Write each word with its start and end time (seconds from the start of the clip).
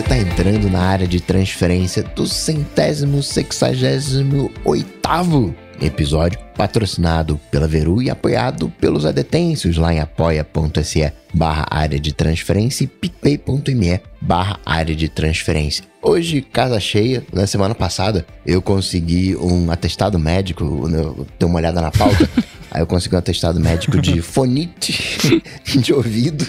você 0.00 0.14
está 0.14 0.18
entrando 0.18 0.70
na 0.70 0.80
área 0.80 1.06
de 1.06 1.20
transferência 1.20 2.02
do 2.02 2.26
centésimo 2.26 3.22
sexagésimo 3.22 4.50
oitavo 4.64 5.54
episódio, 5.78 6.38
patrocinado 6.56 7.38
pela 7.50 7.68
Veru 7.68 8.00
e 8.00 8.08
apoiado 8.08 8.70
pelos 8.80 9.04
adetêncios 9.04 9.76
lá 9.76 9.92
em 9.92 10.00
apoia.se 10.00 11.12
barra 11.34 11.66
área 11.70 12.00
de 12.00 12.14
transferência 12.14 12.84
e 12.84 12.86
picpay.me 12.86 14.00
barra 14.20 14.58
área 14.64 14.96
de 14.96 15.08
transferência. 15.08 15.84
Hoje, 16.02 16.40
casa 16.40 16.80
cheia, 16.80 17.22
na 17.30 17.46
semana 17.46 17.74
passada, 17.74 18.24
eu 18.46 18.62
consegui 18.62 19.36
um 19.36 19.70
atestado 19.70 20.18
médico, 20.18 20.64
eu 20.64 21.26
dei 21.38 21.46
uma 21.46 21.58
olhada 21.58 21.82
na 21.82 21.90
pauta, 21.90 22.28
aí 22.70 22.80
eu 22.80 22.86
consegui 22.86 23.16
um 23.16 23.18
atestado 23.18 23.60
médico 23.60 24.00
de 24.00 24.20
fonite 24.22 25.42
de 25.78 25.92
ouvido, 25.92 26.46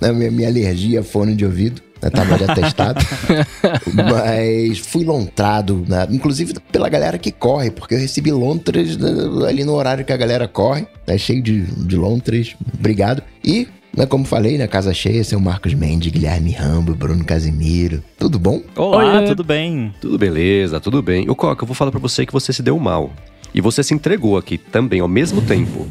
né, 0.00 0.12
minha, 0.12 0.30
minha 0.30 0.48
alergia 0.48 1.00
a 1.00 1.04
fone 1.04 1.34
de 1.34 1.44
ouvido 1.44 1.82
né, 2.04 2.10
tava 2.10 2.36
de 2.36 2.44
atestado. 2.44 3.00
mas 3.92 4.78
fui 4.78 5.04
lontrado, 5.04 5.84
né, 5.88 6.06
inclusive 6.10 6.54
pela 6.70 6.88
galera 6.88 7.18
que 7.18 7.32
corre, 7.32 7.70
porque 7.70 7.94
eu 7.94 7.98
recebi 7.98 8.30
lontras 8.30 8.96
né, 8.96 9.10
ali 9.48 9.64
no 9.64 9.72
horário 9.72 10.04
que 10.04 10.12
a 10.12 10.16
galera 10.16 10.46
corre, 10.46 10.86
né, 11.06 11.16
cheio 11.16 11.42
de, 11.42 11.62
de 11.62 11.96
lontras. 11.96 12.54
Obrigado. 12.78 13.22
E 13.42 13.68
né, 13.96 14.06
como 14.06 14.24
falei, 14.24 14.52
na 14.52 14.64
né, 14.64 14.66
casa 14.66 14.92
cheia, 14.92 15.22
seu 15.22 15.38
Marcos 15.40 15.72
Mendes, 15.72 16.10
Guilherme 16.10 16.50
Rambo, 16.50 16.94
Bruno 16.94 17.24
Casimiro. 17.24 18.02
Tudo 18.18 18.38
bom? 18.38 18.60
Olá, 18.76 19.20
Oi, 19.20 19.26
tudo 19.26 19.44
bem? 19.44 19.94
Tudo 20.00 20.18
beleza, 20.18 20.80
tudo 20.80 21.00
bem. 21.00 21.28
O 21.30 21.34
Coca, 21.34 21.62
eu 21.62 21.66
vou 21.66 21.74
falar 21.74 21.90
para 21.90 22.00
você 22.00 22.26
que 22.26 22.32
você 22.32 22.52
se 22.52 22.62
deu 22.62 22.78
mal. 22.78 23.12
E 23.54 23.60
você 23.60 23.82
se 23.84 23.94
entregou 23.94 24.36
aqui 24.36 24.58
também 24.58 25.00
ao 25.00 25.06
mesmo 25.06 25.40
tempo. 25.40 25.86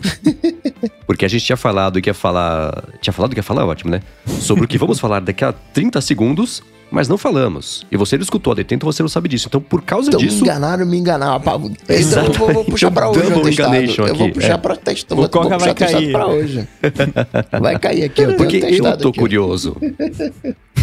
Porque 1.07 1.23
a 1.23 1.27
gente 1.27 1.45
tinha 1.45 1.55
falado 1.55 2.01
que 2.01 2.09
ia 2.09 2.13
falar. 2.13 2.89
Tinha 3.01 3.13
falado 3.13 3.31
que 3.31 3.39
ia 3.39 3.43
falar, 3.43 3.65
ótimo, 3.65 3.89
né? 3.89 4.01
Sobre 4.25 4.65
o 4.65 4.67
que 4.67 4.77
vamos 4.77 4.99
falar 4.99 5.21
daqui 5.21 5.45
a 5.45 5.53
30 5.53 6.01
segundos 6.01 6.61
mas 6.93 7.07
não 7.07 7.17
falamos. 7.17 7.83
E 7.91 7.97
você 7.97 8.15
não 8.15 8.21
escutou 8.21 8.53
a 8.53 8.55
detento, 8.55 8.85
você 8.85 9.01
não 9.01 9.09
sabe 9.09 9.27
disso. 9.27 9.47
Então, 9.47 9.59
por 9.59 9.81
causa 9.81 10.09
então, 10.09 10.19
disso. 10.19 10.35
me 10.35 10.41
enganaram, 10.41 10.85
me 10.85 10.97
enganaram. 10.97 11.41
Então, 11.89 12.25
eu 12.25 12.33
vou, 12.33 12.53
vou 12.53 12.65
puxar 12.65 12.91
pra 12.91 13.09
hoje. 13.09 13.21
Double 13.31 13.51
enganation 13.51 14.05
eu 14.05 14.13
vou 14.13 14.31
puxar 14.31 14.53
é. 14.53 14.57
pra 14.57 14.75
testado. 14.75 15.19
O 15.19 15.27
Coca 15.27 15.57
vai 15.57 15.73
cair. 15.73 16.11
pra 16.11 16.27
hoje. 16.27 16.67
Vai 17.59 17.79
cair 17.79 18.03
aqui, 18.03 18.21
eu 18.21 18.35
Porque 18.35 18.57
eu 18.57 18.97
tô 18.97 19.09
aqui. 19.09 19.19
curioso. 19.19 19.75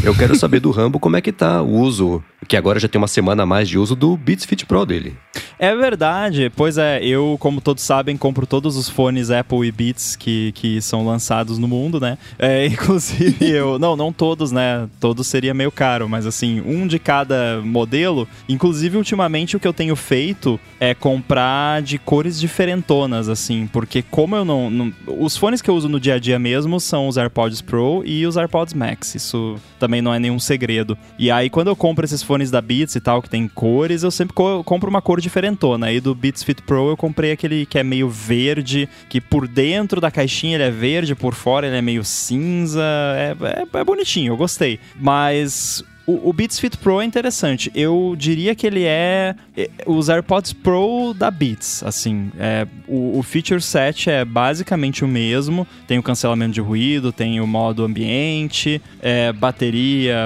Eu 0.03 0.17
quero 0.17 0.35
saber 0.35 0.61
do 0.61 0.71
Rambo 0.71 0.99
como 0.99 1.17
é 1.17 1.21
que 1.21 1.31
tá 1.31 1.61
o 1.61 1.75
uso, 1.75 2.25
que 2.49 2.57
agora 2.57 2.81
já 2.81 2.89
tem 2.89 2.99
uma 2.99 3.07
semana 3.07 3.43
a 3.43 3.47
mais 3.47 3.69
de 3.69 3.79
uso 3.79 3.95
do 3.95 4.17
Beats 4.17 4.47
Fit 4.47 4.65
Pro 4.65 4.87
dele. 4.87 5.15
É 5.59 5.77
verdade. 5.77 6.51
Pois 6.57 6.79
é, 6.79 7.05
eu, 7.05 7.37
como 7.39 7.61
todos 7.61 7.83
sabem, 7.83 8.17
compro 8.17 8.47
todos 8.47 8.79
os 8.79 8.89
fones 8.89 9.31
Apple 9.31 9.67
e 9.67 9.71
Beats 9.71 10.17
que, 10.17 10.53
que 10.53 10.81
são 10.81 11.05
lançados 11.05 11.59
no 11.59 11.69
mundo, 11.69 12.01
né? 12.01 12.17
É, 12.39 12.65
inclusive 12.67 13.47
eu. 13.47 13.79
Não, 13.79 13.95
não 13.95 14.11
todos, 14.11 14.51
né? 14.51 14.89
Todos 14.99 15.27
seria 15.27 15.53
meio 15.53 15.71
caro, 15.71 16.00
mas 16.09 16.27
assim, 16.27 16.61
um 16.61 16.87
de 16.87 16.99
cada 16.99 17.61
modelo. 17.63 18.29
Inclusive, 18.49 18.97
ultimamente, 18.97 19.57
o 19.57 19.61
que 19.61 19.67
eu 19.67 19.73
tenho 19.73 19.97
feito 19.97 20.59
é 20.79 20.95
comprar 20.95 21.83
de 21.83 21.99
cores 21.99 22.39
diferentonas, 22.39 23.29
assim, 23.29 23.69
porque 23.73 24.03
como 24.03 24.37
eu 24.37 24.45
não, 24.45 24.71
não. 24.71 24.93
Os 25.07 25.37
fones 25.37 25.63
que 25.63 25.71
eu 25.71 25.75
uso 25.75 25.89
no 25.89 26.01
dia 26.01 26.15
a 26.15 26.19
dia 26.19 26.39
mesmo 26.39 26.81
são 26.81 27.09
os 27.09 27.17
AirPods 27.17 27.61
Pro 27.61 28.03
e 28.05 28.27
os 28.27 28.37
AirPods 28.37 28.75
Max. 28.75 29.15
Isso 29.15 29.57
também 29.79 30.03
não 30.03 30.13
é 30.13 30.19
nenhum 30.19 30.39
segredo. 30.39 30.97
E 31.19 31.31
aí, 31.31 31.51
quando 31.51 31.69
eu 31.69 31.77
compro 31.77 32.05
esses 32.05 32.23
fones 32.23 32.51
da 32.51 32.61
Beats 32.61 32.95
e 32.95 33.01
tal, 33.01 33.23
que 33.23 33.31
tem 33.31 33.49
cores, 33.49 34.03
eu 34.03 34.11
sempre 34.11 34.35
co 34.35 34.63
compro 34.65 34.91
uma 34.91 35.03
cor 35.03 35.21
diferentona. 35.21 35.87
Aí 35.87 36.01
do 36.01 36.15
Beats 36.15 36.43
Fit 36.43 36.63
Pro 36.63 36.91
eu 36.91 36.97
comprei 36.97 37.33
aquele 37.33 37.67
que 37.67 37.79
é 37.79 37.83
meio 37.83 38.09
verde, 38.09 38.89
que 39.09 39.21
por 39.21 39.49
dentro 39.49 40.01
da 40.01 40.11
caixinha 40.11 40.57
ele 40.57 40.65
é 40.65 40.71
verde, 40.71 41.15
por 41.15 41.35
fora 41.35 41.67
ele 41.67 41.77
é 41.77 41.83
meio 41.83 42.05
cinza. 42.05 42.83
É, 42.83 43.37
é, 43.41 43.79
é 43.81 43.85
bonitinho, 43.85 44.33
eu 44.33 44.37
gostei. 44.37 44.79
Mas 44.99 45.85
o, 46.11 46.31
o 46.31 46.33
Beats 46.33 46.59
Fit 46.59 46.77
Pro 46.77 47.01
é 47.01 47.05
interessante. 47.05 47.71
Eu 47.75 48.15
diria 48.19 48.55
que 48.55 48.67
ele 48.67 48.85
é, 48.85 49.35
é 49.57 49.71
os 49.87 50.09
AirPods 50.09 50.53
Pro 50.53 51.15
da 51.15 51.31
Beats, 51.31 51.83
assim. 51.85 52.33
É, 52.39 52.67
o, 52.89 53.19
o, 53.19 53.23
feature 53.23 53.63
set 53.63 54.11
é 54.11 54.25
basicamente 54.25 55.05
o 55.05 55.09
mesmo. 55.09 55.67
Tem 55.87 55.99
o 55.99 56.03
cancelamento 56.03 56.53
de 56.53 56.61
ruído, 56.61 57.13
tem 57.13 57.41
o 57.41 57.47
modo 57.47 57.85
ambiente, 57.85 58.83
é, 59.01 59.33
bateria, 59.33 60.17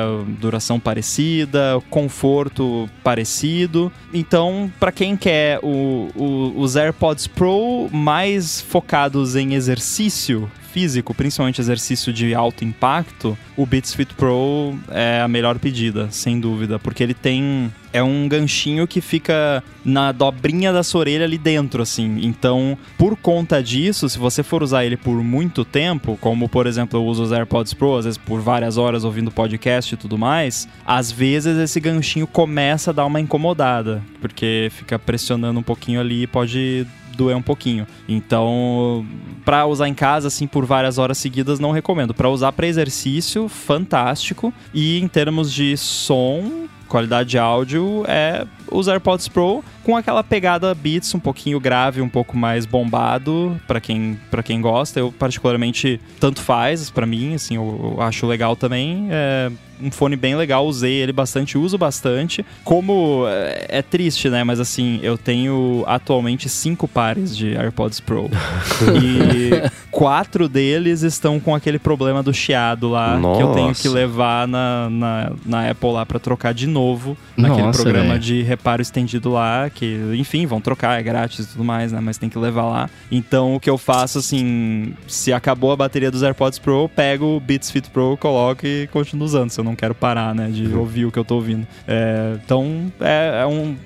duração 0.40 0.80
parecida, 0.80 1.82
conforto 1.90 2.88
parecido. 3.02 3.92
Então, 4.12 4.72
para 4.80 4.90
quem 4.90 5.16
quer 5.16 5.58
o, 5.62 6.08
o, 6.16 6.54
os 6.56 6.76
AirPods 6.76 7.26
Pro 7.26 7.88
mais 7.92 8.60
focados 8.60 9.36
em 9.36 9.54
exercício, 9.54 10.50
físico, 10.74 11.14
principalmente 11.14 11.60
exercício 11.60 12.12
de 12.12 12.34
alto 12.34 12.64
impacto, 12.64 13.38
o 13.56 13.64
Beats 13.64 13.94
Fit 13.94 14.12
Pro 14.14 14.76
é 14.90 15.20
a 15.20 15.28
melhor 15.28 15.56
pedida, 15.60 16.08
sem 16.10 16.40
dúvida, 16.40 16.80
porque 16.80 17.00
ele 17.00 17.14
tem 17.14 17.72
é 17.92 18.02
um 18.02 18.28
ganchinho 18.28 18.88
que 18.88 19.00
fica 19.00 19.62
na 19.84 20.10
dobrinha 20.10 20.72
da 20.72 20.82
sua 20.82 21.02
orelha 21.02 21.24
ali 21.24 21.38
dentro, 21.38 21.80
assim. 21.80 22.18
Então, 22.22 22.76
por 22.98 23.16
conta 23.16 23.62
disso, 23.62 24.08
se 24.08 24.18
você 24.18 24.42
for 24.42 24.64
usar 24.64 24.84
ele 24.84 24.96
por 24.96 25.22
muito 25.22 25.64
tempo, 25.64 26.18
como 26.20 26.48
por 26.48 26.66
exemplo 26.66 26.98
eu 26.98 27.04
uso 27.04 27.22
os 27.22 27.30
AirPods 27.30 27.72
Pro, 27.72 27.96
às 27.96 28.04
vezes 28.04 28.18
por 28.18 28.40
várias 28.40 28.76
horas 28.76 29.04
ouvindo 29.04 29.30
podcast 29.30 29.94
e 29.94 29.96
tudo 29.96 30.18
mais, 30.18 30.66
às 30.84 31.12
vezes 31.12 31.56
esse 31.56 31.78
ganchinho 31.78 32.26
começa 32.26 32.90
a 32.90 32.94
dar 32.94 33.06
uma 33.06 33.20
incomodada, 33.20 34.02
porque 34.20 34.72
fica 34.72 34.98
pressionando 34.98 35.60
um 35.60 35.62
pouquinho 35.62 36.00
ali 36.00 36.24
e 36.24 36.26
pode 36.26 36.84
doer 37.16 37.36
um 37.36 37.42
pouquinho. 37.42 37.86
Então, 38.08 39.06
para 39.44 39.66
usar 39.66 39.88
em 39.88 39.94
casa 39.94 40.28
assim 40.28 40.46
por 40.46 40.64
várias 40.64 40.98
horas 40.98 41.18
seguidas 41.18 41.58
não 41.60 41.70
recomendo. 41.70 42.14
Para 42.14 42.28
usar 42.28 42.52
para 42.52 42.66
exercício, 42.66 43.48
fantástico. 43.48 44.52
E 44.72 44.98
em 44.98 45.08
termos 45.08 45.52
de 45.52 45.76
som, 45.76 46.66
qualidade 46.88 47.30
de 47.30 47.38
áudio 47.38 48.04
é 48.06 48.46
os 48.70 48.88
AirPods 48.88 49.28
Pro 49.28 49.64
com 49.82 49.96
aquela 49.96 50.24
pegada 50.24 50.74
Beats 50.74 51.14
um 51.14 51.20
pouquinho 51.20 51.60
grave, 51.60 52.00
um 52.00 52.08
pouco 52.08 52.36
mais 52.36 52.64
bombado 52.66 53.60
para 53.66 53.80
quem 53.80 54.18
para 54.30 54.42
quem 54.42 54.60
gosta. 54.60 54.98
Eu 54.98 55.12
particularmente 55.12 56.00
tanto 56.18 56.40
faz 56.40 56.90
para 56.90 57.06
mim, 57.06 57.34
assim, 57.34 57.56
eu, 57.56 57.94
eu, 57.96 58.02
acho 58.02 58.26
legal 58.26 58.56
também. 58.56 59.08
É 59.10 59.50
um 59.80 59.90
fone 59.90 60.16
bem 60.16 60.36
legal, 60.36 60.66
usei 60.66 60.94
ele 60.94 61.12
bastante, 61.12 61.58
uso 61.58 61.76
bastante. 61.76 62.44
Como 62.62 63.24
é, 63.28 63.66
é 63.68 63.82
triste, 63.82 64.30
né? 64.30 64.44
Mas 64.44 64.60
assim, 64.60 65.00
eu 65.02 65.18
tenho 65.18 65.84
atualmente 65.86 66.48
cinco 66.48 66.86
pares 66.86 67.36
de 67.36 67.56
AirPods 67.56 68.00
Pro 68.00 68.30
e 69.02 69.70
quatro 69.90 70.48
deles 70.48 71.02
estão 71.02 71.38
com 71.40 71.54
aquele 71.54 71.78
problema 71.78 72.22
do 72.22 72.32
chiado 72.32 72.88
lá 72.88 73.18
Nossa. 73.18 73.38
que 73.38 73.46
eu 73.46 73.52
tenho 73.52 73.74
que 73.74 73.88
levar 73.88 74.46
na, 74.46 74.88
na, 74.90 75.32
na 75.44 75.70
Apple 75.70 75.92
lá 75.92 76.06
para 76.06 76.18
trocar 76.18 76.54
de 76.54 76.66
novo 76.66 77.16
naquele 77.36 77.66
Nossa, 77.66 77.82
programa 77.82 78.10
véio. 78.10 78.20
de 78.20 78.42
reparo 78.54 78.80
estendido 78.80 79.30
lá, 79.30 79.68
que, 79.68 79.98
enfim, 80.16 80.46
vão 80.46 80.60
trocar, 80.60 80.98
é 80.98 81.02
grátis 81.02 81.46
e 81.46 81.48
tudo 81.48 81.64
mais, 81.64 81.92
né? 81.92 82.00
Mas 82.00 82.18
tem 82.18 82.28
que 82.28 82.38
levar 82.38 82.64
lá. 82.64 82.90
Então, 83.10 83.54
o 83.54 83.60
que 83.60 83.68
eu 83.68 83.76
faço, 83.76 84.18
assim, 84.18 84.94
se 85.06 85.32
acabou 85.32 85.72
a 85.72 85.76
bateria 85.76 86.10
dos 86.10 86.22
AirPods 86.22 86.58
Pro, 86.58 86.84
eu 86.84 86.88
pego 86.88 87.36
o 87.36 87.40
Beats 87.40 87.70
Fit 87.70 87.90
Pro, 87.90 88.16
coloco 88.16 88.66
e 88.66 88.86
continuo 88.88 89.24
usando, 89.24 89.50
se 89.50 89.60
eu 89.60 89.64
não 89.64 89.74
quero 89.74 89.94
parar, 89.94 90.34
né? 90.34 90.48
De 90.48 90.66
uhum. 90.66 90.80
ouvir 90.80 91.04
o 91.06 91.12
que 91.12 91.18
eu 91.18 91.24
tô 91.24 91.36
ouvindo. 91.36 91.66
É, 91.86 92.36
então, 92.44 92.92
é, 93.00 93.40
é 93.42 93.46
um 93.46 93.76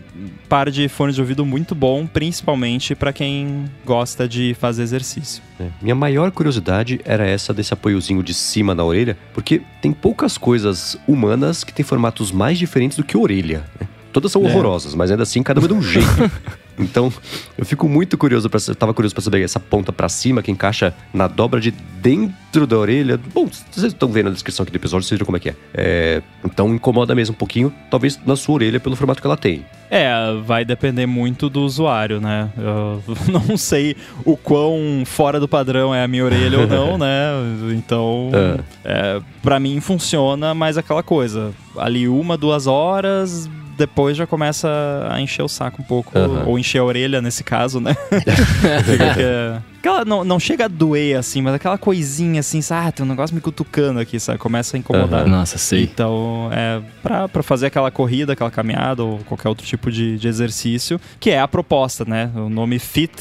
par 0.48 0.70
de 0.70 0.88
fones 0.88 1.14
de 1.14 1.20
ouvido 1.20 1.44
muito 1.44 1.74
bom, 1.74 2.06
principalmente 2.06 2.94
para 2.94 3.12
quem 3.12 3.66
gosta 3.84 4.28
de 4.28 4.54
fazer 4.58 4.82
exercício. 4.82 5.42
É. 5.60 5.68
Minha 5.80 5.94
maior 5.94 6.30
curiosidade 6.30 7.00
era 7.04 7.26
essa 7.26 7.54
desse 7.54 7.72
apoiozinho 7.72 8.22
de 8.22 8.34
cima 8.34 8.74
na 8.74 8.84
orelha, 8.84 9.16
porque 9.32 9.62
tem 9.80 9.92
poucas 9.92 10.36
coisas 10.36 10.98
humanas 11.06 11.64
que 11.64 11.72
têm 11.72 11.84
formatos 11.84 12.32
mais 12.32 12.58
diferentes 12.58 12.96
do 12.96 13.04
que 13.04 13.16
orelha. 13.16 13.64
Né? 13.80 13.86
Todas 14.18 14.32
são 14.32 14.44
é. 14.44 14.50
horrorosas, 14.50 14.96
mas 14.96 15.12
ainda 15.12 15.22
assim 15.22 15.44
cada 15.44 15.60
uma 15.60 15.68
de 15.68 15.74
um 15.74 15.80
jeito. 15.80 16.08
Então, 16.80 17.12
eu 17.56 17.66
fico 17.66 17.88
muito 17.88 18.16
curioso 18.16 18.48
para 18.48 18.60
tava 18.76 18.94
curioso 18.94 19.12
para 19.12 19.22
saber 19.22 19.42
essa 19.42 19.58
ponta 19.58 19.92
para 19.92 20.08
cima 20.08 20.42
que 20.42 20.52
encaixa 20.52 20.94
na 21.12 21.26
dobra 21.26 21.60
de 21.60 21.72
dentro 21.72 22.68
da 22.68 22.78
orelha. 22.78 23.18
Bom, 23.34 23.48
vocês 23.48 23.92
estão 23.92 24.08
vendo 24.10 24.26
na 24.26 24.32
descrição 24.32 24.62
aqui 24.62 24.70
do 24.70 24.76
episódio, 24.76 25.04
vocês 25.04 25.18
viram 25.18 25.26
como 25.26 25.36
é 25.36 25.40
que 25.40 25.48
é. 25.48 25.54
é. 25.74 26.22
Então 26.44 26.72
incomoda 26.72 27.16
mesmo 27.16 27.34
um 27.34 27.36
pouquinho, 27.36 27.74
talvez 27.90 28.16
na 28.24 28.36
sua 28.36 28.54
orelha 28.54 28.78
pelo 28.78 28.94
formato 28.94 29.20
que 29.20 29.26
ela 29.26 29.36
tem. 29.36 29.66
É, 29.90 30.12
vai 30.44 30.64
depender 30.64 31.06
muito 31.06 31.48
do 31.48 31.62
usuário, 31.62 32.20
né? 32.20 32.48
Eu 32.56 33.02
não 33.26 33.56
sei 33.56 33.96
o 34.24 34.36
quão 34.36 35.02
fora 35.04 35.40
do 35.40 35.48
padrão 35.48 35.92
é 35.92 36.04
a 36.04 36.06
minha 36.06 36.24
orelha 36.24 36.60
ou 36.60 36.66
não, 36.68 36.94
né? 36.98 37.32
Então, 37.74 38.30
é. 38.32 38.60
É, 38.84 39.20
para 39.42 39.58
mim 39.58 39.80
funciona, 39.80 40.54
mas 40.54 40.78
aquela 40.78 41.02
coisa, 41.02 41.52
ali 41.76 42.06
uma, 42.06 42.36
duas 42.36 42.68
horas, 42.68 43.50
depois 43.78 44.16
já 44.16 44.26
começa 44.26 44.68
a 45.08 45.20
encher 45.20 45.42
o 45.42 45.48
saco 45.48 45.80
um 45.80 45.84
pouco. 45.84 46.18
Uhum. 46.18 46.48
Ou 46.48 46.58
encher 46.58 46.80
a 46.80 46.84
orelha, 46.84 47.22
nesse 47.22 47.44
caso, 47.44 47.80
né? 47.80 47.96
aquela, 49.78 50.04
não, 50.04 50.24
não 50.24 50.38
chega 50.38 50.66
a 50.66 50.68
doer, 50.68 51.18
assim, 51.18 51.40
mas 51.40 51.54
aquela 51.54 51.78
coisinha 51.78 52.40
assim, 52.40 52.60
sabe? 52.60 52.88
Ah, 52.88 52.92
tem 52.92 53.04
um 53.04 53.08
negócio 53.08 53.34
me 53.34 53.40
cutucando 53.40 54.00
aqui, 54.00 54.18
sabe? 54.20 54.38
Começa 54.38 54.76
a 54.76 54.78
incomodar. 54.78 55.24
Uhum. 55.24 55.30
Nossa, 55.30 55.58
sei. 55.58 55.84
Então, 55.84 56.48
é 56.52 56.80
pra, 57.02 57.28
pra 57.28 57.42
fazer 57.42 57.66
aquela 57.66 57.90
corrida, 57.90 58.32
aquela 58.32 58.50
caminhada 58.50 59.02
ou 59.02 59.18
qualquer 59.20 59.48
outro 59.48 59.66
tipo 59.66 59.90
de, 59.90 60.18
de 60.18 60.28
exercício, 60.28 61.00
que 61.18 61.30
é 61.30 61.40
a 61.40 61.48
proposta, 61.48 62.04
né? 62.04 62.30
O 62.34 62.48
nome 62.48 62.78
fit, 62.78 63.12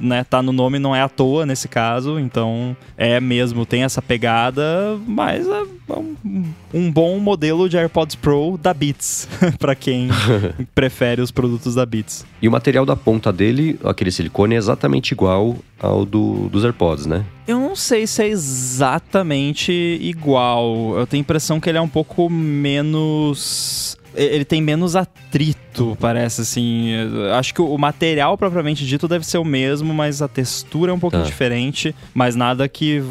né? 0.00 0.24
Tá 0.24 0.42
no 0.42 0.52
nome, 0.52 0.78
não 0.78 0.94
é 0.94 1.02
à 1.02 1.08
toa 1.08 1.44
nesse 1.44 1.68
caso. 1.68 2.18
Então, 2.18 2.76
é 2.96 3.20
mesmo, 3.20 3.66
tem 3.66 3.82
essa 3.82 4.00
pegada, 4.00 4.98
mas... 5.06 5.46
É 5.46 5.78
um, 5.90 6.44
um 6.74 6.92
bom 6.92 7.18
modelo 7.18 7.66
de 7.66 7.78
AirPods 7.78 8.14
Pro 8.14 8.58
da 8.60 8.74
Beats, 8.74 9.26
para 9.58 9.74
quem 9.74 10.08
prefere 10.74 11.22
os 11.22 11.30
produtos 11.30 11.74
da 11.74 11.86
Beats. 11.86 12.26
E 12.42 12.48
o 12.48 12.50
material 12.50 12.84
da 12.84 12.94
ponta 12.94 13.32
dele, 13.32 13.78
aquele 13.82 14.10
silicone, 14.10 14.54
é 14.54 14.58
exatamente 14.58 15.12
igual 15.12 15.56
ao 15.88 16.04
do, 16.04 16.48
dos 16.48 16.64
AirPods, 16.64 17.06
né? 17.06 17.24
Eu 17.46 17.58
não 17.58 17.74
sei 17.74 18.06
se 18.06 18.22
é 18.22 18.28
exatamente 18.28 19.72
igual. 19.72 20.96
Eu 20.98 21.06
tenho 21.06 21.20
a 21.20 21.24
impressão 21.24 21.58
que 21.58 21.68
ele 21.68 21.78
é 21.78 21.80
um 21.80 21.88
pouco 21.88 22.28
menos 22.28 23.96
ele 24.18 24.44
tem 24.44 24.60
menos 24.60 24.96
atrito, 24.96 25.96
parece 26.00 26.40
assim. 26.40 26.90
Acho 27.36 27.54
que 27.54 27.62
o 27.62 27.78
material 27.78 28.36
propriamente 28.36 28.84
dito 28.84 29.06
deve 29.06 29.24
ser 29.24 29.38
o 29.38 29.44
mesmo, 29.44 29.94
mas 29.94 30.20
a 30.20 30.28
textura 30.28 30.90
é 30.90 30.94
um 30.94 30.98
pouquinho 30.98 31.22
ah. 31.22 31.26
diferente. 31.26 31.94
Mas 32.12 32.34
nada 32.34 32.68
que, 32.68 33.02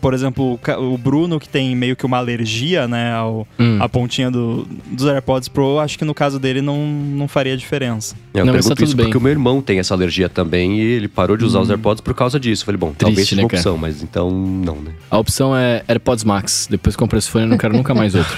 por 0.00 0.12
exemplo, 0.12 0.58
o 0.78 0.98
Bruno 0.98 1.38
que 1.38 1.48
tem 1.48 1.74
meio 1.76 1.94
que 1.94 2.04
uma 2.04 2.18
alergia, 2.18 2.88
né, 2.88 3.14
ao, 3.14 3.46
hum. 3.58 3.78
a 3.80 3.88
pontinha 3.88 4.30
do, 4.30 4.66
dos 4.86 5.06
AirPods 5.06 5.48
Pro, 5.48 5.78
acho 5.78 5.98
que 5.98 6.04
no 6.04 6.14
caso 6.14 6.38
dele 6.38 6.60
não, 6.60 6.86
não 6.86 7.28
faria 7.28 7.56
diferença. 7.56 8.16
Eu 8.34 8.44
não, 8.44 8.52
pergunto 8.52 8.74
tá 8.74 8.84
isso 8.84 8.96
bem. 8.96 9.06
porque 9.06 9.18
o 9.18 9.20
meu 9.20 9.30
irmão 9.30 9.60
tem 9.60 9.78
essa 9.78 9.94
alergia 9.94 10.28
também 10.28 10.78
e 10.78 10.80
ele 10.80 11.08
parou 11.08 11.36
de 11.36 11.44
usar 11.44 11.60
hum. 11.60 11.62
os 11.62 11.70
AirPods 11.70 12.00
por 12.00 12.14
causa 12.14 12.40
disso. 12.40 12.62
Eu 12.62 12.66
falei, 12.66 12.78
bom, 12.78 12.88
Triste, 12.88 13.00
talvez 13.00 13.28
seja 13.28 13.36
né, 13.36 13.42
uma 13.42 13.46
opção, 13.46 13.74
cara? 13.74 13.80
mas 13.80 14.02
então 14.02 14.30
não, 14.30 14.76
né? 14.76 14.92
A 15.10 15.18
opção 15.18 15.56
é 15.56 15.84
AirPods 15.86 16.24
Max. 16.24 16.66
Depois 16.68 16.96
que 16.96 17.00
comprei 17.00 17.18
esse 17.18 17.30
fone, 17.30 17.44
eu 17.44 17.48
não 17.48 17.58
quero 17.58 17.76
nunca 17.76 17.94
mais 17.94 18.14
outro. 18.14 18.36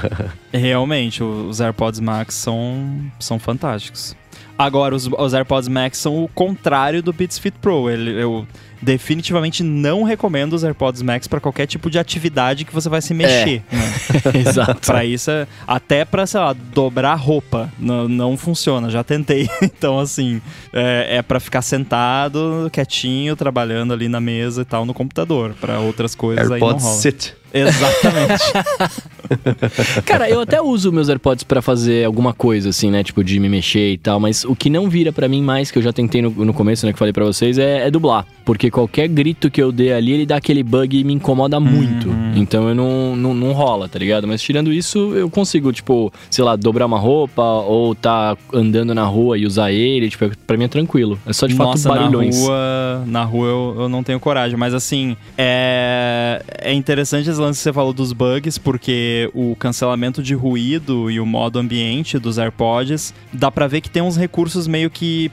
Realmente, 0.52 1.22
os 1.22 1.57
os 1.58 1.60
AirPods 1.60 2.00
Max 2.00 2.34
são, 2.34 3.10
são 3.18 3.38
fantásticos. 3.38 4.16
Agora, 4.56 4.94
os, 4.94 5.06
os 5.06 5.34
AirPods 5.34 5.68
Max 5.68 5.98
são 5.98 6.22
o 6.22 6.28
contrário 6.28 7.02
do 7.02 7.12
Beats 7.12 7.38
Fit 7.38 7.58
Pro. 7.60 7.90
Ele, 7.90 8.10
eu 8.20 8.46
definitivamente 8.80 9.62
não 9.62 10.02
recomendo 10.02 10.52
os 10.52 10.64
AirPods 10.64 11.02
Max 11.02 11.26
para 11.26 11.40
qualquer 11.40 11.66
tipo 11.66 11.90
de 11.90 11.98
atividade 11.98 12.64
que 12.64 12.72
você 12.72 12.88
vai 12.88 13.02
se 13.02 13.14
mexer. 13.14 13.62
É. 13.70 13.76
Né? 13.76 14.40
Exato. 14.40 14.80
para 14.86 15.04
isso, 15.04 15.30
até 15.66 16.04
para, 16.04 16.26
sei 16.26 16.40
lá, 16.40 16.52
dobrar 16.52 17.14
roupa. 17.14 17.70
Não, 17.78 18.08
não 18.08 18.36
funciona, 18.36 18.88
já 18.90 19.04
tentei. 19.04 19.48
então, 19.62 19.98
assim, 19.98 20.40
é, 20.72 21.18
é 21.18 21.22
para 21.22 21.38
ficar 21.38 21.62
sentado, 21.62 22.70
quietinho, 22.72 23.36
trabalhando 23.36 23.92
ali 23.92 24.08
na 24.08 24.20
mesa 24.20 24.62
e 24.62 24.64
tal, 24.64 24.86
no 24.86 24.94
computador. 24.94 25.54
Para 25.60 25.80
outras 25.80 26.14
coisas 26.14 26.50
AirPods 26.50 26.62
aí 26.62 26.80
não 26.80 26.88
rola. 26.88 27.00
Sit. 27.00 27.34
Exatamente. 27.52 28.44
Cara, 30.04 30.28
eu 30.28 30.40
até 30.40 30.60
uso 30.60 30.92
meus 30.92 31.08
AirPods 31.08 31.44
para 31.44 31.62
fazer 31.62 32.04
alguma 32.04 32.32
coisa, 32.32 32.68
assim, 32.68 32.90
né? 32.90 33.02
Tipo, 33.02 33.24
de 33.24 33.40
me 33.40 33.48
mexer 33.48 33.92
e 33.92 33.98
tal. 33.98 34.20
Mas 34.20 34.44
o 34.44 34.54
que 34.54 34.68
não 34.68 34.88
vira 34.88 35.12
para 35.12 35.28
mim 35.28 35.42
mais, 35.42 35.70
que 35.70 35.78
eu 35.78 35.82
já 35.82 35.92
tentei 35.92 36.20
no, 36.20 36.30
no 36.30 36.52
começo, 36.52 36.84
né? 36.86 36.92
Que 36.92 36.98
falei 36.98 37.12
para 37.12 37.24
vocês, 37.24 37.58
é, 37.58 37.86
é, 37.86 37.90
dublar. 37.90 38.26
Porque 38.44 38.67
qualquer 38.70 39.08
grito 39.08 39.50
que 39.50 39.62
eu 39.62 39.72
dê 39.72 39.92
ali, 39.92 40.12
ele 40.12 40.26
dá 40.26 40.36
aquele 40.36 40.62
bug 40.62 40.98
e 40.98 41.04
me 41.04 41.14
incomoda 41.14 41.58
muito. 41.60 42.08
Uhum. 42.08 42.32
Então 42.36 42.68
eu 42.68 42.74
não, 42.74 43.16
não, 43.16 43.34
não 43.34 43.52
rola, 43.52 43.88
tá 43.88 43.98
ligado? 43.98 44.26
Mas 44.26 44.42
tirando 44.42 44.72
isso, 44.72 45.14
eu 45.14 45.30
consigo, 45.30 45.72
tipo, 45.72 46.12
sei 46.30 46.44
lá, 46.44 46.56
dobrar 46.56 46.86
uma 46.86 46.98
roupa 46.98 47.42
ou 47.42 47.94
tá 47.94 48.36
andando 48.52 48.94
na 48.94 49.04
rua 49.04 49.38
e 49.38 49.46
usar 49.46 49.72
ele. 49.72 50.08
Tipo, 50.08 50.30
pra 50.46 50.56
mim 50.56 50.64
é 50.64 50.68
tranquilo. 50.68 51.18
É 51.26 51.32
só 51.32 51.46
de 51.46 51.54
Nossa, 51.54 51.88
fato 51.88 51.98
barulhões. 51.98 52.36
Na 52.36 52.44
rua, 52.44 53.04
na 53.06 53.24
rua 53.24 53.46
eu, 53.48 53.76
eu 53.82 53.88
não 53.88 54.02
tenho 54.02 54.20
coragem. 54.20 54.56
Mas 54.56 54.74
assim, 54.74 55.16
é, 55.36 56.42
é 56.58 56.72
interessante 56.72 57.28
esse 57.28 57.40
lance 57.40 57.58
que 57.58 57.62
você 57.62 57.72
falou 57.72 57.92
dos 57.92 58.12
bugs, 58.12 58.58
porque 58.58 59.30
o 59.34 59.56
cancelamento 59.56 60.22
de 60.22 60.34
ruído 60.34 61.10
e 61.10 61.20
o 61.20 61.26
modo 61.26 61.58
ambiente 61.58 62.18
dos 62.18 62.38
AirPods, 62.38 63.14
dá 63.32 63.50
pra 63.50 63.66
ver 63.66 63.80
que 63.80 63.90
tem 63.90 64.02
uns 64.02 64.16
recursos 64.16 64.66
meio 64.66 64.90
que 64.90 65.30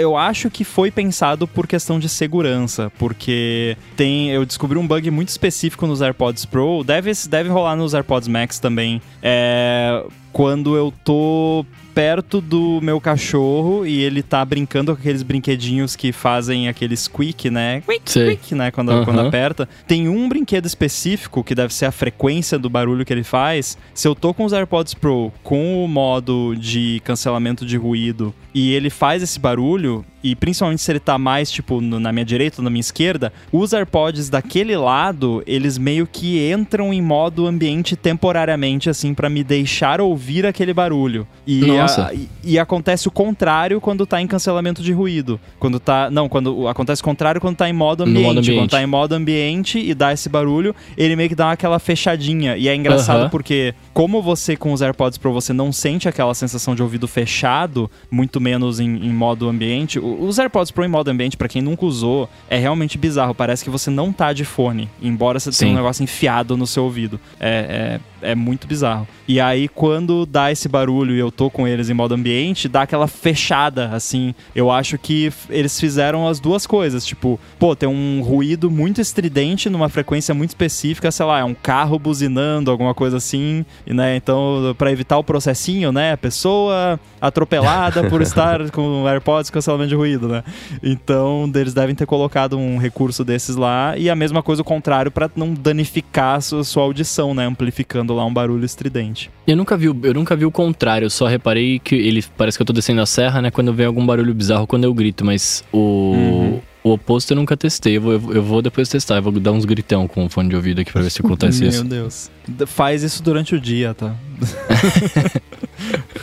eu 0.00 0.16
acho 0.16 0.50
que 0.50 0.64
foi 0.64 0.90
pensado 0.90 1.46
por 1.46 1.66
questão 1.66 1.98
de 1.98 2.08
segurança, 2.08 2.90
porque 2.98 3.76
tem, 3.96 4.30
eu 4.30 4.44
descobri 4.44 4.78
um 4.78 4.86
bug 4.86 5.10
muito 5.10 5.28
específico 5.28 5.86
nos 5.86 6.00
AirPods 6.00 6.44
Pro, 6.44 6.82
deve, 6.84 7.12
deve 7.28 7.48
rolar 7.48 7.76
nos 7.76 7.94
AirPods 7.94 8.28
Max 8.28 8.58
também. 8.58 9.00
É, 9.22 10.04
quando 10.32 10.76
eu 10.76 10.92
tô 11.04 11.64
perto 11.98 12.40
do 12.40 12.80
meu 12.80 13.00
cachorro 13.00 13.84
e 13.84 14.00
ele 14.04 14.22
tá 14.22 14.44
brincando 14.44 14.94
com 14.94 15.00
aqueles 15.00 15.24
brinquedinhos 15.24 15.96
que 15.96 16.12
fazem 16.12 16.68
aquele 16.68 16.96
squeak, 16.96 17.50
né? 17.50 17.80
Quick, 17.80 18.12
quick, 18.12 18.54
né? 18.54 18.70
Quando, 18.70 18.92
uhum. 18.92 19.04
quando 19.04 19.20
aperta. 19.22 19.68
Tem 19.84 20.08
um 20.08 20.28
brinquedo 20.28 20.64
específico, 20.64 21.42
que 21.42 21.56
deve 21.56 21.74
ser 21.74 21.86
a 21.86 21.90
frequência 21.90 22.56
do 22.56 22.70
barulho 22.70 23.04
que 23.04 23.12
ele 23.12 23.24
faz. 23.24 23.76
Se 23.92 24.06
eu 24.06 24.14
tô 24.14 24.32
com 24.32 24.44
os 24.44 24.52
AirPods 24.52 24.94
Pro 24.94 25.32
com 25.42 25.84
o 25.84 25.88
modo 25.88 26.54
de 26.54 27.02
cancelamento 27.04 27.66
de 27.66 27.76
ruído 27.76 28.32
e 28.54 28.72
ele 28.72 28.90
faz 28.90 29.20
esse 29.20 29.40
barulho, 29.40 30.04
e 30.22 30.34
principalmente 30.34 30.82
se 30.82 30.90
ele 30.90 31.00
tá 31.00 31.16
mais, 31.16 31.50
tipo, 31.50 31.80
no, 31.80 32.00
na 32.00 32.12
minha 32.12 32.24
direita 32.24 32.60
ou 32.60 32.64
na 32.64 32.70
minha 32.70 32.80
esquerda, 32.80 33.32
os 33.52 33.72
AirPods 33.72 34.28
daquele 34.28 34.76
lado, 34.76 35.42
eles 35.46 35.78
meio 35.78 36.06
que 36.06 36.50
entram 36.50 36.92
em 36.92 37.00
modo 37.00 37.46
ambiente 37.46 37.96
temporariamente, 37.96 38.90
assim, 38.90 39.14
para 39.14 39.30
me 39.30 39.44
deixar 39.44 40.00
ouvir 40.00 40.46
aquele 40.46 40.74
barulho. 40.74 41.26
E, 41.46 41.60
Nossa. 41.60 42.08
A, 42.08 42.14
e, 42.14 42.28
e, 42.44 42.58
acontece 42.58 43.08
o 43.08 43.10
contrário 43.10 43.80
quando 43.80 44.06
tá 44.06 44.20
em 44.20 44.26
cancelamento 44.26 44.82
de 44.82 44.92
ruído. 44.92 45.40
Quando 45.58 45.78
tá. 45.78 46.10
Não, 46.10 46.28
quando 46.28 46.66
acontece 46.68 47.00
o 47.00 47.04
contrário 47.04 47.40
quando 47.40 47.56
tá 47.56 47.68
em 47.68 47.72
modo 47.72 48.02
ambiente. 48.02 48.22
modo 48.22 48.38
ambiente. 48.40 48.58
Quando 48.58 48.70
tá 48.70 48.82
em 48.82 48.86
modo 48.86 49.14
ambiente 49.14 49.78
e 49.78 49.94
dá 49.94 50.12
esse 50.12 50.28
barulho, 50.28 50.74
ele 50.96 51.16
meio 51.16 51.28
que 51.28 51.34
dá 51.34 51.52
aquela 51.52 51.78
fechadinha. 51.78 52.56
E 52.56 52.68
é 52.68 52.74
engraçado 52.74 53.22
uh 53.22 53.26
-huh. 53.26 53.30
porque, 53.30 53.74
como 53.94 54.20
você 54.20 54.56
com 54.56 54.72
os 54.72 54.82
AirPods 54.82 55.18
Pro 55.18 55.32
você 55.32 55.52
não 55.52 55.72
sente 55.72 56.08
aquela 56.08 56.34
sensação 56.34 56.74
de 56.74 56.82
ouvido 56.82 57.06
fechado, 57.06 57.90
muito 58.10 58.40
menos 58.40 58.80
em, 58.80 59.06
em 59.06 59.10
modo 59.10 59.48
ambiente 59.48 59.98
os 60.20 60.38
AirPods 60.38 60.70
Pro 60.70 60.84
em 60.84 60.88
modo 60.88 61.08
ambiente, 61.08 61.36
para 61.36 61.48
quem 61.48 61.62
nunca 61.62 61.84
usou, 61.84 62.28
é 62.48 62.58
realmente 62.58 62.96
bizarro. 62.98 63.34
Parece 63.34 63.64
que 63.64 63.70
você 63.70 63.90
não 63.90 64.12
tá 64.12 64.32
de 64.32 64.44
fone, 64.44 64.88
embora 65.00 65.38
você 65.38 65.50
tenha 65.50 65.72
um 65.72 65.76
negócio 65.76 66.02
enfiado 66.02 66.56
no 66.56 66.66
seu 66.66 66.84
ouvido. 66.84 67.20
É, 67.40 68.00
é, 68.17 68.17
é, 68.22 68.34
muito 68.34 68.66
bizarro. 68.66 69.06
E 69.26 69.40
aí, 69.40 69.68
quando 69.68 70.24
dá 70.24 70.50
esse 70.50 70.68
barulho 70.68 71.14
e 71.14 71.18
eu 71.18 71.30
tô 71.30 71.50
com 71.50 71.66
eles 71.66 71.90
em 71.90 71.94
modo 71.94 72.14
ambiente, 72.14 72.68
dá 72.68 72.82
aquela 72.82 73.06
fechada, 73.06 73.90
assim. 73.90 74.34
Eu 74.54 74.70
acho 74.70 74.98
que 74.98 75.30
eles 75.50 75.78
fizeram 75.78 76.26
as 76.26 76.40
duas 76.40 76.66
coisas. 76.66 77.04
Tipo, 77.04 77.38
pô, 77.58 77.76
tem 77.76 77.88
um 77.88 78.22
ruído 78.22 78.70
muito 78.70 79.00
estridente 79.00 79.68
numa 79.68 79.88
frequência 79.88 80.34
muito 80.34 80.50
específica, 80.50 81.10
sei 81.10 81.26
lá, 81.26 81.40
é 81.40 81.44
um 81.44 81.54
carro 81.54 81.98
buzinando, 81.98 82.70
alguma 82.70 82.94
coisa 82.94 83.18
assim, 83.18 83.64
né? 83.86 84.16
Então, 84.16 84.74
para 84.78 84.90
evitar 84.90 85.18
o 85.18 85.24
processinho, 85.24 85.92
né? 85.92 86.12
A 86.12 86.16
pessoa 86.16 86.98
atropelada 87.20 88.08
por 88.08 88.20
estar 88.22 88.70
com 88.70 89.06
AirPods 89.06 89.50
cancelamento 89.50 89.90
de 89.90 89.94
ruído, 89.94 90.28
né? 90.28 90.42
Então, 90.82 91.50
eles 91.54 91.74
devem 91.74 91.94
ter 91.94 92.06
colocado 92.06 92.56
um 92.56 92.78
recurso 92.78 93.24
desses 93.24 93.56
lá 93.56 93.96
e 93.96 94.08
a 94.08 94.16
mesma 94.16 94.42
coisa 94.42 94.62
o 94.62 94.64
contrário 94.64 95.10
para 95.10 95.30
não 95.36 95.52
danificar 95.52 96.36
a 96.36 96.40
sua, 96.40 96.82
audição, 96.82 97.34
né? 97.34 97.46
Amplificando 97.46 98.07
lá 98.14 98.24
um 98.24 98.32
barulho 98.32 98.64
estridente. 98.64 99.30
Eu 99.46 99.56
nunca 99.56 99.76
vi, 99.76 99.86
eu 99.86 100.14
nunca 100.14 100.36
vi 100.36 100.44
o 100.44 100.50
contrário, 100.50 101.06
eu 101.06 101.10
só 101.10 101.26
reparei 101.26 101.78
que 101.78 101.94
ele 101.94 102.24
parece 102.36 102.58
que 102.58 102.62
eu 102.62 102.66
tô 102.66 102.72
descendo 102.72 103.00
a 103.00 103.06
serra, 103.06 103.42
né? 103.42 103.50
Quando 103.50 103.72
vem 103.72 103.86
algum 103.86 104.04
barulho 104.04 104.34
bizarro 104.34 104.66
quando 104.66 104.84
eu 104.84 104.94
grito, 104.94 105.24
mas 105.24 105.64
o 105.72 105.78
uhum. 105.78 106.60
O 106.82 106.90
oposto 106.92 107.32
eu 107.32 107.36
nunca 107.36 107.56
testei. 107.56 107.96
Eu 107.96 108.00
vou, 108.00 108.12
eu 108.12 108.42
vou 108.42 108.62
depois 108.62 108.88
testar. 108.88 109.16
Eu 109.16 109.22
vou 109.22 109.32
dar 109.32 109.52
uns 109.52 109.66
gritão 109.66 110.08
com 110.08 110.24
o 110.24 110.28
fone 110.28 110.48
de 110.48 110.56
ouvido 110.56 110.80
aqui 110.80 110.92
pra 110.92 111.02
ver 111.02 111.10
se 111.10 111.20
acontece 111.20 111.60
Meu 111.60 111.68
isso. 111.68 111.84
Meu 111.84 111.90
Deus. 111.90 112.30
Faz 112.66 113.02
isso 113.02 113.22
durante 113.22 113.54
o 113.54 113.60
dia, 113.60 113.92
tá? 113.92 114.16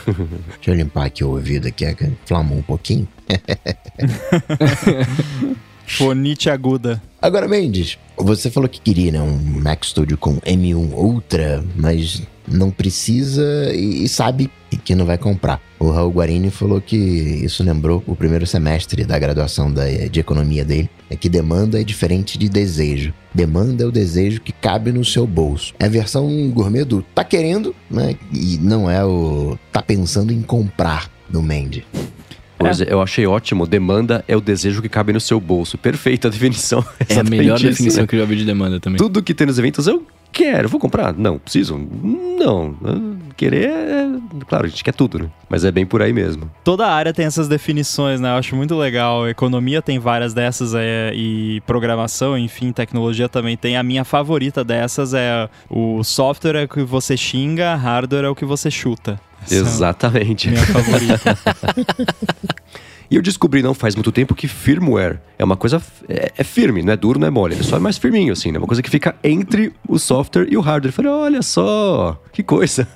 Deixa 0.05 0.71
eu 0.71 0.73
limpar 0.73 1.05
aqui 1.05 1.23
o 1.23 1.29
ouvido 1.29 1.67
aqui, 1.67 1.93
que 1.93 2.05
inflamou 2.05 2.57
um 2.57 2.63
pouquinho. 2.63 3.07
Fonite 5.87 6.49
aguda. 6.49 7.01
Agora, 7.21 7.47
Mendes, 7.47 7.97
você 8.17 8.49
falou 8.49 8.69
que 8.69 8.79
queria 8.79 9.11
né, 9.11 9.21
um 9.21 9.61
Mac 9.61 9.83
Studio 9.83 10.17
com 10.17 10.39
M1 10.41 10.93
Ultra, 10.93 11.63
mas 11.75 12.21
não 12.47 12.69
precisa 12.69 13.73
e, 13.73 14.07
sabe 14.07 14.49
que 14.83 14.93
não 14.93 15.05
vai 15.05 15.17
comprar. 15.17 15.61
O 15.79 15.89
Raul 15.89 16.11
Guarini 16.11 16.51
falou 16.51 16.79
que 16.79 16.95
isso 16.95 17.63
lembrou 17.63 18.03
o 18.05 18.15
primeiro 18.15 18.45
semestre 18.45 19.03
da 19.03 19.17
graduação 19.17 19.71
da, 19.71 19.85
de 19.87 20.19
economia 20.19 20.63
dele, 20.63 20.89
é 21.09 21.15
que 21.15 21.29
demanda 21.29 21.79
é 21.79 21.83
diferente 21.83 22.37
de 22.37 22.49
desejo. 22.49 23.13
Demanda 23.33 23.83
é 23.83 23.87
o 23.87 23.91
desejo 23.91 24.41
que 24.41 24.51
cabe 24.51 24.91
no 24.91 25.03
seu 25.03 25.25
bolso. 25.25 25.73
É 25.79 25.85
a 25.85 25.89
versão 25.89 26.49
gourmet 26.51 26.83
do 26.83 27.01
tá 27.01 27.23
querendo, 27.23 27.75
né? 27.89 28.15
E 28.33 28.57
não 28.57 28.89
é 28.89 29.03
o 29.03 29.57
tá 29.71 29.81
pensando 29.81 30.31
em 30.31 30.41
comprar 30.41 31.09
do 31.29 31.41
Mendes. 31.41 31.83
Pois 32.67 32.81
é. 32.81 32.93
eu 32.93 33.01
achei 33.01 33.25
ótimo. 33.25 33.65
Demanda 33.65 34.23
é 34.27 34.35
o 34.35 34.41
desejo 34.41 34.81
que 34.81 34.89
cabe 34.89 35.13
no 35.13 35.19
seu 35.19 35.39
bolso. 35.39 35.77
Perfeita 35.77 36.29
definição. 36.29 36.83
É 37.07 37.19
a 37.19 37.23
melhor 37.23 37.55
isso. 37.57 37.67
definição 37.67 38.07
que 38.07 38.15
eu 38.15 38.19
já 38.19 38.25
vi 38.25 38.35
de 38.35 38.45
demanda 38.45 38.79
também. 38.79 38.97
Tudo 38.97 39.21
que 39.21 39.33
tem 39.33 39.45
nos 39.47 39.59
eventos 39.59 39.87
eu 39.87 40.05
quero. 40.31 40.67
Vou 40.67 40.79
comprar? 40.79 41.13
Não. 41.13 41.37
Preciso? 41.37 41.77
Não. 41.77 42.75
Querer 43.35 43.69
é. 43.69 44.07
Claro, 44.47 44.65
a 44.65 44.69
gente 44.69 44.83
quer 44.83 44.93
tudo, 44.93 45.19
né? 45.19 45.29
Mas 45.49 45.65
é 45.65 45.71
bem 45.71 45.85
por 45.85 46.01
aí 46.01 46.13
mesmo. 46.13 46.49
Toda 46.63 46.87
área 46.87 47.13
tem 47.13 47.25
essas 47.25 47.47
definições, 47.47 48.21
né? 48.21 48.29
Eu 48.29 48.35
acho 48.35 48.55
muito 48.55 48.75
legal. 48.75 49.27
Economia 49.27 49.81
tem 49.81 49.99
várias 49.99 50.33
dessas 50.33 50.73
é, 50.73 51.11
e 51.13 51.61
programação, 51.65 52.37
enfim, 52.37 52.71
tecnologia 52.71 53.27
também 53.27 53.57
tem. 53.57 53.75
A 53.77 53.83
minha 53.83 54.03
favorita 54.03 54.63
dessas 54.63 55.13
é 55.13 55.49
o 55.69 56.03
software 56.03 56.55
é 56.55 56.63
o 56.63 56.67
que 56.67 56.83
você 56.83 57.17
xinga, 57.17 57.75
hardware 57.75 58.25
é 58.25 58.29
o 58.29 58.35
que 58.35 58.45
você 58.45 58.71
chuta. 58.71 59.19
Exatamente. 59.49 60.49
Minha 60.49 60.65
favorita. 60.65 61.37
E 63.09 63.15
eu 63.15 63.21
descobri 63.21 63.61
não 63.61 63.73
faz 63.73 63.95
muito 63.95 64.11
tempo 64.11 64.33
que 64.33 64.47
firmware 64.47 65.19
é 65.37 65.43
uma 65.43 65.55
coisa. 65.55 65.81
É, 66.07 66.31
é 66.37 66.43
firme, 66.43 66.81
não 66.81 66.93
é 66.93 66.97
duro, 66.97 67.19
não 67.19 67.27
é 67.27 67.31
mole. 67.31 67.55
É 67.55 67.63
só 67.63 67.79
mais 67.79 67.97
firminho, 67.97 68.33
assim, 68.33 68.51
né? 68.51 68.57
Uma 68.57 68.67
coisa 68.67 68.81
que 68.81 68.89
fica 68.89 69.15
entre 69.23 69.73
o 69.87 69.99
software 69.99 70.47
e 70.49 70.57
o 70.57 70.61
hardware. 70.61 70.89
Eu 70.89 70.93
falei, 70.93 71.11
olha 71.11 71.41
só, 71.41 72.19
que 72.31 72.41
coisa. 72.43 72.87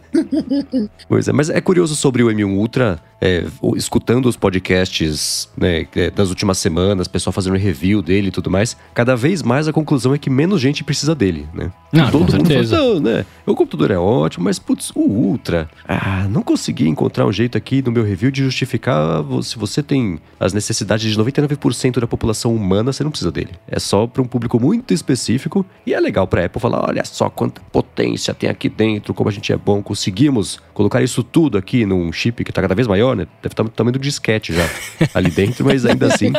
pois 1.08 1.28
é, 1.28 1.32
mas 1.32 1.50
é 1.50 1.60
curioso 1.60 1.96
sobre 1.96 2.22
o 2.22 2.28
M1 2.28 2.56
Ultra 2.56 3.00
é, 3.20 3.44
escutando 3.76 4.26
os 4.26 4.36
podcasts 4.36 5.48
né, 5.56 5.86
é, 5.94 6.10
das 6.10 6.30
últimas 6.30 6.58
semanas, 6.58 7.06
pessoal 7.06 7.32
fazendo 7.32 7.56
review 7.56 8.00
dele 8.00 8.28
e 8.28 8.30
tudo 8.30 8.50
mais, 8.50 8.76
cada 8.94 9.14
vez 9.14 9.42
mais 9.42 9.68
a 9.68 9.72
conclusão 9.72 10.14
é 10.14 10.18
que 10.18 10.30
menos 10.30 10.60
gente 10.60 10.82
precisa 10.82 11.14
dele, 11.14 11.46
né? 11.52 11.70
Não, 11.92 12.10
Todo 12.10 12.20
mundo 12.20 12.46
certeza. 12.46 12.76
fala, 12.76 12.94
não, 12.94 13.00
né? 13.00 13.26
O 13.44 13.54
computador 13.54 13.90
é 13.90 13.98
ótimo, 13.98 14.44
mas 14.44 14.58
putz, 14.58 14.90
o 14.94 15.00
Ultra, 15.00 15.68
ah, 15.86 16.26
não 16.30 16.42
consegui 16.42 16.88
encontrar 16.88 17.26
um 17.26 17.32
jeito 17.32 17.58
aqui 17.58 17.82
no 17.82 17.92
meu 17.92 18.04
review 18.04 18.30
de 18.30 18.42
justificar 18.42 18.99
se 19.42 19.58
você 19.58 19.82
tem 19.82 20.18
as 20.38 20.52
necessidades 20.52 21.10
de 21.12 21.18
99% 21.18 22.00
da 22.00 22.06
população 22.06 22.54
humana, 22.54 22.92
você 22.92 23.04
não 23.04 23.10
precisa 23.10 23.30
dele. 23.30 23.50
É 23.68 23.78
só 23.78 24.06
para 24.06 24.22
um 24.22 24.26
público 24.26 24.58
muito 24.58 24.94
específico 24.94 25.64
e 25.86 25.92
é 25.92 26.00
legal 26.00 26.26
para 26.26 26.46
Apple 26.46 26.60
falar, 26.60 26.88
olha 26.88 27.04
só 27.04 27.28
quanta 27.28 27.60
potência 27.72 28.32
tem 28.32 28.48
aqui 28.48 28.68
dentro, 28.68 29.12
como 29.12 29.28
a 29.28 29.32
gente 29.32 29.52
é 29.52 29.56
bom, 29.56 29.82
conseguimos 29.82 30.60
colocar 30.72 31.02
isso 31.02 31.22
tudo 31.22 31.58
aqui 31.58 31.84
num 31.84 32.12
chip 32.12 32.42
que 32.42 32.50
está 32.50 32.62
cada 32.62 32.74
vez 32.74 32.86
maior 32.86 33.10
né? 33.14 33.26
Deve 33.42 33.52
estar 33.52 33.62
no 33.62 33.68
tamanho 33.68 33.92
do 33.92 33.98
disquete 33.98 34.52
já 34.52 34.68
ali 35.14 35.30
dentro, 35.30 35.64
mas 35.64 35.84
ainda 35.84 36.06
assim 36.06 36.32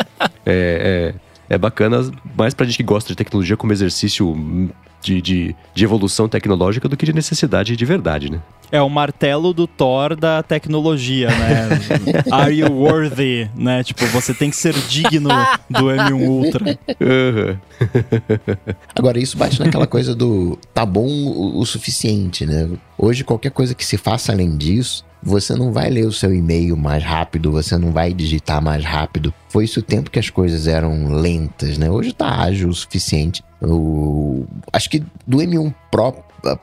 é, 0.46 1.14
é, 1.50 1.56
é 1.56 1.58
bacana, 1.58 2.10
mais 2.38 2.54
pra 2.54 2.66
gente 2.66 2.78
que 2.78 2.84
gosta 2.84 3.10
de 3.10 3.16
tecnologia 3.16 3.58
como 3.58 3.72
exercício 3.72 4.36
de, 5.02 5.22
de, 5.22 5.56
de 5.74 5.84
evolução 5.84 6.28
tecnológica 6.28 6.88
do 6.88 6.96
que 6.96 7.06
de 7.06 7.14
necessidade 7.14 7.76
de 7.76 7.86
verdade, 7.86 8.32
né? 8.32 8.40
É 8.72 8.82
o 8.82 8.90
martelo 8.90 9.54
do 9.54 9.68
Thor 9.68 10.16
da 10.16 10.42
tecnologia, 10.42 11.28
né? 11.28 11.70
Are 12.32 12.54
you 12.54 12.72
worthy? 12.72 13.50
Né? 13.54 13.84
Tipo, 13.84 14.06
você 14.08 14.34
tem 14.34 14.50
que 14.50 14.56
ser 14.56 14.74
digno 14.74 15.30
do 15.70 15.88
M1 15.88 16.28
Ultra. 16.28 16.80
Uhum. 17.02 17.58
Agora, 18.96 19.20
isso 19.20 19.38
bate 19.38 19.60
naquela 19.60 19.86
coisa 19.86 20.16
do 20.16 20.58
tá 20.74 20.86
bom 20.86 21.06
o, 21.06 21.60
o 21.60 21.66
suficiente, 21.66 22.46
né? 22.46 22.70
Hoje, 22.98 23.26
qualquer 23.26 23.52
coisa 23.52 23.76
que 23.76 23.86
se 23.86 23.98
faça 23.98 24.32
além 24.32 24.56
disso 24.56 25.04
você 25.22 25.56
não 25.56 25.72
vai 25.72 25.90
ler 25.90 26.06
o 26.06 26.12
seu 26.12 26.34
e-mail 26.34 26.76
mais 26.76 27.04
rápido, 27.04 27.52
você 27.52 27.78
não 27.78 27.92
vai 27.92 28.14
digitar 28.14 28.62
mais 28.62 28.84
rápido. 28.84 29.34
Foi 29.50 29.66
isso 29.66 29.80
o 29.80 29.84
tempo 29.84 30.10
que 30.10 30.20
as 30.20 30.30
coisas 30.30 30.68
eram 30.68 31.10
lentas, 31.10 31.78
né? 31.78 31.90
Hoje 31.90 32.14
tá 32.14 32.42
ágil 32.42 32.70
o 32.70 32.74
suficiente. 32.74 33.44
Eu, 33.62 34.48
acho 34.74 34.90
que 34.90 35.04
do 35.28 35.38
M1 35.38 35.74
Pro 35.92 36.14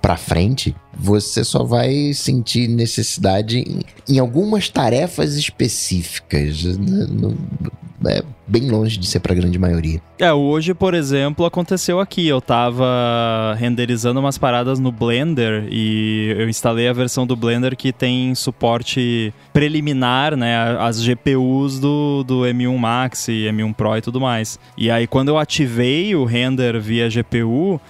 para 0.03 0.17
frente, 0.17 0.75
você 0.99 1.45
só 1.45 1.63
vai 1.63 2.13
sentir 2.13 2.69
necessidade 2.69 3.59
em, 3.59 3.81
em 4.09 4.19
algumas 4.19 4.69
tarefas 4.69 5.35
específicas. 5.35 6.65
Né? 6.65 7.07
É 8.07 8.23
bem 8.47 8.71
longe 8.71 8.97
de 8.97 9.07
ser 9.07 9.19
para 9.19 9.33
a 9.33 9.37
grande 9.37 9.59
maioria. 9.59 10.01
É, 10.19 10.33
hoje, 10.33 10.73
por 10.73 10.95
exemplo, 10.95 11.45
aconteceu 11.45 11.99
aqui. 11.99 12.27
Eu 12.27 12.41
tava 12.41 13.55
renderizando 13.59 14.21
umas 14.21 14.39
paradas 14.39 14.79
no 14.79 14.93
Blender 14.93 15.67
e 15.69 16.35
eu 16.39 16.49
instalei 16.49 16.89
a 16.89 16.93
versão 16.93 17.27
do 17.27 17.35
Blender 17.35 17.77
que 17.77 17.93
tem 17.93 18.35
suporte 18.37 19.35
preliminar, 19.53 20.37
né, 20.37 20.77
as 20.79 21.03
GPUs 21.03 21.81
do, 21.81 22.23
do 22.25 22.43
M1 22.43 22.77
Max 22.77 23.29
e 23.29 23.49
M1 23.51 23.75
Pro 23.75 23.97
e 23.97 24.01
tudo 24.01 24.21
mais. 24.21 24.59
E 24.77 24.91
aí 24.91 25.07
quando 25.07 25.29
eu 25.29 25.39
ativei 25.39 26.15
o 26.15 26.25
render 26.25 26.81
via 26.81 27.09
GPU, 27.09 27.75
uh, 27.75 27.81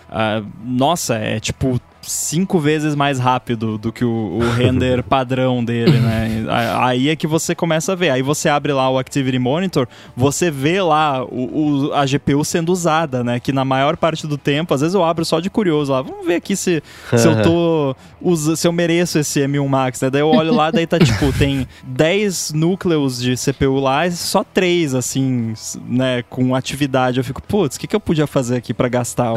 nossa, 0.65 1.17
é 1.17 1.39
tipo 1.39 1.79
cinco 2.09 2.59
vezes 2.59 2.95
mais 2.95 3.19
rápido 3.19 3.79
do 3.79 3.93
que 3.93 4.05
o, 4.05 4.39
o 4.39 4.51
render 4.57 5.03
padrão 5.03 5.65
dele, 5.65 5.99
né? 5.99 6.45
Aí 6.81 7.09
é 7.09 7.17
que 7.17 7.27
você 7.27 7.55
começa 7.55 7.93
a 7.93 7.95
ver. 7.95 8.11
Aí 8.11 8.23
você 8.23 8.49
abre 8.49 8.73
lá 8.73 8.89
o 8.91 8.99
Activity 8.99 9.39
Monitor, 9.39 9.87
você 10.17 10.51
vê 10.51 10.81
lá 10.81 11.25
o, 11.25 11.89
o, 11.89 11.95
a 11.95 12.05
GPU 12.05 12.45
sendo 12.45 12.73
usada, 12.73 13.23
né? 13.23 13.39
Que 13.41 13.53
na 13.53 13.65
maior 13.65 13.97
parte 13.97 14.27
do 14.27 14.37
tempo, 14.37 14.75
às 14.75 14.81
vezes 14.81 14.95
eu 14.95 15.05
abro 15.05 15.25
só 15.25 15.41
de 15.41 15.51
curioso 15.51 15.93
lá, 15.93 16.03
vamos 16.03 16.27
ver 16.27 16.37
aqui 16.37 16.57
se, 16.57 16.83
se 17.17 17.27
eu 17.27 17.43
tô. 17.43 17.97
Usa, 18.21 18.57
se 18.57 18.67
eu 18.67 18.73
mereço 18.73 19.19
esse 19.19 19.41
M1 19.41 19.69
Max, 19.69 20.01
né? 20.01 20.11
Daí 20.11 20.23
eu 20.23 20.29
olho 20.29 20.53
lá, 20.53 20.73
daí 20.73 20.87
tá 20.87 20.99
tipo, 20.99 21.33
tem 21.39 21.69
10 21.85 22.53
núcleos 22.53 23.21
de 23.21 23.37
CPU 23.37 23.79
lá 23.79 24.07
e 24.07 24.13
só 24.13 24.43
3, 24.43 24.95
assim, 24.95 25.55
né? 25.87 26.25
Com 26.29 26.55
atividade. 26.55 27.19
Eu 27.19 27.25
fico, 27.25 27.41
putz, 27.41 27.77
o 27.77 27.81
que, 27.81 27.87
que 27.87 27.95
eu 27.95 28.01
podia 28.01 28.27
fazer 28.27 28.57
aqui 28.57 28.75
para 28.75 28.89
gastar? 28.89 29.33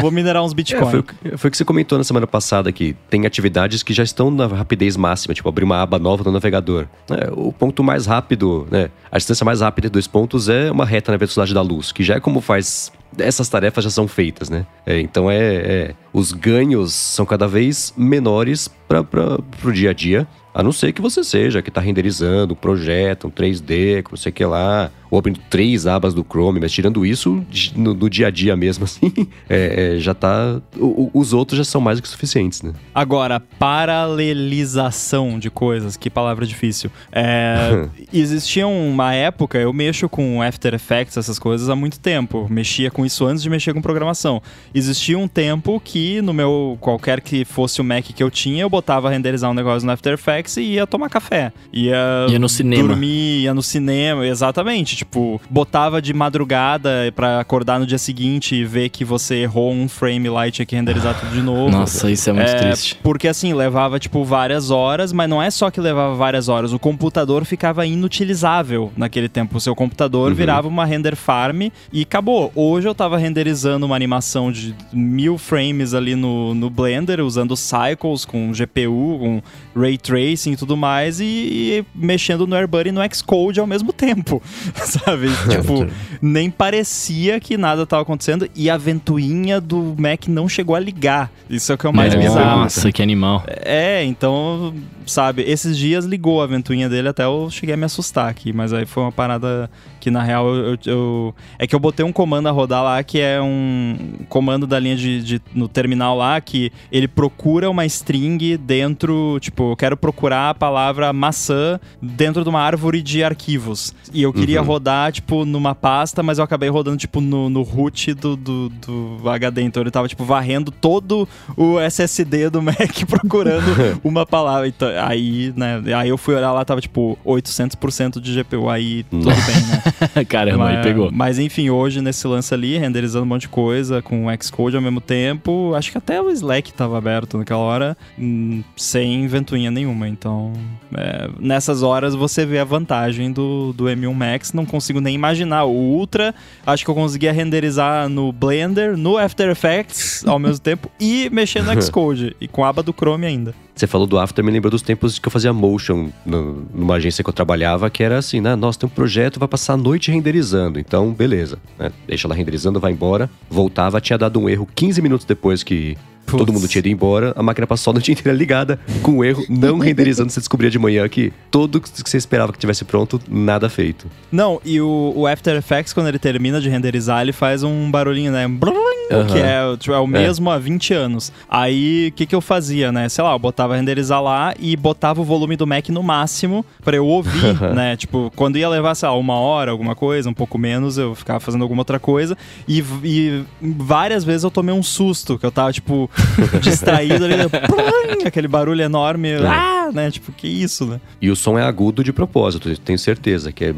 Vou 0.00 0.10
minerar 0.10 0.42
uns 0.42 0.52
bitcoins. 0.84 1.04
É, 1.24 1.28
foi, 1.28 1.38
foi 1.38 1.48
o 1.48 1.50
que 1.50 1.56
você 1.56 1.64
comentou 1.64 1.98
na 1.98 2.04
semana 2.04 2.26
passada 2.26 2.70
que 2.72 2.96
tem 3.10 3.26
atividades 3.26 3.82
que 3.82 3.92
já 3.92 4.02
estão 4.02 4.30
na 4.30 4.46
rapidez 4.46 4.96
máxima, 4.96 5.34
tipo 5.34 5.48
abrir 5.48 5.64
uma 5.64 5.82
aba 5.82 5.98
nova 5.98 6.24
no 6.24 6.32
navegador. 6.32 6.86
É, 7.10 7.30
o 7.32 7.52
ponto 7.52 7.82
mais 7.82 8.06
rápido, 8.06 8.66
né? 8.70 8.90
A 9.10 9.18
distância 9.18 9.44
mais 9.44 9.60
rápida 9.60 9.88
de 9.88 9.92
dois 9.92 10.06
pontos 10.06 10.48
é 10.48 10.70
uma 10.70 10.84
reta 10.84 11.12
na 11.12 11.18
velocidade 11.18 11.52
da 11.54 11.62
luz, 11.62 11.92
que 11.92 12.02
já 12.02 12.14
é 12.16 12.20
como 12.20 12.40
faz 12.40 12.92
essas 13.16 13.48
tarefas 13.48 13.84
já 13.84 13.90
são 13.90 14.06
feitas, 14.06 14.50
né? 14.50 14.66
É, 14.84 15.00
então 15.00 15.30
é, 15.30 15.38
é, 15.38 15.94
os 16.12 16.32
ganhos 16.32 16.92
são 16.92 17.24
cada 17.24 17.46
vez 17.46 17.92
menores 17.96 18.68
para 18.86 19.38
o 19.64 19.72
dia 19.72 19.90
a 19.90 19.92
dia. 19.92 20.26
A 20.54 20.62
não 20.62 20.72
ser 20.72 20.92
que 20.92 21.00
você 21.00 21.22
seja, 21.22 21.62
que 21.62 21.68
está 21.68 21.80
renderizando 21.80 22.54
um 22.54 22.56
projeto, 22.56 23.28
um 23.28 23.30
3D, 23.30 24.04
não 24.10 24.16
sei 24.16 24.30
o 24.30 24.32
que 24.32 24.44
lá, 24.44 24.90
ou 25.10 25.18
abrindo 25.18 25.40
três 25.48 25.86
abas 25.86 26.12
do 26.12 26.24
Chrome, 26.28 26.60
mas 26.60 26.72
tirando 26.72 27.04
isso, 27.04 27.44
no, 27.76 27.94
no 27.94 28.10
dia 28.10 28.26
a 28.26 28.30
dia 28.30 28.56
mesmo, 28.56 28.82
assim, 28.84 29.12
é, 29.48 29.94
é, 29.96 29.98
já 29.98 30.14
tá. 30.14 30.60
O, 30.76 31.10
os 31.14 31.32
outros 31.32 31.58
já 31.58 31.64
são 31.64 31.80
mais 31.80 31.98
do 31.98 32.02
que 32.02 32.08
suficientes, 32.08 32.62
né? 32.62 32.72
Agora, 32.94 33.40
paralelização 33.40 35.38
de 35.38 35.50
coisas, 35.50 35.96
que 35.96 36.10
palavra 36.10 36.46
difícil. 36.46 36.90
É, 37.12 37.88
existia 38.12 38.66
uma 38.66 39.14
época, 39.14 39.58
eu 39.58 39.72
mexo 39.72 40.08
com 40.08 40.42
After 40.42 40.74
Effects, 40.74 41.16
essas 41.16 41.38
coisas, 41.38 41.68
há 41.68 41.76
muito 41.76 42.00
tempo. 42.00 42.46
Mexia 42.50 42.90
com 42.98 43.06
isso 43.06 43.24
antes 43.24 43.44
de 43.44 43.48
mexer 43.48 43.72
com 43.72 43.80
programação. 43.80 44.42
Existia 44.74 45.16
um 45.16 45.28
tempo 45.28 45.80
que 45.84 46.20
no 46.20 46.34
meu, 46.34 46.76
qualquer 46.80 47.20
que 47.20 47.44
fosse 47.44 47.80
o 47.80 47.84
Mac 47.84 48.04
que 48.06 48.20
eu 48.20 48.28
tinha, 48.28 48.62
eu 48.62 48.68
botava 48.68 49.08
renderizar 49.08 49.48
um 49.48 49.54
negócio 49.54 49.86
no 49.86 49.92
After 49.92 50.14
Effects 50.14 50.56
e 50.56 50.62
ia 50.62 50.84
tomar 50.84 51.08
café. 51.08 51.52
Ia, 51.72 52.26
ia 52.28 52.40
no 52.40 52.48
cinema. 52.48 52.88
Dormir, 52.88 53.42
ia 53.42 53.54
no 53.54 53.62
cinema, 53.62 54.26
exatamente 54.26 54.96
tipo, 54.96 55.40
botava 55.48 56.02
de 56.02 56.12
madrugada 56.12 57.12
para 57.14 57.38
acordar 57.38 57.78
no 57.78 57.86
dia 57.86 57.98
seguinte 57.98 58.56
e 58.56 58.64
ver 58.64 58.88
que 58.88 59.04
você 59.04 59.36
errou 59.36 59.72
um 59.72 59.88
frame 59.88 60.28
lá 60.28 60.48
e 60.48 60.50
tinha 60.50 60.66
que 60.66 60.74
renderizar 60.74 61.18
tudo 61.20 61.30
de 61.30 61.40
novo. 61.40 61.70
Nossa, 61.70 62.10
isso 62.10 62.28
é 62.30 62.32
muito 62.32 62.50
é, 62.50 62.54
triste. 62.54 62.98
Porque 63.00 63.28
assim, 63.28 63.54
levava, 63.54 64.00
tipo, 64.00 64.24
várias 64.24 64.72
horas, 64.72 65.12
mas 65.12 65.30
não 65.30 65.40
é 65.40 65.52
só 65.52 65.70
que 65.70 65.80
levava 65.80 66.16
várias 66.16 66.48
horas, 66.48 66.72
o 66.72 66.80
computador 66.80 67.44
ficava 67.44 67.86
inutilizável 67.86 68.90
naquele 68.96 69.28
tempo. 69.28 69.56
O 69.56 69.60
seu 69.60 69.76
computador 69.76 70.30
uhum. 70.30 70.34
virava 70.34 70.66
uma 70.66 70.84
render 70.84 71.14
farm 71.14 71.68
e 71.92 72.02
acabou. 72.02 72.50
Hoje 72.56 72.87
eu 72.88 72.94
tava 72.94 73.18
renderizando 73.18 73.86
uma 73.86 73.94
animação 73.94 74.50
de 74.50 74.74
mil 74.92 75.38
frames 75.38 75.94
ali 75.94 76.14
no, 76.14 76.54
no 76.54 76.70
Blender, 76.70 77.20
usando 77.20 77.56
cycles 77.56 78.24
com 78.24 78.52
GPU, 78.52 79.18
com 79.18 79.42
ray 79.74 79.98
tracing 79.98 80.52
e 80.52 80.56
tudo 80.56 80.76
mais, 80.76 81.20
e, 81.20 81.24
e 81.24 81.84
mexendo 81.94 82.46
no 82.46 82.56
AirBuddy 82.56 82.88
e 82.88 82.92
no 82.92 83.00
Xcode 83.14 83.60
ao 83.60 83.66
mesmo 83.66 83.92
tempo. 83.92 84.42
sabe? 84.74 85.28
tipo, 85.48 85.86
nem 86.20 86.50
parecia 86.50 87.40
que 87.40 87.56
nada 87.56 87.82
estava 87.82 88.02
acontecendo 88.02 88.48
e 88.54 88.70
a 88.70 88.76
ventoinha 88.76 89.60
do 89.60 89.94
Mac 89.98 90.26
não 90.28 90.48
chegou 90.48 90.74
a 90.74 90.80
ligar. 90.80 91.30
Isso 91.48 91.72
é 91.72 91.74
o 91.74 91.78
que 91.78 91.86
é 91.86 91.90
o 91.90 91.94
mais 91.94 92.14
é, 92.14 92.18
bizarro. 92.18 92.60
Nossa, 92.62 92.90
que 92.92 93.02
animal. 93.02 93.44
É, 93.46 94.04
então, 94.04 94.74
sabe, 95.06 95.42
esses 95.42 95.76
dias 95.76 96.04
ligou 96.04 96.42
a 96.42 96.46
ventoinha 96.46 96.88
dele 96.88 97.08
até 97.08 97.24
eu 97.24 97.48
cheguei 97.50 97.74
a 97.74 97.76
me 97.76 97.84
assustar 97.84 98.28
aqui, 98.28 98.52
mas 98.52 98.72
aí 98.72 98.86
foi 98.86 99.02
uma 99.02 99.12
parada 99.12 99.70
que 100.00 100.10
na 100.10 100.22
real 100.22 100.54
eu, 100.54 100.78
eu, 100.86 101.34
é 101.58 101.66
que 101.66 101.74
eu 101.74 101.80
botei 101.80 102.04
um 102.04 102.12
comando 102.12 102.48
a 102.48 102.52
rodar 102.52 102.77
lá 102.82 103.02
que 103.02 103.20
é 103.20 103.40
um 103.40 103.96
comando 104.28 104.66
da 104.66 104.78
linha 104.78 104.96
de, 104.96 105.22
de, 105.22 105.42
no 105.54 105.68
terminal 105.68 106.16
lá 106.16 106.40
que 106.40 106.72
ele 106.90 107.08
procura 107.08 107.70
uma 107.70 107.84
string 107.86 108.56
dentro, 108.56 109.38
tipo, 109.40 109.72
eu 109.72 109.76
quero 109.76 109.96
procurar 109.96 110.50
a 110.50 110.54
palavra 110.54 111.12
maçã 111.12 111.78
dentro 112.00 112.42
de 112.42 112.48
uma 112.48 112.60
árvore 112.60 113.02
de 113.02 113.22
arquivos. 113.22 113.94
E 114.12 114.22
eu 114.22 114.32
queria 114.32 114.60
uhum. 114.60 114.66
rodar, 114.66 115.12
tipo, 115.12 115.44
numa 115.44 115.74
pasta, 115.74 116.22
mas 116.22 116.38
eu 116.38 116.44
acabei 116.44 116.68
rodando, 116.68 116.96
tipo, 116.96 117.20
no, 117.20 117.48
no 117.48 117.62
root 117.62 118.14
do, 118.14 118.36
do, 118.36 118.68
do 118.68 119.28
HD. 119.28 119.62
Então 119.62 119.82
ele 119.82 119.90
tava, 119.90 120.08
tipo, 120.08 120.24
varrendo 120.24 120.70
todo 120.70 121.28
o 121.56 121.78
SSD 121.80 122.50
do 122.50 122.62
Mac 122.62 122.78
procurando 123.08 123.66
uma 124.04 124.24
palavra. 124.24 124.68
Então, 124.68 124.88
aí, 125.04 125.52
né, 125.56 125.82
aí 125.96 126.08
eu 126.08 126.18
fui 126.18 126.34
olhar 126.34 126.52
lá, 126.52 126.64
tava, 126.64 126.80
tipo, 126.80 127.18
800% 127.24 128.20
de 128.20 128.42
GPU. 128.42 128.68
Aí 128.68 129.04
tudo 129.04 129.24
bem, 129.24 130.16
né? 130.16 130.24
Caramba, 130.28 130.64
mas, 130.64 130.76
aí 130.76 130.82
pegou. 130.82 131.10
Mas 131.12 131.38
enfim, 131.38 131.70
hoje 131.70 132.00
nesse 132.00 132.26
lance 132.26 132.52
ali, 132.52 132.67
renderizando 132.76 133.24
um 133.24 133.28
monte 133.28 133.42
de 133.42 133.48
coisa 133.48 134.02
com 134.02 134.26
o 134.26 134.42
Xcode 134.42 134.76
ao 134.76 134.82
mesmo 134.82 135.00
tempo, 135.00 135.72
acho 135.74 135.90
que 135.90 135.98
até 135.98 136.20
o 136.20 136.30
Slack 136.30 136.72
tava 136.72 136.98
aberto 136.98 137.38
naquela 137.38 137.60
hora, 137.60 137.96
hum, 138.18 138.62
sem 138.76 139.26
ventoinha 139.26 139.70
nenhuma. 139.70 140.08
Então, 140.08 140.52
é, 140.94 141.30
nessas 141.38 141.82
horas 141.82 142.14
você 142.14 142.44
vê 142.44 142.58
a 142.58 142.64
vantagem 142.64 143.32
do, 143.32 143.72
do 143.72 143.84
M1 143.84 144.12
Max. 144.12 144.52
Não 144.52 144.66
consigo 144.66 145.00
nem 145.00 145.14
imaginar. 145.14 145.64
O 145.64 145.72
Ultra, 145.72 146.34
acho 146.66 146.84
que 146.84 146.90
eu 146.90 146.94
conseguia 146.94 147.32
renderizar 147.32 148.08
no 148.08 148.32
Blender, 148.32 148.96
no 148.96 149.16
After 149.16 149.48
Effects 149.50 150.24
ao 150.26 150.38
mesmo 150.38 150.58
tempo 150.60 150.90
e 151.00 151.30
mexer 151.30 151.62
no 151.62 151.80
Xcode 151.80 152.36
e 152.40 152.48
com 152.48 152.64
a 152.64 152.68
aba 152.68 152.82
do 152.82 152.92
Chrome 152.92 153.26
ainda. 153.26 153.54
Você 153.78 153.86
falou 153.86 154.08
do 154.08 154.18
After, 154.18 154.44
me 154.44 154.50
lembrou 154.50 154.72
dos 154.72 154.82
tempos 154.82 155.20
que 155.20 155.28
eu 155.28 155.30
fazia 155.30 155.52
motion 155.52 156.08
no, 156.26 156.66
numa 156.74 156.96
agência 156.96 157.22
que 157.22 157.30
eu 157.30 157.32
trabalhava, 157.32 157.88
que 157.88 158.02
era 158.02 158.18
assim, 158.18 158.40
né? 158.40 158.56
Nossa, 158.56 158.80
tem 158.80 158.88
um 158.88 158.90
projeto, 158.90 159.38
vai 159.38 159.46
passar 159.46 159.74
a 159.74 159.76
noite 159.76 160.10
renderizando. 160.10 160.80
Então, 160.80 161.12
beleza. 161.12 161.60
Né? 161.78 161.92
Deixa 162.04 162.26
ela 162.26 162.34
renderizando, 162.34 162.80
vai 162.80 162.90
embora. 162.90 163.30
Voltava, 163.48 164.00
tinha 164.00 164.18
dado 164.18 164.40
um 164.40 164.48
erro 164.48 164.66
15 164.74 165.00
minutos 165.00 165.24
depois 165.24 165.62
que 165.62 165.96
todo 166.26 166.52
mundo 166.52 166.66
tinha 166.66 166.80
ido 166.80 166.88
embora. 166.88 167.32
A 167.36 167.42
máquina 167.42 167.68
passou 167.68 167.92
a 167.92 167.94
noite 167.94 168.10
inteira 168.12 168.36
ligada, 168.36 168.80
com 169.00 169.18
um 169.18 169.24
erro, 169.24 169.44
não 169.48 169.78
renderizando. 169.78 170.32
Você 170.32 170.40
descobria 170.40 170.70
de 170.70 170.78
manhã 170.78 171.08
que 171.08 171.32
tudo 171.48 171.80
que 171.80 171.88
você 171.88 172.16
esperava 172.16 172.52
que 172.52 172.58
tivesse 172.58 172.84
pronto, 172.84 173.20
nada 173.28 173.68
feito. 173.68 174.08
Não, 174.32 174.60
e 174.64 174.80
o, 174.80 175.12
o 175.14 175.24
After 175.24 175.54
Effects, 175.54 175.92
quando 175.92 176.08
ele 176.08 176.18
termina 176.18 176.60
de 176.60 176.68
renderizar, 176.68 177.22
ele 177.22 177.32
faz 177.32 177.62
um 177.62 177.88
barulhinho, 177.92 178.32
né? 178.32 178.48
Brum, 178.48 178.74
Aham. 179.10 179.26
Que 179.26 179.38
é, 179.38 179.76
tipo, 179.76 179.92
é 179.94 179.98
o 179.98 180.06
mesmo 180.06 180.50
há 180.50 180.58
20 180.58 180.94
anos. 180.94 181.32
Aí, 181.48 182.08
o 182.08 182.12
que, 182.12 182.26
que 182.26 182.34
eu 182.34 182.40
fazia, 182.40 182.92
né? 182.92 183.08
Sei 183.08 183.22
lá, 183.22 183.32
eu 183.32 183.38
botava 183.38 183.76
renderizar 183.76 184.22
lá 184.22 184.54
e 184.58 184.76
botava 184.76 185.20
o 185.20 185.24
volume 185.24 185.56
do 185.56 185.66
Mac 185.66 185.88
no 185.88 186.02
máximo 186.02 186.64
pra 186.84 186.96
eu 186.96 187.06
ouvir, 187.06 187.60
né? 187.74 187.96
Tipo, 187.96 188.30
quando 188.36 188.58
ia 188.58 188.68
levar, 188.68 188.94
sei 188.94 189.08
lá, 189.08 189.14
uma 189.16 189.34
hora, 189.34 189.70
alguma 189.70 189.94
coisa, 189.94 190.28
um 190.28 190.34
pouco 190.34 190.58
menos, 190.58 190.98
eu 190.98 191.14
ficava 191.14 191.40
fazendo 191.40 191.62
alguma 191.62 191.80
outra 191.80 191.98
coisa. 191.98 192.36
E, 192.66 192.84
e 193.02 193.44
várias 193.60 194.24
vezes 194.24 194.44
eu 194.44 194.50
tomei 194.50 194.74
um 194.74 194.82
susto, 194.82 195.38
que 195.38 195.46
eu 195.46 195.50
tava, 195.50 195.72
tipo, 195.72 196.10
distraído 196.60 197.24
ali, 197.24 197.36
né? 197.36 197.44
Aquele 198.24 198.48
barulho 198.48 198.82
enorme. 198.82 199.34
Ah, 199.34 199.90
né? 199.92 200.10
Tipo, 200.10 200.32
que 200.32 200.46
isso, 200.46 200.84
né? 200.86 201.00
E 201.20 201.30
o 201.30 201.36
som 201.36 201.58
é 201.58 201.62
agudo 201.62 202.04
de 202.04 202.12
propósito, 202.12 202.74
tenho 202.78 202.98
certeza 202.98 203.52
que 203.52 203.64
é. 203.64 203.74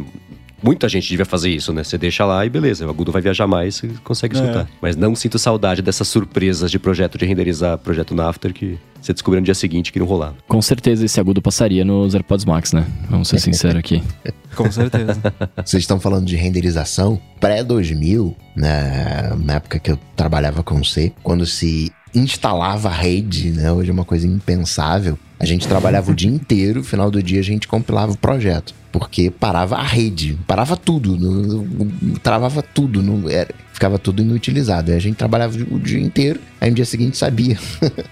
Muita 0.62 0.88
gente 0.88 1.08
devia 1.08 1.24
fazer 1.24 1.50
isso, 1.50 1.72
né? 1.72 1.82
Você 1.84 1.96
deixa 1.96 2.24
lá 2.24 2.44
e 2.44 2.50
beleza, 2.50 2.86
o 2.86 2.90
agudo 2.90 3.10
vai 3.12 3.22
viajar 3.22 3.46
mais 3.46 3.78
e 3.82 3.88
consegue 4.04 4.36
É. 4.36 4.40
escutar. 4.40 4.68
Mas 4.80 4.96
não 4.96 5.14
sinto 5.14 5.38
saudade 5.38 5.82
dessas 5.82 6.08
surpresas 6.08 6.70
de 6.70 6.78
projeto 6.78 7.16
de 7.18 7.24
renderizar 7.26 7.78
projeto 7.78 8.14
na 8.14 8.28
After 8.28 8.52
que 8.52 8.78
você 9.00 9.12
descobriu 9.14 9.40
no 9.40 9.44
dia 9.46 9.54
seguinte 9.54 9.90
que 9.92 9.98
não 9.98 10.06
rolava. 10.06 10.36
Com 10.46 10.60
certeza 10.60 11.04
esse 11.06 11.18
agudo 11.18 11.40
passaria 11.40 11.84
nos 11.84 12.14
AirPods 12.14 12.44
Max, 12.44 12.72
né? 12.74 12.84
Vamos 13.08 13.28
ser 13.28 13.38
sinceros 13.38 13.78
aqui. 13.78 14.02
Com 14.54 14.70
certeza. 14.70 15.18
Vocês 15.64 15.82
estão 15.82 15.98
falando 15.98 16.26
de 16.26 16.36
renderização 16.36 17.18
pré-2000, 17.40 18.34
né, 18.56 19.32
na 19.38 19.54
época 19.54 19.78
que 19.78 19.92
eu 19.92 19.98
trabalhava 20.16 20.62
com 20.62 20.82
C, 20.84 21.12
quando 21.22 21.46
se 21.46 21.90
instalava 22.14 22.88
a 22.88 22.92
rede, 22.92 23.50
né, 23.50 23.70
hoje 23.72 23.90
é 23.90 23.92
uma 23.92 24.04
coisa 24.04 24.26
impensável. 24.26 25.18
A 25.38 25.46
gente 25.46 25.66
trabalhava 25.66 26.10
o 26.10 26.14
dia 26.14 26.28
inteiro, 26.30 26.82
final 26.84 27.10
do 27.10 27.22
dia 27.22 27.40
a 27.40 27.44
gente 27.44 27.66
compilava 27.68 28.12
o 28.12 28.16
projeto, 28.16 28.74
porque 28.92 29.30
parava 29.30 29.76
a 29.76 29.82
rede, 29.82 30.38
parava 30.46 30.76
tudo, 30.76 31.16
no- 31.16 31.86
travava 32.22 32.62
tudo, 32.62 33.02
não 33.02 33.28
era, 33.30 33.54
ficava 33.72 33.98
tudo 33.98 34.20
inutilizado. 34.22 34.90
Aí 34.90 34.96
a 34.96 35.00
gente 35.00 35.16
trabalhava 35.16 35.56
o 35.70 35.78
dia 35.78 35.98
inteiro, 36.00 36.40
aí 36.60 36.68
no 36.70 36.76
dia 36.76 36.84
seguinte 36.84 37.16
sabia 37.16 37.56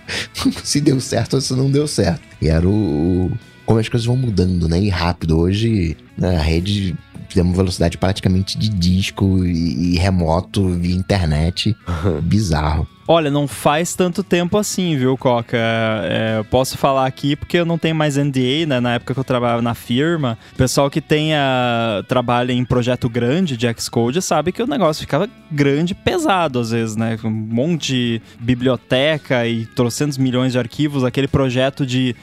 se 0.64 0.80
deu 0.80 1.00
certo 1.00 1.34
ou 1.34 1.40
se 1.40 1.52
não 1.54 1.70
deu 1.70 1.86
certo. 1.86 2.20
E 2.40 2.48
era 2.48 2.66
o, 2.66 3.26
o- 3.26 3.32
como 3.66 3.78
as 3.78 3.88
coisas 3.88 4.06
vão 4.06 4.16
mudando, 4.16 4.66
né? 4.66 4.80
E 4.80 4.88
rápido. 4.88 5.38
Hoje, 5.38 5.94
né, 6.16 6.38
a 6.38 6.42
rede 6.42 6.96
tem 7.34 7.42
uma 7.42 7.54
velocidade 7.54 7.98
praticamente 7.98 8.56
de 8.56 8.70
disco 8.70 9.44
e, 9.44 9.94
e 9.94 9.98
remoto 9.98 10.70
via 10.70 10.94
internet. 10.96 11.76
Bizarro. 12.22 12.88
Olha, 13.10 13.30
não 13.30 13.48
faz 13.48 13.94
tanto 13.94 14.22
tempo 14.22 14.58
assim, 14.58 14.94
viu, 14.94 15.16
Coca? 15.16 15.56
É, 15.56 16.34
eu 16.36 16.44
posso 16.44 16.76
falar 16.76 17.06
aqui 17.06 17.34
porque 17.34 17.56
eu 17.56 17.64
não 17.64 17.78
tenho 17.78 17.94
mais 17.94 18.18
NDA, 18.18 18.66
né? 18.66 18.80
Na 18.80 18.94
época 18.96 19.14
que 19.14 19.20
eu 19.20 19.24
trabalhava 19.24 19.62
na 19.62 19.74
firma, 19.74 20.36
pessoal 20.58 20.90
que 20.90 21.00
tenha 21.00 22.04
trabalha 22.06 22.52
em 22.52 22.62
projeto 22.66 23.08
grande 23.08 23.56
de 23.56 23.66
Xcode 23.78 24.20
sabe 24.20 24.52
que 24.52 24.62
o 24.62 24.66
negócio 24.66 25.00
ficava 25.00 25.26
grande 25.50 25.94
pesado 25.94 26.58
às 26.58 26.70
vezes, 26.70 26.96
né? 26.96 27.18
Um 27.24 27.30
monte 27.30 27.92
de 27.94 28.22
biblioteca 28.40 29.46
e 29.46 29.64
trocentos 29.64 30.18
milhões 30.18 30.52
de 30.52 30.58
arquivos. 30.58 31.02
Aquele 31.02 31.28
projeto 31.28 31.86
de. 31.86 32.14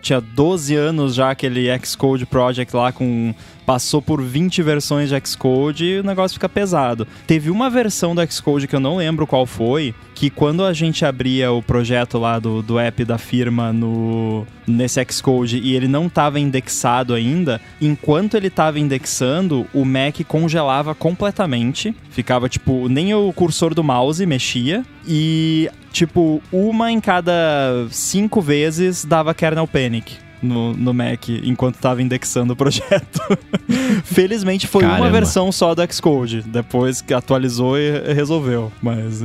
Tinha 0.00 0.22
12 0.22 0.74
anos 0.74 1.14
já 1.14 1.30
aquele 1.30 1.68
Xcode 1.84 2.24
Project 2.24 2.74
lá 2.74 2.90
com 2.92 3.34
passou 3.66 4.02
por 4.02 4.20
20 4.20 4.62
versões 4.62 5.10
de 5.10 5.20
Xcode 5.24 5.84
e 5.84 6.00
o 6.00 6.02
negócio 6.02 6.34
fica 6.34 6.48
pesado. 6.48 7.06
Teve 7.26 7.50
uma 7.50 7.70
versão 7.70 8.16
do 8.16 8.32
Xcode 8.32 8.66
que 8.66 8.74
eu 8.74 8.80
não 8.80 8.96
lembro 8.96 9.28
qual 9.28 9.46
foi, 9.46 9.94
que 10.14 10.29
quando 10.34 10.64
a 10.64 10.72
gente 10.72 11.04
abria 11.04 11.52
o 11.52 11.62
projeto 11.62 12.18
lá 12.18 12.38
do, 12.38 12.62
do 12.62 12.78
app 12.78 13.04
da 13.04 13.18
firma 13.18 13.72
no 13.72 14.46
nesse 14.66 15.04
Xcode 15.10 15.58
e 15.58 15.74
ele 15.74 15.88
não 15.88 16.06
estava 16.06 16.38
indexado 16.38 17.12
ainda, 17.12 17.60
enquanto 17.80 18.36
ele 18.36 18.46
estava 18.46 18.78
indexando, 18.78 19.66
o 19.74 19.84
Mac 19.84 20.20
congelava 20.28 20.94
completamente, 20.94 21.94
ficava 22.10 22.48
tipo, 22.48 22.88
nem 22.88 23.12
o 23.12 23.32
cursor 23.32 23.74
do 23.74 23.82
mouse 23.82 24.24
mexia 24.24 24.84
e 25.06 25.68
tipo, 25.92 26.40
uma 26.52 26.92
em 26.92 27.00
cada 27.00 27.86
cinco 27.90 28.40
vezes 28.40 29.04
dava 29.04 29.34
kernel 29.34 29.66
panic 29.66 30.29
no, 30.42 30.74
no 30.74 30.94
Mac 30.94 31.28
enquanto 31.28 31.76
estava 31.76 32.02
indexando 32.02 32.52
o 32.52 32.56
projeto. 32.56 33.20
Felizmente 34.04 34.66
foi 34.66 34.84
uma 34.84 34.96
Caramba. 34.96 35.10
versão 35.10 35.50
só 35.52 35.74
do 35.74 35.82
Xcode, 35.92 36.42
depois 36.42 37.00
que 37.00 37.12
atualizou 37.12 37.78
e 37.78 38.12
resolveu. 38.14 38.72
Mas 38.82 39.22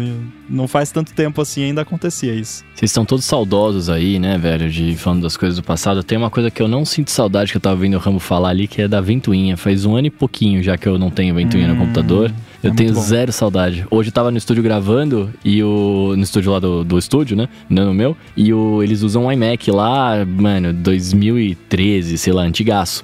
não 0.50 0.68
faz 0.68 0.92
tanto 0.92 1.14
tempo 1.14 1.42
assim 1.42 1.64
ainda 1.64 1.82
acontecia 1.82 2.34
isso. 2.34 2.64
Vocês 2.74 2.92
estão 2.92 3.06
todos 3.06 3.26
saudosos 3.26 3.90
aí, 3.90 4.20
né, 4.20 4.38
velho, 4.38 4.70
de 4.70 4.96
falando 4.96 5.24
das 5.24 5.38
coisas 5.38 5.58
do 5.58 5.64
passado. 5.64 6.04
Tem 6.04 6.18
uma 6.18 6.30
coisa 6.30 6.52
que 6.52 6.62
eu 6.62 6.68
não 6.68 6.86
sinto 6.86 7.12
saudade 7.12 7.52
que 7.52 7.58
eu 7.58 7.62
tava 7.62 7.76
ouvindo 7.76 7.96
o 7.96 8.00
Rambo 8.00 8.20
falar 8.20 8.50
ali, 8.50 8.68
que 8.68 8.82
é 8.82 8.88
da 8.88 9.02
ventoinha. 9.02 9.58
Faz 9.58 9.86
um 9.86 9.96
ano 9.96 10.08
e 10.08 10.12
pouquinho 10.12 10.62
já 10.62 10.78
que 10.78 10.88
eu 10.88 10.98
não 10.98 11.10
tenho 11.10 11.34
ventoinha 11.36 11.68
no 11.68 11.76
computador. 11.78 12.32
Eu 12.66 12.72
é 12.72 12.74
tenho 12.74 12.96
zero 12.96 13.32
saudade. 13.32 13.86
Hoje 13.92 14.10
eu 14.10 14.14
tava 14.14 14.32
no 14.32 14.40
estúdio 14.40 14.64
gravando 14.64 15.32
e 15.44 15.62
o. 15.62 16.16
No 16.18 16.24
estúdio 16.24 16.52
lá 16.52 16.60
do, 16.60 16.84
do 16.84 16.98
estúdio, 16.98 17.38
né? 17.38 17.48
Não 17.70 17.86
no 17.86 17.94
meu. 17.94 18.18
E 18.36 18.52
o, 18.52 18.82
eles 18.82 19.04
usam 19.04 19.26
um 19.26 19.32
iMac 19.32 19.70
lá, 19.70 20.26
mano, 20.26 20.74
2013, 20.74 22.18
sei 22.18 22.34
lá, 22.34 22.42
antigaço. 22.42 23.04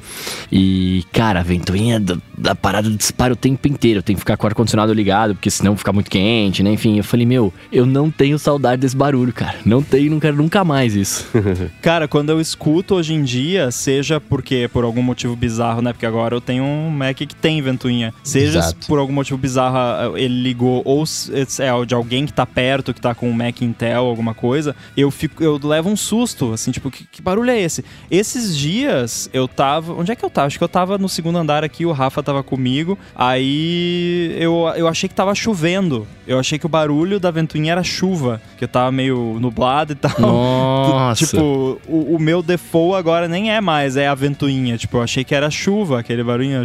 E, 0.52 1.04
cara, 1.12 1.42
a 1.42 1.44
ventoinha 1.44 2.00
da, 2.00 2.18
da 2.36 2.56
parada 2.56 2.90
dispara 2.90 3.34
o 3.34 3.36
tempo 3.36 3.68
inteiro. 3.68 4.02
Tem 4.02 4.16
que 4.16 4.22
ficar 4.22 4.36
com 4.36 4.46
o 4.46 4.48
ar-condicionado 4.48 4.92
ligado, 4.94 5.36
porque 5.36 5.52
senão 5.52 5.78
fica 5.78 5.94
muito 5.94 6.10
quente, 6.10 6.64
né? 6.64 6.72
Enfim, 6.72 6.98
eu 6.98 7.04
falei, 7.04 7.28
meu, 7.28 7.54
eu 7.72 7.86
não 7.86 8.10
tenho 8.10 8.40
saudade 8.40 8.82
desse 8.82 8.96
barulho, 8.96 9.32
cara. 9.32 9.58
Não 9.64 9.84
tenho, 9.84 10.10
não 10.10 10.20
quero 10.20 10.38
nunca 10.38 10.64
mais 10.64 10.96
isso. 10.96 11.28
Cara, 11.82 12.08
quando 12.08 12.30
eu 12.30 12.42
escuto 12.42 12.96
hoje 12.96 13.14
em 13.14 13.24
dia, 13.24 13.70
seja 13.72 14.20
porque 14.20 14.70
por 14.72 14.84
algum 14.84 15.04
motivo 15.04 15.36
bizarro, 15.36 15.82
né? 15.82 15.94
Porque 15.94 16.06
agora 16.06 16.36
eu 16.36 16.42
tenho 16.42 16.64
um 16.64 16.90
Mac 16.90 17.18
que 17.18 17.28
tem 17.28 17.62
ventoinha. 17.62 18.14
Seja 18.24 18.60
Exato. 18.60 18.88
por 18.88 18.98
algum 18.98 19.14
motivo 19.14 19.38
bizarro 19.38 19.51
ah, 19.58 20.12
ele 20.16 20.42
ligou, 20.42 20.82
ou 20.86 21.06
se 21.06 21.32
é 21.60 21.86
de 21.86 21.94
alguém 21.94 22.26
que 22.26 22.34
tá 22.34 22.46
perto, 22.46 22.94
que 22.94 23.02
tá 23.02 23.16
com 23.16 23.30
um 23.30 23.34
Mac 23.34 23.62
Intel, 23.62 24.06
alguma 24.06 24.34
coisa, 24.34 24.76
eu 24.96 25.10
fico, 25.10 25.44
eu 25.44 25.60
levo 25.62 25.90
um 25.90 25.96
susto, 25.96 26.54
assim, 26.54 26.72
tipo, 26.72 26.90
que, 26.92 27.06
que 27.06 27.22
barulho 27.22 27.52
é 27.52 27.60
esse? 27.60 27.84
Esses 28.10 28.58
dias 28.58 29.30
eu 29.34 29.48
tava. 29.48 29.94
Onde 29.94 30.12
é 30.12 30.16
que 30.16 30.24
eu 30.24 30.30
tava? 30.30 30.48
Acho 30.48 30.58
que 30.58 30.64
eu 30.64 30.70
tava 30.70 30.98
no 30.98 31.10
segundo 31.10 31.38
andar 31.38 31.64
aqui, 31.64 31.86
o 31.86 31.92
Rafa 31.92 32.22
tava 32.24 32.44
comigo. 32.44 32.98
Aí 33.16 34.36
eu, 34.38 34.72
eu 34.76 34.88
achei 34.88 35.08
que 35.08 35.16
tava 35.16 35.34
chovendo. 35.36 36.08
Eu 36.28 36.40
achei 36.40 36.58
que 36.58 36.66
o 36.66 36.70
barulho 36.70 37.20
da 37.20 37.32
ventoinha 37.32 37.72
era 37.72 37.84
chuva, 37.84 38.42
que 38.58 38.66
tava 38.68 38.92
meio 38.92 39.38
nublado 39.40 39.94
e 39.94 39.96
tal. 39.96 40.12
Nossa. 40.20 41.26
Tipo, 41.26 41.82
o, 41.88 42.16
o 42.16 42.20
meu 42.20 42.42
default 42.42 42.98
agora 42.98 43.28
nem 43.28 43.52
é 43.52 43.60
mais, 43.60 43.98
é 43.98 44.08
a 44.08 44.16
ventoinha. 44.16 44.78
Tipo, 44.78 44.98
eu 44.98 45.02
achei 45.02 45.24
que 45.24 45.36
era 45.36 45.50
chuva, 45.50 46.00
aquele 46.00 46.24
barulhinho. 46.24 46.64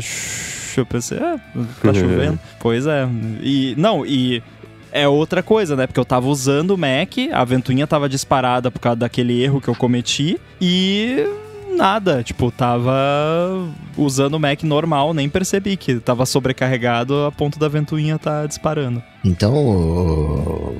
Eu 0.80 0.86
pensei, 0.86 1.18
ah, 1.18 1.38
tá 1.82 1.94
chovendo. 1.94 2.38
pois 2.60 2.86
é. 2.86 3.08
E, 3.42 3.74
não, 3.76 4.04
e 4.04 4.42
é 4.92 5.06
outra 5.06 5.42
coisa, 5.42 5.76
né? 5.76 5.86
Porque 5.86 6.00
eu 6.00 6.04
tava 6.04 6.26
usando 6.26 6.70
o 6.72 6.78
Mac, 6.78 7.12
a 7.32 7.44
ventoinha 7.44 7.86
tava 7.86 8.08
disparada 8.08 8.70
por 8.70 8.80
causa 8.80 8.96
daquele 8.96 9.42
erro 9.42 9.60
que 9.60 9.68
eu 9.68 9.74
cometi 9.74 10.40
e 10.60 11.26
nada, 11.76 12.22
tipo, 12.22 12.50
tava 12.50 12.92
usando 13.96 14.34
o 14.34 14.40
Mac 14.40 14.62
normal, 14.62 15.12
nem 15.12 15.28
percebi 15.28 15.76
que 15.76 15.96
tava 15.96 16.24
sobrecarregado 16.24 17.26
a 17.26 17.32
ponto 17.32 17.58
da 17.58 17.68
ventoinha 17.68 18.18
tá 18.18 18.46
disparando. 18.46 19.02
Então, 19.24 20.74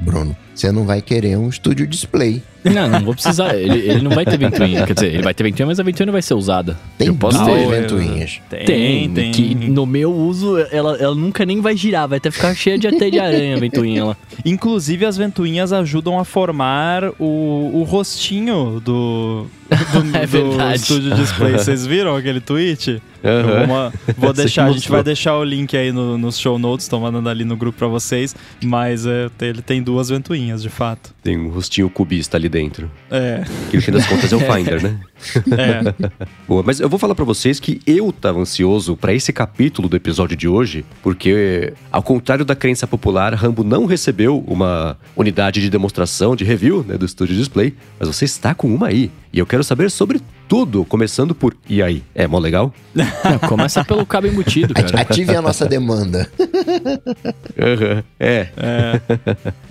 Bruno, 0.00 0.36
você 0.54 0.70
não 0.70 0.84
vai 0.84 1.02
querer 1.02 1.36
um 1.36 1.48
estúdio 1.48 1.86
display. 1.86 2.42
Não, 2.64 2.88
não 2.88 3.00
vou 3.00 3.14
precisar. 3.14 3.54
Ele, 3.54 3.78
ele 3.78 4.00
não 4.00 4.10
vai 4.10 4.24
ter 4.24 4.38
ventoinha. 4.38 4.86
Quer 4.86 4.94
dizer, 4.94 5.12
ele 5.12 5.22
vai 5.22 5.34
ter 5.34 5.42
ventoinha, 5.42 5.66
mas 5.66 5.78
a 5.78 5.82
ventoinha 5.82 6.06
não 6.06 6.12
vai 6.12 6.22
ser 6.22 6.34
usada. 6.34 6.78
Tem 6.96 7.08
eu 7.08 7.14
posso 7.14 7.38
duas 7.44 7.60
ter. 7.60 7.68
ventoinhas. 7.68 8.40
Tem, 8.48 9.10
tem. 9.10 9.32
Que 9.32 9.54
no 9.54 9.84
meu 9.84 10.12
uso, 10.12 10.56
ela, 10.70 10.96
ela 10.96 11.14
nunca 11.14 11.44
nem 11.44 11.60
vai 11.60 11.76
girar. 11.76 12.08
Vai 12.08 12.18
até 12.18 12.30
ficar 12.30 12.54
cheia 12.54 12.78
de 12.78 12.86
até 12.86 13.10
de 13.10 13.18
aranha 13.18 13.56
a 13.56 13.60
ventoinha 13.60 14.04
lá. 14.04 14.16
Inclusive, 14.44 15.04
as 15.04 15.16
ventoinhas 15.16 15.72
ajudam 15.72 16.18
a 16.18 16.24
formar 16.24 17.04
o, 17.18 17.70
o 17.74 17.82
rostinho 17.82 18.80
do, 18.82 19.46
do, 19.68 20.16
É 20.16 20.26
do. 20.26 20.74
Estúdio 20.74 21.14
Display. 21.14 21.52
Vocês 21.52 21.84
viram 21.84 22.16
aquele 22.16 22.40
tweet? 22.40 23.02
Eu 23.24 23.42
vou, 23.42 23.52
Aham. 23.56 23.66
ma- 23.66 23.92
vou 24.18 24.32
deixar, 24.32 24.66
a 24.66 24.72
gente 24.72 24.88
vai 24.88 25.02
deixar 25.02 25.36
o 25.38 25.42
link 25.44 25.76
aí 25.76 25.90
no- 25.90 26.18
nos 26.18 26.38
show 26.38 26.58
notes, 26.58 26.86
tô 26.86 27.00
mandando 27.00 27.28
ali 27.28 27.44
no 27.44 27.56
grupo 27.56 27.78
pra 27.78 27.88
vocês. 27.88 28.36
Mas 28.62 29.06
é, 29.06 29.28
ele 29.40 29.62
tem 29.62 29.82
duas 29.82 30.10
ventoinhas, 30.10 30.62
de 30.62 30.68
fato. 30.68 31.14
Tem 31.22 31.38
um 31.38 31.48
rostinho 31.48 31.88
cubista 31.88 32.36
ali 32.36 32.48
dentro. 32.48 32.90
É. 33.10 33.42
Que 33.70 33.76
no 33.76 33.82
fim 33.82 33.92
das 33.92 34.06
contas 34.06 34.32
é 34.32 34.36
o 34.36 34.40
Finder, 34.52 34.82
né? 34.82 35.00
É. 35.56 35.94
Boa, 36.46 36.62
mas 36.64 36.80
eu 36.80 36.88
vou 36.88 36.98
falar 36.98 37.14
pra 37.14 37.24
vocês 37.24 37.58
que 37.60 37.80
eu 37.86 38.12
tava 38.12 38.40
ansioso 38.40 38.96
pra 38.96 39.12
esse 39.12 39.32
capítulo 39.32 39.88
do 39.88 39.96
episódio 39.96 40.36
de 40.36 40.46
hoje, 40.48 40.84
porque, 41.02 41.72
ao 41.90 42.02
contrário 42.02 42.44
da 42.44 42.54
crença 42.54 42.86
popular, 42.86 43.34
Rambo 43.34 43.64
não 43.64 43.86
recebeu 43.86 44.42
uma 44.46 44.96
unidade 45.16 45.60
de 45.60 45.70
demonstração, 45.70 46.34
de 46.36 46.44
review, 46.44 46.84
né, 46.86 46.96
do 46.96 47.06
Studio 47.08 47.36
Display, 47.36 47.74
mas 47.98 48.08
você 48.08 48.24
está 48.24 48.54
com 48.54 48.68
uma 48.74 48.88
aí. 48.88 49.10
E 49.32 49.38
eu 49.40 49.46
quero 49.46 49.64
saber 49.64 49.90
sobre 49.90 50.20
tudo, 50.48 50.84
começando 50.84 51.34
por 51.34 51.56
e 51.68 51.82
aí, 51.82 52.02
é 52.14 52.24
mó 52.26 52.38
legal? 52.38 52.72
Não, 52.94 53.38
começa 53.48 53.84
pelo 53.84 54.06
cabo 54.06 54.28
embutido, 54.28 54.72
cara. 54.72 55.00
Ative 55.00 55.34
a 55.34 55.42
nossa 55.42 55.66
demanda. 55.66 56.30
Aham, 57.58 58.04
É. 58.20 58.48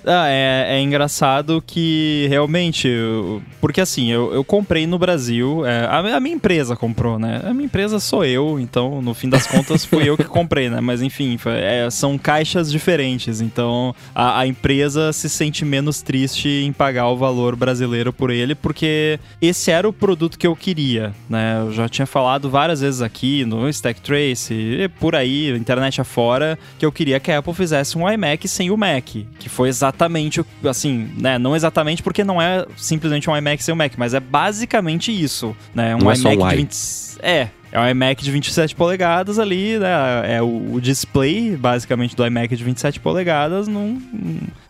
Ah, 0.05 0.27
é, 0.27 0.75
é 0.77 0.81
engraçado 0.81 1.63
que 1.65 2.25
realmente. 2.29 2.87
eu- 2.87 3.41
porque 3.61 3.79
assim, 3.79 4.11
eu, 4.11 4.33
eu 4.33 4.43
comprei 4.43 4.85
no 4.85 4.99
Brasil. 4.99 5.42
É, 5.65 5.85
a, 5.85 6.17
a 6.17 6.19
minha 6.19 6.35
empresa 6.35 6.75
comprou, 6.75 7.17
né? 7.19 7.41
A 7.45 7.53
minha 7.53 7.65
empresa 7.65 7.99
sou 7.99 8.23
eu, 8.25 8.59
então 8.59 9.01
no 9.01 9.13
fim 9.13 9.29
das 9.29 9.45
contas 9.47 9.85
fui 9.85 10.07
eu 10.09 10.17
que 10.17 10.23
comprei, 10.25 10.69
né? 10.69 10.79
Mas 10.81 11.01
enfim, 11.01 11.37
foi- 11.37 11.53
é, 11.59 11.87
são 11.89 12.17
caixas 12.17 12.71
diferentes. 12.71 13.41
Então 13.41 13.93
a, 14.13 14.39
a 14.39 14.47
empresa 14.47 15.11
se 15.13 15.29
sente 15.29 15.63
menos 15.65 16.01
triste 16.01 16.47
em 16.49 16.71
pagar 16.73 17.07
o 17.09 17.17
valor 17.17 17.55
brasileiro 17.55 18.11
por 18.13 18.29
ele, 18.29 18.55
porque 18.55 19.19
esse 19.41 19.71
era 19.71 19.87
o 19.87 19.93
produto 19.93 20.37
que 20.37 20.47
eu 20.47 20.55
queria, 20.55 21.13
né? 21.29 21.59
Eu 21.61 21.71
já 21.71 21.87
tinha 21.89 22.05
falado 22.05 22.49
várias 22.49 22.81
vezes 22.81 23.01
aqui 23.01 23.45
no 23.45 23.67
Stack 23.69 24.01
Trace, 24.01 24.53
e 24.53 24.87
por 24.99 25.15
aí, 25.15 25.49
internet 25.55 25.99
afora, 26.01 26.57
que 26.79 26.85
eu 26.85 26.91
queria 26.91 27.19
que 27.19 27.31
a 27.31 27.39
Apple 27.39 27.53
fizesse 27.53 27.97
um 27.97 28.09
iMac 28.09 28.47
sem 28.47 28.69
o 28.71 28.77
Mac, 28.77 29.05
que 29.39 29.49
foi 29.49 29.69
exatamente 29.69 30.43
assim, 30.65 31.09
né? 31.17 31.37
Não 31.37 31.55
exatamente 31.55 32.01
porque 32.03 32.23
não 32.23 32.41
é 32.41 32.65
simplesmente 32.77 33.29
um 33.29 33.35
iMac 33.37 33.63
sem 33.63 33.73
o 33.73 33.77
Mac, 33.77 33.93
mas 33.97 34.13
é 34.13 34.19
basicamente 34.19 35.11
isso, 35.11 35.32
né? 35.73 35.95
Um 35.95 35.99
Não 35.99 36.11
é 36.11 36.15
só 36.15 36.31
iMac 36.31 36.43
um 36.43 36.47
de 36.47 36.53
i. 36.53 36.57
20 36.57 37.12
é, 37.23 37.49
é 37.73 37.79
um 37.79 37.89
iMac 37.89 38.23
de 38.23 38.29
27 38.29 38.75
polegadas 38.75 39.39
ali, 39.39 39.79
né? 39.79 40.35
É 40.35 40.41
o, 40.43 40.73
o 40.73 40.79
display, 40.79 41.57
basicamente, 41.57 42.15
do 42.15 42.23
iMac 42.23 42.55
de 42.55 42.63
27 42.63 42.99
polegadas 42.99 43.67
num, 43.67 43.99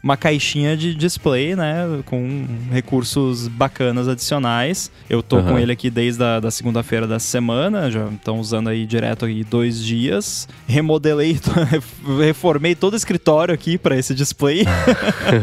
uma 0.01 0.15
caixinha 0.15 0.77
de 0.77 0.95
display, 0.95 1.53
né? 1.53 1.85
Com 2.05 2.45
recursos 2.71 3.49
bacanas 3.49 4.07
adicionais. 4.07 4.89
Eu 5.09 5.21
tô 5.21 5.35
Aham. 5.35 5.51
com 5.51 5.59
ele 5.59 5.73
aqui 5.73 5.89
desde 5.89 6.23
a 6.23 6.39
da 6.39 6.49
segunda-feira 6.49 7.05
dessa 7.05 7.27
semana, 7.27 7.91
já 7.91 8.07
estão 8.07 8.39
usando 8.39 8.69
aí 8.69 8.85
direto 8.85 9.25
aí 9.25 9.43
dois 9.43 9.83
dias. 9.83 10.47
Remodelei, 10.65 11.37
reformei 12.25 12.73
todo 12.73 12.93
o 12.93 12.95
escritório 12.95 13.53
aqui 13.53 13.77
para 13.77 13.97
esse 13.97 14.15
display. 14.15 14.65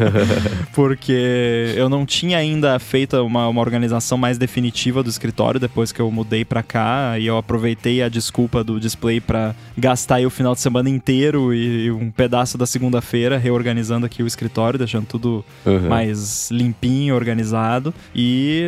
porque 0.72 1.74
eu 1.76 1.90
não 1.90 2.06
tinha 2.06 2.38
ainda 2.38 2.78
feito 2.78 3.16
uma, 3.22 3.48
uma 3.48 3.60
organização 3.60 4.16
mais 4.16 4.38
definitiva 4.38 5.02
do 5.02 5.10
escritório 5.10 5.60
depois 5.60 5.92
que 5.92 6.00
eu 6.00 6.10
mudei 6.10 6.42
pra 6.42 6.62
cá 6.62 6.99
e 7.18 7.26
eu 7.26 7.36
aproveitei 7.36 8.02
a 8.02 8.08
desculpa 8.08 8.62
do 8.64 8.78
display 8.80 9.20
pra 9.20 9.54
gastar 9.76 10.20
o 10.26 10.30
final 10.30 10.54
de 10.54 10.60
semana 10.60 10.88
inteiro 10.88 11.52
e, 11.54 11.84
e 11.86 11.90
um 11.90 12.10
pedaço 12.10 12.56
da 12.58 12.66
segunda-feira 12.66 13.38
reorganizando 13.38 14.06
aqui 14.06 14.22
o 14.22 14.26
escritório, 14.26 14.78
deixando 14.78 15.06
tudo 15.06 15.44
Aham. 15.66 15.88
mais 15.88 16.50
limpinho, 16.50 17.14
organizado. 17.14 17.92
E 18.14 18.64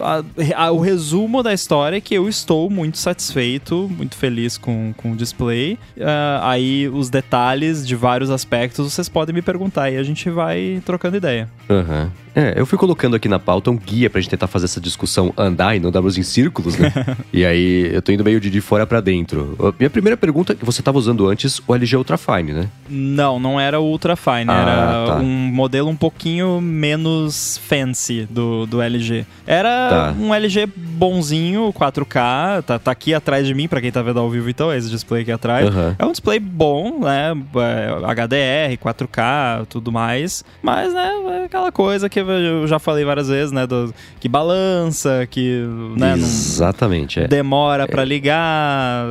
a- 0.00 0.64
a- 0.66 0.70
o 0.72 0.78
resumo 0.80 1.42
da 1.42 1.52
história 1.52 1.96
é 1.96 2.00
que 2.00 2.14
eu 2.14 2.28
estou 2.28 2.68
muito 2.70 2.98
satisfeito, 2.98 3.90
muito 3.96 4.16
feliz 4.16 4.56
com, 4.56 4.92
com 4.96 5.12
o 5.12 5.16
display. 5.16 5.78
Ah, 6.00 6.50
aí 6.50 6.88
os 6.88 7.10
detalhes 7.10 7.86
de 7.86 7.94
vários 7.94 8.30
aspectos 8.30 8.92
vocês 8.92 9.08
podem 9.08 9.34
me 9.34 9.42
perguntar 9.42 9.90
e 9.90 9.96
a 9.96 10.02
gente 10.02 10.30
vai 10.30 10.80
trocando 10.84 11.16
ideia. 11.16 11.48
Aham. 11.68 12.10
É, 12.34 12.54
eu 12.56 12.64
fui 12.66 12.78
colocando 12.78 13.16
aqui 13.16 13.26
na 13.28 13.38
pauta 13.40 13.68
um 13.68 13.76
guia 13.76 14.08
pra 14.08 14.20
gente 14.20 14.30
tentar 14.30 14.46
fazer 14.46 14.66
essa 14.66 14.80
discussão 14.80 15.32
andar 15.36 15.74
e 15.74 15.80
não 15.80 15.90
darmos 15.90 16.16
em 16.16 16.22
círculos, 16.22 16.76
né? 16.78 16.92
e 17.32 17.44
aí 17.44 17.57
eu 17.92 18.02
tô 18.02 18.12
indo 18.12 18.24
meio 18.24 18.40
de, 18.40 18.50
de 18.50 18.60
fora 18.60 18.86
pra 18.86 19.00
dentro. 19.00 19.54
Ó, 19.58 19.72
Minha 19.78 19.90
primeira 19.90 20.16
pergunta 20.16 20.52
é 20.52 20.56
que 20.56 20.64
você 20.64 20.82
tava 20.82 20.98
usando 20.98 21.28
antes 21.28 21.60
o 21.66 21.74
LG 21.74 21.96
Ultrafine, 21.96 22.52
né? 22.52 22.68
Não, 22.88 23.38
não 23.38 23.60
era 23.60 23.78
o 23.80 23.84
Ultra 23.84 24.16
Fine, 24.16 24.46
Ah, 24.48 24.60
era 24.60 25.06
tá. 25.06 25.16
um 25.20 25.24
modelo 25.26 25.88
um 25.88 25.96
pouquinho 25.96 26.60
menos 26.60 27.58
fancy 27.66 28.26
do, 28.30 28.66
do 28.66 28.80
LG. 28.80 29.24
Era 29.46 29.88
Tá. 29.88 30.14
um 30.18 30.34
LG 30.34 30.66
bonzinho, 30.76 31.72
4K, 31.72 32.62
tá, 32.62 32.78
tá 32.78 32.90
aqui 32.90 33.14
atrás 33.14 33.46
de 33.46 33.54
mim, 33.54 33.68
pra 33.68 33.80
quem 33.80 33.90
tá 33.92 34.02
vendo 34.02 34.18
ao 34.20 34.28
vivo 34.30 34.48
então, 34.50 34.70
é 34.72 34.76
esse 34.78 34.88
display 34.90 35.22
aqui 35.22 35.32
atrás. 35.32 35.66
Aham. 35.68 35.96
É 35.98 36.04
um 36.04 36.10
display 36.10 36.38
bom, 36.38 37.00
né? 37.00 37.32
É, 37.56 38.12
HDR, 38.12 38.76
4K, 38.78 39.66
tudo 39.68 39.92
mais. 39.92 40.44
Mas, 40.62 40.92
né, 40.92 41.10
é 41.42 41.44
aquela 41.44 41.70
coisa 41.72 42.08
que 42.08 42.18
eu 42.20 42.66
já 42.66 42.78
falei 42.78 43.04
várias 43.04 43.28
vezes, 43.28 43.52
né? 43.52 43.66
do- 43.66 43.92
que 44.20 44.28
balança, 44.28 45.26
que 45.30 45.62
né, 45.96 46.16
não 46.16 46.24
Exatamente, 46.26 47.20
é. 47.20 47.28
Demora 47.42 47.86
pra 47.86 48.04
ligar. 48.04 49.06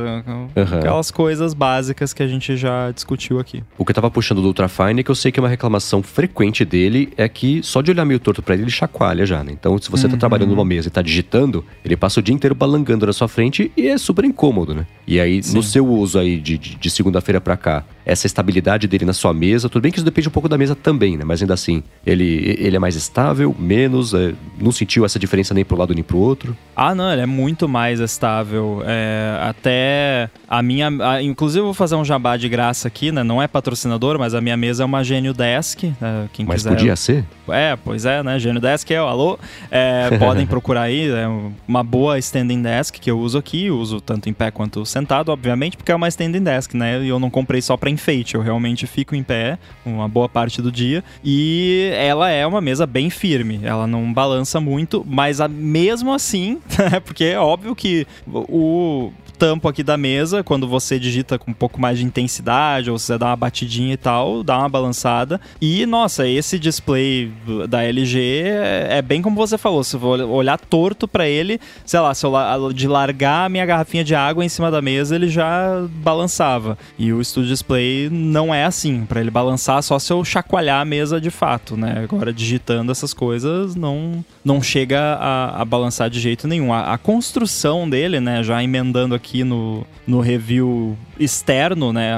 Aham. 0.56 0.78
Aquelas 0.78 1.10
coisas 1.10 1.54
básicas 1.54 2.12
que 2.12 2.22
a 2.22 2.26
gente 2.28 2.56
já 2.56 2.90
discutiu 2.90 3.38
aqui. 3.40 3.62
O 3.78 3.84
que 3.84 3.90
eu 3.90 3.94
tava 3.94 4.10
puxando 4.10 4.42
do 4.42 4.48
Ultrafine 4.48 5.00
é 5.00 5.02
que 5.02 5.10
eu 5.10 5.14
sei 5.14 5.32
que 5.32 5.40
uma 5.40 5.48
reclamação 5.48 6.02
frequente 6.02 6.62
dele 6.64 7.10
é 7.16 7.26
que 7.28 7.62
só 7.62 7.80
de 7.80 7.90
olhar 7.90 8.04
meio 8.04 8.20
torto 8.20 8.42
pra 8.42 8.54
ele, 8.54 8.64
ele 8.64 8.70
chacoalha 8.70 9.24
já, 9.24 9.42
né? 9.42 9.52
Então, 9.52 9.78
se 9.78 9.90
você 9.90 10.06
tá 10.06 10.12
Uhum. 10.14 10.18
trabalhando 10.18 10.50
numa 10.50 10.64
mesa 10.64 10.88
e 10.88 10.90
tá 10.90 11.00
digitando, 11.00 11.64
ele 11.84 11.96
passa 11.96 12.20
o 12.20 12.22
dia 12.22 12.34
inteiro 12.34 12.54
balangando 12.54 13.06
na 13.06 13.12
sua 13.12 13.28
frente 13.28 13.70
e 13.76 13.86
é 13.88 13.96
super 13.96 14.24
incômodo, 14.24 14.74
né? 14.74 14.86
E 15.06 15.18
aí, 15.18 15.36
no 15.36 15.62
Sim. 15.62 15.62
seu 15.62 15.86
uso 15.86 16.18
aí 16.18 16.38
de, 16.38 16.58
de, 16.58 16.74
de 16.76 16.90
segunda-feira 16.90 17.40
pra 17.40 17.56
cá, 17.56 17.84
essa 18.04 18.26
estabilidade 18.26 18.86
dele 18.88 19.04
na 19.04 19.12
sua 19.12 19.32
mesa, 19.32 19.68
tudo 19.68 19.82
bem 19.82 19.92
que 19.92 19.98
isso 19.98 20.04
depende 20.04 20.28
um 20.28 20.30
pouco 20.32 20.48
da 20.48 20.58
mesa 20.58 20.74
também, 20.74 21.16
né? 21.16 21.24
Mas 21.24 21.40
ainda 21.40 21.54
assim, 21.54 21.82
ele, 22.06 22.56
ele 22.58 22.76
é 22.76 22.78
mais 22.78 22.94
estável, 22.96 23.54
menos, 23.58 24.12
é, 24.14 24.34
não 24.60 24.72
sentiu 24.72 25.04
essa 25.04 25.18
diferença 25.18 25.54
nem 25.54 25.64
pro 25.64 25.76
lado 25.76 25.94
nem 25.94 26.02
pro 26.02 26.18
outro. 26.18 26.56
Ah, 26.74 26.94
não, 26.94 27.10
ele 27.12 27.22
é 27.22 27.26
muito 27.26 27.68
mais 27.68 28.00
estável. 28.18 28.82
É, 28.84 29.38
até 29.48 30.28
a 30.48 30.60
minha. 30.62 30.88
a- 31.00 31.22
inclusive, 31.22 31.60
eu 31.60 31.64
vou 31.66 31.74
fazer 31.74 31.94
um 31.94 32.04
jabá 32.04 32.36
de 32.36 32.48
graça 32.48 32.88
aqui, 32.88 33.12
né? 33.12 33.22
Não 33.22 33.40
é 33.40 33.46
patrocinador, 33.46 34.18
mas 34.18 34.34
a 34.34 34.40
minha 34.40 34.56
mesa 34.56 34.82
é 34.82 34.86
uma 34.86 35.04
Genio 35.04 35.32
Desk. 35.32 35.84
né? 36.00 36.28
Quem 36.32 36.44
Mas 36.44 36.56
quiser. 36.56 36.70
podia 36.70 36.96
ser? 36.96 37.24
É, 37.48 37.76
pois 37.82 38.04
é, 38.04 38.22
né? 38.22 38.38
Genio 38.38 38.60
Desk 38.60 38.90
é 38.90 39.00
o 39.00 39.06
alô. 39.06 39.38
É, 39.70 40.10
podem 40.18 40.46
procurar 40.46 40.82
aí, 40.82 41.08
é 41.08 41.26
uma 41.66 41.84
boa 41.84 42.18
standing 42.18 42.60
desk 42.60 42.98
que 42.98 43.10
eu 43.10 43.18
uso 43.18 43.38
aqui, 43.38 43.70
uso 43.70 44.00
tanto 44.00 44.28
em 44.28 44.32
pé 44.32 44.50
quanto 44.50 44.84
sentado, 44.84 45.30
obviamente, 45.30 45.76
porque 45.76 45.92
é 45.92 45.94
uma 45.94 46.08
standing 46.08 46.42
desk, 46.42 46.74
né? 46.74 47.00
E 47.02 47.08
eu 47.08 47.18
não 47.20 47.30
comprei 47.30 47.62
só 47.62 47.76
pra 47.76 47.88
enfeite, 47.88 48.34
eu 48.34 48.42
realmente 48.42 48.86
fico 48.86 49.14
em 49.14 49.22
pé 49.22 49.58
uma 49.86 50.08
boa 50.08 50.28
parte 50.28 50.60
do 50.60 50.72
dia. 50.72 51.04
E 51.24 51.90
ela 51.94 52.30
é 52.30 52.46
uma 52.46 52.60
mesa 52.60 52.86
bem 52.86 53.08
firme, 53.10 53.60
ela 53.62 53.86
não 53.86 54.12
balança 54.12 54.60
muito, 54.60 55.04
mas 55.08 55.40
a- 55.40 55.48
mesmo 55.48 56.12
assim, 56.12 56.58
porque 57.04 57.24
é 57.24 57.38
óbvio 57.38 57.74
que 57.76 58.06
o 58.32 59.12
tampo 59.38 59.68
aqui 59.68 59.82
da 59.82 59.96
mesa, 59.96 60.42
quando 60.42 60.66
você 60.66 60.98
digita 60.98 61.38
com 61.38 61.52
um 61.52 61.54
pouco 61.54 61.80
mais 61.80 61.98
de 61.98 62.04
intensidade, 62.04 62.90
ou 62.90 62.98
você 62.98 63.16
dá 63.16 63.26
uma 63.26 63.36
batidinha 63.36 63.94
e 63.94 63.96
tal, 63.96 64.42
dá 64.42 64.58
uma 64.58 64.68
balançada. 64.68 65.40
E, 65.60 65.86
nossa, 65.86 66.26
esse 66.26 66.58
display 66.58 67.30
da 67.68 67.82
LG 67.84 68.18
é, 68.18 68.98
é 68.98 69.02
bem 69.02 69.22
como 69.22 69.36
você 69.36 69.56
falou, 69.56 69.84
se 69.84 69.96
vou 69.96 70.18
olhar 70.30 70.58
torto 70.58 71.06
pra 71.06 71.28
ele, 71.28 71.60
sei 71.86 72.00
lá, 72.00 72.12
se 72.14 72.26
eu 72.26 72.32
de 72.74 72.88
largar 72.88 73.46
a 73.46 73.48
minha 73.48 73.64
garrafinha 73.64 74.02
de 74.02 74.14
água 74.14 74.44
em 74.44 74.48
cima 74.48 74.70
da 74.70 74.82
mesa, 74.82 75.14
ele 75.14 75.28
já 75.28 75.86
balançava. 76.02 76.76
E 76.98 77.12
o 77.12 77.24
Studio 77.24 77.50
Display 77.50 78.08
não 78.10 78.52
é 78.52 78.64
assim, 78.64 79.04
pra 79.06 79.20
ele 79.20 79.30
balançar 79.30 79.82
só 79.82 79.98
se 79.98 80.12
eu 80.12 80.24
chacoalhar 80.24 80.80
a 80.80 80.84
mesa 80.84 81.20
de 81.20 81.30
fato, 81.30 81.76
né? 81.76 82.00
Agora, 82.02 82.32
digitando 82.32 82.90
essas 82.90 83.14
coisas, 83.14 83.74
não, 83.74 84.24
não 84.44 84.62
chega 84.62 85.00
a, 85.00 85.62
a 85.62 85.64
balançar 85.64 86.10
de 86.10 86.18
jeito 86.20 86.48
nenhum. 86.48 86.72
A, 86.72 86.94
a 86.94 86.98
construção 86.98 87.88
dele, 87.88 88.20
né, 88.20 88.42
já 88.42 88.62
emendando 88.62 89.14
aqui 89.14 89.27
no, 89.44 89.86
no 90.06 90.20
review 90.20 90.96
externo, 91.18 91.92
né, 91.92 92.14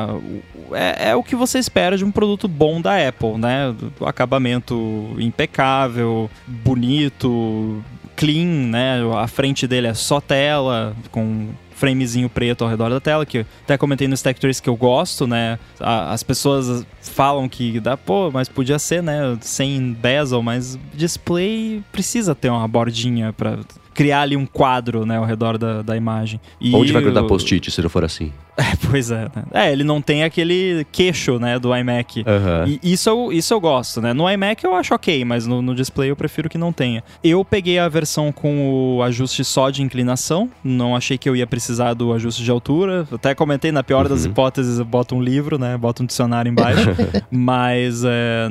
é, 0.72 1.10
é 1.10 1.16
o 1.16 1.22
que 1.22 1.34
você 1.34 1.58
espera 1.58 1.96
de 1.96 2.04
um 2.04 2.10
produto 2.10 2.46
bom 2.48 2.80
da 2.80 3.08
Apple, 3.08 3.36
né? 3.38 3.74
O 3.98 4.06
acabamento 4.06 5.14
impecável, 5.18 6.30
bonito, 6.46 7.82
clean, 8.16 8.68
né? 8.68 8.98
A 9.16 9.26
frente 9.26 9.66
dele 9.66 9.88
é 9.88 9.94
só 9.94 10.20
tela, 10.20 10.94
com 11.10 11.48
framezinho 11.80 12.28
preto 12.28 12.62
ao 12.62 12.68
redor 12.68 12.90
da 12.90 13.00
tela, 13.00 13.24
que 13.24 13.46
até 13.64 13.78
comentei 13.78 14.06
no 14.06 14.14
Stack 14.14 14.38
Trace 14.38 14.60
que 14.60 14.68
eu 14.68 14.76
gosto, 14.76 15.26
né? 15.26 15.58
As 15.80 16.22
pessoas 16.22 16.84
falam 17.00 17.48
que 17.48 17.80
dá, 17.80 17.96
pô, 17.96 18.30
mas 18.30 18.50
podia 18.50 18.78
ser, 18.78 19.02
né? 19.02 19.38
Sem 19.40 19.94
bezel, 19.94 20.42
mas 20.42 20.78
display 20.94 21.82
precisa 21.90 22.34
ter 22.34 22.50
uma 22.50 22.68
bordinha 22.68 23.32
pra 23.32 23.58
criar 24.00 24.22
ali 24.22 24.34
um 24.34 24.46
quadro, 24.46 25.04
né, 25.04 25.18
ao 25.18 25.26
redor 25.26 25.58
da, 25.58 25.82
da 25.82 25.94
imagem. 25.94 26.40
E 26.58 26.74
Onde 26.74 26.90
vai 26.90 27.02
grudar 27.02 27.26
post-it 27.26 27.70
se 27.70 27.82
não 27.82 27.90
for 27.90 28.02
assim? 28.02 28.32
É, 28.70 28.76
pois 28.90 29.10
é. 29.10 29.22
Né? 29.22 29.44
É, 29.52 29.72
ele 29.72 29.82
não 29.82 30.02
tem 30.02 30.22
aquele 30.22 30.86
queixo, 30.92 31.38
né, 31.38 31.58
do 31.58 31.74
iMac. 31.74 32.24
Aham. 32.26 32.78
E 32.82 32.92
isso 32.92 33.08
eu, 33.08 33.32
isso 33.32 33.54
eu 33.54 33.60
gosto, 33.60 34.00
né? 34.00 34.12
No 34.12 34.30
iMac 34.30 34.62
eu 34.62 34.74
acho 34.74 34.94
ok, 34.94 35.24
mas 35.24 35.46
no, 35.46 35.62
no 35.62 35.74
display 35.74 36.10
eu 36.10 36.16
prefiro 36.16 36.48
que 36.48 36.58
não 36.58 36.72
tenha. 36.72 37.02
Eu 37.24 37.44
peguei 37.44 37.78
a 37.78 37.88
versão 37.88 38.30
com 38.30 38.96
o 38.96 39.02
ajuste 39.02 39.44
só 39.44 39.70
de 39.70 39.82
inclinação, 39.82 40.50
não 40.62 40.94
achei 40.94 41.16
que 41.16 41.28
eu 41.28 41.34
ia 41.34 41.46
precisar 41.46 41.94
do 41.94 42.12
ajuste 42.12 42.44
de 42.44 42.50
altura. 42.50 43.06
Até 43.10 43.34
comentei, 43.34 43.72
na 43.72 43.82
pior 43.82 44.08
das 44.08 44.24
hipóteses, 44.24 44.78
eu 44.78 44.84
boto 44.84 45.14
um 45.14 45.22
livro, 45.22 45.58
né? 45.58 45.76
Boto 45.78 46.02
um 46.02 46.06
dicionário 46.06 46.50
embaixo. 46.50 46.90
mas 47.30 48.02
é, 48.04 48.48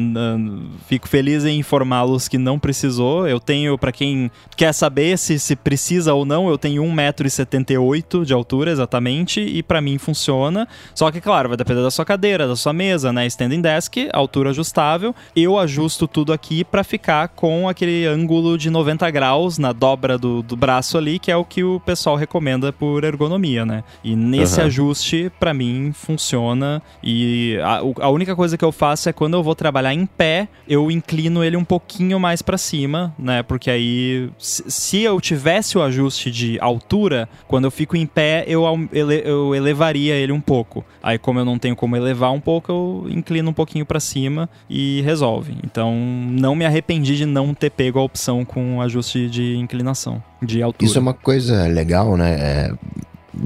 fico 0.88 1.08
feliz 1.08 1.46
em 1.46 1.60
informá-los 1.60 2.28
que 2.28 2.38
não 2.38 2.58
precisou. 2.58 3.28
Eu 3.28 3.40
tenho, 3.40 3.78
pra 3.78 3.92
quem 3.92 4.32
quer 4.58 4.74
saber 4.74 5.18
se, 5.18 5.38
se 5.38 5.56
precisa 5.56 6.14
ou 6.14 6.26
não, 6.26 6.50
eu 6.50 6.58
tenho 6.58 6.84
1,78m 6.84 8.26
de 8.26 8.34
altura 8.34 8.72
exatamente, 8.72 9.40
e 9.40 9.62
pra 9.62 9.82
mim 9.82 9.99
funciona. 10.00 10.68
Só 10.96 11.12
que, 11.12 11.22
claro, 11.22 11.50
vai 11.50 11.58
depender 11.58 11.82
da 11.84 11.92
sua 11.92 12.06
cadeira, 12.06 12.48
da 12.48 12.56
sua 12.56 12.74
mesa, 12.74 13.14
né? 13.14 13.26
Standing 13.28 13.62
desk, 13.62 13.98
altura 14.14 14.50
ajustável. 14.50 15.14
Eu 15.36 15.58
ajusto 15.60 16.08
tudo 16.08 16.34
aqui 16.34 16.64
pra 16.64 16.84
ficar 16.84 17.28
com 17.30 17.68
aquele 17.70 18.06
ângulo 18.06 18.58
de 18.58 18.70
90 18.70 19.10
graus 19.12 19.58
na 19.58 19.72
dobra 19.74 20.18
do, 20.18 20.42
do 20.42 20.56
braço 20.56 20.98
ali, 20.98 21.20
que 21.20 21.32
é 21.32 21.36
o 21.36 21.46
que 21.46 21.64
o 21.64 21.80
pessoal 21.80 22.16
recomenda 22.16 22.72
por 22.74 23.04
ergonomia, 23.04 23.66
né? 23.66 23.84
E 24.04 24.16
nesse 24.16 24.60
Aham. 24.60 24.68
ajuste, 24.68 25.32
pra 25.40 25.54
mim, 25.54 25.92
funciona. 25.94 26.82
E 27.04 27.58
a, 27.64 28.06
a 28.06 28.10
única 28.10 28.36
coisa 28.36 28.58
que 28.58 28.64
eu 28.66 28.72
faço 28.72 29.10
é 29.10 29.14
quando 29.14 29.34
eu 29.36 29.44
vou 29.44 29.56
trabalhar 29.56 29.94
em 29.94 30.06
pé, 30.06 30.48
eu 30.68 30.90
inclino 30.92 31.44
ele 31.44 31.58
um 31.58 31.64
pouquinho 31.64 32.20
mais 32.20 32.42
pra 32.42 32.58
cima, 32.58 33.14
né? 33.18 33.44
Porque 33.44 33.70
aí, 33.70 34.30
se, 34.38 35.02
eu 35.02 35.20
tivesse 35.20 35.78
o 35.78 35.82
ajuste 35.82 36.32
de 36.32 36.58
altura, 36.60 37.28
quando 37.48 37.66
eu 37.66 37.72
fico 37.72 37.96
em 37.98 38.06
pé, 38.06 38.44
eu, 38.48 38.64
ele- 38.92 39.22
eu 39.26 39.54
elevaria 39.80 40.16
ele 40.16 40.32
um 40.32 40.42
pouco. 40.42 40.84
Aí, 41.02 41.18
como 41.18 41.40
eu 41.40 41.46
não 41.46 41.58
tenho 41.58 41.76
como 41.76 41.96
elevar 41.96 42.32
um 42.32 42.40
pouco, 42.40 42.72
eu 42.72 43.08
inclino 43.10 43.50
um 43.50 43.54
pouquinho 43.54 43.86
pra 43.86 44.00
cima 44.00 44.50
e 44.70 45.02
resolve. 45.02 45.56
Então, 45.64 45.96
não 45.96 46.56
me 46.56 46.66
arrependi 46.66 47.16
de 47.16 47.26
não 47.26 47.54
ter 47.54 47.70
pego 47.72 48.00
a 48.00 48.04
opção 48.04 48.44
com 48.44 48.82
ajuste 48.82 49.30
de 49.30 49.56
inclinação, 49.56 50.22
de 50.42 50.62
altura. 50.62 50.86
Isso 50.86 50.98
é 50.98 51.02
uma 51.02 51.14
coisa 51.14 51.68
legal, 51.68 52.18
né? 52.18 52.34
É, 52.40 52.72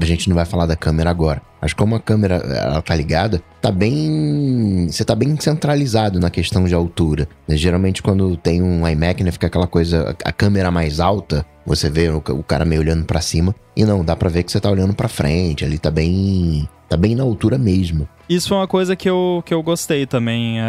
a 0.00 0.04
gente 0.04 0.28
não 0.28 0.36
vai 0.36 0.44
falar 0.44 0.66
da 0.66 0.76
câmera 0.76 1.10
agora. 1.10 1.42
Mas 1.60 1.72
como 1.72 1.94
a 1.94 2.00
câmera 2.00 2.36
ela 2.36 2.82
tá 2.82 2.94
ligada, 2.94 3.42
tá 3.60 3.70
bem. 3.70 4.86
Você 4.90 5.04
tá 5.04 5.14
bem 5.14 5.34
centralizado 5.40 6.20
na 6.20 6.28
questão 6.28 6.64
de 6.64 6.74
altura. 6.74 7.26
né? 7.48 7.56
Geralmente, 7.56 8.02
quando 8.02 8.36
tem 8.36 8.62
um 8.62 8.86
iMac, 8.86 9.24
né, 9.24 9.32
fica 9.32 9.46
aquela 9.46 9.66
coisa, 9.66 10.14
a 10.24 10.32
câmera 10.32 10.70
mais 10.70 11.00
alta, 11.00 11.44
você 11.64 11.88
vê 11.88 12.10
o, 12.10 12.18
o 12.18 12.42
cara 12.42 12.66
meio 12.66 12.82
olhando 12.82 13.04
pra 13.04 13.20
cima. 13.20 13.54
E 13.74 13.84
não, 13.84 14.04
dá 14.04 14.14
pra 14.14 14.28
ver 14.28 14.42
que 14.42 14.52
você 14.52 14.60
tá 14.60 14.70
olhando 14.70 14.94
pra 14.94 15.08
frente. 15.08 15.64
Ali 15.64 15.78
tá 15.78 15.90
bem. 15.90 16.68
Tá 16.94 16.98
bem 16.98 17.16
na 17.16 17.24
altura 17.24 17.58
mesmo. 17.58 18.08
Isso 18.26 18.48
foi 18.48 18.56
uma 18.56 18.66
coisa 18.66 18.96
que 18.96 19.08
eu, 19.08 19.42
que 19.44 19.52
eu 19.52 19.62
gostei 19.62 20.06
também. 20.06 20.58
é, 20.58 20.64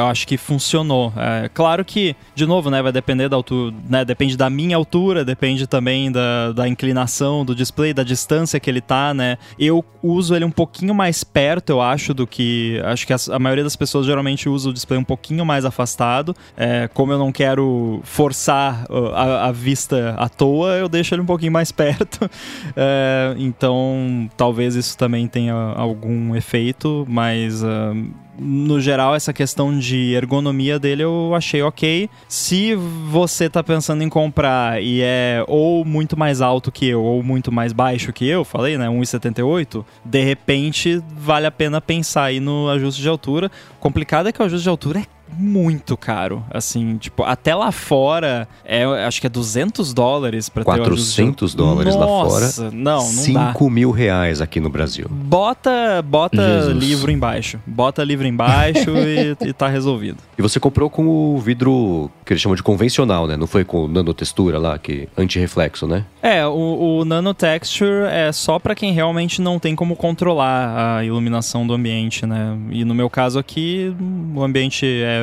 eu 0.00 0.06
acho 0.06 0.26
que 0.26 0.36
funcionou. 0.36 1.12
É, 1.16 1.48
claro 1.48 1.82
que, 1.82 2.14
de 2.34 2.44
novo, 2.44 2.68
né, 2.68 2.82
vai 2.82 2.92
depender 2.92 3.26
da 3.28 3.36
altura, 3.36 3.74
né, 3.88 4.04
depende 4.04 4.36
da 4.36 4.50
minha 4.50 4.76
altura, 4.76 5.24
depende 5.24 5.66
também 5.66 6.12
da, 6.12 6.52
da 6.52 6.68
inclinação 6.68 7.42
do 7.42 7.54
display, 7.54 7.94
da 7.94 8.02
distância 8.02 8.60
que 8.60 8.68
ele 8.68 8.82
tá, 8.82 9.14
né. 9.14 9.38
Eu 9.58 9.82
uso 10.02 10.34
ele 10.34 10.44
um 10.44 10.50
pouquinho 10.50 10.94
mais 10.94 11.24
perto, 11.24 11.70
eu 11.70 11.80
acho, 11.80 12.12
do 12.12 12.26
que. 12.26 12.80
Acho 12.84 13.06
que 13.06 13.12
as- 13.14 13.30
a, 13.30 13.38
maioria 13.38 13.64
das 13.64 13.76
pessoas 13.76 14.04
geralmente 14.04 14.48
usa 14.48 14.68
o 14.68 14.72
display 14.72 14.98
um 14.98 15.04
pouquinho 15.04 15.44
mais 15.44 15.64
afastado. 15.64 16.34
É, 16.56 16.88
como 16.92 17.12
eu 17.12 17.18
não 17.18 17.32
quero 17.32 18.00
forçar 18.04 18.84
uh, 18.90 19.06
a, 19.14 19.46
a 19.46 19.52
vista 19.52 20.14
à 20.18 20.28
toa, 20.28 20.72
eu 20.74 20.88
deixo 20.88 21.14
ele 21.14 21.22
um 21.22 21.26
pouquinho 21.26 21.52
mais 21.52 21.72
perto. 21.72 22.30
É, 22.76 23.34
então, 23.38 24.28
talvez 24.36 24.74
isso 24.74 24.98
também 24.98 25.26
tenha 25.26 25.54
algum 25.76 26.34
efeito, 26.34 27.06
mas 27.08 27.62
ah, 27.64 27.92
no 28.38 28.80
geral, 28.80 29.14
essa 29.14 29.32
questão 29.32 29.78
de 29.78 30.14
ergonomia 30.14 30.78
dele 30.78 31.02
eu 31.02 31.34
achei 31.34 31.62
ok. 31.62 32.08
Se 32.26 32.74
você 32.74 33.50
tá 33.50 33.62
pensando 33.62 34.02
em 34.02 34.08
comprar 34.08 34.82
e 34.82 35.02
é 35.02 35.44
ou 35.46 35.84
muito 35.84 36.18
mais 36.18 36.40
alto 36.40 36.72
que 36.72 36.86
eu 36.86 37.02
ou 37.02 37.22
muito 37.22 37.52
mais 37.52 37.72
baixo 37.72 38.12
que 38.12 38.26
eu, 38.26 38.44
falei, 38.44 38.78
né, 38.78 38.86
1,78, 38.86 39.84
de 40.04 40.22
repente 40.22 41.02
vale 41.12 41.46
a 41.46 41.50
pena 41.50 41.80
pensar 41.80 42.24
aí 42.24 42.40
no 42.40 42.68
ajuste 42.70 43.02
de 43.02 43.08
altura. 43.08 43.50
O 43.76 43.80
complicado 43.80 44.28
é 44.28 44.32
que 44.32 44.40
o 44.40 44.44
ajuste 44.44 44.64
de 44.64 44.70
altura 44.70 45.00
é 45.00 45.19
muito 45.36 45.96
caro, 45.96 46.44
assim, 46.50 46.96
tipo, 46.96 47.22
até 47.22 47.54
lá 47.54 47.72
fora, 47.72 48.48
é, 48.64 48.84
acho 49.06 49.20
que 49.20 49.26
é 49.26 49.30
200 49.30 49.92
dólares 49.92 50.48
pra 50.48 50.64
ter 50.64 50.70
o 50.70 50.72
ajuste 50.72 51.16
de 51.16 51.22
400 51.22 51.54
dólares 51.54 51.94
lá 51.94 52.06
fora. 52.06 52.44
Nossa, 52.44 52.70
Não, 52.70 53.12
não 53.12 53.32
dá. 53.34 53.52
5 53.52 53.70
mil 53.70 53.90
reais 53.90 54.40
aqui 54.40 54.60
no 54.60 54.68
Brasil. 54.70 55.06
Bota, 55.10 56.02
bota 56.02 56.36
Jesus. 56.36 56.76
livro 56.76 57.10
embaixo. 57.10 57.58
Bota 57.66 58.02
livro 58.04 58.26
embaixo 58.26 58.90
e, 58.90 59.36
e 59.48 59.52
tá 59.52 59.68
resolvido. 59.68 60.18
E 60.38 60.42
você 60.42 60.58
comprou 60.58 60.88
com 60.88 61.06
o 61.06 61.38
vidro 61.38 62.10
que 62.24 62.32
eles 62.32 62.40
chamam 62.40 62.56
de 62.56 62.62
convencional, 62.62 63.26
né? 63.26 63.36
Não 63.36 63.46
foi 63.46 63.64
com 63.64 63.86
nanotextura 63.88 64.58
lá, 64.58 64.78
que 64.78 65.08
anti-reflexo, 65.16 65.86
né? 65.86 66.04
É, 66.22 66.46
o, 66.46 67.00
o 67.00 67.04
nanotexture 67.04 68.06
é 68.10 68.30
só 68.32 68.58
pra 68.58 68.74
quem 68.74 68.92
realmente 68.92 69.42
não 69.42 69.58
tem 69.58 69.74
como 69.74 69.96
controlar 69.96 70.96
a 70.98 71.04
iluminação 71.04 71.66
do 71.66 71.74
ambiente, 71.74 72.24
né? 72.26 72.56
E 72.70 72.84
no 72.84 72.94
meu 72.94 73.10
caso 73.10 73.38
aqui, 73.38 73.94
o 74.34 74.42
ambiente 74.42 74.86
é 74.86 75.19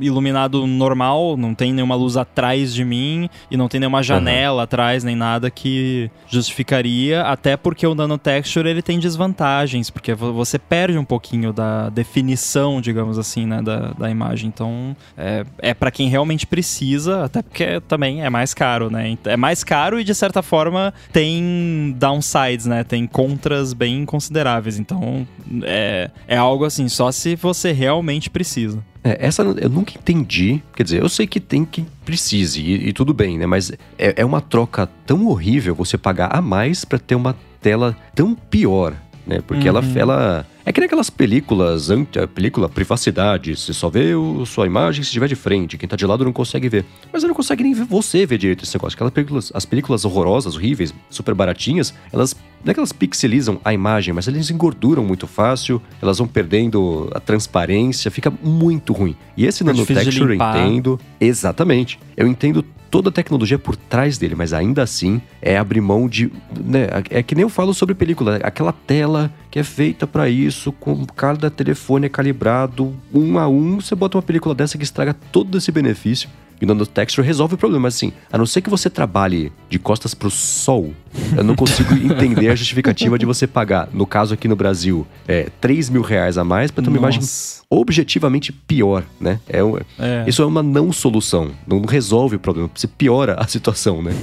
iluminado 0.00 0.66
normal, 0.66 1.36
não 1.36 1.54
tem 1.54 1.70
nenhuma 1.72 1.94
luz 1.94 2.16
atrás 2.16 2.72
de 2.72 2.82
mim 2.82 3.28
e 3.50 3.58
não 3.58 3.68
tem 3.68 3.78
nenhuma 3.78 4.02
janela 4.02 4.62
atrás 4.62 5.04
nem 5.04 5.14
nada 5.14 5.50
que 5.50 6.10
justificaria, 6.26 7.22
até 7.22 7.56
porque 7.58 7.86
o 7.86 7.94
nanotexture 7.94 8.66
ele 8.68 8.80
tem 8.80 8.98
desvantagens, 8.98 9.90
porque 9.90 10.14
vo- 10.14 10.32
você 10.32 10.58
perde 10.58 10.96
um 10.96 11.04
pouquinho 11.04 11.52
da 11.52 11.90
definição, 11.90 12.80
digamos 12.80 13.18
assim, 13.18 13.46
né, 13.46 13.60
da, 13.62 13.92
da 13.92 14.10
imagem. 14.10 14.48
Então, 14.48 14.96
é, 15.16 15.44
é 15.58 15.74
para 15.74 15.90
quem 15.90 16.08
realmente 16.08 16.46
precisa, 16.46 17.24
até 17.24 17.42
porque 17.42 17.78
também 17.86 18.24
é 18.24 18.30
mais 18.30 18.54
caro, 18.54 18.90
né? 18.90 19.16
É 19.24 19.36
mais 19.36 19.62
caro 19.62 20.00
e 20.00 20.04
de 20.04 20.14
certa 20.14 20.42
forma 20.42 20.92
tem 21.12 21.94
downsides, 21.98 22.64
né? 22.66 22.82
Tem 22.82 23.06
contras 23.06 23.72
bem 23.74 24.04
consideráveis. 24.06 24.78
Então, 24.78 25.26
é, 25.64 26.10
é 26.26 26.36
algo 26.36 26.64
assim, 26.64 26.88
só 26.88 27.12
se 27.12 27.36
você 27.36 27.72
realmente 27.72 28.30
precisa. 28.30 28.82
É, 29.04 29.26
essa 29.26 29.42
eu 29.42 29.68
nunca 29.68 29.92
entendi. 29.96 30.62
Quer 30.76 30.82
dizer, 30.84 31.02
eu 31.02 31.08
sei 31.08 31.26
que 31.26 31.40
tem 31.40 31.64
quem 31.64 31.86
precise 32.04 32.60
e, 32.60 32.88
e 32.88 32.92
tudo 32.92 33.12
bem, 33.12 33.36
né? 33.38 33.46
Mas 33.46 33.72
é, 33.98 34.14
é 34.16 34.24
uma 34.24 34.40
troca 34.40 34.88
tão 35.06 35.26
horrível 35.26 35.74
você 35.74 35.98
pagar 35.98 36.28
a 36.36 36.40
mais 36.40 36.84
pra 36.84 36.98
ter 36.98 37.14
uma 37.16 37.36
tela 37.60 37.96
tão 38.14 38.34
pior, 38.34 38.94
né? 39.26 39.40
Porque 39.46 39.66
ela, 39.68 39.80
Uhum. 39.80 39.92
ela. 39.96 40.46
É 40.64 40.72
que 40.72 40.78
nem 40.80 40.86
aquelas 40.86 41.10
películas, 41.10 41.88
película 42.34 42.68
privacidade, 42.68 43.56
você 43.56 43.72
só 43.72 43.90
vê 43.90 44.14
o, 44.14 44.46
sua 44.46 44.64
imagem 44.66 45.02
se 45.02 45.08
estiver 45.08 45.26
de 45.26 45.34
frente, 45.34 45.76
quem 45.76 45.88
tá 45.88 45.96
de 45.96 46.06
lado 46.06 46.24
não 46.24 46.32
consegue 46.32 46.68
ver. 46.68 46.84
Mas 47.12 47.24
não 47.24 47.34
consegue 47.34 47.64
nem 47.64 47.74
ver 47.74 47.84
você 47.84 48.24
ver 48.24 48.38
direito 48.38 48.62
esse 48.62 48.72
negócio. 48.76 48.94
Aquelas 48.96 49.12
películas, 49.12 49.50
as 49.52 49.64
películas 49.64 50.04
horrorosas, 50.04 50.54
horríveis, 50.54 50.94
super 51.10 51.34
baratinhas, 51.34 51.92
elas 52.12 52.36
não 52.64 52.70
é 52.70 52.74
que 52.74 52.80
elas 52.80 52.92
pixelizam 52.92 53.60
a 53.64 53.72
imagem, 53.72 54.14
mas 54.14 54.28
eles 54.28 54.50
engorduram 54.50 55.04
muito 55.04 55.26
fácil, 55.26 55.80
elas 56.00 56.18
vão 56.18 56.26
perdendo 56.26 57.10
a 57.14 57.20
transparência, 57.20 58.10
fica 58.10 58.32
muito 58.42 58.92
ruim. 58.92 59.16
E 59.36 59.46
esse 59.46 59.64
de 59.64 59.70
nanotexture 59.70 60.30
eu 60.30 60.34
entendo. 60.34 61.00
Exatamente. 61.20 61.98
Eu 62.16 62.26
entendo 62.26 62.64
toda 62.92 63.08
a 63.08 63.12
tecnologia 63.12 63.58
por 63.58 63.74
trás 63.74 64.18
dele, 64.18 64.34
mas 64.34 64.52
ainda 64.52 64.82
assim 64.82 65.20
é 65.40 65.56
abrir 65.56 65.80
mão 65.80 66.06
de. 66.06 66.30
Né, 66.62 66.88
é 67.08 67.22
que 67.22 67.34
nem 67.34 67.42
eu 67.42 67.48
falo 67.48 67.72
sobre 67.72 67.94
película, 67.94 68.36
aquela 68.42 68.70
tela 68.70 69.32
que 69.50 69.58
é 69.58 69.64
feita 69.64 70.06
pra 70.06 70.28
isso, 70.28 70.70
com 70.72 71.06
cada 71.06 71.50
telefone 71.50 72.06
é 72.06 72.08
calibrado 72.10 72.94
um 73.12 73.38
a 73.38 73.48
um, 73.48 73.80
você 73.80 73.94
bota 73.94 74.18
uma 74.18 74.22
película 74.22 74.54
dessa 74.54 74.76
que 74.76 74.84
estraga 74.84 75.14
todo 75.14 75.56
esse 75.56 75.72
benefício. 75.72 76.28
E 76.60 76.64
o 76.64 76.68
nanotexture 76.68 77.26
resolve 77.26 77.54
o 77.54 77.58
problema, 77.58 77.84
mas 77.84 77.96
assim, 77.96 78.12
a 78.30 78.38
não 78.38 78.46
ser 78.46 78.60
que 78.60 78.70
você 78.70 78.88
trabalhe 78.88 79.50
de 79.68 79.80
costas 79.80 80.14
pro 80.14 80.30
sol, 80.30 80.94
eu 81.36 81.44
não 81.44 81.54
consigo 81.54 81.94
entender 81.94 82.48
a 82.48 82.54
justificativa 82.54 83.18
de 83.18 83.26
você 83.26 83.46
pagar, 83.46 83.88
no 83.92 84.06
caso 84.06 84.34
aqui 84.34 84.48
no 84.48 84.56
Brasil, 84.56 85.06
é, 85.26 85.48
3 85.60 85.90
mil 85.90 86.02
reais 86.02 86.38
a 86.38 86.44
mais 86.44 86.70
pra 86.70 86.82
ter 86.82 86.88
uma 86.88 86.98
imagem 86.98 87.20
Nossa. 87.20 87.62
objetivamente 87.68 88.52
pior, 88.52 89.04
né? 89.20 89.40
É, 89.48 89.58
É. 89.98 90.24
Isso 90.26 90.42
é 90.42 90.46
uma 90.46 90.62
não 90.62 90.92
solução, 90.92 91.50
não 91.66 91.82
resolve 91.82 92.36
o 92.36 92.38
problema, 92.38 92.70
você 92.74 92.86
piora 92.86 93.34
a 93.38 93.46
situação, 93.46 94.02
né? 94.02 94.14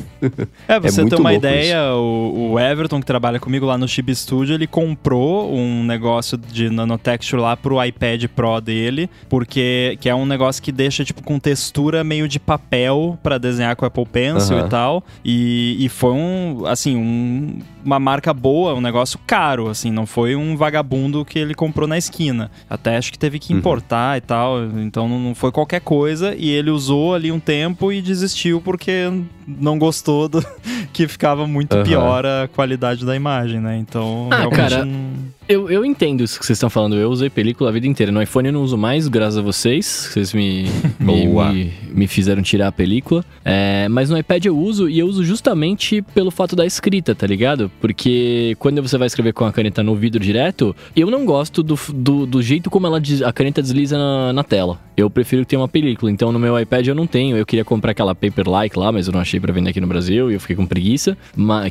É, 0.68 0.80
pra 0.80 0.80
você 0.92 1.02
muito 1.02 1.16
ter 1.16 1.22
uma 1.22 1.34
ideia, 1.34 1.94
o, 1.94 2.52
o 2.54 2.60
Everton, 2.60 3.00
que 3.00 3.06
trabalha 3.06 3.40
comigo 3.40 3.66
lá 3.66 3.78
no 3.78 3.88
Chip 3.88 4.14
Studio, 4.16 4.54
ele 4.56 4.68
comprou 4.68 5.54
um 5.54 5.84
negócio 5.84 6.38
de 6.38 6.70
nanotexture 6.70 7.42
lá 7.42 7.56
pro 7.58 7.84
iPad 7.84 8.26
Pro 8.36 8.60
dele, 8.62 9.10
porque 9.28 9.98
que 10.00 10.08
é 10.10 10.16
um 10.16 10.26
negócio 10.26 10.62
que 10.62 10.72
deixa, 10.72 11.04
tipo, 11.04 11.24
com 11.24 11.40
textura 11.40 12.04
meio 12.04 12.28
de 12.28 12.40
papel 12.40 13.18
pra 13.22 13.38
desenhar 13.38 13.76
com 13.76 13.86
Apple 13.86 14.06
Pencil 14.06 14.58
Aham. 14.58 14.66
e 14.66 14.70
tal. 14.70 15.04
E, 15.26 15.86
e 15.86 15.90
foi 15.90 16.12
um, 16.12 16.64
assim, 16.66 16.79
um- 16.96 17.60
uma 17.84 18.00
marca 18.00 18.34
boa, 18.34 18.74
um 18.74 18.82
negócio 18.82 19.20
caro, 19.28 19.68
assim, 19.70 19.92
não 19.92 20.06
foi 20.06 20.36
um 20.36 20.56
vagabundo 20.56 21.26
que 21.26 21.38
ele 21.40 21.54
comprou 21.54 21.88
na 21.88 21.98
esquina. 21.98 22.50
Até 22.70 22.98
acho 22.98 23.12
que 23.12 23.20
teve 23.20 23.40
que 23.40 23.52
Uhum. 23.54 23.60
importar 23.60 24.18
e 24.18 24.22
tal, 24.22 24.64
então 24.78 25.08
não 25.08 25.20
não 25.20 25.36
foi 25.36 25.52
qualquer 25.52 25.82
coisa. 25.82 26.34
E 26.36 26.50
ele 26.50 26.70
usou 26.70 27.14
ali 27.14 27.32
um 27.32 27.40
tempo 27.40 27.92
e 27.92 28.02
desistiu 28.02 28.62
porque 28.62 29.12
não 29.48 29.78
gostou 29.80 30.30
do, 30.30 30.40
que 30.94 31.08
ficava 31.08 31.46
muito 31.48 31.74
Aham. 31.76 31.84
pior 31.84 32.26
a 32.26 32.48
qualidade 32.48 33.06
da 33.06 33.16
imagem, 33.16 33.60
né? 33.60 33.78
Então, 33.78 34.28
Ah, 34.32 34.38
realmente 34.38 34.56
cara, 34.56 34.86
não- 34.86 35.39
Eu, 35.50 35.68
eu 35.68 35.84
entendo 35.84 36.24
isso 36.24 36.40
que 36.40 36.46
vocês 36.46 36.58
estão 36.58 36.70
falando. 36.70 36.96
Eu 36.96 37.10
usei 37.10 37.28
película 37.28 37.72
a 37.72 37.74
vida 37.74 37.88
inteira. 37.88 38.12
No 38.12 38.22
iPhone 38.22 38.50
eu 38.50 38.54
não 38.54 38.62
uso 38.62 38.78
mais, 38.78 39.08
graças 39.08 39.40
a 39.40 39.42
vocês. 39.42 40.12
Vocês 40.14 40.32
me, 40.32 40.66
me, 41.00 41.26
me, 41.26 41.74
me 41.92 42.08
fizeram 42.08 42.44
tirar 42.44 42.68
a 42.68 42.72
película. 42.72 43.26
É, 43.44 43.88
mas 43.90 44.12
no 44.12 44.18
iPad 44.20 44.46
eu 44.46 44.56
uso 44.56 44.88
e 44.88 45.00
eu 45.00 45.08
uso 45.08 45.26
justamente 45.26 46.04
pelo 46.04 46.30
fato 46.30 46.56
da 46.56 46.68
escrita, 46.68 47.16
tá 47.16 47.26
ligado? 47.26 47.72
Porque 47.82 48.56
quando 48.60 48.80
você 48.80 48.96
vai 48.96 49.08
escrever 49.08 49.34
com 49.34 49.44
a 49.44 49.52
caneta 49.52 49.82
no 49.82 49.96
vidro 49.96 50.24
direto, 50.24 50.76
eu 50.96 51.10
não 51.10 51.26
gosto 51.26 51.64
do, 51.64 51.74
do, 51.96 52.28
do 52.28 52.44
jeito 52.44 52.70
como 52.70 52.86
ela 52.86 53.02
a 53.26 53.34
caneta 53.34 53.60
desliza 53.60 53.98
na, 53.98 54.32
na 54.32 54.44
tela. 54.44 54.80
Eu 54.96 55.10
prefiro 55.10 55.44
ter 55.46 55.58
uma 55.58 55.68
película. 55.68 56.12
Então 56.12 56.32
no 56.32 56.38
meu 56.38 56.60
iPad 56.60 56.86
eu 56.86 56.94
não 56.94 57.08
tenho. 57.08 57.36
Eu 57.36 57.46
queria 57.46 57.66
comprar 57.66 57.90
aquela 57.90 58.14
Paperlike 58.14 58.78
lá, 58.78 58.92
mas 58.92 59.08
eu 59.08 59.14
não 59.14 59.20
achei 59.20 59.40
pra 59.40 59.52
vender 59.52 59.72
aqui 59.72 59.82
no 59.82 59.88
Brasil 59.88 60.30
e 60.30 60.36
eu 60.36 60.40
fiquei 60.40 60.56
com 60.56 60.68
preguiça. 60.68 61.18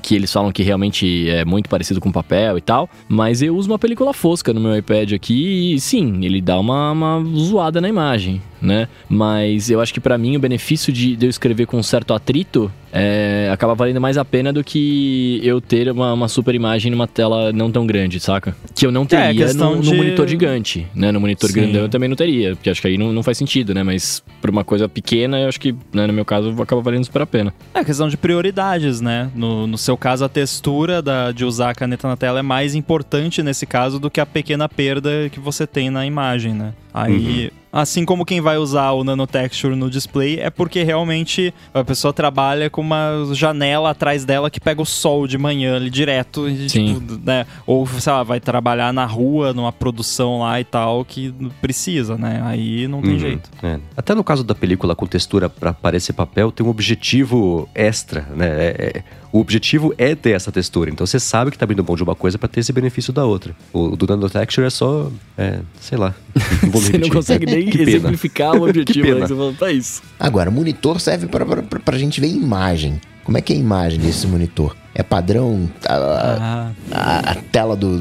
que 0.02 0.16
eles 0.16 0.32
falam 0.32 0.50
que 0.50 0.64
realmente 0.64 1.30
é 1.30 1.44
muito 1.44 1.68
parecido 1.68 2.00
com 2.00 2.10
papel 2.10 2.58
e 2.58 2.60
tal. 2.60 2.90
Mas 3.08 3.40
eu 3.40 3.54
uso 3.54 3.67
uma 3.68 3.78
película 3.78 4.12
fosca 4.12 4.52
no 4.52 4.60
meu 4.60 4.76
iPad 4.76 5.12
aqui 5.12 5.74
e 5.74 5.80
sim, 5.80 6.24
ele 6.24 6.40
dá 6.40 6.58
uma, 6.58 6.92
uma 6.92 7.24
zoada 7.36 7.80
na 7.80 7.88
imagem, 7.88 8.42
né? 8.60 8.88
Mas 9.08 9.70
eu 9.70 9.80
acho 9.80 9.92
que 9.94 10.00
pra 10.00 10.16
mim 10.18 10.36
o 10.36 10.40
benefício 10.40 10.92
de, 10.92 11.16
de 11.16 11.26
eu 11.26 11.30
escrever 11.30 11.66
com 11.66 11.76
um 11.78 11.82
certo 11.82 12.12
atrito 12.14 12.70
é, 12.92 13.50
acaba 13.52 13.74
valendo 13.74 14.00
mais 14.00 14.16
a 14.16 14.24
pena 14.24 14.52
do 14.52 14.64
que 14.64 15.40
eu 15.44 15.60
ter 15.60 15.90
uma, 15.90 16.12
uma 16.12 16.28
super 16.28 16.54
imagem 16.54 16.90
numa 16.90 17.06
tela 17.06 17.52
não 17.52 17.70
tão 17.70 17.86
grande, 17.86 18.18
saca? 18.18 18.56
Que 18.74 18.86
eu 18.86 18.92
não 18.92 19.04
teria 19.04 19.34
questão 19.34 19.70
no, 19.72 19.76
no 19.76 19.82
de- 19.82 19.94
monitor 19.94 20.26
gigante, 20.26 20.86
né? 20.94 21.12
No 21.12 21.20
monitor 21.20 21.48
Sim. 21.50 21.54
grandão 21.56 21.82
eu 21.82 21.88
também 21.88 22.08
não 22.08 22.16
teria, 22.16 22.54
porque 22.56 22.70
acho 22.70 22.80
que 22.80 22.88
aí 22.88 22.96
não, 22.98 23.12
não 23.12 23.22
faz 23.22 23.36
sentido, 23.38 23.74
né? 23.74 23.82
Mas 23.82 24.22
pra 24.40 24.50
uma 24.50 24.64
coisa 24.64 24.88
pequena, 24.88 25.38
eu 25.40 25.48
acho 25.48 25.60
que, 25.60 25.74
né, 25.92 26.06
no 26.06 26.12
meu 26.12 26.24
caso, 26.24 26.50
acaba 26.62 26.80
valendo 26.80 27.04
super 27.04 27.22
a 27.22 27.26
pena. 27.26 27.52
É 27.74 27.84
questão 27.84 28.08
de 28.08 28.16
prioridades, 28.16 29.00
né? 29.00 29.30
No, 29.34 29.66
no 29.66 29.76
seu 29.76 29.96
caso, 29.96 30.24
a 30.24 30.28
textura 30.28 31.02
da, 31.02 31.30
de 31.32 31.44
usar 31.44 31.70
a 31.70 31.74
caneta 31.74 32.08
na 32.08 32.16
tela 32.16 32.38
é 32.38 32.42
mais 32.42 32.74
importante 32.74 33.42
nesse 33.42 33.66
caso 33.66 33.98
do 33.98 34.10
que 34.10 34.20
a 34.20 34.26
pequena 34.26 34.68
perda 34.68 35.28
que 35.30 35.38
você 35.40 35.66
tem 35.66 35.90
na 35.90 36.06
imagem, 36.06 36.54
né? 36.54 36.72
Aí, 37.02 37.50
assim 37.72 38.04
como 38.04 38.24
quem 38.24 38.40
vai 38.40 38.56
usar 38.56 38.92
o 38.92 39.04
nanotexture 39.04 39.74
no 39.76 39.90
display, 39.90 40.38
é 40.40 40.48
porque 40.50 40.82
realmente 40.82 41.52
a 41.72 41.84
pessoa 41.84 42.12
trabalha 42.12 42.68
com 42.70 42.80
uma 42.80 43.28
janela 43.32 43.90
atrás 43.90 44.24
dela 44.24 44.50
que 44.50 44.58
pega 44.60 44.80
o 44.80 44.86
sol 44.86 45.26
de 45.26 45.36
manhã 45.38 45.76
ali 45.76 45.90
direto, 45.90 46.48
e, 46.48 46.68
Sim. 46.68 46.94
tipo, 46.94 47.20
né? 47.24 47.46
Ou, 47.66 47.86
sei 47.86 48.12
lá, 48.12 48.22
vai 48.22 48.40
trabalhar 48.40 48.92
na 48.92 49.04
rua, 49.04 49.52
numa 49.52 49.70
produção 49.72 50.40
lá 50.40 50.58
e 50.60 50.64
tal, 50.64 51.04
que 51.04 51.32
precisa, 51.60 52.16
né? 52.16 52.40
Aí 52.44 52.88
não 52.88 53.02
tem 53.02 53.12
Uhum. 53.12 53.18
jeito. 53.18 53.50
É. 53.62 53.78
Até 53.96 54.14
no 54.14 54.24
caso 54.24 54.42
da 54.42 54.54
película 54.54 54.94
com 54.96 55.06
textura 55.06 55.48
pra 55.48 55.72
parecer 55.72 56.12
papel, 56.14 56.50
tem 56.50 56.66
um 56.66 56.70
objetivo 56.70 57.68
extra, 57.74 58.26
né? 58.34 58.46
É- 58.48 58.92
é- 58.98 59.02
o 59.30 59.40
objetivo 59.40 59.92
é 59.98 60.14
ter 60.14 60.30
essa 60.30 60.50
textura. 60.50 60.88
Então 60.88 61.06
você 61.06 61.20
sabe 61.20 61.50
que 61.50 61.58
tá 61.58 61.64
abrindo 61.64 61.84
mão 61.84 61.94
de 61.94 62.02
uma 62.02 62.14
coisa 62.14 62.38
pra 62.38 62.48
ter 62.48 62.60
esse 62.60 62.72
benefício 62.72 63.12
da 63.12 63.26
outra. 63.26 63.54
O 63.74 63.94
do 63.94 64.06
nanotexture 64.06 64.66
é 64.66 64.70
só, 64.70 65.10
é, 65.36 65.58
sei 65.78 65.98
lá. 65.98 66.14
Você 66.90 66.98
não 66.98 67.08
consegue 67.08 67.46
nem 67.46 67.66
Que 67.70 67.78
pena. 67.78 67.90
exemplificar 67.90 68.54
o 68.56 68.62
objetivo, 68.68 69.06
pena. 69.06 69.20
né? 69.20 69.26
Você 69.26 69.34
fala, 69.34 69.52
pra 69.52 69.72
isso. 69.72 70.02
Agora, 70.18 70.50
monitor 70.50 71.00
serve 71.00 71.26
pra, 71.26 71.44
pra 71.44 71.98
gente 71.98 72.20
ver 72.20 72.28
imagem. 72.28 73.00
Como 73.24 73.36
é 73.36 73.40
que 73.42 73.52
é 73.52 73.56
a 73.56 73.58
imagem 73.58 74.00
desse 74.00 74.26
monitor? 74.26 74.74
É 74.94 75.02
padrão 75.02 75.68
a, 75.86 75.94
Ah, 75.94 76.72
a- 76.90 77.30
a 77.32 77.34
tela 77.34 77.76
do, 77.76 77.98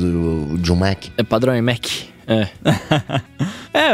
do- 0.47 0.57
de 0.57 0.71
um 0.71 0.75
Mac? 0.75 1.05
É 1.17 1.23
padrão 1.23 1.55
iMac. 1.55 2.09
É. 2.27 2.47
É, 3.73 3.91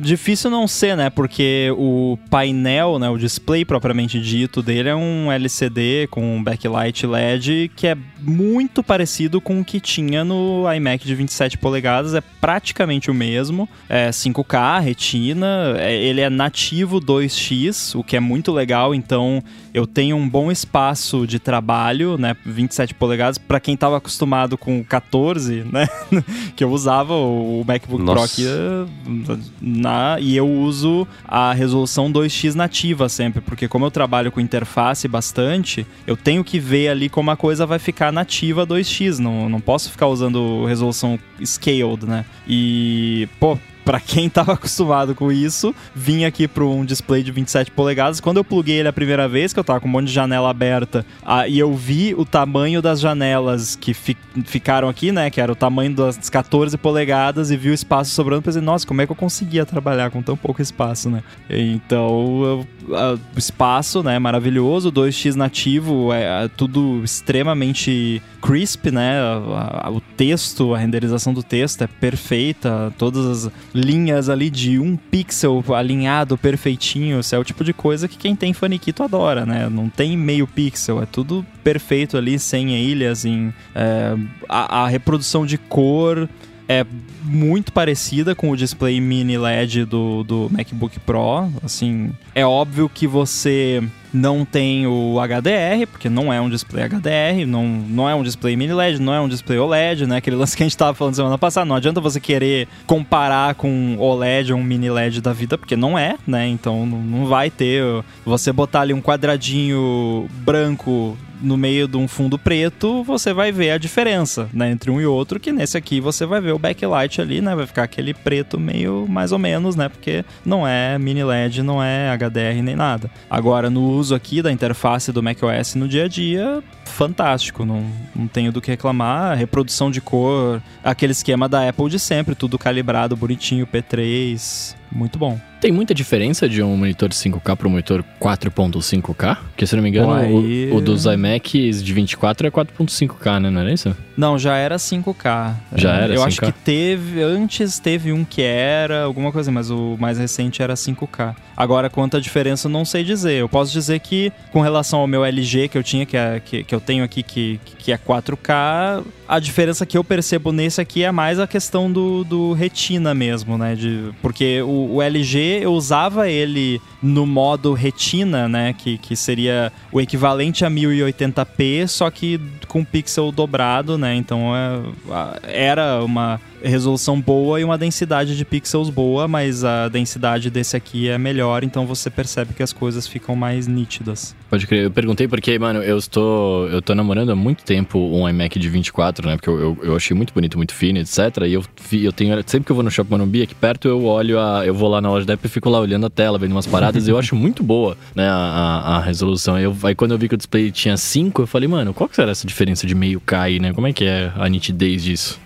difícil 0.00 0.48
não 0.50 0.66
ser, 0.66 0.96
né? 0.96 1.10
Porque 1.10 1.70
o 1.76 2.18
painel, 2.30 2.98
né, 2.98 3.10
o 3.10 3.18
display 3.18 3.66
propriamente 3.66 4.18
dito 4.18 4.62
dele 4.62 4.88
é 4.88 4.96
um 4.96 5.30
LCD 5.30 6.08
com 6.10 6.42
backlight 6.42 7.06
LED 7.06 7.70
que 7.76 7.86
é 7.86 7.96
muito 8.18 8.82
parecido 8.82 9.38
com 9.38 9.60
o 9.60 9.64
que 9.64 9.78
tinha 9.78 10.24
no 10.24 10.64
iMac 10.72 11.04
de 11.04 11.14
27 11.14 11.58
polegadas, 11.58 12.14
é 12.14 12.22
praticamente 12.40 13.10
o 13.10 13.14
mesmo. 13.14 13.68
É 13.90 14.10
5K, 14.10 14.80
retina, 14.80 15.74
é- 15.76 15.94
ele 15.94 16.22
é 16.22 16.30
nativo 16.30 16.98
2x, 16.98 17.94
o 17.94 18.02
que 18.02 18.16
é 18.16 18.20
muito 18.20 18.50
legal, 18.52 18.94
então 18.94 19.42
eu 19.74 19.86
tenho 19.86 20.16
um 20.16 20.26
bom 20.28 20.50
espaço 20.50 21.26
de 21.26 21.38
trabalho, 21.38 22.16
né, 22.16 22.34
27 22.46 22.94
polegadas 22.94 23.36
para 23.36 23.60
quem 23.60 23.76
tava 23.76 23.98
acostumado 23.98 24.56
com 24.56 24.82
14, 24.82 25.62
né, 25.70 25.86
que 26.56 26.64
eu 26.64 26.70
usava 26.70 27.14
o 27.14 27.59
MacBook 27.64 28.04
Pro 28.04 28.14
Nossa. 28.14 28.24
aqui 28.24 28.46
eh, 28.46 29.36
na, 29.60 30.18
e 30.20 30.36
eu 30.36 30.48
uso 30.48 31.06
a 31.26 31.52
resolução 31.52 32.12
2x 32.12 32.54
nativa 32.54 33.08
sempre, 33.08 33.40
porque 33.40 33.68
como 33.68 33.84
eu 33.84 33.90
trabalho 33.90 34.32
com 34.32 34.40
interface 34.40 35.06
bastante, 35.08 35.86
eu 36.06 36.16
tenho 36.16 36.44
que 36.44 36.58
ver 36.58 36.88
ali 36.88 37.08
como 37.08 37.30
a 37.30 37.36
coisa 37.36 37.66
vai 37.66 37.78
ficar 37.78 38.12
nativa 38.12 38.66
2x, 38.66 39.18
não, 39.18 39.48
não 39.48 39.60
posso 39.60 39.90
ficar 39.90 40.06
usando 40.06 40.64
resolução 40.66 41.18
scaled, 41.44 42.06
né? 42.06 42.24
E, 42.46 43.28
pô, 43.38 43.58
Pra 43.90 43.98
quem 43.98 44.28
tava 44.30 44.52
acostumado 44.54 45.16
com 45.16 45.32
isso, 45.32 45.74
vim 45.92 46.24
aqui 46.24 46.46
para 46.46 46.62
um 46.64 46.84
display 46.84 47.24
de 47.24 47.32
27 47.32 47.72
polegadas. 47.72 48.20
Quando 48.20 48.36
eu 48.36 48.44
pluguei 48.44 48.76
ele 48.78 48.86
a 48.86 48.92
primeira 48.92 49.26
vez, 49.26 49.52
que 49.52 49.58
eu 49.58 49.64
tava 49.64 49.80
com 49.80 49.88
um 49.88 49.90
monte 49.90 50.06
de 50.06 50.12
janela 50.12 50.48
aberta, 50.48 51.04
ah, 51.24 51.48
e 51.48 51.58
eu 51.58 51.74
vi 51.74 52.14
o 52.14 52.24
tamanho 52.24 52.80
das 52.80 53.00
janelas 53.00 53.74
que 53.74 53.92
fi- 53.92 54.16
ficaram 54.44 54.88
aqui, 54.88 55.10
né? 55.10 55.28
Que 55.28 55.40
era 55.40 55.50
o 55.50 55.56
tamanho 55.56 55.92
das 55.92 56.30
14 56.30 56.78
polegadas, 56.78 57.50
e 57.50 57.56
vi 57.56 57.70
o 57.70 57.74
espaço 57.74 58.12
sobrando, 58.12 58.42
pensei, 58.42 58.62
nossa, 58.62 58.86
como 58.86 59.02
é 59.02 59.06
que 59.06 59.10
eu 59.10 59.16
conseguia 59.16 59.66
trabalhar 59.66 60.08
com 60.12 60.22
tão 60.22 60.36
pouco 60.36 60.62
espaço, 60.62 61.10
né? 61.10 61.24
Então, 61.50 62.64
o 62.88 63.18
espaço, 63.36 64.04
né? 64.04 64.20
Maravilhoso, 64.20 64.92
2x 64.92 65.34
nativo, 65.34 66.12
é, 66.12 66.44
é 66.44 66.48
tudo 66.48 67.02
extremamente 67.02 68.22
crisp, 68.40 68.92
né? 68.92 69.18
A- 69.20 69.86
a- 69.86 69.90
o 69.90 70.00
texto, 70.20 70.74
a 70.74 70.78
renderização 70.78 71.32
do 71.32 71.42
texto 71.42 71.80
é 71.80 71.86
perfeita, 71.86 72.92
todas 72.98 73.46
as 73.46 73.52
linhas 73.74 74.28
ali 74.28 74.50
de 74.50 74.78
um 74.78 74.94
pixel 74.94 75.64
alinhado 75.74 76.36
perfeitinho, 76.36 77.20
isso 77.20 77.34
é 77.34 77.38
o 77.38 77.44
tipo 77.44 77.64
de 77.64 77.72
coisa 77.72 78.06
que 78.06 78.18
quem 78.18 78.36
tem 78.36 78.52
faniquito 78.52 79.02
adora, 79.02 79.46
né? 79.46 79.66
Não 79.70 79.88
tem 79.88 80.18
meio 80.18 80.46
pixel, 80.46 81.02
é 81.02 81.06
tudo 81.06 81.42
perfeito 81.64 82.18
ali, 82.18 82.38
sem 82.38 82.68
aliasing, 82.68 83.50
é, 83.74 84.14
a, 84.46 84.82
a 84.82 84.88
reprodução 84.88 85.46
de 85.46 85.56
cor 85.56 86.28
é 86.70 86.86
muito 87.24 87.72
parecida 87.72 88.32
com 88.32 88.48
o 88.48 88.56
display 88.56 89.00
mini 89.00 89.36
LED 89.36 89.84
do, 89.84 90.22
do 90.22 90.48
MacBook 90.52 91.00
Pro. 91.00 91.50
Assim, 91.64 92.12
é 92.32 92.46
óbvio 92.46 92.88
que 92.88 93.08
você 93.08 93.82
não 94.14 94.44
tem 94.44 94.86
o 94.86 95.16
HDR, 95.18 95.84
porque 95.90 96.08
não 96.08 96.32
é 96.32 96.40
um 96.40 96.48
display 96.48 96.84
HDR, 96.84 97.44
não, 97.44 97.66
não 97.66 98.08
é 98.08 98.14
um 98.14 98.22
display 98.22 98.54
mini 98.54 98.72
LED, 98.72 99.00
não 99.00 99.12
é 99.12 99.20
um 99.20 99.28
display 99.28 99.58
OLED, 99.58 100.06
né? 100.06 100.18
Aquele 100.18 100.36
lance 100.36 100.56
que 100.56 100.62
a 100.62 100.66
gente 100.66 100.76
tava 100.76 100.94
falando 100.94 101.16
semana 101.16 101.36
passada. 101.36 101.64
Não 101.66 101.74
adianta 101.74 102.00
você 102.00 102.20
querer 102.20 102.68
comparar 102.86 103.56
com 103.56 103.96
OLED 103.98 104.52
ou 104.52 104.60
um 104.60 104.62
mini 104.62 104.88
LED 104.88 105.20
da 105.20 105.32
vida, 105.32 105.58
porque 105.58 105.74
não 105.74 105.98
é, 105.98 106.16
né? 106.24 106.46
Então 106.46 106.86
não 106.86 107.26
vai 107.26 107.50
ter. 107.50 107.82
Você 108.24 108.52
botar 108.52 108.82
ali 108.82 108.94
um 108.94 109.02
quadradinho 109.02 110.28
branco 110.44 111.18
no 111.40 111.56
meio 111.56 111.88
de 111.88 111.96
um 111.96 112.06
fundo 112.06 112.38
preto, 112.38 113.02
você 113.02 113.32
vai 113.32 113.52
ver 113.52 113.72
a 113.72 113.78
diferença, 113.78 114.48
né, 114.52 114.70
entre 114.70 114.90
um 114.90 115.00
e 115.00 115.06
outro, 115.06 115.40
que 115.40 115.52
nesse 115.52 115.76
aqui 115.76 116.00
você 116.00 116.26
vai 116.26 116.40
ver 116.40 116.52
o 116.52 116.58
backlight 116.58 117.20
ali, 117.20 117.40
né, 117.40 117.54
vai 117.54 117.66
ficar 117.66 117.84
aquele 117.84 118.14
preto 118.14 118.58
meio 118.58 119.06
mais 119.08 119.32
ou 119.32 119.38
menos, 119.38 119.76
né, 119.76 119.88
porque 119.88 120.24
não 120.44 120.66
é 120.66 120.98
mini 120.98 121.24
LED, 121.24 121.62
não 121.62 121.82
é 121.82 122.16
HDR 122.16 122.62
nem 122.62 122.76
nada. 122.76 123.10
Agora, 123.28 123.70
no 123.70 123.82
uso 123.82 124.14
aqui 124.14 124.42
da 124.42 124.52
interface 124.52 125.12
do 125.12 125.22
macOS 125.22 125.74
no 125.74 125.88
dia 125.88 126.04
a 126.04 126.08
dia, 126.08 126.62
fantástico, 126.84 127.64
não, 127.64 127.84
não 128.14 128.26
tenho 128.26 128.52
do 128.52 128.60
que 128.60 128.70
reclamar, 128.70 129.36
reprodução 129.36 129.90
de 129.90 130.00
cor, 130.00 130.62
aquele 130.82 131.12
esquema 131.12 131.48
da 131.48 131.68
Apple 131.68 131.88
de 131.88 131.98
sempre, 131.98 132.34
tudo 132.34 132.58
calibrado, 132.58 133.16
bonitinho, 133.16 133.66
P3, 133.66 134.74
muito 134.90 135.18
bom. 135.18 135.38
Tem 135.60 135.70
muita 135.70 135.94
diferença 135.94 136.48
de 136.48 136.62
um 136.62 136.74
monitor 136.76 137.08
de 137.08 137.14
5K 137.14 137.54
para 137.56 137.68
um 137.68 137.70
monitor 137.70 138.02
4.5K? 138.18 139.36
Porque 139.50 139.66
se 139.66 139.76
não 139.76 139.82
me 139.82 139.90
engano, 139.90 140.06
Bom, 140.08 140.14
aí- 140.14 140.70
o, 140.70 140.76
o 140.76 140.80
dos 140.80 141.04
iMacs 141.04 141.82
de 141.82 141.92
24 141.92 142.46
é 142.46 142.50
4.5K, 142.50 143.40
né? 143.40 143.50
Não 143.50 143.60
era 143.60 143.72
isso? 143.72 143.94
Não, 144.16 144.38
já 144.38 144.56
era 144.56 144.76
5K. 144.76 145.54
Já 145.76 145.94
era 145.94 146.14
Eu 146.14 146.22
acho 146.22 146.40
5K? 146.40 146.46
que 146.46 146.52
teve. 146.60 147.22
Antes 147.22 147.78
teve 147.78 148.12
um 148.12 148.24
que 148.24 148.42
era 148.42 149.02
alguma 149.04 149.30
coisa, 149.32 149.50
mas 149.50 149.70
o 149.70 149.96
mais 149.98 150.18
recente 150.18 150.62
era 150.62 150.74
5K. 150.74 151.34
Agora, 151.60 151.90
quanto 151.90 152.16
a 152.16 152.20
diferença, 152.20 152.70
não 152.70 152.86
sei 152.86 153.04
dizer. 153.04 153.34
Eu 153.34 153.46
posso 153.46 153.70
dizer 153.70 154.00
que, 154.00 154.32
com 154.50 154.62
relação 154.62 155.00
ao 155.00 155.06
meu 155.06 155.22
LG 155.22 155.68
que 155.68 155.76
eu 155.76 155.82
tinha, 155.82 156.06
que, 156.06 156.16
é, 156.16 156.40
que, 156.40 156.64
que 156.64 156.74
eu 156.74 156.80
tenho 156.80 157.04
aqui, 157.04 157.22
que, 157.22 157.60
que 157.78 157.92
é 157.92 157.98
4K, 157.98 159.04
a 159.28 159.38
diferença 159.38 159.84
que 159.84 159.98
eu 159.98 160.02
percebo 160.02 160.52
nesse 160.52 160.80
aqui 160.80 161.04
é 161.04 161.12
mais 161.12 161.38
a 161.38 161.46
questão 161.46 161.92
do, 161.92 162.24
do 162.24 162.54
retina 162.54 163.12
mesmo, 163.12 163.58
né? 163.58 163.74
De, 163.74 164.10
porque 164.22 164.62
o, 164.62 164.94
o 164.94 165.02
LG 165.02 165.60
eu 165.62 165.74
usava 165.74 166.30
ele 166.30 166.80
no 167.02 167.26
modo 167.26 167.74
retina, 167.74 168.48
né? 168.48 168.72
Que, 168.72 168.96
que 168.96 169.14
seria 169.14 169.70
o 169.92 170.00
equivalente 170.00 170.64
a 170.64 170.70
1080p, 170.70 171.86
só 171.88 172.10
que 172.10 172.40
com 172.68 172.82
pixel 172.82 173.30
dobrado, 173.30 173.98
né? 173.98 174.14
Então 174.14 174.56
é, 174.56 175.68
era 175.68 176.02
uma 176.02 176.40
resolução 176.62 177.20
boa 177.20 177.60
e 177.60 177.64
uma 177.64 177.78
densidade 177.78 178.36
de 178.36 178.44
pixels 178.44 178.90
boa, 178.90 179.26
mas 179.26 179.64
a 179.64 179.88
densidade 179.88 180.50
desse 180.50 180.76
aqui 180.76 181.08
é 181.08 181.18
melhor, 181.18 181.64
então 181.64 181.86
você 181.86 182.10
percebe 182.10 182.54
que 182.54 182.62
as 182.62 182.72
coisas 182.72 183.06
ficam 183.06 183.34
mais 183.34 183.66
nítidas. 183.66 184.34
Pode 184.50 184.66
crer. 184.66 184.84
Eu 184.84 184.90
perguntei 184.90 185.28
porque, 185.28 185.56
mano, 185.58 185.80
eu 185.80 185.96
estou. 185.96 186.68
Eu 186.68 186.82
tô 186.82 186.92
namorando 186.94 187.30
há 187.30 187.36
muito 187.36 187.62
tempo 187.62 187.98
um 187.98 188.28
iMac 188.28 188.58
de 188.58 188.68
24, 188.68 189.26
né? 189.28 189.36
Porque 189.36 189.48
eu, 189.48 189.60
eu, 189.60 189.78
eu 189.82 189.96
achei 189.96 190.14
muito 190.16 190.34
bonito, 190.34 190.56
muito 190.56 190.74
fino, 190.74 190.98
etc. 190.98 191.18
E 191.46 191.52
eu, 191.52 191.64
eu 191.92 192.12
tenho. 192.12 192.34
Sempre 192.46 192.66
que 192.66 192.72
eu 192.72 192.74
vou 192.76 192.82
no 192.82 192.90
Shopping 192.90 193.10
Morumbi 193.10 193.42
aqui 193.42 193.54
perto, 193.54 193.86
eu 193.86 194.04
olho 194.04 194.40
a. 194.40 194.66
Eu 194.66 194.74
vou 194.74 194.88
lá 194.88 195.00
na 195.00 195.08
loja 195.08 195.24
da 195.24 195.34
Apple 195.34 195.46
e 195.46 195.50
fico 195.50 195.70
lá 195.70 195.78
olhando 195.78 196.06
a 196.06 196.10
tela, 196.10 196.36
vendo 196.36 196.52
umas 196.52 196.66
paradas. 196.66 197.06
e 197.06 197.10
eu 197.10 197.18
acho 197.18 197.36
muito 197.36 197.62
boa, 197.62 197.96
né? 198.14 198.28
A, 198.28 198.34
a, 198.34 198.96
a 198.96 199.00
resolução. 199.00 199.56
Eu, 199.58 199.76
aí 199.84 199.94
quando 199.94 200.10
eu 200.12 200.18
vi 200.18 200.28
que 200.28 200.34
o 200.34 200.36
display 200.36 200.70
tinha 200.72 200.96
5, 200.96 201.42
eu 201.42 201.46
falei, 201.46 201.68
mano, 201.68 201.94
qual 201.94 202.08
que 202.08 202.16
será 202.16 202.32
essa 202.32 202.46
diferença 202.46 202.86
de 202.86 202.94
meio 202.94 203.20
K 203.20 203.40
aí, 203.42 203.60
né? 203.60 203.72
Como 203.72 203.86
é 203.86 203.92
que 203.92 204.04
é 204.04 204.32
a 204.36 204.48
nitidez 204.48 205.04
disso? 205.04 205.38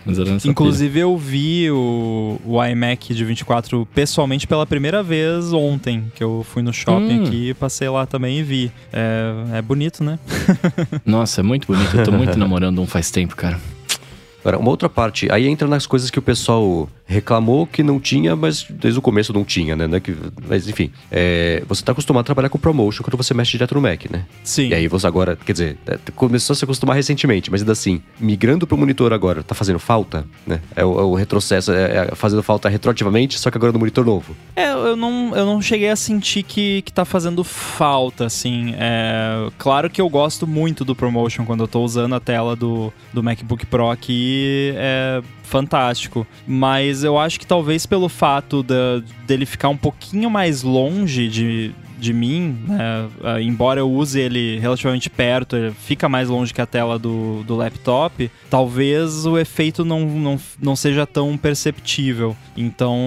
Inclusive, 0.50 1.00
eu 1.00 1.16
vi 1.18 1.70
o, 1.70 2.40
o 2.44 2.64
iMac 2.64 3.12
de 3.14 3.24
24 3.24 3.86
pessoalmente 3.94 4.46
pela 4.46 4.66
primeira 4.66 5.02
vez 5.02 5.52
ontem, 5.52 6.10
que 6.14 6.24
eu 6.24 6.44
fui 6.48 6.62
no 6.62 6.72
shopping 6.72 7.20
Hum. 7.20 7.24
aqui, 7.26 7.52
passei 7.54 7.88
lá 7.88 8.06
também 8.06 8.38
e 8.38 8.42
vi. 8.42 8.72
É, 8.96 9.58
é 9.58 9.62
bonito, 9.62 10.04
né? 10.04 10.20
Nossa, 11.04 11.40
é 11.40 11.44
muito 11.44 11.66
bonito. 11.66 11.96
Eu 11.96 12.04
tô 12.04 12.12
muito 12.12 12.38
namorando 12.38 12.80
um 12.80 12.86
faz 12.86 13.10
tempo, 13.10 13.34
cara. 13.34 13.58
Agora, 14.40 14.58
uma 14.58 14.70
outra 14.70 14.88
parte, 14.88 15.26
aí 15.32 15.48
entra 15.48 15.66
nas 15.66 15.86
coisas 15.86 16.10
que 16.10 16.18
o 16.18 16.22
pessoal 16.22 16.88
reclamou 17.06 17.66
que 17.66 17.82
não 17.82 18.00
tinha, 18.00 18.34
mas 18.34 18.64
desde 18.68 18.98
o 18.98 19.02
começo 19.02 19.32
não 19.32 19.44
tinha, 19.44 19.76
né? 19.76 19.96
É 19.96 20.00
que- 20.00 20.16
mas 20.48 20.68
enfim, 20.68 20.90
é, 21.10 21.62
você 21.68 21.82
tá 21.84 21.92
acostumado 21.92 22.22
a 22.22 22.24
trabalhar 22.24 22.48
com 22.48 22.58
promotion 22.58 23.02
quando 23.04 23.16
você 23.16 23.34
mexe 23.34 23.52
direto 23.52 23.74
no 23.74 23.80
Mac, 23.80 24.04
né? 24.10 24.24
Sim. 24.42 24.68
E 24.68 24.74
aí 24.74 24.88
você 24.88 25.06
agora, 25.06 25.36
quer 25.36 25.52
dizer, 25.52 25.76
é, 25.86 25.98
começou 26.14 26.54
a 26.54 26.56
se 26.56 26.64
acostumar 26.64 26.96
recentemente, 26.96 27.50
mas 27.50 27.60
ainda 27.60 27.72
assim, 27.72 28.00
migrando 28.18 28.66
pro 28.66 28.76
monitor 28.76 29.12
agora, 29.12 29.42
tá 29.42 29.54
fazendo 29.54 29.78
falta, 29.78 30.24
né? 30.46 30.60
É 30.74 30.84
o, 30.84 30.98
é 30.98 31.02
o 31.02 31.14
retrocesso, 31.14 31.72
é, 31.72 32.08
é 32.10 32.14
fazendo 32.14 32.42
falta 32.42 32.68
retroativamente, 32.68 33.38
só 33.38 33.50
que 33.50 33.58
agora 33.58 33.72
no 33.72 33.78
monitor 33.78 34.04
novo. 34.04 34.34
É, 34.56 34.70
eu 34.72 34.96
não, 34.96 35.36
eu 35.36 35.44
não 35.44 35.60
cheguei 35.60 35.90
a 35.90 35.96
sentir 35.96 36.42
que, 36.42 36.82
que 36.82 36.92
tá 36.92 37.04
fazendo 37.04 37.44
falta, 37.44 38.24
assim. 38.26 38.74
É, 38.78 39.48
claro 39.58 39.90
que 39.90 40.00
eu 40.00 40.08
gosto 40.08 40.46
muito 40.46 40.84
do 40.84 40.94
Promotion 40.94 41.44
quando 41.44 41.64
eu 41.64 41.68
tô 41.68 41.82
usando 41.82 42.14
a 42.14 42.20
tela 42.20 42.56
do, 42.56 42.92
do 43.12 43.22
MacBook 43.22 43.66
Pro 43.66 43.90
aqui, 43.90 44.72
é 44.76 45.22
fantástico. 45.44 46.26
Mas 46.46 47.04
eu 47.04 47.18
acho 47.18 47.38
que 47.38 47.46
talvez 47.46 47.86
pelo 47.86 48.08
fato 48.08 48.62
da- 48.62 49.00
dele 49.26 49.46
ficar 49.46 49.68
um 49.68 49.76
pouquinho 49.76 50.28
mais 50.28 50.62
longe 50.62 51.28
de, 51.28 51.72
de 52.04 52.12
mim, 52.12 52.58
né, 52.68 53.08
embora 53.40 53.80
eu 53.80 53.90
use 53.90 54.20
ele 54.20 54.58
relativamente 54.58 55.08
perto, 55.08 55.56
ele 55.56 55.72
fica 55.72 56.06
mais 56.06 56.28
longe 56.28 56.52
que 56.52 56.60
a 56.60 56.66
tela 56.66 56.98
do, 56.98 57.42
do 57.44 57.56
laptop, 57.56 58.30
talvez 58.50 59.24
o 59.24 59.38
efeito 59.38 59.86
não, 59.86 60.00
não, 60.00 60.40
não 60.60 60.76
seja 60.76 61.06
tão 61.06 61.34
perceptível. 61.38 62.36
Então, 62.54 63.00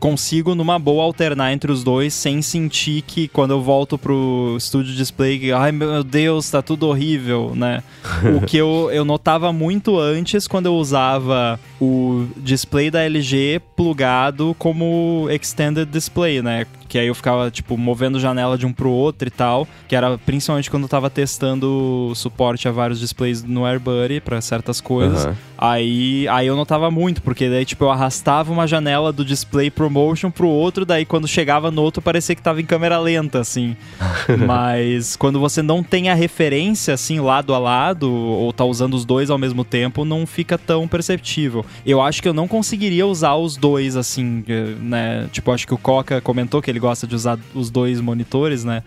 consigo 0.00 0.54
numa 0.54 0.78
boa 0.78 1.04
alternar 1.04 1.52
entre 1.52 1.70
os 1.70 1.84
dois 1.84 2.14
sem 2.14 2.40
sentir 2.40 3.02
que 3.02 3.28
quando 3.28 3.50
eu 3.50 3.60
volto 3.60 3.98
pro 3.98 4.56
Studio 4.58 4.94
Display, 4.94 5.38
que, 5.38 5.52
ai 5.52 5.70
meu 5.72 6.02
Deus, 6.02 6.48
tá 6.50 6.62
tudo 6.62 6.88
horrível, 6.88 7.52
né? 7.54 7.82
o 8.34 8.40
que 8.46 8.56
eu, 8.56 8.88
eu 8.92 9.04
notava 9.04 9.52
muito 9.52 9.98
antes 9.98 10.48
quando 10.48 10.66
eu 10.66 10.74
usava 10.74 11.60
o 11.78 12.26
display 12.38 12.90
da 12.90 13.02
LG 13.02 13.60
plugado 13.76 14.56
como 14.58 15.28
extended 15.30 15.86
display, 15.90 16.40
né? 16.40 16.66
Que 16.96 17.00
aí 17.00 17.08
eu 17.08 17.14
ficava, 17.14 17.50
tipo, 17.50 17.76
movendo 17.76 18.18
janela 18.18 18.56
de 18.56 18.64
um 18.64 18.72
pro 18.72 18.88
outro 18.88 19.28
e 19.28 19.30
tal. 19.30 19.68
Que 19.86 19.94
era 19.94 20.16
principalmente 20.16 20.70
quando 20.70 20.84
eu 20.84 20.88
tava 20.88 21.10
testando 21.10 22.10
suporte 22.14 22.66
a 22.66 22.72
vários 22.72 22.98
displays 22.98 23.42
no 23.42 23.66
AirBuddy 23.66 24.18
pra 24.18 24.40
certas 24.40 24.80
coisas. 24.80 25.26
Aham. 25.26 25.36
Aí, 25.58 26.28
aí 26.28 26.46
eu 26.46 26.56
notava 26.56 26.90
muito, 26.90 27.22
porque 27.22 27.48
daí, 27.48 27.64
tipo, 27.64 27.84
eu 27.84 27.90
arrastava 27.90 28.52
uma 28.52 28.66
janela 28.66 29.12
do 29.12 29.24
display 29.24 29.70
promotion 29.70 30.30
pro 30.30 30.48
outro, 30.48 30.84
daí 30.84 31.06
quando 31.06 31.26
chegava 31.26 31.70
no 31.70 31.80
outro 31.82 32.02
parecia 32.02 32.34
que 32.34 32.42
tava 32.42 32.60
em 32.60 32.64
câmera 32.64 32.98
lenta, 32.98 33.40
assim. 33.40 33.74
Mas 34.46 35.16
quando 35.16 35.40
você 35.40 35.62
não 35.62 35.82
tem 35.82 36.10
a 36.10 36.14
referência, 36.14 36.94
assim, 36.94 37.20
lado 37.20 37.54
a 37.54 37.58
lado, 37.58 38.12
ou 38.12 38.52
tá 38.52 38.64
usando 38.64 38.94
os 38.94 39.04
dois 39.04 39.30
ao 39.30 39.38
mesmo 39.38 39.64
tempo, 39.64 40.04
não 40.04 40.26
fica 40.26 40.58
tão 40.58 40.86
perceptível. 40.86 41.64
Eu 41.86 42.02
acho 42.02 42.22
que 42.22 42.28
eu 42.28 42.34
não 42.34 42.46
conseguiria 42.46 43.06
usar 43.06 43.34
os 43.34 43.56
dois, 43.56 43.96
assim, 43.96 44.44
eh, 44.48 44.74
né? 44.80 45.28
Tipo, 45.32 45.52
acho 45.52 45.66
que 45.66 45.74
o 45.74 45.78
Coca 45.78 46.20
comentou 46.20 46.60
que 46.60 46.70
ele 46.70 46.80
gosta 46.86 47.06
de 47.06 47.14
usar 47.14 47.38
os 47.54 47.68
dois 47.70 48.00
monitores, 48.00 48.64
né? 48.64 48.82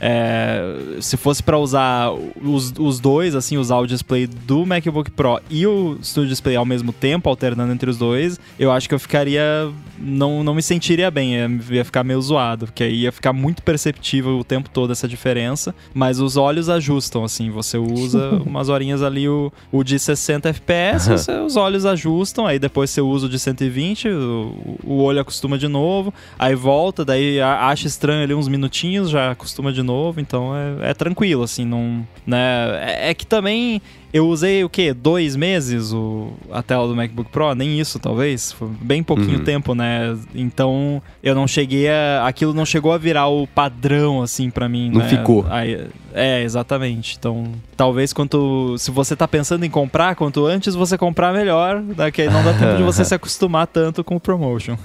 É, 0.00 0.96
se 1.00 1.16
fosse 1.16 1.42
pra 1.42 1.58
usar 1.58 2.10
os, 2.42 2.72
os 2.78 2.98
dois, 3.00 3.34
assim, 3.34 3.56
usar 3.58 3.78
o 3.78 3.86
display 3.86 4.26
do 4.26 4.64
MacBook 4.64 5.10
Pro 5.10 5.40
e 5.50 5.66
o 5.66 5.98
Studio 6.02 6.28
Display 6.30 6.56
ao 6.56 6.64
mesmo 6.64 6.92
tempo, 6.92 7.28
alternando 7.28 7.72
entre 7.72 7.90
os 7.90 7.98
dois, 7.98 8.38
eu 8.58 8.70
acho 8.70 8.88
que 8.88 8.94
eu 8.94 8.98
ficaria. 9.00 9.70
Não, 9.98 10.42
não 10.42 10.54
me 10.54 10.62
sentiria 10.62 11.10
bem, 11.10 11.34
ia, 11.34 11.50
ia 11.70 11.84
ficar 11.84 12.02
meio 12.02 12.20
zoado, 12.22 12.66
porque 12.66 12.84
aí 12.84 13.00
ia 13.02 13.12
ficar 13.12 13.32
muito 13.34 13.62
perceptível 13.62 14.38
o 14.38 14.44
tempo 14.44 14.70
todo 14.70 14.90
essa 14.92 15.06
diferença, 15.06 15.74
mas 15.92 16.20
os 16.20 16.36
olhos 16.38 16.68
ajustam, 16.70 17.22
assim, 17.22 17.50
você 17.50 17.76
usa 17.76 18.30
umas 18.46 18.68
horinhas 18.70 19.02
ali 19.02 19.28
o, 19.28 19.52
o 19.70 19.84
de 19.84 19.98
60 19.98 20.48
FPS, 20.48 21.08
você- 21.10 21.38
os 21.40 21.56
olhos 21.56 21.84
ajustam, 21.84 22.46
aí 22.46 22.58
depois 22.58 22.88
você 22.90 23.00
usa 23.02 23.26
o 23.26 23.28
de 23.28 23.38
120, 23.38 24.08
o, 24.08 24.78
o 24.84 25.02
olho 25.02 25.20
acostuma 25.20 25.58
de 25.58 25.68
novo, 25.68 26.14
aí 26.38 26.54
volta, 26.54 27.04
daí 27.04 27.29
acha 27.38 27.86
estranho 27.86 28.22
ali 28.22 28.34
uns 28.34 28.48
minutinhos, 28.48 29.10
já 29.10 29.32
acostuma 29.32 29.72
de 29.72 29.82
novo, 29.82 30.20
então 30.20 30.56
é, 30.56 30.90
é 30.90 30.94
tranquilo, 30.94 31.42
assim, 31.42 31.64
não. 31.64 32.06
Né? 32.26 32.38
É, 32.80 33.10
é 33.10 33.14
que 33.14 33.26
também 33.26 33.82
eu 34.12 34.26
usei 34.28 34.64
o 34.64 34.68
quê? 34.68 34.92
Dois 34.92 35.36
meses 35.36 35.92
o, 35.92 36.32
a 36.50 36.62
tela 36.62 36.86
do 36.88 36.96
MacBook 36.96 37.30
Pro? 37.30 37.54
Nem 37.54 37.78
isso, 37.78 37.98
talvez. 37.98 38.52
Foi 38.52 38.68
bem 38.80 39.02
pouquinho 39.02 39.38
Uhum. 39.38 39.44
tempo, 39.44 39.74
né? 39.74 40.16
Então 40.34 41.02
eu 41.22 41.34
não 41.34 41.46
cheguei 41.46 41.88
a. 41.88 42.26
Aquilo 42.26 42.52
não 42.54 42.64
chegou 42.66 42.92
a 42.92 42.98
virar 42.98 43.28
o 43.28 43.46
padrão, 43.46 44.22
assim, 44.22 44.50
pra 44.50 44.68
mim. 44.68 44.90
Não 44.90 45.00
né? 45.00 45.08
ficou. 45.08 45.46
Aí- 45.48 45.86
é, 46.12 46.42
exatamente. 46.42 47.16
Então, 47.18 47.52
talvez 47.76 48.12
quanto. 48.12 48.74
Se 48.78 48.90
você 48.90 49.14
tá 49.14 49.28
pensando 49.28 49.64
em 49.64 49.70
comprar, 49.70 50.16
quanto 50.16 50.44
antes 50.44 50.74
você 50.74 50.98
comprar, 50.98 51.32
melhor. 51.32 51.80
Né? 51.80 52.10
Que 52.10 52.22
aí 52.22 52.30
não 52.30 52.42
dá 52.42 52.52
tempo 52.52 52.76
de 52.76 52.82
você 52.82 53.04
se 53.04 53.14
acostumar 53.14 53.68
tanto 53.68 54.02
com 54.02 54.16
o 54.16 54.20
promotion. 54.20 54.76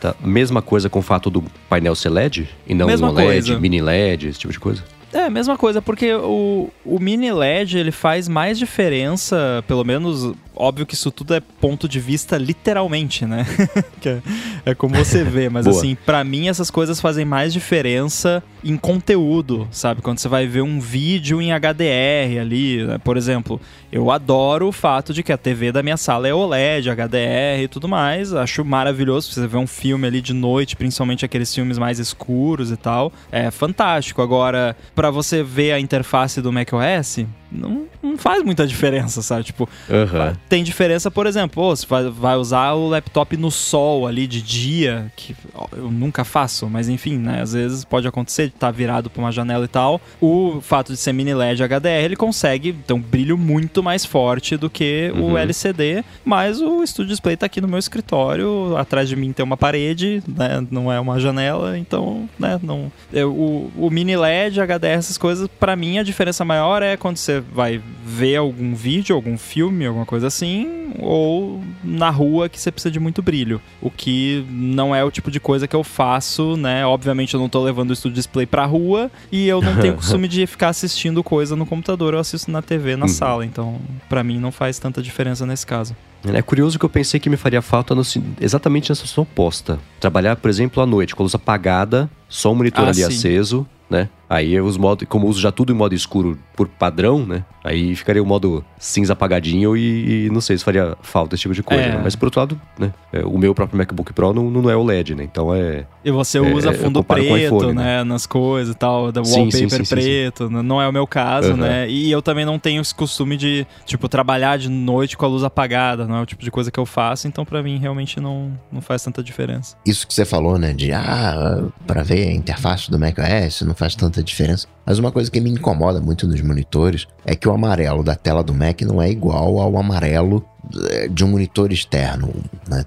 Tá. 0.00 0.14
Mesma 0.20 0.62
coisa 0.62 0.88
com 0.88 1.00
o 1.00 1.02
fato 1.02 1.28
do 1.28 1.44
painel 1.68 1.94
ser 1.94 2.08
LED 2.08 2.48
e 2.66 2.74
não 2.74 2.86
Mesma 2.86 3.10
um 3.10 3.12
LED, 3.14 3.46
coisa. 3.48 3.60
mini 3.60 3.80
LED, 3.82 4.28
esse 4.28 4.38
tipo 4.38 4.52
de 4.52 4.58
coisa. 4.58 4.82
É, 5.12 5.28
mesma 5.28 5.58
coisa, 5.58 5.82
porque 5.82 6.14
o, 6.14 6.70
o 6.84 6.98
mini 6.98 7.30
LED 7.30 7.78
ele 7.78 7.92
faz 7.92 8.28
mais 8.28 8.58
diferença, 8.58 9.62
pelo 9.68 9.84
menos, 9.84 10.32
óbvio 10.54 10.86
que 10.86 10.94
isso 10.94 11.10
tudo 11.10 11.34
é 11.34 11.40
ponto 11.40 11.88
de 11.88 12.00
vista 12.00 12.36
literalmente, 12.36 13.26
né? 13.26 13.46
É, 14.04 14.70
é 14.70 14.74
como 14.74 14.96
você 14.96 15.22
vê, 15.24 15.48
mas 15.48 15.64
assim, 15.64 15.94
pra 15.94 16.24
mim 16.24 16.48
essas 16.48 16.72
coisas 16.72 17.00
fazem 17.00 17.24
mais 17.24 17.52
diferença 17.52 18.42
em 18.64 18.76
conteúdo, 18.76 19.68
sabe? 19.70 20.02
Quando 20.02 20.18
você 20.18 20.28
vai 20.28 20.44
ver 20.44 20.62
um 20.62 20.80
vídeo 20.80 21.40
em 21.40 21.52
HDR 21.52 22.40
ali, 22.40 22.84
né? 22.84 22.98
por 22.98 23.16
exemplo, 23.16 23.60
eu 23.92 24.10
adoro 24.10 24.66
o 24.66 24.72
fato 24.72 25.14
de 25.14 25.22
que 25.22 25.32
a 25.32 25.38
TV 25.38 25.70
da 25.70 25.84
minha 25.84 25.96
sala 25.96 26.26
é 26.26 26.34
OLED, 26.34 26.90
HDR 26.90 27.62
e 27.62 27.68
tudo 27.68 27.88
mais, 27.88 28.34
acho 28.34 28.64
maravilhoso 28.64 29.30
você 29.30 29.46
ver 29.46 29.58
um 29.58 29.68
filme 29.68 30.06
ali 30.06 30.20
de 30.20 30.34
noite, 30.34 30.74
principalmente 30.74 31.24
aqueles 31.24 31.54
filmes 31.54 31.78
mais 31.78 32.00
escuros 32.00 32.72
e 32.72 32.76
tal, 32.76 33.12
é 33.30 33.52
fantástico. 33.52 34.20
Agora, 34.20 34.76
pra 34.96 35.10
você 35.10 35.44
ver 35.44 35.72
a 35.72 35.80
interface 35.80 36.42
do 36.42 36.52
macOS, 36.52 37.24
não, 37.52 37.86
não 38.02 38.16
faz 38.16 38.42
muita 38.42 38.66
diferença, 38.66 39.22
sabe? 39.22 39.44
Tipo, 39.44 39.68
Aham. 39.90 40.34
tem 40.48 40.62
diferença, 40.64 41.10
por 41.10 41.26
exemplo, 41.26 41.54
pô, 41.62 41.74
você 41.76 41.86
vai, 41.86 42.08
vai 42.10 42.36
usar 42.36 42.72
o 42.72 42.88
laptop 42.88 43.36
no 43.36 43.50
sol 43.50 44.06
ali 44.06 44.26
de 44.26 44.40
dia, 44.42 45.12
que 45.16 45.34
eu 45.76 45.90
nunca 45.90 46.24
faço, 46.24 46.68
mas 46.68 46.88
enfim, 46.88 47.18
né? 47.18 47.42
Às 47.42 47.52
vezes 47.52 47.84
pode 47.84 48.06
acontecer 48.08 48.48
de 48.48 48.54
estar 48.54 48.70
virado 48.70 49.10
pra 49.10 49.22
uma 49.22 49.32
janela 49.32 49.64
e 49.64 49.68
tal. 49.68 50.00
O 50.20 50.60
fato 50.60 50.92
de 50.92 50.98
ser 50.98 51.12
mini 51.12 51.34
LED 51.34 51.62
HDR, 51.62 52.04
ele 52.04 52.16
consegue 52.16 52.72
ter 52.72 52.92
um 52.94 53.00
brilho 53.00 53.36
muito 53.36 53.82
mais 53.82 54.04
forte 54.04 54.56
do 54.56 54.70
que 54.70 55.12
Uhum. 55.14 55.32
o 55.32 55.38
LCD, 55.38 56.04
mas 56.24 56.60
o 56.60 56.86
Studio 56.86 57.10
Display 57.10 57.36
tá 57.36 57.46
aqui 57.46 57.60
no 57.60 57.68
meu 57.68 57.78
escritório, 57.78 58.76
atrás 58.76 59.08
de 59.08 59.16
mim 59.16 59.32
tem 59.32 59.44
uma 59.44 59.56
parede, 59.56 60.22
né? 60.28 60.64
Não 60.70 60.92
é 60.92 60.98
uma 61.00 61.18
janela, 61.18 61.76
então, 61.78 62.28
né? 62.38 62.58
Não, 62.62 62.90
eu- 63.12 63.32
o, 63.32 63.70
o 63.76 63.90
mini 63.90 64.16
LED, 64.16 64.60
HDR, 64.60 64.98
essas 64.98 65.18
coisas, 65.18 65.48
pra 65.58 65.74
mim 65.76 65.98
a 65.98 66.02
diferença 66.02 66.44
maior 66.44 66.82
é 66.82 66.96
quando 66.96 67.16
você 67.16 67.41
vai 67.54 67.80
ver 68.04 68.36
algum 68.36 68.74
vídeo, 68.74 69.14
algum 69.16 69.36
filme, 69.38 69.86
alguma 69.86 70.06
coisa 70.06 70.26
assim, 70.26 70.92
ou 70.98 71.60
na 71.82 72.10
rua 72.10 72.48
que 72.48 72.60
você 72.60 72.70
precisa 72.70 72.90
de 72.90 73.00
muito 73.00 73.22
brilho. 73.22 73.60
O 73.80 73.90
que 73.90 74.44
não 74.50 74.94
é 74.94 75.02
o 75.04 75.10
tipo 75.10 75.30
de 75.30 75.40
coisa 75.40 75.66
que 75.66 75.74
eu 75.76 75.82
faço, 75.84 76.56
né? 76.56 76.84
Obviamente 76.86 77.34
eu 77.34 77.40
não 77.40 77.48
tô 77.48 77.62
levando 77.62 77.90
o 77.90 77.96
Studio 77.96 78.14
Display 78.16 78.46
pra 78.46 78.64
rua 78.66 79.10
e 79.30 79.48
eu 79.48 79.60
não 79.62 79.76
tenho 79.76 79.94
costume 79.96 80.28
de 80.28 80.46
ficar 80.46 80.68
assistindo 80.68 81.22
coisa 81.24 81.56
no 81.56 81.64
computador, 81.66 82.14
eu 82.14 82.20
assisto 82.20 82.50
na 82.50 82.62
TV, 82.62 82.96
na 82.96 83.06
Uhum. 83.06 83.08
sala, 83.08 83.44
então 83.44 83.80
pra 84.08 84.22
mim 84.22 84.38
não 84.38 84.52
faz 84.52 84.78
tanta 84.78 85.02
diferença 85.02 85.44
nesse 85.46 85.66
caso. 85.66 85.96
É 86.24 86.40
curioso 86.40 86.78
que 86.78 86.84
eu 86.84 86.88
pensei 86.88 87.18
que 87.18 87.28
me 87.28 87.36
faria 87.36 87.60
falta 87.60 87.94
no 87.96 88.02
exatamente 88.40 88.88
nessa 88.90 89.00
situação 89.06 89.22
oposta. 89.22 89.78
Trabalhar, 89.98 90.36
por 90.36 90.48
exemplo, 90.48 90.80
à 90.82 90.86
noite, 90.86 91.16
com 91.16 91.22
a 91.22 91.24
luz 91.24 91.34
apagada, 91.34 92.08
só 92.28 92.52
o 92.52 92.54
monitor 92.54 92.84
Ah, 92.84 92.88
ali 92.88 92.98
sim. 92.98 93.04
aceso, 93.04 93.66
né? 93.90 94.08
Aí 94.32 94.58
os 94.58 94.78
modos, 94.78 95.06
como 95.08 95.26
eu 95.26 95.30
uso 95.30 95.40
já 95.40 95.52
tudo 95.52 95.72
em 95.72 95.76
modo 95.76 95.94
escuro 95.94 96.38
por 96.56 96.66
padrão, 96.66 97.26
né? 97.26 97.44
Aí 97.62 97.94
ficaria 97.94 98.22
o 98.22 98.26
modo 98.26 98.64
cinza 98.78 99.12
apagadinho 99.12 99.76
e, 99.76 100.26
e 100.26 100.30
não 100.30 100.40
sei 100.40 100.56
se 100.56 100.64
faria 100.64 100.96
falta 101.02 101.34
esse 101.34 101.42
tipo 101.42 101.54
de 101.54 101.62
coisa. 101.62 101.82
É. 101.82 101.90
né? 101.96 102.00
Mas 102.02 102.16
por 102.16 102.26
outro 102.26 102.40
lado, 102.40 102.60
né? 102.78 102.92
é, 103.12 103.20
o 103.24 103.36
meu 103.36 103.54
próprio 103.54 103.76
MacBook 103.78 104.12
Pro 104.14 104.32
não, 104.32 104.50
não 104.50 104.70
é 104.70 104.74
OLED, 104.76 105.14
né? 105.14 105.24
Então 105.24 105.54
é. 105.54 105.84
E 106.04 106.10
você 106.10 106.38
É, 106.38 106.40
usa 106.40 106.70
eu 106.70 106.74
fundo 106.74 107.04
preto, 107.04 107.36
iPhone, 107.36 107.74
né? 107.74 108.02
Nas 108.04 108.24
coisas 108.26 108.74
e 108.74 108.76
tal, 108.78 109.12
da 109.12 109.22
Sim, 109.22 109.32
wallpaper 109.42 109.60
sim, 109.60 109.68
sim, 109.68 109.76
sim, 109.76 109.84
sim. 109.84 109.94
preto. 109.94 110.44
n- 110.50 110.62
Não 110.62 110.80
é 110.80 110.88
o 110.88 110.92
meu 110.92 111.06
caso, 111.06 111.48
Aham. 111.50 111.56
né? 111.58 111.88
E 111.90 112.10
eu 112.10 112.22
também 112.22 112.44
não 112.46 112.58
tenho 112.58 112.80
esse 112.80 112.94
costume 112.94 113.36
de, 113.36 113.66
tipo, 113.84 114.08
trabalhar 114.08 114.56
de 114.58 114.68
noite 114.70 115.16
com 115.16 115.26
a 115.26 115.28
luz 115.28 115.44
apagada. 115.44 116.06
Não 116.06 116.16
é 116.16 116.22
o 116.22 116.26
tipo 116.26 116.42
de 116.42 116.50
coisa 116.50 116.70
que 116.70 116.80
eu 116.80 116.86
faço, 116.86 117.28
então 117.28 117.44
pra 117.44 117.62
mim 117.62 117.78
realmente 117.78 118.18
não, 118.18 118.58
não 118.72 118.80
faz 118.80 119.04
tanta 119.04 119.22
diferença. 119.22 119.76
Isso 119.86 120.06
que 120.06 120.14
você 120.14 120.24
falou, 120.24 120.58
né? 120.58 120.72
De, 120.72 120.90
ah, 120.90 121.64
pra 121.86 122.02
ver 122.02 122.28
a 122.28 122.32
interface 122.32 122.90
do 122.90 122.98
macOS 122.98 123.60
não 123.62 123.74
faz 123.74 123.94
tanta 123.94 124.21
diferença. 124.22 124.66
Mas 124.84 124.98
uma 124.98 125.12
coisa 125.12 125.30
que 125.30 125.40
me 125.40 125.50
incomoda 125.50 126.00
muito 126.00 126.26
nos 126.26 126.40
monitores 126.40 127.06
é 127.24 127.34
que 127.34 127.48
o 127.48 127.52
amarelo 127.52 128.02
da 128.02 128.14
tela 128.14 128.42
do 128.42 128.54
Mac 128.54 128.80
não 128.82 129.00
é 129.00 129.10
igual 129.10 129.58
ao 129.58 129.78
amarelo 129.78 130.44
eh, 130.90 131.08
de 131.08 131.24
um 131.24 131.28
monitor 131.28 131.72
externo, 131.72 132.32
né? 132.68 132.84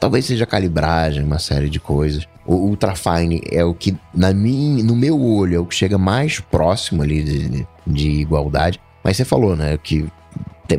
Talvez 0.00 0.24
seja 0.24 0.46
calibragem, 0.46 1.22
uma 1.22 1.38
série 1.38 1.68
de 1.68 1.78
coisas. 1.78 2.26
O 2.46 2.54
Ultrafine 2.54 3.42
é 3.50 3.62
o 3.62 3.74
que, 3.74 3.94
na 4.14 4.32
minha, 4.32 4.82
no 4.82 4.96
meu 4.96 5.20
olho, 5.20 5.56
é 5.56 5.58
o 5.58 5.66
que 5.66 5.74
chega 5.74 5.98
mais 5.98 6.40
próximo 6.40 7.02
ali 7.02 7.22
de, 7.22 7.66
de 7.86 8.08
igualdade. 8.08 8.80
Mas 9.04 9.18
você 9.18 9.24
falou, 9.24 9.54
né, 9.54 9.76
que 9.76 10.06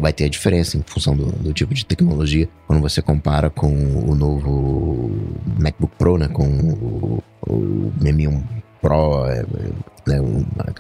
vai 0.02 0.12
ter 0.12 0.26
a 0.26 0.30
diferença 0.30 0.78
em 0.78 0.84
função 0.86 1.16
do, 1.16 1.26
do 1.32 1.54
tipo 1.54 1.74
de 1.74 1.86
tecnologia 1.86 2.50
quando 2.66 2.82
você 2.82 3.02
compara 3.02 3.50
com 3.50 3.70
o 3.70 4.16
novo 4.16 5.12
MacBook 5.60 5.94
Pro, 5.98 6.18
né, 6.18 6.28
com 6.28 6.48
o, 6.48 7.24
o 7.48 7.94
M1 8.02 8.44
Pro, 8.82 9.26
é, 9.28 9.40
é, 9.40 10.12
né, 10.12 10.22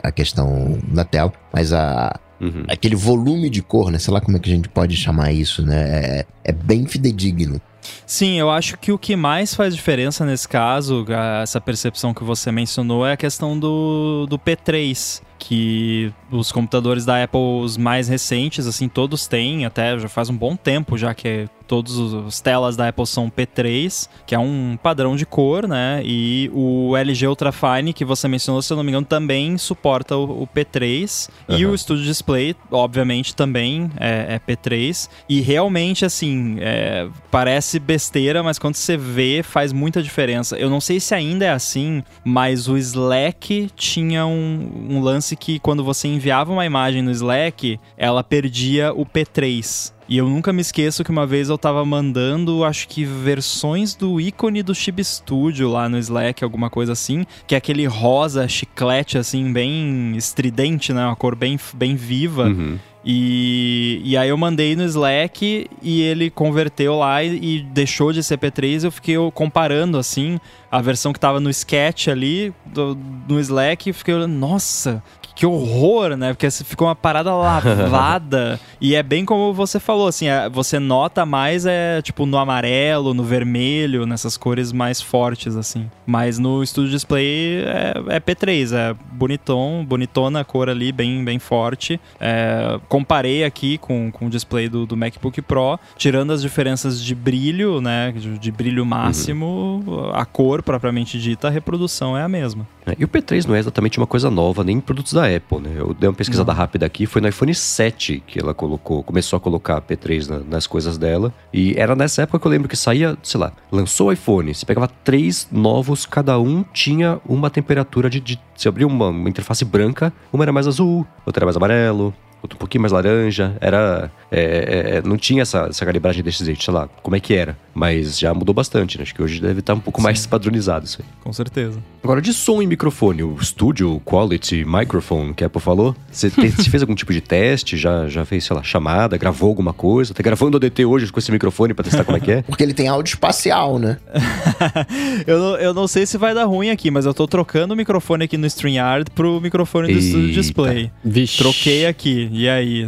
a- 0.04 0.12
questão 0.12 0.78
da 0.88 1.04
tela, 1.04 1.32
mas 1.54 1.74
a, 1.74 2.20
Uhum. 2.40 2.64
aquele 2.70 2.96
volume 2.96 3.50
de 3.50 3.62
cor, 3.64 3.90
né, 3.92 3.98
sei 3.98 4.14
lá 4.14 4.22
como 4.22 4.38
é 4.38 4.40
que 4.40 4.50
a 4.52 4.56
gente 4.56 4.70
pode 4.70 4.96
chamar 4.96 5.32
isso, 5.32 5.64
né, 5.66 6.20
é, 6.20 6.26
é 6.44 6.52
bem 6.52 6.86
fidedigno. 6.86 7.60
Sim, 8.06 8.38
eu 8.38 8.50
acho 8.52 8.78
que 8.78 8.92
o 8.92 8.98
que 8.98 9.16
mais 9.16 9.56
faz 9.56 9.74
diferença 9.74 10.26
nesse 10.26 10.48
caso, 10.48 11.06
essa 11.42 11.60
percepção 11.60 12.14
que 12.14 12.24
você 12.24 12.52
mencionou, 12.52 13.06
é 13.08 13.14
a 13.14 13.18
questão 13.18 13.58
do, 13.58 14.26
do 14.30 14.38
P3, 14.38 15.22
que 15.40 16.14
os 16.30 16.52
computadores 16.52 17.06
da 17.06 17.24
Apple, 17.24 17.40
os 17.40 17.78
mais 17.78 18.08
recentes, 18.10 18.68
assim, 18.68 18.88
todos 18.90 19.26
têm, 19.26 19.66
até 19.66 19.98
já 19.98 20.10
faz 20.10 20.30
um 20.30 20.36
bom 20.38 20.56
tempo 20.56 20.98
já 20.98 21.14
que 21.14 21.48
todos 21.68 21.98
os 21.98 22.28
as 22.28 22.42
telas 22.42 22.76
da 22.76 22.88
Apple 22.88 23.06
são 23.06 23.30
P3, 23.30 24.08
que 24.26 24.34
é 24.34 24.40
um 24.40 24.78
padrão 24.82 25.16
de 25.16 25.26
cor, 25.26 25.68
né? 25.68 26.02
E 26.04 26.50
o 26.54 26.96
LG 26.96 27.28
Ultrafine, 27.28 27.94
que 27.94 28.06
você 28.06 28.28
mencionou, 28.28 28.62
se 28.62 28.72
eu 28.72 28.78
não 28.78 28.84
me 28.84 28.92
engano, 28.92 29.06
também 29.06 29.58
suporta 29.58 30.16
o, 30.16 30.44
o 30.44 30.48
P3. 30.48 31.30
E 31.50 31.64
Aham. 31.64 31.74
o 31.74 31.78
Studio 31.78 32.04
Display, 32.04 32.56
obviamente, 32.72 33.36
também 33.36 33.90
é, 34.00 34.36
é 34.36 34.40
P3. 34.40 35.10
E 35.28 35.42
realmente, 35.42 36.06
assim, 36.06 36.58
é, 36.60 37.08
parece 37.30 37.80
besteira, 37.80 38.42
mas 38.44 38.60
quando 38.60 38.76
você 38.76 38.96
vê, 38.98 39.42
faz 39.44 39.74
muita 39.74 40.02
diferença. 40.02 40.58
Eu 40.58 40.70
não 40.70 40.82
sei 40.82 41.00
se 41.00 41.14
ainda 41.14 41.46
é 41.46 41.52
assim, 41.52 42.04
mas 42.24 42.68
o 42.68 42.78
Slack 42.78 43.70
tinha 43.76 44.26
um, 44.26 44.88
um 44.90 45.02
lance 45.02 45.36
que 45.36 45.60
quando 45.60 45.84
você 45.84 46.08
enviava 46.08 46.52
uma 46.52 46.66
imagem 46.66 47.02
no 47.02 47.12
Slack, 47.12 47.80
ela 47.98 48.24
perdia 48.24 48.94
o 48.94 49.06
P3. 49.06 49.97
E 50.10 50.18
eu 50.18 50.28
nunca 50.30 50.54
me 50.54 50.62
esqueço 50.62 51.04
que 51.04 51.12
uma 51.12 51.26
vez 51.28 51.50
eu 51.50 51.58
tava 51.58 51.84
mandando, 51.86 52.64
acho 52.64 52.88
que 52.88 53.04
versões 53.04 53.94
do 53.94 54.22
ícone 54.22 54.64
do 54.64 54.74
Chib 54.74 55.04
Studio 55.04 55.70
lá 55.70 55.90
no 55.90 55.98
Slack, 55.98 56.44
alguma 56.44 56.70
coisa 56.70 56.94
assim, 56.94 57.26
que 57.46 57.54
é 57.54 57.58
aquele 57.58 57.86
rosa 57.86 58.48
chiclete, 58.48 59.18
assim, 59.18 59.52
bem 59.52 60.14
estridente, 60.16 60.94
né? 60.94 61.06
Uma 61.06 61.16
cor 61.16 61.36
bem, 61.36 61.60
bem 61.74 61.96
viva. 61.96 62.46
Uhum. 62.46 62.78
E, 63.10 64.02
e 64.04 64.18
aí 64.18 64.28
eu 64.30 64.38
mandei 64.38 64.76
no 64.76 64.84
Slack 64.84 65.68
e 65.82 66.02
ele 66.02 66.30
converteu 66.30 66.96
lá 66.98 67.24
e, 67.24 67.58
e 67.58 67.62
deixou 67.64 68.12
de 68.12 68.22
ser 68.22 68.38
P3. 68.38 68.84
Eu 68.84 68.92
fiquei 68.92 69.16
comparando, 69.34 69.98
assim, 69.98 70.40
a 70.70 70.82
versão 70.82 71.14
que 71.14 71.20
tava 71.20 71.40
no 71.40 71.50
sketch 71.50 72.08
ali, 72.10 72.54
do- 72.66 72.98
no 73.28 73.40
Slack, 73.40 73.90
e 73.90 73.94
fiquei 73.94 74.14
olhando, 74.14 74.34
nossa, 74.34 75.02
que, 75.38 75.46
horror, 75.46 76.18
né? 76.18 76.34
Porque 76.34 76.50
ficou 76.50 76.88
uma 76.88 76.96
parada 76.96 77.34
lavada. 77.34 78.60
e 78.82 78.96
é 78.96 79.04
bem 79.04 79.24
como 79.24 79.54
você 79.54 79.80
falou, 79.80 80.08
assim, 80.08 80.28
é- 80.28 80.50
você 80.50 80.80
nota 80.80 81.26
mais, 81.26 81.66
é 81.66 82.02
tipo, 82.02 82.26
no 82.26 82.38
amarelo, 82.38 83.14
no 83.14 83.24
vermelho, 83.24 84.06
nessas 84.06 84.36
cores 84.36 84.72
mais 84.72 85.00
fortes, 85.00 85.56
assim. 85.56 85.90
Mas 86.06 86.40
no 86.40 86.66
Studio 86.66 86.90
Display 86.92 87.64
é, 87.66 87.94
é 88.16 88.20
P3, 88.20 88.74
é 88.76 88.96
bonitão, 89.12 89.86
bonitona 89.88 90.40
a 90.40 90.44
cor 90.44 90.70
ali, 90.70 90.92
bem, 90.92 91.24
bem 91.24 91.38
forte. 91.38 92.00
É, 92.20 92.80
comparei 92.90 93.44
aqui 93.44 93.78
com, 93.78 94.12
com 94.12 94.26
o 94.26 94.30
display 94.30 94.68
do, 94.68 94.86
do 94.86 94.98
MacBook 94.98 95.42
Pro, 95.42 95.80
tirando 95.98 96.32
as 96.34 96.42
diferenças 96.42 97.02
de 97.02 97.14
brilho, 97.14 97.80
né? 97.80 98.12
De, 98.16 98.40
de 98.40 98.52
brilho 98.52 98.86
máximo, 98.86 99.84
a 100.14 100.26
cor 100.26 100.64
propriamente 100.64 101.20
dita, 101.20 101.48
a 101.48 101.52
reprodução 101.52 102.18
é 102.18 102.24
a 102.24 102.28
mesma. 102.28 102.68
É, 102.86 102.96
E 102.98 103.04
o 103.04 103.08
P3 103.08 103.46
não 103.46 103.56
é 103.56 103.60
exatamente 103.60 103.98
uma 103.98 104.08
coisa 104.08 104.32
nova, 104.32 104.64
nem 104.64 104.78
em 104.78 104.82
produtos 104.82 105.14
da 105.14 105.27
Apple, 105.36 105.60
né? 105.60 105.72
Eu 105.78 105.94
dei 105.94 106.08
uma 106.10 106.16
pesquisada 106.16 106.52
Não. 106.52 106.58
rápida 106.58 106.86
aqui, 106.86 107.06
foi 107.06 107.22
no 107.22 107.28
iPhone 107.28 107.54
7 107.54 108.24
que 108.26 108.40
ela 108.40 108.54
colocou, 108.54 109.04
começou 109.04 109.38
a 109.38 109.40
colocar 109.40 109.82
P3 109.82 110.28
na- 110.28 110.40
nas 110.40 110.66
coisas 110.68 110.98
dela. 110.98 111.34
E 111.54 111.74
era 111.78 111.96
nessa 111.96 112.22
época 112.24 112.40
que 112.40 112.48
eu 112.48 112.52
lembro 112.52 112.68
que 112.68 112.76
saía, 112.76 113.18
sei 113.24 113.40
lá, 113.40 113.52
lançou 113.72 114.08
o 114.08 114.12
iPhone, 114.12 114.54
você 114.54 114.66
pegava 114.66 114.88
três 114.88 115.48
novos, 115.52 116.06
cada 116.06 116.40
um 116.40 116.64
tinha 116.74 117.20
uma 117.26 117.50
temperatura 117.50 118.10
de. 118.10 118.20
de 118.20 118.40
você 118.56 118.68
abria 118.68 118.88
uma, 118.88 119.10
uma 119.10 119.30
interface 119.30 119.64
branca, 119.64 120.12
uma 120.34 120.44
era 120.44 120.52
mais 120.52 120.68
azul, 120.68 121.06
outra 121.26 121.40
era 121.42 121.46
mais 121.46 121.58
amarelo. 121.58 122.14
Um 122.56 122.58
pouquinho 122.58 122.82
mais 122.82 122.92
laranja, 122.92 123.56
era. 123.62 124.12
é, 124.32 124.40
é, 124.42 124.98
é, 124.98 125.02
não 125.02 125.18
tinha 125.18 125.42
essa, 125.42 125.68
essa 125.70 125.86
calibragem 125.86 126.24
desse 126.24 126.44
jeito, 126.44 126.64
sei 126.64 126.74
lá, 126.74 126.88
como 127.02 127.16
é 127.16 127.20
que 127.20 127.34
era. 127.34 127.58
Mas 127.74 128.18
já 128.18 128.34
mudou 128.34 128.54
bastante, 128.56 128.98
né? 128.98 129.04
Acho 129.04 129.14
que 129.14 129.22
hoje 129.22 129.40
deve 129.40 129.60
estar 129.60 129.74
um 129.74 129.80
pouco 129.80 130.00
Sim. 130.00 130.04
mais 130.06 130.26
padronizado 130.26 130.86
isso 130.86 131.00
aí. 131.02 131.08
Com 131.24 131.32
certeza. 131.32 131.80
Agora, 132.04 132.22
de 132.22 132.34
som 132.34 132.62
e 132.62 132.66
microfone, 132.68 133.22
o 133.24 133.38
Studio 133.44 134.02
Quality 134.06 134.66
Microphone 134.66 135.34
que 135.34 135.44
a 135.44 135.48
Apple 135.48 135.62
falou, 135.62 135.96
você, 136.12 136.30
te- 136.30 136.50
você 136.50 136.70
fez 136.70 136.82
algum 136.82 136.96
tipo 136.96 137.14
de 137.14 137.22
teste? 137.22 137.78
Já, 137.78 138.08
já 138.08 138.26
fez, 138.26 138.46
sei 138.46 138.56
lá, 138.56 138.64
chamada, 138.64 139.16
gravou 139.18 139.50
alguma 139.50 139.74
coisa? 139.74 140.14
Tá 140.14 140.24
gravando 140.24 140.58
o 140.58 140.60
DT 140.60 140.86
hoje 140.86 141.12
com 141.12 141.20
esse 141.20 141.32
microfone 141.32 141.74
pra 141.74 141.84
testar 141.84 142.04
como 142.04 142.18
é 142.18 142.20
que 142.20 142.32
é? 142.32 142.42
Porque 142.48 142.64
ele 142.64 142.74
tem 142.74 142.88
áudio 142.88 143.12
espacial, 143.14 143.78
né? 143.78 143.98
eu, 145.28 145.38
não, 145.40 145.56
eu 145.58 145.74
não 145.74 145.88
sei 145.88 146.06
se 146.06 146.18
vai 146.18 146.34
dar 146.34 146.46
ruim 146.46 146.70
aqui, 146.70 146.90
mas 146.90 147.06
eu 147.06 147.14
tô 147.14 147.28
trocando 147.28 147.74
o 147.74 147.78
microfone 147.78 148.24
aqui 148.24 148.38
no 148.38 148.48
StreamYard 148.48 149.12
pro 149.12 149.40
microfone 149.42 149.94
do 149.94 150.02
Studio 150.02 150.28
Eita. 150.30 150.34
Display. 150.42 150.92
Vixe. 151.04 151.38
Troquei 151.38 151.86
aqui. 151.86 152.30
E 152.38 152.48
aí, 152.48 152.88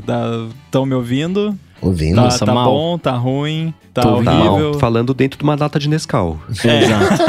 estão 0.67 0.85
me 0.85 0.93
ouvindo? 0.93 1.57
Ouvindo. 1.81 2.17
Tá, 2.17 2.21
Nossa, 2.21 2.45
tá 2.45 2.53
mal. 2.53 2.65
bom? 2.71 2.97
Tá 2.99 3.13
ruim? 3.13 3.73
Tá 4.01 4.09
Tô 4.09 4.23
Tá 4.23 4.43
horrível? 4.43 4.73
falando 4.75 5.13
dentro 5.13 5.37
de 5.37 5.43
uma 5.43 5.55
lata 5.55 5.79
de 5.79 5.89
Nescau. 5.89 6.39
É. 6.65 6.83
Exato. 6.83 7.23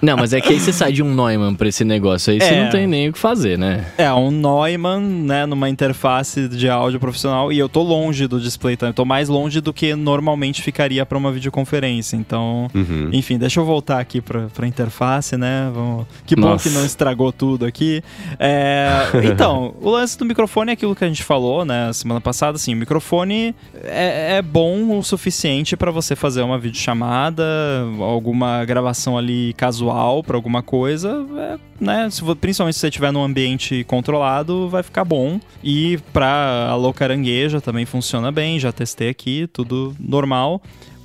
não, 0.02 0.16
mas 0.16 0.32
é 0.32 0.40
que 0.40 0.48
aí 0.52 0.60
você 0.60 0.72
sai 0.72 0.92
de 0.92 1.02
um 1.02 1.14
Neumann 1.14 1.54
pra 1.54 1.68
esse 1.68 1.84
negócio 1.84 2.32
aí, 2.32 2.40
você 2.40 2.54
É. 2.54 2.62
não 2.64 2.70
tem 2.70 2.86
nem 2.86 3.08
o 3.08 3.12
que 3.12 3.18
fazer, 3.18 3.58
né? 3.58 3.86
É, 3.98 4.12
um 4.12 4.30
Neumann, 4.30 5.00
né, 5.00 5.46
numa 5.46 5.68
interface 5.68 6.48
de 6.48 6.68
áudio 6.68 6.98
profissional, 7.00 7.52
e 7.52 7.58
eu 7.58 7.68
tô 7.68 7.82
longe 7.82 8.26
do 8.26 8.40
display 8.40 8.76
também, 8.76 8.90
eu 8.90 8.94
tô 8.94 9.04
mais 9.04 9.28
longe 9.28 9.60
do 9.60 9.72
que 9.72 9.94
normalmente 9.94 10.62
ficaria 10.62 11.04
pra 11.06 11.16
uma 11.18 11.30
videoconferência, 11.32 12.16
então... 12.16 12.68
Uhum. 12.74 13.10
Enfim, 13.12 13.38
deixa 13.38 13.60
eu 13.60 13.64
voltar 13.64 13.98
aqui 14.00 14.20
pra, 14.20 14.46
pra 14.54 14.66
interface, 14.66 15.36
né? 15.36 15.70
Vamos... 15.74 16.06
Que 16.26 16.34
bom 16.36 16.48
Nossa. 16.50 16.68
que 16.68 16.74
não 16.74 16.84
estragou 16.84 17.32
tudo 17.32 17.64
aqui. 17.66 18.02
É, 18.38 18.98
Então, 19.24 19.74
o 19.80 19.90
lance 19.90 20.18
do 20.18 20.24
microfone 20.24 20.70
é 20.70 20.74
aquilo 20.74 20.94
que 20.94 21.04
a 21.04 21.08
gente 21.08 21.22
falou, 21.22 21.64
né? 21.64 21.92
Semana 21.92 22.20
passada, 22.20 22.56
assim, 22.56 22.74
o 22.74 22.76
microfone 22.76 23.54
é, 23.82 24.36
é 24.36 24.42
bom 24.42 24.98
o 24.98 25.02
suficiente 25.02 25.73
pra 25.76 25.90
você 25.90 26.16
fazer 26.16 26.42
uma 26.42 26.58
videochamada, 26.58 27.44
alguma 28.00 28.64
gravação 28.64 29.16
ali 29.16 29.52
casual 29.54 30.22
pra 30.22 30.36
alguma 30.36 30.62
coisa, 30.62 31.26
é, 31.36 31.58
né? 31.80 32.08
Se, 32.10 32.22
principalmente 32.36 32.74
se 32.74 32.80
você 32.80 32.88
estiver 32.88 33.12
num 33.12 33.22
ambiente 33.22 33.84
controlado, 33.84 34.68
vai 34.68 34.82
ficar 34.82 35.04
bom. 35.04 35.40
E 35.62 35.98
pra 36.12 36.68
alô 36.70 36.92
carangueja 36.92 37.60
também 37.60 37.84
funciona 37.84 38.30
bem, 38.30 38.58
já 38.58 38.72
testei 38.72 39.08
aqui, 39.08 39.48
tudo 39.52 39.94
normal. 39.98 40.62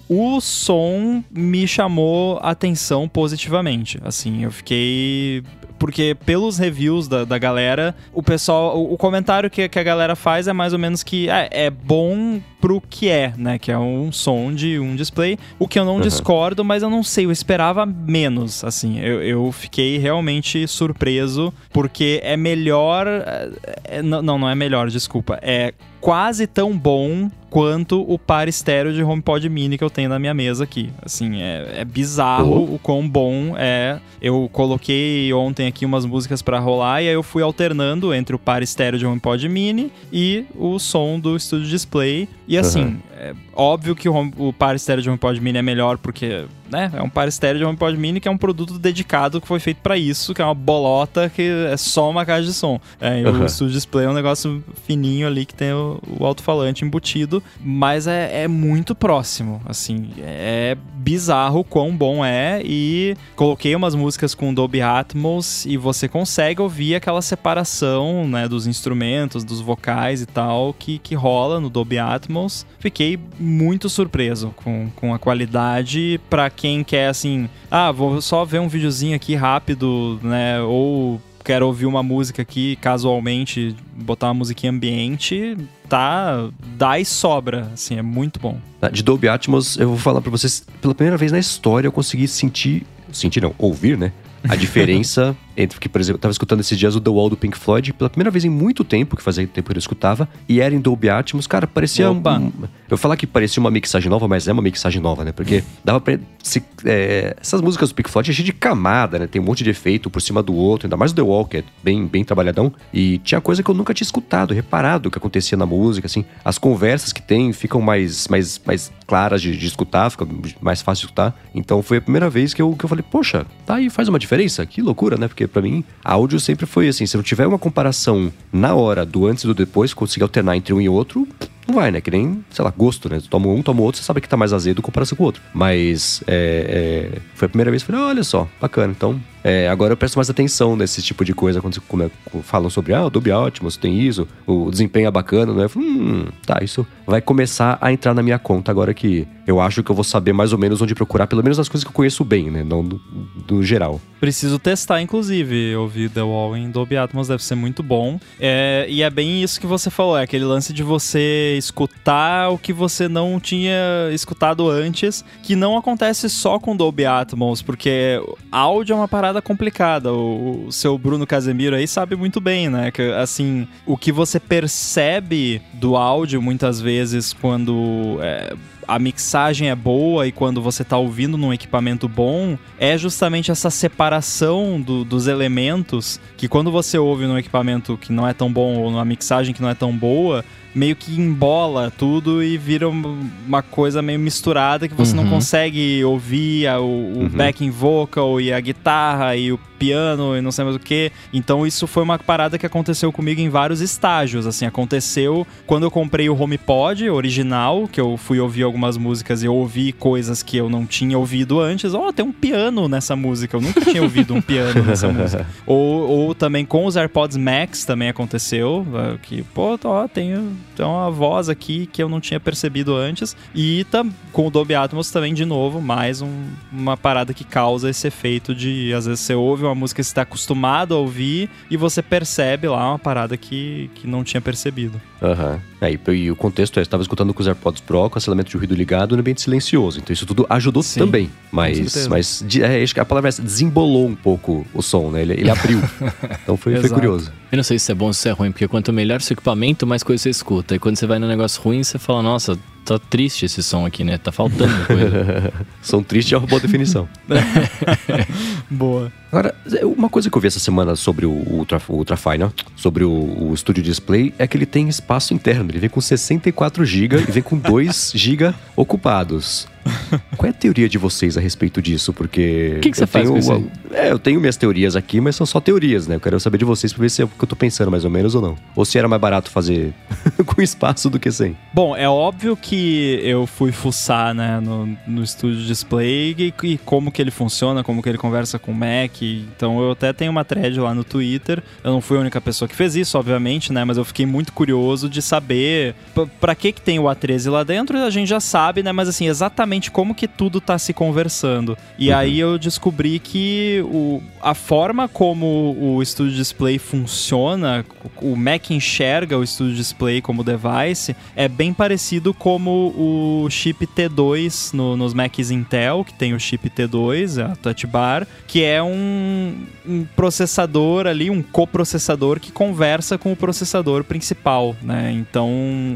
O 0.10 0.42
som 0.42 1.24
me 1.30 1.68
chamou 1.68 2.40
a 2.42 2.50
atenção 2.50 3.08
positivamente. 3.08 4.00
Assim, 4.04 4.44
eu 4.44 4.52
fiquei. 4.52 5.44
Porque 5.80 6.16
pelos 6.26 6.58
reviews 6.58 7.08
da, 7.08 7.24
da 7.24 7.38
galera, 7.38 7.96
o 8.14 8.22
pessoal. 8.22 8.78
O, 8.78 8.94
o 8.94 8.98
comentário 8.98 9.50
que, 9.50 9.68
que 9.70 9.80
a 9.80 9.84
galera 9.84 10.16
faz 10.16 10.48
é 10.48 10.54
mais 10.54 10.74
ou 10.74 10.80
menos 10.80 11.02
que 11.02 11.30
é, 11.30 11.48
é 11.52 11.70
bom 11.70 12.40
pro 12.60 12.82
que 12.82 13.08
é, 13.08 13.34
né? 13.38 13.58
Que 13.58 13.72
é 13.72 13.78
um 13.78 14.12
som 14.12 14.54
de 14.54 14.78
um 14.78 14.94
display. 14.96 15.40
O 15.58 15.68
que 15.68 15.80
eu 15.80 15.86
não 15.86 15.96
Uhum. 15.96 16.02
discordo, 16.02 16.64
mas 16.66 16.84
eu 16.84 16.90
não 16.90 17.02
sei, 17.02 17.26
eu 17.26 17.32
esperava 17.32 17.86
menos. 17.86 18.64
Assim, 18.64 19.00
eu, 19.00 19.24
eu 19.24 19.52
fiquei 19.54 19.98
realmente 19.98 20.68
surpreso, 20.68 21.54
porque 21.72 22.20
é 22.24 22.36
melhor. 22.36 23.08
é- 23.08 23.50
é- 23.86 24.02
não, 24.02 24.22
não, 24.22 24.38
não 24.38 24.50
é 24.50 24.56
melhor, 24.56 24.90
desculpa. 24.90 25.40
É 25.42 25.74
quase 26.00 26.48
tão 26.48 26.78
bom 26.78 27.30
quanto 27.50 28.02
o 28.08 28.18
par 28.20 28.48
estéreo 28.48 28.94
de 28.94 29.04
HomePod 29.04 29.50
Mini 29.50 29.78
que 29.78 29.84
eu 29.84 29.90
tenho 29.90 30.08
na 30.08 30.20
minha 30.20 30.34
mesa 30.34 30.64
aqui. 30.64 30.92
Assim, 31.04 31.42
é, 31.42 31.80
é 31.80 31.86
bizarro 31.86 32.76
o 32.76 32.80
quão 32.80 33.08
bom 33.08 33.56
é. 33.58 34.00
Eu 34.22 34.48
coloquei 34.54 35.34
ontem 35.34 35.68
aqui 35.68 35.86
umas 35.86 36.06
músicas 36.06 36.42
para 36.42 36.60
rolar, 36.60 37.02
e 37.02 37.08
aí 37.08 37.14
eu 37.14 37.24
fui 37.24 37.42
alternando 37.42 38.14
entre 38.14 38.36
o 38.36 38.40
par 38.40 38.62
estéreo 38.62 39.00
de 39.00 39.06
HomePod 39.06 39.50
Mini 39.50 39.92
e 40.14 40.46
o 40.56 40.78
som 40.78 41.20
do 41.20 41.40
Studio 41.40 41.68
Display. 41.68 42.30
E 42.48 42.58
assim, 42.58 42.84
Uhum. 42.84 42.98
É 43.20 43.34
óbvio 43.54 43.96
que 43.96 44.08
o, 44.08 44.14
home- 44.14 44.34
o 44.38 44.54
par 44.54 44.76
estéreo 44.76 45.02
de 45.04 45.10
HomePod 45.10 45.40
Mini 45.42 45.58
é 45.58 45.62
melhor 45.62 45.98
porque, 45.98 46.46
né, 46.72 46.90
é 46.94 47.02
um 47.02 47.10
par 47.10 47.28
estéreo 47.28 47.60
de 47.60 47.66
HomePod 47.66 47.98
Mini 47.98 48.20
que 48.20 48.28
é 48.28 48.32
um 48.32 48.38
produto 48.38 48.80
dedicado 48.80 49.42
que 49.42 49.48
foi 49.48 49.60
feito 49.60 49.82
para 49.82 49.98
isso, 49.98 50.34
que 50.34 50.42
é 50.42 50.46
uma 50.46 50.54
bolota 50.56 51.30
que 51.30 51.42
é 51.72 51.76
só 51.78 52.10
uma 52.10 52.26
caixa 52.26 52.46
de 52.46 52.54
som. 52.54 52.80
É, 53.02 53.20
e 53.22 53.26
Uhum. 53.26 53.44
o 53.44 53.50
Studio 53.50 53.74
Display 53.74 54.06
é 54.06 54.10
um 54.10 54.14
negócio 54.14 54.64
fininho 54.88 55.28
ali 55.28 55.46
que 55.46 55.54
tem 55.54 55.74
o, 55.74 56.00
o 56.20 56.26
alto-falante 56.26 56.84
embutido, 56.86 57.44
mas 57.64 58.08
é, 58.08 58.44
é 58.44 58.48
muito 58.48 58.96
próximo, 58.96 59.62
assim, 59.66 60.12
é 60.20 60.78
bizarro 60.96 61.60
o 61.60 61.64
quão 61.64 61.96
bom 61.96 62.24
é 62.24 62.62
e 62.64 63.16
coloquei 63.36 63.76
umas 63.76 63.96
músicas 63.96 64.34
com 64.36 64.54
Dolby 64.54 64.82
Atmos 64.82 65.66
e 65.66 65.76
você 65.78 66.08
consegue 66.08 66.62
ouvir 66.62 66.96
aquela 66.96 67.22
separação, 67.22 68.28
né, 68.28 68.48
dos 68.48 68.68
instrumentos, 68.68 69.44
dos 69.44 69.60
vocais 69.62 70.22
e 70.22 70.26
tal 70.26 70.74
que, 70.78 71.00
que 71.00 71.16
rola 71.16 71.60
no 71.60 71.70
Dolby 71.70 71.98
Atmos. 72.00 72.66
Fiquei 72.80 73.09
muito 73.40 73.88
surpreso 73.90 74.54
com, 74.58 74.90
com 74.96 75.14
a 75.14 75.20
qualidade 75.20 76.20
pra 76.30 76.50
quem 76.50 76.84
quer 76.84 77.08
assim, 77.08 77.50
ah, 77.72 77.92
vou 77.92 78.22
só 78.22 78.44
ver 78.44 78.60
um 78.60 78.68
videozinho 78.68 79.16
aqui 79.16 79.36
rápido, 79.36 80.20
né, 80.22 80.62
ou 80.62 81.22
quero 81.44 81.66
ouvir 81.66 81.86
uma 81.86 82.04
música 82.04 82.42
aqui 82.42 82.76
casualmente, 82.76 83.76
botar 83.96 84.28
uma 84.28 84.36
musiquinha 84.36 84.72
ambiente, 84.72 85.58
tá, 85.88 86.50
dá 86.78 87.00
e 87.00 87.06
sobra, 87.06 87.72
assim, 87.74 87.98
é 87.98 88.02
muito 88.02 88.40
bom. 88.40 88.60
De 88.92 89.02
Dolby 89.02 89.28
Atmos, 89.28 89.78
eu 89.78 89.90
vou 89.90 89.98
falar 89.98 90.22
pra 90.22 90.30
vocês, 90.30 90.66
pela 90.82 90.94
primeira 90.94 91.18
vez 91.18 91.32
na 91.32 91.40
história 91.40 91.88
eu 91.88 91.92
consegui 91.92 92.28
sentir, 92.28 92.86
sentir 93.12 93.42
não, 93.42 93.54
ouvir, 93.58 93.98
né? 93.98 94.12
A 94.48 94.56
diferença 94.56 95.36
entre 95.60 95.78
que, 95.78 95.90
por 95.90 96.00
exemplo, 96.00 96.18
eu 96.18 96.22
tava 96.22 96.32
escutando 96.32 96.62
esses 96.62 96.78
dias 96.78 96.96
o 96.96 97.02
The 97.02 97.10
Wall 97.10 97.30
do 97.30 97.36
Pink 97.36 97.58
Floyd, 97.58 97.92
pela 97.92 98.10
primeira 98.10 98.32
vez 98.32 98.46
em 98.46 98.50
muito 98.50 98.86
tempo, 98.86 99.18
que 99.18 99.22
fazia 99.22 99.46
tempo 99.46 99.70
que 99.70 99.76
eu 99.76 99.80
escutava, 99.80 100.28
e 100.48 100.62
era 100.62 100.74
em 100.74 100.80
Dolby 100.80 101.10
Atmos, 101.10 101.46
cara, 101.46 101.68
parecia 101.68 102.10
Opa. 102.10 102.40
um, 102.40 102.52
eu 102.90 102.98
falar 102.98 103.18
que 103.18 103.28
parecia 103.28 103.60
uma 103.60 103.70
mixagem 103.70 104.10
nova, 104.10 104.26
mas 104.26 104.48
é 104.48 104.54
uma 104.54 104.62
mixagem 104.62 105.02
nova, 105.02 105.26
né? 105.26 105.34
Porque 105.34 105.62
dava 105.84 106.00
pra 106.00 106.18
se, 106.42 106.64
é, 106.86 107.36
essas 107.40 107.60
músicas 107.60 107.90
do 107.90 107.96
Pink 107.96 108.10
Floyd 108.10 108.32
é 108.32 108.34
cheio 108.34 108.46
de 108.46 108.54
camada, 108.54 109.20
né? 109.20 109.28
Tem 109.28 109.42
um 109.42 109.46
monte 109.46 109.62
de 109.62 109.70
efeito 109.70 110.10
por 110.10 110.22
cima 110.22 110.42
do 110.42 110.56
outro, 110.56 110.88
ainda 110.88 110.96
mais 110.96 111.12
o 111.12 111.16
The 111.16 111.22
Wall, 111.22 111.46
que 111.46 111.58
é 111.58 111.64
bem, 111.84 112.08
bem 112.08 112.24
trabalhadão, 112.24 112.72
e 112.94 113.18
tinha 113.20 113.42
coisa 113.42 113.62
que 113.62 113.70
eu 113.70 113.76
nunca 113.76 113.94
tinha 113.94 114.06
escutado, 114.06 114.54
reparado 114.54 115.10
o 115.10 115.12
que 115.12 115.18
acontecia 115.18 115.58
na 115.58 115.66
música, 115.66 116.08
assim, 116.08 116.24
as 116.44 116.58
conversas 116.58 117.12
que 117.12 117.22
tem 117.22 117.52
ficam 117.52 117.82
mais, 117.82 118.30
mais, 118.30 118.62
mais 118.66 118.92
claras 119.06 119.42
de, 119.42 119.58
de 119.58 119.66
escutar, 119.66 120.10
fica 120.10 120.26
mais 120.62 120.82
fácil 120.82 121.02
de 121.02 121.06
escutar. 121.08 121.38
Então 121.54 121.84
foi 121.84 121.98
a 121.98 122.02
primeira 122.02 122.30
vez 122.30 122.54
que 122.54 122.62
eu, 122.62 122.74
que 122.78 122.86
eu 122.86 122.90
falei, 122.90 123.04
poxa, 123.04 123.46
tá 123.66 123.76
aí, 123.76 123.90
faz 123.90 124.08
uma 124.08 124.18
diferença? 124.18 124.66
Que 124.66 124.82
loucura, 124.82 125.18
né? 125.18 125.28
Porque 125.28 125.49
pra 125.50 125.62
mim, 125.62 125.84
áudio 126.04 126.40
sempre 126.40 126.66
foi 126.66 126.88
assim, 126.88 127.06
se 127.06 127.18
não 127.18 127.24
tiver 127.24 127.48
uma 127.48 127.60
comparação 127.60 128.32
na 128.52 128.74
hora 128.76 129.06
do 129.06 129.26
antes 129.26 129.44
e 129.44 129.48
do 129.48 129.54
depois, 129.54 129.94
conseguir 129.94 130.24
alternar 130.24 130.56
entre 130.56 130.74
um 130.74 130.82
e 130.82 130.88
outro, 130.88 131.28
não 131.70 131.76
vai, 131.76 131.92
né? 131.92 132.02
Que 132.02 132.12
nem, 132.12 132.44
sei 132.50 132.64
lá, 132.66 132.74
gosto, 132.76 133.10
né? 133.10 133.20
Tu 133.20 133.30
toma 133.30 133.48
um, 133.48 133.62
toma 133.62 133.82
outro, 133.82 134.00
você 134.02 134.06
sabe 134.06 134.22
que 134.22 134.28
tá 134.30 134.36
mais 134.38 134.54
azedo 134.54 134.80
em 134.80 134.82
comparação 134.82 135.16
com 135.18 135.24
o 135.24 135.26
outro. 135.28 135.42
Mas 135.54 136.24
é, 136.28 137.12
é, 137.16 137.20
foi 137.36 137.46
a 137.46 137.50
primeira 137.50 137.70
vez 137.72 137.84
que 137.84 137.92
eu 137.92 137.96
falei, 137.96 138.10
olha 138.12 138.24
só, 138.24 138.48
bacana. 138.60 138.94
Então, 138.96 139.20
é, 139.44 139.70
agora 139.70 139.94
eu 139.94 139.98
presto 139.98 140.16
mais 140.18 140.30
atenção 140.30 140.76
nesse 140.76 141.02
tipo 141.02 141.24
de 141.24 141.34
coisa 141.34 141.62
quando 141.62 141.80
come- 141.82 142.12
falam 142.44 142.70
sobre, 142.70 142.94
ah, 142.94 143.06
o 143.06 143.10
Dolby 143.10 143.32
Atmos 143.32 143.78
tem 143.78 144.00
isso, 144.00 144.28
o 144.46 144.70
desempenho 144.70 145.08
é 145.08 145.12
bacana, 145.12 145.54
né? 145.54 145.64
Eu 145.66 145.70
falo, 145.70 145.86
hum, 145.86 146.26
tá, 146.46 146.60
isso 146.62 146.86
vai 147.08 147.22
começar 147.22 147.78
a 147.82 147.92
entrar 147.92 148.14
na 148.14 148.22
minha 148.22 148.38
conta 148.38 148.70
agora 148.72 148.94
que 148.94 149.28
eu 149.48 149.60
acho 149.60 149.82
que 149.82 149.90
eu 149.90 149.96
vou 149.96 150.04
saber 150.04 150.32
mais 150.34 150.52
ou 150.54 150.60
menos 150.60 150.82
onde 150.82 150.94
procurar, 150.94 151.26
pelo 151.26 151.42
menos 151.42 151.58
as 151.58 151.68
coisas 151.68 151.84
que 151.84 151.90
eu 151.90 151.94
conheço 151.96 152.24
bem, 152.24 152.52
né? 152.52 152.64
Não 152.64 152.84
do, 152.84 153.02
do 153.48 153.64
geral. 153.64 154.00
Preciso 154.20 154.60
testar, 154.60 155.02
inclusive, 155.02 155.76
ouvir 155.76 156.10
The 156.10 156.22
Wall 156.22 156.56
em 156.58 156.70
Dolby 156.70 156.98
Atmos 156.98 157.30
deve 157.30 157.44
ser 157.44 157.56
muito 157.56 157.82
bom. 157.82 158.20
É, 158.40 158.86
e 158.90 159.02
é 159.02 159.10
bem 159.10 159.42
isso 159.42 159.60
que 159.60 159.66
você 159.66 159.90
falou, 159.90 160.18
é 160.18 160.24
aquele 160.24 160.44
lance 160.46 160.72
de 160.74 160.84
você 160.84 161.58
escutar 161.60 162.50
o 162.50 162.58
que 162.58 162.74
você 162.74 163.08
não 163.08 163.40
tinha 163.40 164.10
escutado 164.12 164.68
antes, 164.70 165.24
que 165.44 165.56
não 165.56 165.78
acontece 165.78 166.30
só 166.30 166.58
com 166.58 166.76
Dolby 166.76 167.06
Atmos, 167.06 167.62
porque 167.62 168.20
áudio 168.52 168.94
é 168.94 168.96
uma 168.96 169.08
parada 169.08 169.42
complicada. 169.42 170.12
O, 170.12 170.66
o 170.68 170.72
seu 170.72 170.98
Bruno 170.98 171.28
Casemiro 171.28 171.76
aí 171.76 171.88
sabe 171.88 172.16
muito 172.16 172.42
bem, 172.42 172.70
né? 172.70 172.90
Que, 172.90 173.12
assim, 173.14 173.68
o 173.86 173.96
que 173.96 174.12
você 174.12 174.40
percebe 174.40 175.62
do 175.74 175.96
áudio 175.96 176.42
muitas 176.42 176.82
vezes 176.82 177.34
quando... 177.34 178.18
é, 178.22 178.56
a 178.90 179.00
mixagem 179.00 179.70
é 179.70 179.76
boa 179.76 180.26
e 180.28 180.32
quando 180.32 180.62
você 180.62 180.84
tá 180.84 180.98
ouvindo 180.98 181.38
num 181.38 181.54
equipamento 181.54 182.08
bom, 182.08 182.58
é 182.80 182.98
justamente 182.98 183.52
essa 183.52 183.70
separação 183.70 184.82
do- 184.82 185.04
dos 185.06 185.28
elementos 185.28 186.20
que 186.36 186.48
quando 186.48 186.72
você 186.72 186.98
ouve 186.98 187.26
num 187.26 187.38
equipamento 187.38 187.98
que 187.98 188.12
não 188.12 188.28
é 188.28 188.34
tão 188.34 188.52
bom 188.52 188.78
ou 188.78 188.90
numa 188.90 189.06
mixagem 189.06 189.54
que 189.54 189.62
não 189.62 189.70
é 189.70 189.76
tão 189.76 189.96
boa, 189.96 190.44
meio 190.74 190.96
que 190.96 191.20
embola 191.20 191.92
tudo 191.96 192.44
e 192.44 192.58
vira 192.58 192.88
um- 192.90 193.30
uma 193.48 193.62
coisa 193.62 194.02
meio 194.02 194.20
misturada 194.20 194.88
que 194.88 194.94
você 194.94 195.16
não 195.16 195.24
Uhum. 195.24 195.30
consegue 195.30 196.04
ouvir 196.04 196.68
a- 196.68 196.80
o, 196.80 196.84
o 196.86 197.20
Uhum. 197.22 197.30
backing 197.30 197.70
vocal 197.70 198.40
e 198.42 198.52
a 198.54 198.60
guitarra 198.60 199.36
e 199.36 199.52
o 199.52 199.60
piano 199.80 200.36
e 200.38 200.42
não 200.42 200.52
sei 200.52 200.64
mais 200.66 200.76
o 200.76 200.80
que. 200.80 201.12
Então 201.34 201.66
isso 201.66 201.88
foi 201.88 202.04
uma 202.04 202.20
parada 202.20 202.58
que 202.58 202.66
aconteceu 202.66 203.12
comigo 203.12 203.40
em 203.42 203.50
vários 203.50 203.80
estágios. 203.82 204.46
Assim, 204.46 204.66
aconteceu 204.66 205.48
quando 205.66 205.84
eu 205.84 205.92
comprei 205.92 206.30
o 206.30 206.40
HomePod 206.40 207.10
original, 207.10 207.88
que 207.92 208.00
eu 208.02 208.18
fui 208.18 208.40
ouvir 208.40 208.64
algumas 208.64 208.98
músicas 208.98 209.42
e 209.42 209.46
eu 209.46 209.56
ouvi 209.56 209.92
coisas 209.94 210.44
que 210.44 210.58
eu 210.58 210.70
não 210.70 210.86
tinha 210.86 211.18
ouvido 211.18 211.60
antes. 211.60 211.94
Ó, 211.94 212.12
tem 212.12 212.26
um 212.26 212.32
piano 212.32 212.88
nessa 212.88 213.16
música. 213.16 213.56
Eu 213.58 213.62
nunca 213.62 213.82
tinha 213.82 214.04
ouvido 214.04 214.34
um 214.34 214.42
piano 214.42 214.84
nessa 214.84 215.08
música. 215.12 215.48
Ou, 215.66 216.08
ou 216.10 216.36
também 216.36 216.66
com 216.66 216.86
os 216.86 216.98
AirPods 216.98 217.38
Max 217.38 217.86
também 217.86 218.10
aconteceu. 218.10 218.86
eh, 218.94 219.18
Que, 219.22 219.44
pô, 219.44 219.80
ó, 219.84 220.08
tem, 220.08 220.50
tem 220.76 220.86
uma 220.86 221.10
voz 221.10 221.48
aqui 221.50 221.88
que 221.92 222.02
eu 222.04 222.10
não 222.10 222.20
tinha 222.20 222.40
percebido 222.40 222.96
antes. 222.96 223.36
E 223.56 223.86
tam, 223.92 224.12
com 224.34 224.48
o 224.48 224.52
Dolby 224.52 224.76
Atmos 224.76 225.12
também, 225.12 225.34
de 225.34 225.46
novo, 225.46 225.82
mais 225.82 226.22
um- 226.22 226.44
uma 226.72 226.98
parada 226.98 227.34
que 227.34 227.44
causa 227.44 227.90
esse 227.90 228.08
efeito 228.08 228.54
de, 228.56 228.94
às 228.94 229.06
vezes, 229.06 229.20
você 229.22 229.34
ouve 229.36 229.64
uma 229.64 229.69
música 229.76 230.02
que 230.02 230.04
você 230.04 230.12
está 230.12 230.22
acostumado 230.24 230.94
a 230.94 230.98
ouvir 230.98 231.50
e 231.70 231.78
você 231.78 232.02
percebe 232.02 232.68
lá 232.68 232.90
uma 232.90 233.00
parada 233.00 233.38
que, 233.38 233.90
que 233.96 234.08
não 234.08 234.24
tinha 234.24 234.42
percebido. 234.42 235.00
Aham. 235.22 235.60
É, 235.82 235.92
e, 235.92 236.00
e 236.12 236.32
o 236.32 236.36
contexto 236.36 236.80
é, 236.80 236.82
estava 236.82 237.02
escutando 237.02 237.34
com 237.34 237.42
os 237.42 237.48
AirPods 237.48 237.82
Pro, 237.82 238.10
com 238.10 238.18
aceleramento 238.18 238.50
de 238.50 238.58
ruído 238.58 238.76
ligado, 238.76 239.16
no 239.16 239.22
ambiente 239.22 239.42
silencioso. 239.42 240.00
Então 240.00 240.14
isso 240.14 240.26
tudo 240.26 240.46
ajudou 240.50 240.84
Sim, 240.84 241.00
também. 241.00 241.30
Mas, 241.52 242.08
mas 242.08 242.46
é, 242.60 242.84
acho 242.84 242.94
que 242.94 243.00
a 243.00 243.06
palavra 243.06 243.28
é 243.28 243.30
essa, 243.30 243.42
desembolou 243.42 244.08
um 244.08 244.16
pouco 244.16 244.66
o 244.74 244.82
som, 244.82 245.10
né? 245.10 245.22
Ele, 245.22 245.34
ele 245.34 245.50
abriu. 245.50 245.80
então 246.44 246.58
foi, 246.58 246.76
foi 246.78 246.90
curioso. 246.90 247.32
Eu 247.52 247.56
não 247.56 247.64
sei 247.64 247.80
se 247.80 247.92
é 247.92 247.96
bom 247.96 248.08
ou 248.08 248.14
se 248.14 248.28
é 248.28 248.32
ruim, 248.32 248.52
porque 248.52 248.68
quanto 248.68 248.92
melhor 248.92 249.22
seu 249.22 249.34
equipamento, 249.34 249.88
mais 249.88 250.04
coisa 250.04 250.24
você 250.24 250.30
escuta. 250.30 250.76
E 250.76 250.80
quando 250.80 250.98
você 250.98 251.08
vai 251.08 251.18
num 251.20 251.28
negócio 251.28 251.62
ruim, 251.62 251.84
você 251.84 251.98
fala, 251.98 252.22
nossa, 252.22 252.58
tá 252.90 253.06
triste 253.10 253.46
esse 253.46 253.62
som 253.62 253.86
aqui, 253.86 254.04
né? 254.04 254.18
Tá 254.18 254.32
faltando 254.32 254.74
coisa. 254.88 255.54
Som 255.82 256.02
triste 256.02 256.34
é 256.34 256.38
uma 256.38 256.48
boa 256.48 256.60
definição. 256.60 257.08
Boa. 258.70 259.12
Agora, 259.32 259.54
é, 259.74 259.86
uma 259.86 260.10
coisa 260.10 260.30
que 260.30 260.36
eu 260.36 260.42
vi 260.42 260.48
essa 260.48 260.60
semana 260.60 260.96
sobre 260.96 261.26
o 261.26 261.32
Ultra, 261.32 261.80
o 261.88 261.94
Ultrafine, 261.94 262.50
sobre 262.76 263.04
o, 263.04 263.50
o 263.52 263.56
Studio 263.56 263.84
Display, 263.84 264.34
é 264.40 264.48
que 264.48 264.58
ele 264.58 264.66
tem 264.66 264.90
espaço 264.90 265.34
interno. 265.34 265.70
Ele 265.70 265.80
vem 265.80 265.90
com 265.90 266.02
64 266.02 266.84
GB 266.84 267.26
e 267.28 267.32
vem 267.32 267.44
com 267.44 267.58
2 267.58 268.14
GB 268.16 268.54
ocupados. 268.76 269.68
Qual 270.38 270.48
é 270.48 270.50
a 270.50 270.54
teoria 270.54 270.88
de 270.88 270.98
vocês 270.98 271.38
a 271.38 271.42
respeito 271.42 271.82
disso? 271.82 272.14
Porque. 272.14 272.76
O 272.78 272.80
que 272.82 272.92
que 272.92 272.98
você 272.98 273.08
faz 273.08 273.30
tenho, 273.30 273.44
com? 273.44 273.68
É, 273.94 274.12
eu 274.12 274.20
tenho 274.20 274.40
minhas 274.40 274.58
teorias 274.58 274.96
aqui, 274.96 275.20
mas 275.20 275.36
são 275.36 275.46
só 275.46 275.60
teorias, 275.60 276.08
né? 276.08 276.16
Eu 276.16 276.20
quero 276.20 276.40
saber 276.40 276.58
de 276.58 276.66
vocês 276.66 276.94
pra 276.94 277.02
ver 277.02 277.10
se 277.10 277.22
é 277.22 277.26
o 277.26 277.28
que 277.28 277.44
eu 277.44 277.48
tô 277.48 277.56
pensando 277.56 277.90
mais 277.92 278.06
ou 278.06 278.12
menos 278.12 278.36
ou 278.36 278.42
não. 278.42 278.56
Ou 278.76 278.86
se 278.86 278.98
era 278.98 279.08
mais 279.08 279.22
barato 279.22 279.50
fazer 279.50 279.94
com 280.46 280.62
espaço 280.62 281.10
do 281.10 281.20
que 281.20 281.32
sem. 281.32 281.56
Bom, 281.74 281.96
é 281.96 282.08
óbvio 282.08 282.56
que 282.56 283.20
eu 283.24 283.46
fui 283.48 283.72
fuçar, 283.72 284.34
né, 284.34 284.60
no, 284.60 284.98
no 285.08 285.24
estúdio 285.24 285.64
display 285.66 286.36
e, 286.38 286.54
e 286.64 286.78
como 286.80 287.12
que 287.12 287.22
ele 287.22 287.32
funciona, 287.32 287.84
como 287.84 288.02
que 288.02 288.10
ele 288.10 288.18
conversa 288.18 288.58
com 288.60 288.72
o 288.72 288.76
Mac. 288.76 289.22
Então 289.22 289.80
eu 289.82 289.92
até 289.92 290.12
tenho 290.14 290.32
uma 290.32 290.44
thread 290.46 290.80
lá 290.80 290.94
no 290.94 291.04
Twitter. 291.04 291.62
Eu 291.84 291.92
não 291.92 292.02
fui 292.02 292.18
a 292.18 292.22
única 292.22 292.40
pessoa 292.42 292.68
que 292.68 292.76
fez 292.76 292.96
isso, 292.96 293.18
obviamente, 293.18 293.72
né, 293.74 293.84
mas 293.84 293.98
eu 293.98 294.06
fiquei 294.06 294.26
muito 294.26 294.54
curioso 294.54 295.10
de 295.10 295.22
saber 295.22 295.96
p- 296.14 296.28
pra 296.40 296.56
que 296.56 296.72
que 296.72 296.82
tem 296.82 297.00
o 297.00 297.04
A13 297.04 297.50
lá 297.52 297.64
dentro. 297.64 297.98
A 297.98 298.10
gente 298.10 298.28
já 298.28 298.40
sabe, 298.40 298.84
né, 298.84 298.92
mas 298.92 299.08
assim, 299.10 299.28
exatamente 299.28 299.79
como 299.92 300.14
que 300.16 300.28
tudo 300.28 300.60
tá 300.60 300.78
se 300.78 300.94
conversando. 300.94 301.78
E 301.98 302.10
Uhum. 302.10 302.18
aí 302.18 302.40
eu 302.40 302.58
descobri 302.58 303.20
que 303.20 303.82
o, 303.86 304.22
a 304.42 304.54
forma 304.54 305.08
como 305.08 305.76
o 305.80 306.04
Studio 306.04 306.36
Display 306.36 306.78
funciona, 306.80 307.86
o 308.22 308.36
Mac 308.36 308.72
enxerga 308.72 309.38
o 309.38 309.46
Studio 309.46 309.76
Display 309.76 310.22
como 310.22 310.44
device, 310.44 311.16
é 311.36 311.48
bem 311.48 311.74
parecido 311.74 312.34
como 312.34 312.94
o 312.98 313.48
chip 313.50 313.86
T2 313.86 314.74
no- 314.74 314.98
nos 314.98 315.14
Macs 315.14 315.52
Intel, 315.52 316.04
que 316.04 316.14
tem 316.14 316.34
o 316.34 316.40
chip 316.40 316.70
T2, 316.70 317.38
a 317.44 317.56
Touch 317.56 317.86
Bar, 317.88 318.26
que 318.48 318.64
é 318.64 318.82
um, 318.82 319.56
um 319.88 320.06
processador 320.16 321.06
ali, 321.08 321.30
um 321.30 321.42
coprocessador 321.42 322.40
que 322.40 322.52
conversa 322.52 323.18
com 323.18 323.32
o 323.32 323.36
processador 323.36 324.04
principal, 324.04 324.76
né? 324.82 325.12
Então, 325.14 325.52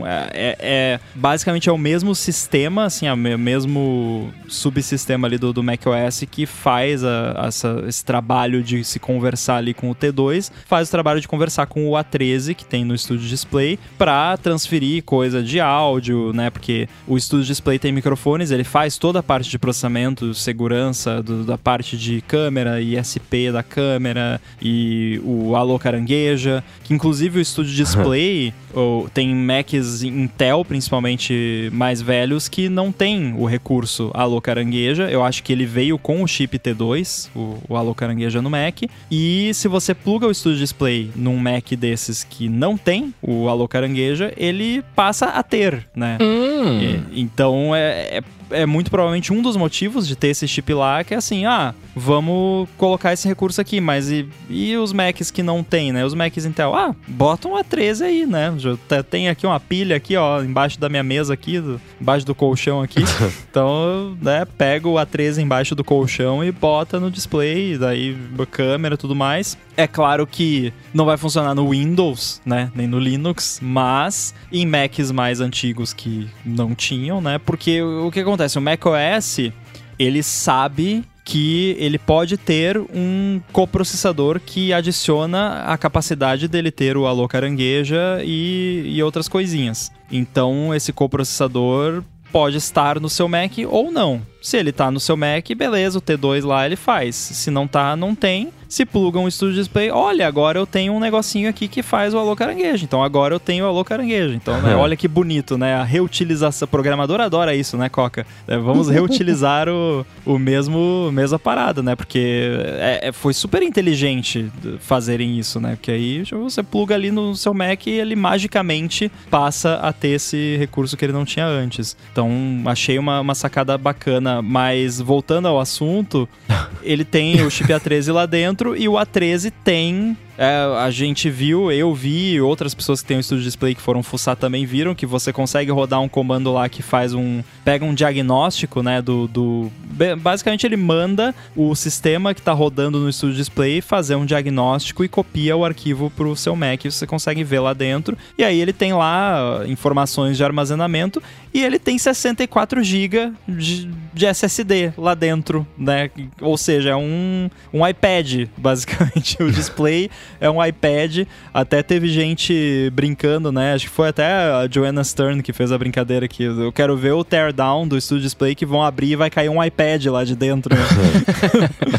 é, 0.05 0.29
é- 0.33 0.57
é- 0.59 0.99
basicamente 1.15 1.69
é 1.69 1.71
o 1.71 1.77
mesmo 1.77 2.13
sistema, 2.13 2.85
assim, 2.85 3.07
é 3.07 3.13
o 3.13 3.17
me- 3.17 3.37
mesmo 3.63 4.31
subsistema 4.47 5.27
ali 5.27 5.37
do, 5.37 5.53
do 5.53 5.63
macOS 5.63 6.25
que 6.29 6.45
faz 6.45 7.03
a, 7.03 7.45
essa, 7.47 7.83
esse 7.87 8.03
trabalho 8.03 8.61
de 8.61 8.83
se 8.83 8.99
conversar 8.99 9.57
ali 9.57 9.73
com 9.73 9.89
o 9.89 9.95
T2, 9.95 10.51
faz 10.65 10.87
o 10.87 10.91
trabalho 10.91 11.21
de 11.21 11.27
conversar 11.27 11.65
com 11.67 11.89
o 11.89 11.93
A13 11.93 12.53
que 12.53 12.65
tem 12.65 12.83
no 12.83 12.97
Studio 12.97 13.27
Display 13.27 13.79
para 13.97 14.37
transferir 14.37 15.03
coisa 15.03 15.41
de 15.41 15.59
áudio, 15.59 16.31
né? 16.33 16.49
Porque 16.49 16.87
o 17.07 17.19
Studio 17.19 17.45
Display 17.45 17.79
tem 17.79 17.91
microfones, 17.91 18.51
ele 18.51 18.63
faz 18.63 18.97
toda 18.97 19.19
a 19.19 19.23
parte 19.23 19.49
de 19.49 19.57
processamento, 19.57 20.33
segurança, 20.33 21.21
do, 21.21 21.43
da 21.43 21.57
parte 21.57 21.97
de 21.97 22.21
câmera, 22.21 22.81
ISP 22.81 23.51
da 23.51 23.63
câmera 23.63 24.39
e 24.61 25.21
o 25.23 25.55
Alô 25.55 25.79
Carangueja, 25.79 26.63
que 26.83 26.93
inclusive 26.93 27.39
o 27.39 27.45
Studio 27.45 27.73
Display 27.73 28.53
ou, 28.73 29.09
tem 29.09 29.33
Macs 29.33 30.03
Intel, 30.03 30.65
principalmente 30.65 31.69
mais 31.71 32.01
velhos, 32.01 32.47
que 32.47 32.67
não 32.69 32.91
tem 32.91 33.33
o 33.37 33.45
recurso 33.53 34.09
Alô 34.13 34.41
Carangueja. 34.41 35.09
Eu 35.09 35.23
acho 35.23 35.43
que 35.43 35.53
ele 35.53 35.65
veio 35.65 35.97
com 35.97 36.23
o 36.23 36.27
chip 36.27 36.57
T2, 36.57 37.29
o, 37.35 37.57
o 37.69 37.75
Alô 37.77 37.93
Carangueja 37.93 38.41
no 38.41 38.49
Mac. 38.49 38.81
E 39.11 39.51
se 39.53 39.67
você 39.67 39.93
pluga 39.93 40.27
o 40.27 40.33
Studio 40.33 40.59
Display 40.59 41.11
num 41.15 41.37
Mac 41.37 41.71
desses 41.77 42.23
que 42.23 42.49
não 42.49 42.75
tem 42.77 43.13
o 43.21 43.47
Alô 43.47 43.67
Carangueja, 43.67 44.33
ele 44.35 44.83
passa 44.95 45.27
a 45.27 45.43
ter, 45.43 45.87
né? 45.95 46.17
Hum. 46.21 46.79
E- 46.81 47.21
então 47.21 47.75
é, 47.75 48.17
é, 48.17 48.23
é 48.53 48.65
muito 48.65 48.89
provavelmente 48.89 49.33
um 49.33 49.41
dos 49.41 49.55
motivos 49.57 50.07
de 50.07 50.15
ter 50.15 50.29
esse 50.29 50.47
chip 50.47 50.73
lá, 50.73 51.03
que 51.03 51.13
é 51.13 51.17
assim, 51.17 51.45
ah, 51.45 51.73
vamos 51.95 52.67
colocar 52.77 53.13
esse 53.13 53.27
recurso 53.27 53.59
aqui, 53.59 53.79
mas 53.81 54.09
e, 54.09 54.27
e 54.49 54.75
os 54.77 54.93
Macs 54.93 55.29
que 55.31 55.43
não 55.43 55.63
tem, 55.63 55.91
né? 55.91 56.05
Os 56.05 56.13
Macs 56.13 56.45
Intel, 56.45 56.73
ah, 56.75 56.95
bota 57.07 57.47
um 57.47 57.53
A13 57.55 58.01
aí, 58.05 58.25
né? 58.25 58.53
Já 58.57 58.75
te- 58.75 59.03
tem 59.03 59.29
aqui 59.29 59.45
uma 59.45 59.59
pilha 59.59 59.95
aqui, 59.95 60.15
ó, 60.15 60.41
embaixo 60.41 60.79
da 60.79 60.89
minha 60.89 61.03
mesa 61.03 61.33
aqui, 61.33 61.59
do- 61.59 61.79
embaixo 61.99 62.25
do 62.25 62.33
colchão 62.35 62.81
aqui. 62.81 63.01
então, 63.49 64.17
né, 64.21 64.45
pega 64.57 64.87
o 64.87 64.93
A13 64.95 65.39
embaixo 65.41 65.75
do 65.75 65.83
colchão 65.83 66.43
e 66.43 66.51
bota 66.51 66.99
no 66.99 67.09
display, 67.11 67.77
daí 67.77 68.15
câmera 68.51 68.95
e 68.95 68.97
tudo 68.97 69.15
mais. 69.15 69.57
É 69.75 69.87
claro 69.87 70.27
que 70.27 70.71
não 70.93 71.05
vai 71.05 71.17
funcionar 71.17 71.55
no 71.55 71.69
Windows, 71.69 72.39
né, 72.45 72.71
nem 72.75 72.85
no 72.85 72.99
Linux, 72.99 73.59
mas 73.61 74.33
em 74.51 74.65
Macs 74.65 75.09
mais 75.11 75.39
antigos 75.41 75.93
que 75.93 76.27
não 76.45 76.75
tinham, 76.75 77.19
né? 77.21 77.39
Porque 77.39 77.81
o 77.81 78.11
que 78.11 78.19
acontece, 78.19 78.42
o 78.57 78.61
macOS, 78.61 79.51
ele 79.97 80.23
sabe 80.23 81.03
que 81.25 81.75
ele 81.79 81.97
pode 81.97 82.37
ter 82.37 82.77
um 82.77 83.41
coprocessador 83.51 84.39
que 84.39 84.73
adiciona 84.73 85.63
a 85.65 85.77
capacidade 85.77 86.47
dele 86.47 86.69
ter 86.69 86.97
o 86.97 87.05
Alô 87.05 87.27
Carangueja 87.27 88.21
e, 88.23 88.83
e 88.85 89.01
outras 89.01 89.27
coisinhas. 89.27 89.91
Então, 90.11 90.75
esse 90.75 90.91
coprocessador 90.91 92.03
pode 92.31 92.57
estar 92.57 92.99
no 92.99 93.09
seu 93.09 93.27
Mac 93.27 93.51
ou 93.69 93.91
não. 93.91 94.21
Se 94.41 94.57
ele 94.57 94.71
tá 94.71 94.91
no 94.91 94.99
seu 94.99 95.15
Mac, 95.15 95.47
beleza, 95.55 95.99
o 95.99 96.01
T2 96.01 96.43
lá 96.45 96.65
ele 96.65 96.75
faz. 96.75 97.15
Se 97.15 97.49
não 97.49 97.67
tá, 97.67 97.95
não 97.95 98.13
tem. 98.15 98.51
Se 98.73 98.87
pluga 98.87 99.19
um 99.19 99.29
Studio 99.29 99.53
Display, 99.53 99.91
olha, 99.91 100.27
agora 100.27 100.57
eu 100.57 100.65
tenho 100.65 100.93
um 100.93 100.99
negocinho 100.99 101.47
aqui 101.47 101.67
que 101.67 101.83
faz 101.83 102.11
o 102.11 102.17
Alô 102.17 102.35
Caranguejo. 102.35 102.83
Então 102.83 103.03
agora 103.03 103.35
eu 103.35 103.39
tenho 103.39 103.65
o 103.65 103.67
Alô 103.67 103.85
Caranguejo. 103.85 104.33
Então, 104.33 104.59
né, 104.63 104.75
olha 104.75 104.95
que 104.95 105.07
bonito, 105.07 105.59
né? 105.59 105.75
A 105.75 105.83
reutilização. 105.83 106.65
O 106.65 106.67
programador 106.67 107.21
adora 107.21 107.53
isso, 107.53 107.77
né, 107.77 107.87
Coca? 107.87 108.25
É, 108.47 108.57
vamos 108.57 108.89
reutilizar 108.89 109.69
o, 109.69 110.03
o 110.25 110.39
mesmo 110.39 111.11
mesma 111.13 111.37
parada, 111.37 111.83
né? 111.83 111.95
Porque 111.95 112.49
é- 112.79 113.09
é- 113.09 113.11
foi 113.11 113.31
super 113.35 113.61
inteligente 113.61 114.51
fazerem 114.79 115.37
isso, 115.37 115.59
né? 115.59 115.75
Porque 115.75 115.91
aí 115.91 116.23
você 116.23 116.63
pluga 116.63 116.95
ali 116.95 117.11
no 117.11 117.35
seu 117.35 117.53
Mac 117.53 117.85
e 117.85 117.91
ele 117.91 118.15
magicamente 118.15 119.11
passa 119.29 119.75
a 119.83 119.93
ter 119.93 120.15
esse 120.15 120.57
recurso 120.57 120.97
que 120.97 121.05
ele 121.05 121.13
não 121.13 121.25
tinha 121.25 121.45
antes. 121.45 121.95
Então, 122.11 122.27
achei 122.65 122.97
uma, 122.97 123.19
uma 123.19 123.35
sacada 123.35 123.77
bacana. 123.77 124.41
Mas 124.41 124.99
voltando 124.99 125.47
ao 125.47 125.59
assunto, 125.59 126.27
ele 126.81 127.05
tem 127.05 127.39
o 127.43 127.51
chip 127.51 127.71
A13 127.71 128.11
lá 128.11 128.25
dentro 128.25 128.62
e 128.75 128.87
o 128.87 128.93
A13 128.93 129.51
tem. 129.63 130.17
É, 130.37 130.47
a 130.79 130.89
gente 130.89 131.29
viu, 131.29 131.71
eu 131.71 131.93
vi, 131.93 132.41
outras 132.41 132.73
pessoas 132.73 133.01
que 133.01 133.07
têm 133.07 133.17
o 133.17 133.23
Studio 133.23 133.43
Display 133.43 133.75
que 133.75 133.81
foram 133.81 134.01
fuçar 134.01 134.35
também 134.35 134.65
viram 134.65 134.95
que 134.95 135.05
você 135.05 135.31
consegue 135.31 135.71
rodar 135.71 136.01
um 136.01 136.09
comando 136.09 136.51
lá 136.51 136.67
que 136.67 136.81
faz 136.81 137.13
um. 137.13 137.43
pega 137.63 137.85
um 137.85 137.93
diagnóstico, 137.93 138.81
né? 138.81 139.01
Do. 139.01 139.27
do 139.27 139.71
basicamente 140.17 140.65
ele 140.65 140.75
manda 140.75 141.35
o 141.55 141.75
sistema 141.75 142.33
que 142.33 142.39
está 142.39 142.51
rodando 142.51 142.99
no 142.99 143.11
Studio 143.13 143.35
Display 143.35 143.81
fazer 143.81 144.15
um 144.15 144.25
diagnóstico 144.25 145.03
e 145.03 145.07
copia 145.07 145.55
o 145.55 145.63
arquivo 145.63 146.09
para 146.09 146.25
o 146.25 146.35
seu 146.35 146.55
Mac. 146.55 146.83
Você 146.83 147.05
consegue 147.05 147.43
ver 147.43 147.59
lá 147.59 147.73
dentro. 147.73 148.17
E 148.37 148.43
aí 148.43 148.59
ele 148.59 148.73
tem 148.73 148.93
lá 148.93 149.61
ah, 149.61 149.67
informações 149.67 150.37
de 150.37 150.43
armazenamento 150.43 151.21
e 151.53 151.63
ele 151.63 151.77
tem 151.77 151.97
64 151.97 152.83
GB 152.83 153.31
de, 153.47 153.87
de 154.13 154.25
SSD 154.25 154.93
lá 154.97 155.13
dentro, 155.13 155.67
né? 155.77 156.09
Ou 156.41 156.57
seja, 156.57 156.89
é 156.89 156.95
um, 156.95 157.49
um 157.71 157.87
iPad, 157.87 158.47
basicamente. 158.57 159.37
o 159.43 159.51
display 159.51 160.09
é 160.39 160.49
um 160.49 160.63
iPad. 160.63 161.27
Até 161.53 161.83
teve 161.83 162.07
gente 162.07 162.91
brincando, 162.93 163.51
né? 163.51 163.73
Acho 163.73 163.85
que 163.85 163.91
foi 163.91 164.09
até 164.09 164.25
a 164.25 164.67
Joanna 164.69 165.03
Stern 165.03 165.41
que 165.41 165.53
fez 165.53 165.71
a 165.71 165.77
brincadeira 165.77 166.25
aqui. 166.25 166.43
Eu 166.43 166.71
quero 166.71 166.95
ver 166.95 167.13
o 167.13 167.23
teardown 167.23 167.87
do 167.87 167.99
Studio 167.99 168.23
Display 168.23 168.55
que 168.55 168.65
vão 168.65 168.83
abrir 168.83 169.11
e 169.11 169.15
vai 169.15 169.29
cair 169.29 169.49
um 169.49 169.63
iPad 169.63 170.05
lá 170.07 170.23
de 170.23 170.35
dentro. 170.35 170.73
né? 170.75 170.83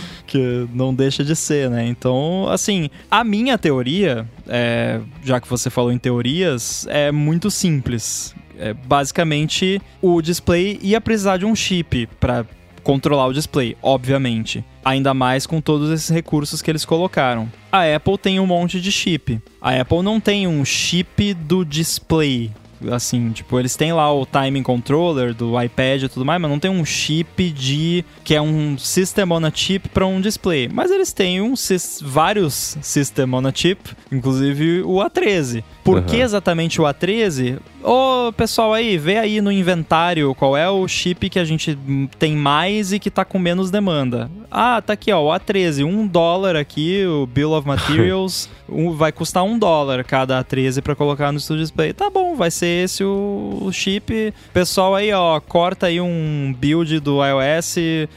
que 0.27 0.67
não 0.73 0.95
deixa 0.95 1.23
de 1.23 1.37
ser, 1.37 1.71
né? 1.71 1.87
Então, 1.87 2.49
assim, 2.49 2.91
a 3.11 3.23
minha 3.23 3.57
teoria, 3.57 4.29
é, 4.49 5.01
já 5.23 5.41
que 5.41 5.49
você 5.49 5.71
falou 5.71 5.93
em 5.93 5.99
teorias, 5.99 6.87
é 6.89 7.13
muito 7.13 7.51
simples. 7.51 8.35
É, 8.59 8.73
basicamente, 8.73 9.81
o 10.01 10.21
display 10.23 10.79
ia 10.83 11.01
precisar 11.01 11.37
de 11.37 11.45
um 11.45 11.55
chip 11.55 12.09
para 12.19 12.45
controlar 12.85 13.27
o 13.27 13.33
display, 13.33 13.77
obviamente. 13.83 14.65
Ainda 14.85 15.13
mais 15.13 15.47
com 15.47 15.61
todos 15.61 15.91
esses 15.91 16.11
recursos 16.11 16.63
que 16.63 16.71
eles 16.71 16.85
colocaram. 16.85 17.51
A 17.73 17.83
Apple 17.97 18.19
tem 18.19 18.39
um 18.39 18.47
monte 18.47 18.81
de 18.81 18.93
chip. 18.93 19.41
A 19.61 19.81
Apple 19.81 20.03
não 20.03 20.21
tem 20.21 20.47
um 20.47 20.65
chip 20.65 21.35
do 21.35 21.65
display. 21.65 22.53
Assim, 22.91 23.31
tipo, 23.33 23.59
eles 23.59 23.77
têm 23.77 23.93
lá 23.93 24.13
o 24.13 24.25
timing 24.27 24.63
controller 24.63 25.35
do 25.35 25.61
iPad 25.61 26.03
e 26.03 26.09
tudo 26.09 26.25
mais, 26.25 26.41
mas 26.41 26.51
não 26.51 26.59
tem 26.59 26.71
um 26.71 26.85
chip 26.85 27.51
de. 27.51 28.05
que 28.23 28.35
é 28.35 28.41
um 28.41 28.77
system 28.79 29.31
on 29.33 29.45
a 29.47 29.51
chip 29.55 29.89
para 29.89 30.07
um 30.07 30.21
display. 30.21 30.69
Mas 30.73 30.91
eles 30.91 31.13
têm 31.13 31.41
um, 31.41 31.55
vários 32.03 32.77
system 32.81 33.33
on 33.35 33.47
a 33.47 33.53
chip, 33.55 33.81
inclusive 34.11 34.83
o 34.83 34.97
A13. 34.97 35.63
Por 35.83 36.03
que 36.03 36.17
Uhum. 36.17 36.23
exatamente 36.23 36.81
o 36.81 36.85
A13? 36.85 37.59
Ô, 37.83 38.33
pessoal 38.33 38.73
aí, 38.73 38.97
vê 38.97 39.19
aí 39.19 39.43
no 39.43 39.53
inventário 39.53 40.35
qual 40.35 40.57
é 40.57 40.69
o 40.71 40.89
chip 40.89 41.29
que 41.29 41.39
a 41.39 41.45
gente 41.45 41.79
tem 42.19 42.35
mais 42.35 42.93
e 42.95 42.99
que 42.99 43.11
tá 43.11 43.23
com 43.27 43.39
menos 43.39 43.71
demanda. 43.71 44.31
Ah, 44.51 44.81
tá 44.81 44.95
aqui, 44.95 45.13
ó, 45.13 45.21
o 45.23 45.29
A13, 45.39 45.85
um 45.85 46.07
dólar 46.07 46.57
aqui, 46.57 47.05
o 47.05 47.27
Bill 47.27 47.53
of 47.53 47.67
Materials, 47.69 48.49
um- 48.67 48.93
vai 48.93 49.13
custar 49.13 49.43
um 49.45 49.59
dólar 49.59 50.03
cada 50.05 50.43
A13 50.43 50.81
pra 50.81 50.95
colocar 50.97 51.31
no 51.31 51.39
Studio 51.39 51.63
Display. 51.63 51.93
Tá 51.93 52.09
bom, 52.09 52.35
vai 52.35 52.51
ser 52.51 52.65
esse 52.83 53.05
o, 53.05 53.59
o 53.63 53.73
chip. 53.73 54.33
Pessoal 54.53 54.95
aí, 54.95 55.13
ó, 55.13 55.41
corta 55.41 55.87
aí 55.87 56.01
um 56.01 56.55
build 56.59 57.01
do 57.01 57.21
iOS 57.25 57.77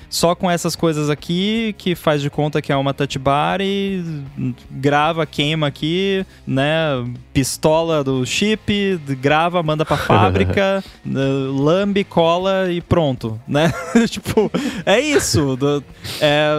só 0.09 0.35
com 0.35 0.49
essas 0.49 0.75
coisas 0.75 1.09
aqui, 1.09 1.75
que 1.77 1.95
faz 1.95 2.21
de 2.21 2.29
conta 2.29 2.61
que 2.61 2.71
é 2.71 2.75
uma 2.75 2.93
touch 2.93 3.17
bar 3.19 3.59
e 3.61 4.03
grava, 4.69 5.25
queima 5.25 5.67
aqui, 5.67 6.25
né? 6.45 7.05
Pistola 7.33 8.03
do 8.03 8.25
chip, 8.25 8.99
grava, 9.21 9.61
manda 9.61 9.85
pra 9.85 9.97
fábrica, 9.97 10.83
né, 11.05 11.21
lambe, 11.51 12.03
cola 12.03 12.71
e 12.71 12.81
pronto, 12.81 13.39
né? 13.47 13.71
tipo, 14.09 14.51
é 14.85 14.99
isso. 14.99 15.57
é, 16.21 16.51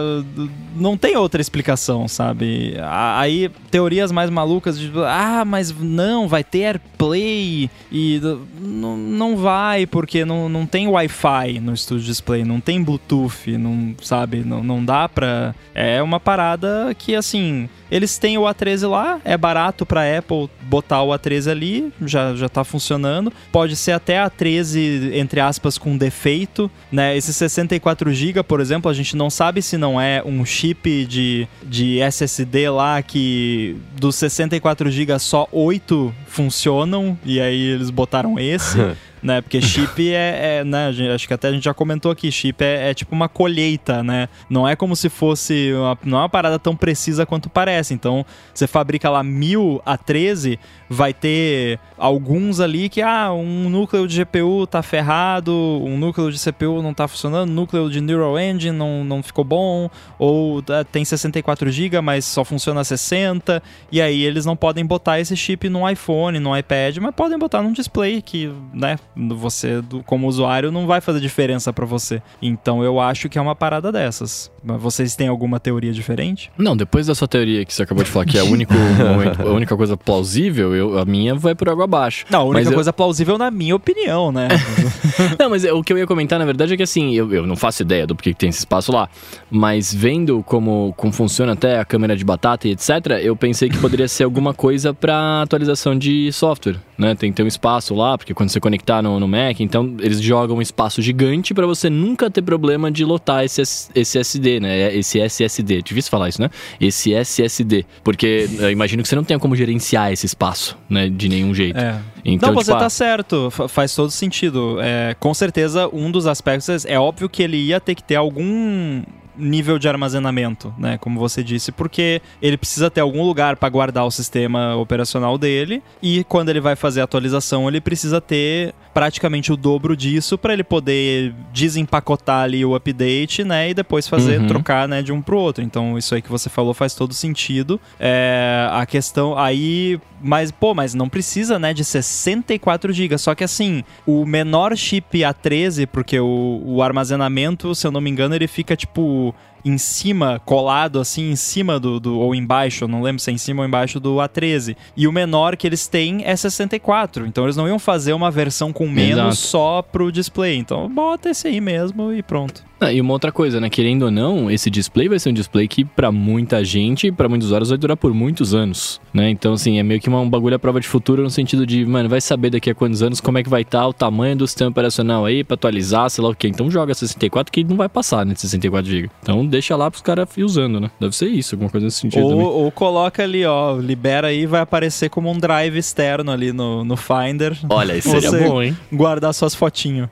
não 0.75 0.97
tem 0.97 1.17
outra 1.17 1.41
explicação, 1.41 2.07
sabe? 2.07 2.75
Aí, 3.15 3.49
teorias 3.69 4.11
mais 4.11 4.29
malucas 4.29 4.79
de, 4.79 4.91
ah, 5.05 5.43
mas 5.45 5.71
não, 5.71 6.27
vai 6.27 6.43
ter 6.43 6.63
AirPlay 6.65 7.69
e 7.91 8.21
não, 8.59 8.95
não 8.97 9.37
vai, 9.37 9.85
porque 9.85 10.23
não, 10.23 10.47
não 10.47 10.65
tem 10.65 10.87
Wi-Fi 10.87 11.59
no 11.59 11.75
Studio 11.75 12.05
Display, 12.05 12.43
não 12.43 12.59
tem 12.59 12.83
Bluetooth, 12.83 13.57
não, 13.57 13.95
sabe? 14.01 14.39
Não, 14.39 14.63
não 14.63 14.83
dá 14.83 15.09
pra... 15.09 15.55
É 15.73 16.01
uma 16.01 16.19
parada 16.19 16.95
que, 16.97 17.15
assim, 17.15 17.67
eles 17.91 18.17
têm 18.17 18.37
o 18.37 18.41
A13 18.41 18.87
lá, 18.87 19.19
é 19.25 19.35
barato 19.35 19.85
pra 19.85 20.17
Apple 20.17 20.49
botar 20.61 21.01
o 21.01 21.09
A13 21.09 21.49
ali, 21.49 21.93
já, 22.05 22.35
já 22.35 22.47
tá 22.47 22.63
funcionando. 22.63 23.33
Pode 23.51 23.75
ser 23.75 23.93
até 23.93 24.17
A13, 24.17 25.13
entre 25.13 25.39
aspas, 25.39 25.77
com 25.77 25.97
defeito, 25.97 26.69
né? 26.91 27.17
Esse 27.17 27.33
64 27.33 28.13
GB, 28.13 28.43
por 28.43 28.59
exemplo, 28.59 28.89
a 28.91 28.93
gente 28.93 29.15
não 29.15 29.29
sabe 29.29 29.61
se 29.61 29.77
não 29.77 29.99
é 29.99 30.21
um 30.23 30.45
chip 30.45 31.05
de, 31.05 31.47
de 31.63 31.99
SSD 31.99 32.69
lá 32.69 33.01
que 33.01 33.75
dos 33.97 34.15
64 34.15 34.91
GB 34.91 35.17
só 35.17 35.47
8 35.51 36.13
funcionam, 36.27 37.17
e 37.25 37.39
aí 37.39 37.78
eles 37.79 37.89
botaram 37.89 38.37
esse. 38.39 38.77
né? 39.21 39.41
Porque 39.41 39.61
chip 39.61 40.09
é, 40.13 40.59
é 40.59 40.63
né? 40.63 40.89
Acho 41.13 41.27
que 41.27 41.33
até 41.33 41.49
a 41.49 41.51
gente 41.51 41.63
já 41.63 41.73
comentou 41.73 42.11
aqui, 42.11 42.31
chip 42.31 42.63
é, 42.63 42.89
é, 42.89 42.93
tipo 42.93 43.13
uma 43.13 43.29
colheita, 43.29 44.03
né? 44.03 44.29
Não 44.49 44.67
é 44.67 44.75
como 44.75 44.95
se 44.95 45.09
fosse, 45.09 45.73
uma, 45.73 45.97
não 46.03 46.17
é 46.17 46.21
uma 46.21 46.29
parada 46.29 46.57
tão 46.59 46.75
precisa 46.75 47.25
quanto 47.25 47.49
parece. 47.49 47.93
Então, 47.93 48.25
você 48.53 48.67
fabrica 48.67 49.09
lá 49.09 49.23
mil 49.23 49.81
a 49.85 49.97
13, 49.97 50.59
vai 50.89 51.13
ter 51.13 51.79
alguns 51.97 52.59
ali 52.59 52.89
que, 52.89 53.01
ah, 53.01 53.31
um 53.31 53.69
núcleo 53.69 54.07
de 54.07 54.23
GPU 54.23 54.65
tá 54.65 54.81
ferrado, 54.81 55.51
um 55.53 55.97
núcleo 55.97 56.31
de 56.31 56.39
CPU 56.39 56.81
não 56.81 56.93
tá 56.93 57.07
funcionando, 57.07 57.49
núcleo 57.51 57.89
de 57.89 58.01
Neural 58.01 58.39
Engine 58.39 58.75
não, 58.75 59.03
não 59.03 59.21
ficou 59.21 59.43
bom, 59.43 59.89
ou 60.17 60.63
é, 60.69 60.83
tem 60.83 61.05
64 61.05 61.69
GB, 61.69 62.01
mas 62.01 62.25
só 62.25 62.43
funciona 62.43 62.83
60, 62.83 63.61
e 63.91 64.01
aí 64.01 64.23
eles 64.23 64.45
não 64.45 64.55
podem 64.55 64.85
botar 64.85 65.19
esse 65.19 65.35
chip 65.35 65.69
no 65.69 65.87
iPhone, 65.89 66.39
no 66.39 66.57
iPad, 66.57 66.97
mas 66.97 67.13
podem 67.13 67.37
botar 67.37 67.61
num 67.61 67.71
display 67.71 68.21
que, 68.21 68.51
né, 68.73 68.97
você 69.31 69.83
como 70.05 70.27
usuário 70.27 70.71
não 70.71 70.87
vai 70.87 71.01
fazer 71.01 71.19
diferença 71.19 71.73
para 71.73 71.85
você. 71.85 72.21
Então 72.41 72.83
eu 72.83 72.99
acho 72.99 73.29
que 73.29 73.37
é 73.37 73.41
uma 73.41 73.55
parada 73.55 73.91
dessas. 73.91 74.51
Vocês 74.63 75.15
têm 75.15 75.27
alguma 75.27 75.59
teoria 75.59 75.91
diferente? 75.91 76.51
Não, 76.57 76.75
depois 76.75 77.07
da 77.07 77.15
sua 77.15 77.27
teoria 77.27 77.63
que 77.65 77.73
você 77.73 77.83
acabou 77.83 78.03
de 78.03 78.09
falar 78.09 78.25
que 78.25 78.37
é 78.37 78.41
a, 78.41 78.45
único 78.45 78.73
momento, 78.73 79.41
a 79.41 79.51
única 79.51 79.75
coisa 79.75 79.95
plausível, 79.95 80.75
eu, 80.75 80.99
a 80.99 81.05
minha 81.05 81.35
vai 81.35 81.55
por 81.55 81.69
água 81.69 81.85
abaixo. 81.85 82.25
Não, 82.29 82.41
a 82.41 82.43
única 82.43 82.65
mas 82.65 82.73
coisa 82.73 82.89
eu... 82.89 82.93
plausível 82.93 83.37
na 83.37 83.49
minha 83.49 83.75
opinião, 83.75 84.31
né? 84.31 84.47
não, 85.39 85.49
mas 85.49 85.63
o 85.63 85.83
que 85.83 85.93
eu 85.93 85.97
ia 85.97 86.07
comentar 86.07 86.37
na 86.37 86.45
verdade 86.45 86.73
é 86.73 86.77
que 86.77 86.83
assim, 86.83 87.13
eu, 87.13 87.33
eu 87.33 87.47
não 87.47 87.55
faço 87.55 87.81
ideia 87.81 88.05
do 88.05 88.15
porquê 88.15 88.33
que 88.33 88.39
tem 88.39 88.49
esse 88.49 88.59
espaço 88.59 88.91
lá, 88.91 89.09
mas 89.49 89.93
vendo 89.93 90.43
como, 90.43 90.93
como 90.97 91.11
funciona 91.13 91.53
até 91.53 91.79
a 91.79 91.85
câmera 91.85 92.15
de 92.15 92.23
batata 92.23 92.67
e 92.67 92.71
etc, 92.71 93.19
eu 93.21 93.35
pensei 93.35 93.69
que 93.69 93.77
poderia 93.77 94.07
ser 94.07 94.23
alguma 94.23 94.53
coisa 94.53 94.93
para 94.93 95.41
atualização 95.41 95.97
de 95.97 96.31
software, 96.31 96.77
né? 96.97 97.15
Tem 97.15 97.31
que 97.31 97.37
ter 97.37 97.43
um 97.43 97.47
espaço 97.47 97.95
lá, 97.95 98.17
porque 98.17 98.33
quando 98.33 98.49
você 98.49 98.59
conectar 98.59 99.01
no, 99.01 99.08
no 99.17 99.27
Mac, 99.29 99.61
então 99.61 99.95
eles 99.99 100.21
jogam 100.21 100.57
um 100.57 100.61
espaço 100.61 101.01
gigante 101.01 101.53
para 101.53 101.65
você 101.65 101.89
nunca 101.89 102.29
ter 102.29 102.41
problema 102.41 102.91
de 102.91 103.05
lotar 103.05 103.45
esse, 103.45 103.61
esse 103.95 104.19
SD, 104.19 104.59
né? 104.59 104.93
Esse 104.93 105.21
SSD. 105.21 105.81
Difícil 105.81 106.11
falar 106.11 106.27
isso, 106.27 106.41
né? 106.41 106.49
Esse 106.81 107.13
SSD. 107.13 107.85
Porque 108.03 108.49
eu 108.59 108.69
imagino 108.69 109.01
que 109.01 109.07
você 109.07 109.15
não 109.15 109.23
tenha 109.23 109.39
como 109.39 109.55
gerenciar 109.55 110.11
esse 110.11 110.25
espaço, 110.25 110.77
né? 110.89 111.07
De 111.07 111.29
nenhum 111.29 111.53
jeito. 111.53 111.79
É. 111.79 112.01
Então, 112.25 112.49
não, 112.49 112.55
você 112.55 112.71
tipo, 112.71 112.83
tá 112.83 112.89
certo. 112.89 113.49
Faz 113.69 113.95
todo 113.95 114.11
sentido. 114.11 114.77
É, 114.81 115.15
com 115.17 115.33
certeza, 115.33 115.89
um 115.93 116.11
dos 116.11 116.27
aspectos 116.27 116.85
é 116.85 116.99
óbvio 116.99 117.29
que 117.29 117.41
ele 117.41 117.57
ia 117.57 117.79
ter 117.79 117.95
que 117.95 118.03
ter 118.03 118.15
algum 118.15 119.01
nível 119.39 119.79
de 119.79 119.87
armazenamento, 119.87 120.73
né? 120.77 120.97
Como 120.97 121.19
você 121.19 121.43
disse, 121.43 121.71
porque 121.71 122.21
ele 122.41 122.57
precisa 122.57 122.91
ter 122.91 123.01
algum 123.01 123.23
lugar 123.23 123.55
para 123.55 123.69
guardar 123.69 124.05
o 124.05 124.11
sistema 124.11 124.75
operacional 124.75 125.37
dele 125.37 125.81
e 126.01 126.23
quando 126.25 126.49
ele 126.49 126.59
vai 126.59 126.75
fazer 126.75 127.01
a 127.01 127.05
atualização, 127.05 127.67
ele 127.67 127.81
precisa 127.81 128.19
ter 128.19 128.73
praticamente 128.93 129.51
o 129.51 129.57
dobro 129.57 129.95
disso 129.95 130.37
para 130.37 130.53
ele 130.53 130.63
poder 130.63 131.33
desempacotar 131.53 132.43
ali 132.43 132.65
o 132.65 132.75
update, 132.75 133.43
né? 133.43 133.69
E 133.69 133.73
depois 133.73 134.07
fazer, 134.07 134.39
uhum. 134.41 134.47
trocar, 134.47 134.87
né, 134.87 135.01
de 135.01 135.11
um 135.11 135.21
pro 135.21 135.37
outro. 135.37 135.63
Então, 135.63 135.97
isso 135.97 136.13
aí 136.13 136.21
que 136.21 136.29
você 136.29 136.49
falou 136.49 136.73
faz 136.73 136.93
todo 136.93 137.13
sentido. 137.13 137.79
É, 137.99 138.67
a 138.71 138.85
questão 138.85 139.37
aí 139.37 139.99
mas, 140.21 140.51
pô, 140.51 140.73
mas 140.73 140.93
não 140.93 141.09
precisa, 141.09 141.57
né, 141.59 141.73
de 141.73 141.83
64 141.83 142.91
GB. 142.91 143.17
Só 143.17 143.35
que 143.35 143.43
assim, 143.43 143.83
o 144.05 144.25
menor 144.25 144.75
chip 144.75 145.19
A13, 145.19 145.87
porque 145.87 146.19
o, 146.19 146.61
o 146.65 146.81
armazenamento, 146.81 147.73
se 147.73 147.85
eu 147.85 147.91
não 147.91 148.01
me 148.01 148.09
engano, 148.09 148.35
ele 148.35 148.47
fica 148.47 148.75
tipo 148.75 149.33
em 149.63 149.77
cima, 149.77 150.41
colado 150.45 150.99
assim, 150.99 151.31
em 151.31 151.35
cima 151.35 151.79
do, 151.79 151.99
do, 151.99 152.17
ou 152.17 152.33
embaixo, 152.33 152.87
não 152.87 153.01
lembro 153.01 153.21
se 153.21 153.29
é 153.29 153.33
em 153.33 153.37
cima 153.37 153.61
ou 153.61 153.67
embaixo 153.67 153.99
do 153.99 154.15
A13. 154.15 154.75
E 154.95 155.07
o 155.07 155.11
menor 155.11 155.57
que 155.57 155.67
eles 155.67 155.87
têm 155.87 156.23
é 156.25 156.35
64. 156.35 157.25
Então 157.25 157.45
eles 157.45 157.55
não 157.55 157.67
iam 157.67 157.79
fazer 157.79 158.13
uma 158.13 158.31
versão 158.31 158.71
com 158.71 158.87
menos 158.87 159.35
Exato. 159.35 159.35
só 159.35 159.81
pro 159.81 160.11
display. 160.11 160.57
Então 160.57 160.87
bota 160.89 161.29
esse 161.29 161.47
aí 161.47 161.59
mesmo 161.59 162.13
e 162.13 162.23
pronto. 162.23 162.68
Ah, 162.79 162.93
e 162.93 163.01
uma 163.01 163.11
outra 163.11 163.31
coisa, 163.31 163.59
né? 163.59 163.69
Querendo 163.69 164.03
ou 164.03 164.11
não, 164.11 164.49
esse 164.49 164.69
display 164.69 165.09
vai 165.09 165.19
ser 165.19 165.29
um 165.29 165.33
display 165.33 165.67
que 165.67 165.83
para 165.83 166.11
muita 166.11 166.63
gente, 166.63 167.11
para 167.11 167.27
muitos 167.27 167.47
usuários, 167.47 167.69
vai 167.69 167.77
durar 167.77 167.97
por 167.97 168.13
muitos 168.13 168.53
anos, 168.53 169.01
né? 169.13 169.29
Então, 169.29 169.53
assim, 169.53 169.79
é 169.79 169.83
meio 169.83 169.99
que 169.99 170.07
uma, 170.07 170.19
um 170.21 170.29
bagulho 170.29 170.55
à 170.55 170.59
prova 170.59 170.79
de 170.79 170.87
futuro 170.87 171.21
no 171.21 171.29
sentido 171.29 171.65
de, 171.65 171.85
mano, 171.85 172.07
vai 172.07 172.21
saber 172.21 172.49
daqui 172.49 172.69
a 172.69 172.75
quantos 172.75 173.03
anos 173.03 173.19
como 173.19 173.37
é 173.37 173.43
que 173.43 173.49
vai 173.49 173.63
estar 173.63 173.79
tá 173.79 173.87
o 173.87 173.93
tamanho 173.93 174.37
do 174.37 174.47
sistema 174.47 174.69
operacional 174.69 175.25
aí 175.25 175.43
para 175.43 175.55
atualizar, 175.55 176.09
sei 176.09 176.23
lá 176.23 176.29
o 176.29 176.35
quê. 176.35 176.47
Então 176.47 176.71
joga 176.71 176.93
64 176.93 177.51
que 177.51 177.63
não 177.63 177.75
vai 177.75 177.89
passar, 177.89 178.25
né? 178.25 178.33
64 178.35 178.89
GB. 178.89 179.09
Então 179.21 179.45
deixa 179.45 179.75
lá 179.75 179.91
pros 179.91 180.01
caras 180.01 180.29
usando, 180.37 180.79
né? 180.79 180.89
Deve 180.99 181.15
ser 181.15 181.27
isso, 181.27 181.55
alguma 181.55 181.69
coisa 181.69 181.85
nesse 181.85 181.97
sentido. 181.97 182.25
Ou, 182.25 182.63
ou, 182.63 182.71
coloca 182.71 183.23
ali, 183.23 183.45
ó, 183.45 183.77
libera 183.77 184.27
aí 184.27 184.45
vai 184.45 184.61
aparecer 184.61 185.09
como 185.09 185.29
um 185.29 185.37
drive 185.37 185.77
externo 185.77 186.31
ali 186.31 186.53
no, 186.53 186.85
no 186.85 186.95
Finder. 186.95 187.57
Olha, 187.67 187.97
isso 187.97 188.09
seria 188.21 188.31
bom, 188.31 188.61
hein? 188.61 188.77
Guardar 188.91 189.33
suas 189.33 189.53
fotinhos. 189.53 190.09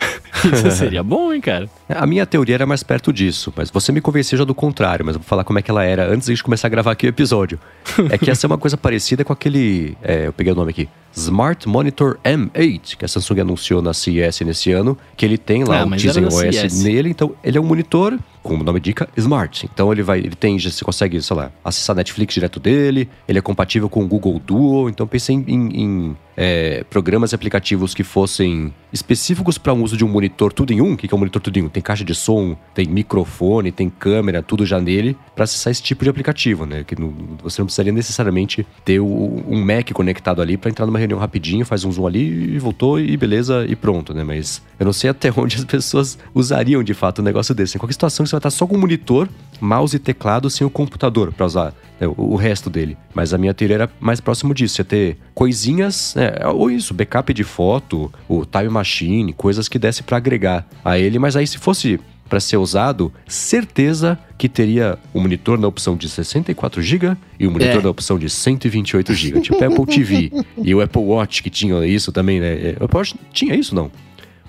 isso 0.52 0.70
seria 0.72 1.02
bom, 1.02 1.32
hein, 1.32 1.40
cara? 1.40 1.68
A 1.88 2.06
minha 2.10 2.26
teoria 2.26 2.56
era 2.56 2.66
mais 2.66 2.82
perto 2.82 3.12
disso, 3.12 3.52
mas 3.56 3.70
você 3.70 3.92
me 3.92 4.00
convenceu 4.00 4.36
já 4.36 4.44
do 4.44 4.54
contrário, 4.54 5.06
mas 5.06 5.14
eu 5.14 5.20
vou 5.20 5.28
falar 5.28 5.44
como 5.44 5.60
é 5.60 5.62
que 5.62 5.70
ela 5.70 5.84
era 5.84 6.12
antes 6.12 6.26
de 6.26 6.42
começar 6.42 6.66
a 6.66 6.70
gravar 6.70 6.90
aqui 6.90 7.06
o 7.06 7.08
episódio. 7.08 7.58
é 8.10 8.18
que 8.18 8.28
essa 8.28 8.46
é 8.46 8.48
uma 8.48 8.58
coisa 8.58 8.76
parecida 8.76 9.24
com 9.24 9.32
aquele. 9.32 9.96
É, 10.02 10.26
eu 10.26 10.32
peguei 10.32 10.52
o 10.52 10.56
nome 10.56 10.70
aqui. 10.70 10.88
Smart 11.14 11.68
Monitor 11.68 12.18
M8, 12.24 12.96
que 12.96 13.04
a 13.04 13.08
Samsung 13.08 13.40
anunciou 13.40 13.80
na 13.80 13.94
CES 13.94 14.40
nesse 14.40 14.72
ano, 14.72 14.98
que 15.16 15.24
ele 15.24 15.38
tem 15.38 15.62
lá 15.64 15.82
ah, 15.82 15.86
o 15.86 15.96
Tizen 15.96 16.24
OS 16.26 16.82
nele, 16.82 17.10
então 17.10 17.32
ele 17.42 17.58
é 17.58 17.60
um 17.60 17.64
monitor, 17.64 18.18
como 18.42 18.62
o 18.62 18.64
nome 18.64 18.78
indica, 18.78 19.08
smart. 19.16 19.68
Então 19.72 19.92
ele 19.92 20.02
vai, 20.02 20.18
ele 20.18 20.34
tem, 20.34 20.58
você 20.58 20.84
consegue, 20.84 21.20
sei 21.20 21.36
lá, 21.36 21.50
acessar 21.64 21.94
Netflix 21.94 22.34
direto 22.34 22.58
dele, 22.58 23.08
ele 23.28 23.38
é 23.38 23.42
compatível 23.42 23.88
com 23.88 24.02
o 24.04 24.06
Google 24.06 24.40
Duo, 24.44 24.88
então 24.88 25.06
pensei 25.06 25.34
em, 25.36 25.42
em, 25.48 26.16
é, 26.36 26.84
programas 26.84 27.32
e 27.32 27.34
aplicativos 27.34 27.94
que 27.94 28.02
fossem 28.02 28.72
específicos 28.90 29.58
para 29.58 29.74
um 29.74 29.82
uso 29.82 29.96
de 29.96 30.04
um 30.04 30.08
monitor 30.08 30.52
tudo 30.52 30.72
em 30.72 30.80
um. 30.80 30.94
O 30.94 30.96
que 30.96 31.12
é 31.12 31.14
um 31.14 31.18
monitor 31.18 31.40
tudo 31.42 31.58
em 31.58 31.64
um? 31.64 31.68
Tem 31.68 31.82
caixa 31.82 32.02
de 32.02 32.14
som, 32.14 32.56
tem 32.74 32.86
microfone, 32.86 33.70
tem 33.70 33.90
câmera, 33.90 34.42
tudo 34.42 34.64
já 34.64 34.80
nele, 34.80 35.16
para 35.34 35.44
acessar 35.44 35.70
esse 35.70 35.82
tipo 35.82 36.02
de 36.02 36.08
aplicativo, 36.10 36.64
né? 36.64 36.82
Que 36.82 36.98
não, 36.98 37.12
você 37.42 37.60
não 37.60 37.66
precisaria 37.66 37.92
necessariamente 37.92 38.66
ter 38.84 39.00
o, 39.00 39.44
um 39.46 39.62
Mac 39.62 39.92
conectado 39.92 40.40
ali 40.40 40.56
para 40.56 40.70
entrar 40.70 40.86
numa 40.86 40.98
reunião 40.98 41.18
rapidinho, 41.18 41.64
faz 41.66 41.84
um 41.84 41.92
zoom 41.92 42.06
ali 42.06 42.54
e 42.54 42.58
voltou 42.58 42.98
e 42.98 43.14
beleza 43.18 43.66
e 43.68 43.76
pronto, 43.76 44.14
né? 44.14 44.24
Mas 44.24 44.62
eu 44.78 44.86
não 44.86 44.92
sei 44.94 45.10
até 45.10 45.30
onde 45.36 45.56
as 45.56 45.64
pessoas 45.64 46.18
usariam 46.34 46.82
de 46.82 46.94
fato 46.94 47.20
um 47.20 47.24
negócio 47.24 47.54
desse. 47.54 47.76
Em 47.76 47.78
qualquer 47.78 47.92
situação 47.92 48.24
você 48.30 48.36
vai 48.36 48.38
estar 48.38 48.50
só 48.50 48.66
com 48.66 48.76
o 48.76 48.78
monitor, 48.78 49.28
mouse 49.60 49.94
e 49.94 49.98
teclado 49.98 50.48
sem 50.48 50.66
o 50.66 50.70
computador 50.70 51.32
para 51.32 51.44
usar 51.44 51.74
né, 52.00 52.06
o, 52.06 52.14
o, 52.32 52.36
resto 52.36 52.70
dele. 52.70 52.96
Mas 53.14 53.34
a 53.34 53.38
minha 53.38 53.52
teoria 53.52 53.74
era 53.74 53.90
mais 54.00 54.20
próximo 54.20 54.54
disso, 54.54 54.80
ia 54.80 54.84
ter 54.84 55.18
coisinhas, 55.34 56.14
né, 56.16 56.32
ou 56.46 56.70
isso, 56.70 56.94
backup 56.94 57.32
de 57.34 57.44
foto, 57.44 58.10
o 58.28 58.44
time 58.46 58.68
machine, 58.68 59.32
coisas 59.32 59.68
que 59.68 59.78
desse 59.78 60.02
para 60.02 60.16
agregar 60.16 60.66
a 60.84 60.98
ele, 60.98 61.18
mas 61.18 61.36
aí 61.36 61.46
se 61.46 61.58
fosse 61.58 62.00
para 62.30 62.38
ser 62.38 62.58
usado, 62.58 63.12
certeza 63.26 64.16
que 64.38 64.48
teria 64.48 64.96
o 65.12 65.20
monitor 65.20 65.58
na 65.58 65.66
opção 65.66 65.96
de 65.96 66.08
64 66.08 66.80
GB 66.80 67.16
e 67.40 67.46
o 67.46 67.50
monitor 67.50 67.80
é. 67.80 67.82
na 67.82 67.90
opção 67.90 68.20
de 68.20 68.30
128 68.30 69.12
GB, 69.12 69.40
tipo 69.40 69.62
Apple 69.62 69.84
TV 69.84 70.32
e 70.62 70.72
o 70.72 70.80
Apple 70.80 71.02
Watch 71.02 71.42
que 71.42 71.50
tinha 71.50 71.84
isso 71.84 72.12
também, 72.12 72.38
né? 72.38 72.76
O 72.80 72.84
Apple 72.84 72.96
Watch 72.96 73.16
tinha 73.32 73.56
isso 73.56 73.74
não? 73.74 73.90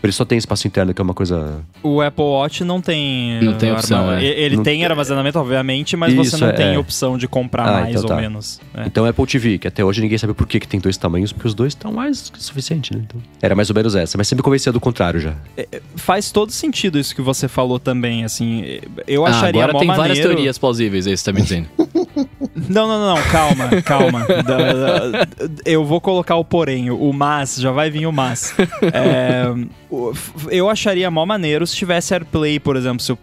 Ele 0.03 0.11
só 0.11 0.25
tem 0.25 0.37
espaço 0.37 0.67
interno, 0.67 0.93
que 0.93 1.01
é 1.01 1.03
uma 1.03 1.13
coisa. 1.13 1.61
O 1.83 2.01
Apple 2.01 2.23
Watch 2.23 2.63
não 2.63 2.81
tem. 2.81 3.41
Não 3.41 3.53
tem 3.53 3.71
opção. 3.71 4.09
Arma... 4.09 4.21
É. 4.21 4.25
Ele 4.25 4.57
não... 4.57 4.63
tem 4.63 4.83
armazenamento, 4.83 5.37
obviamente, 5.37 5.95
mas 5.95 6.13
Isso, 6.13 6.31
você 6.31 6.43
não 6.43 6.49
é. 6.49 6.53
tem 6.53 6.77
opção 6.77 7.17
de 7.17 7.27
comprar 7.27 7.67
ah, 7.67 7.71
mais 7.81 7.95
então 7.95 8.07
tá. 8.07 8.15
ou 8.15 8.21
menos. 8.21 8.59
É. 8.73 8.85
Então 8.85 9.05
Apple 9.05 9.25
TV, 9.27 9.57
que 9.57 9.67
até 9.67 9.85
hoje 9.85 10.01
ninguém 10.01 10.17
sabe 10.17 10.33
por 10.33 10.47
que, 10.47 10.59
que 10.59 10.67
tem 10.67 10.79
dois 10.79 10.97
tamanhos, 10.97 11.31
porque 11.31 11.47
os 11.47 11.53
dois 11.53 11.73
estão 11.73 11.91
mais 11.91 12.29
que 12.29 12.41
suficiente, 12.41 12.95
né? 12.95 13.03
Então, 13.07 13.21
era 13.41 13.55
mais 13.55 13.69
ou 13.69 13.75
menos 13.75 13.95
essa, 13.95 14.17
mas 14.17 14.27
sempre 14.27 14.43
convencia 14.43 14.71
do 14.71 14.79
contrário 14.79 15.19
já. 15.19 15.35
É, 15.55 15.67
é, 15.71 15.81
faz 15.95 16.31
todo 16.31 16.51
sentido 16.51 16.97
isso 16.97 17.15
que 17.15 17.21
você 17.21 17.47
falou 17.47 17.79
também, 17.79 18.23
assim. 18.25 18.79
Eu 19.07 19.25
ah, 19.25 19.29
acharia 19.29 19.61
ah, 19.61 19.65
Agora 19.65 19.79
tem 19.79 19.87
maneiro... 19.87 20.09
várias 20.09 20.19
teorias 20.19 20.57
plausíveis, 20.57 21.07
aí 21.07 21.15
você 21.15 21.25
tá 21.25 21.31
me 21.31 21.41
dizendo. 21.41 21.67
não, 22.55 22.87
não, 22.87 23.15
não, 23.15 23.23
calma, 23.31 23.69
calma. 23.83 24.27
eu 25.65 25.85
vou 25.85 26.01
colocar 26.01 26.35
o 26.35 26.43
porém, 26.43 26.91
o 26.91 27.13
mas, 27.13 27.55
já 27.55 27.71
vai 27.71 27.89
vir 27.89 28.05
o 28.05 28.11
mas. 28.11 28.53
É, 28.93 29.45
eu 30.49 30.69
acharia 30.69 31.09
mó 31.11 31.25
maneiro 31.25 31.65
se 31.65 31.75
tivesse 31.75 32.13
AirPlay, 32.13 32.59
por 32.59 32.75
exemplo. 32.75 32.99
Se, 32.99 33.11
uh, 33.11 33.17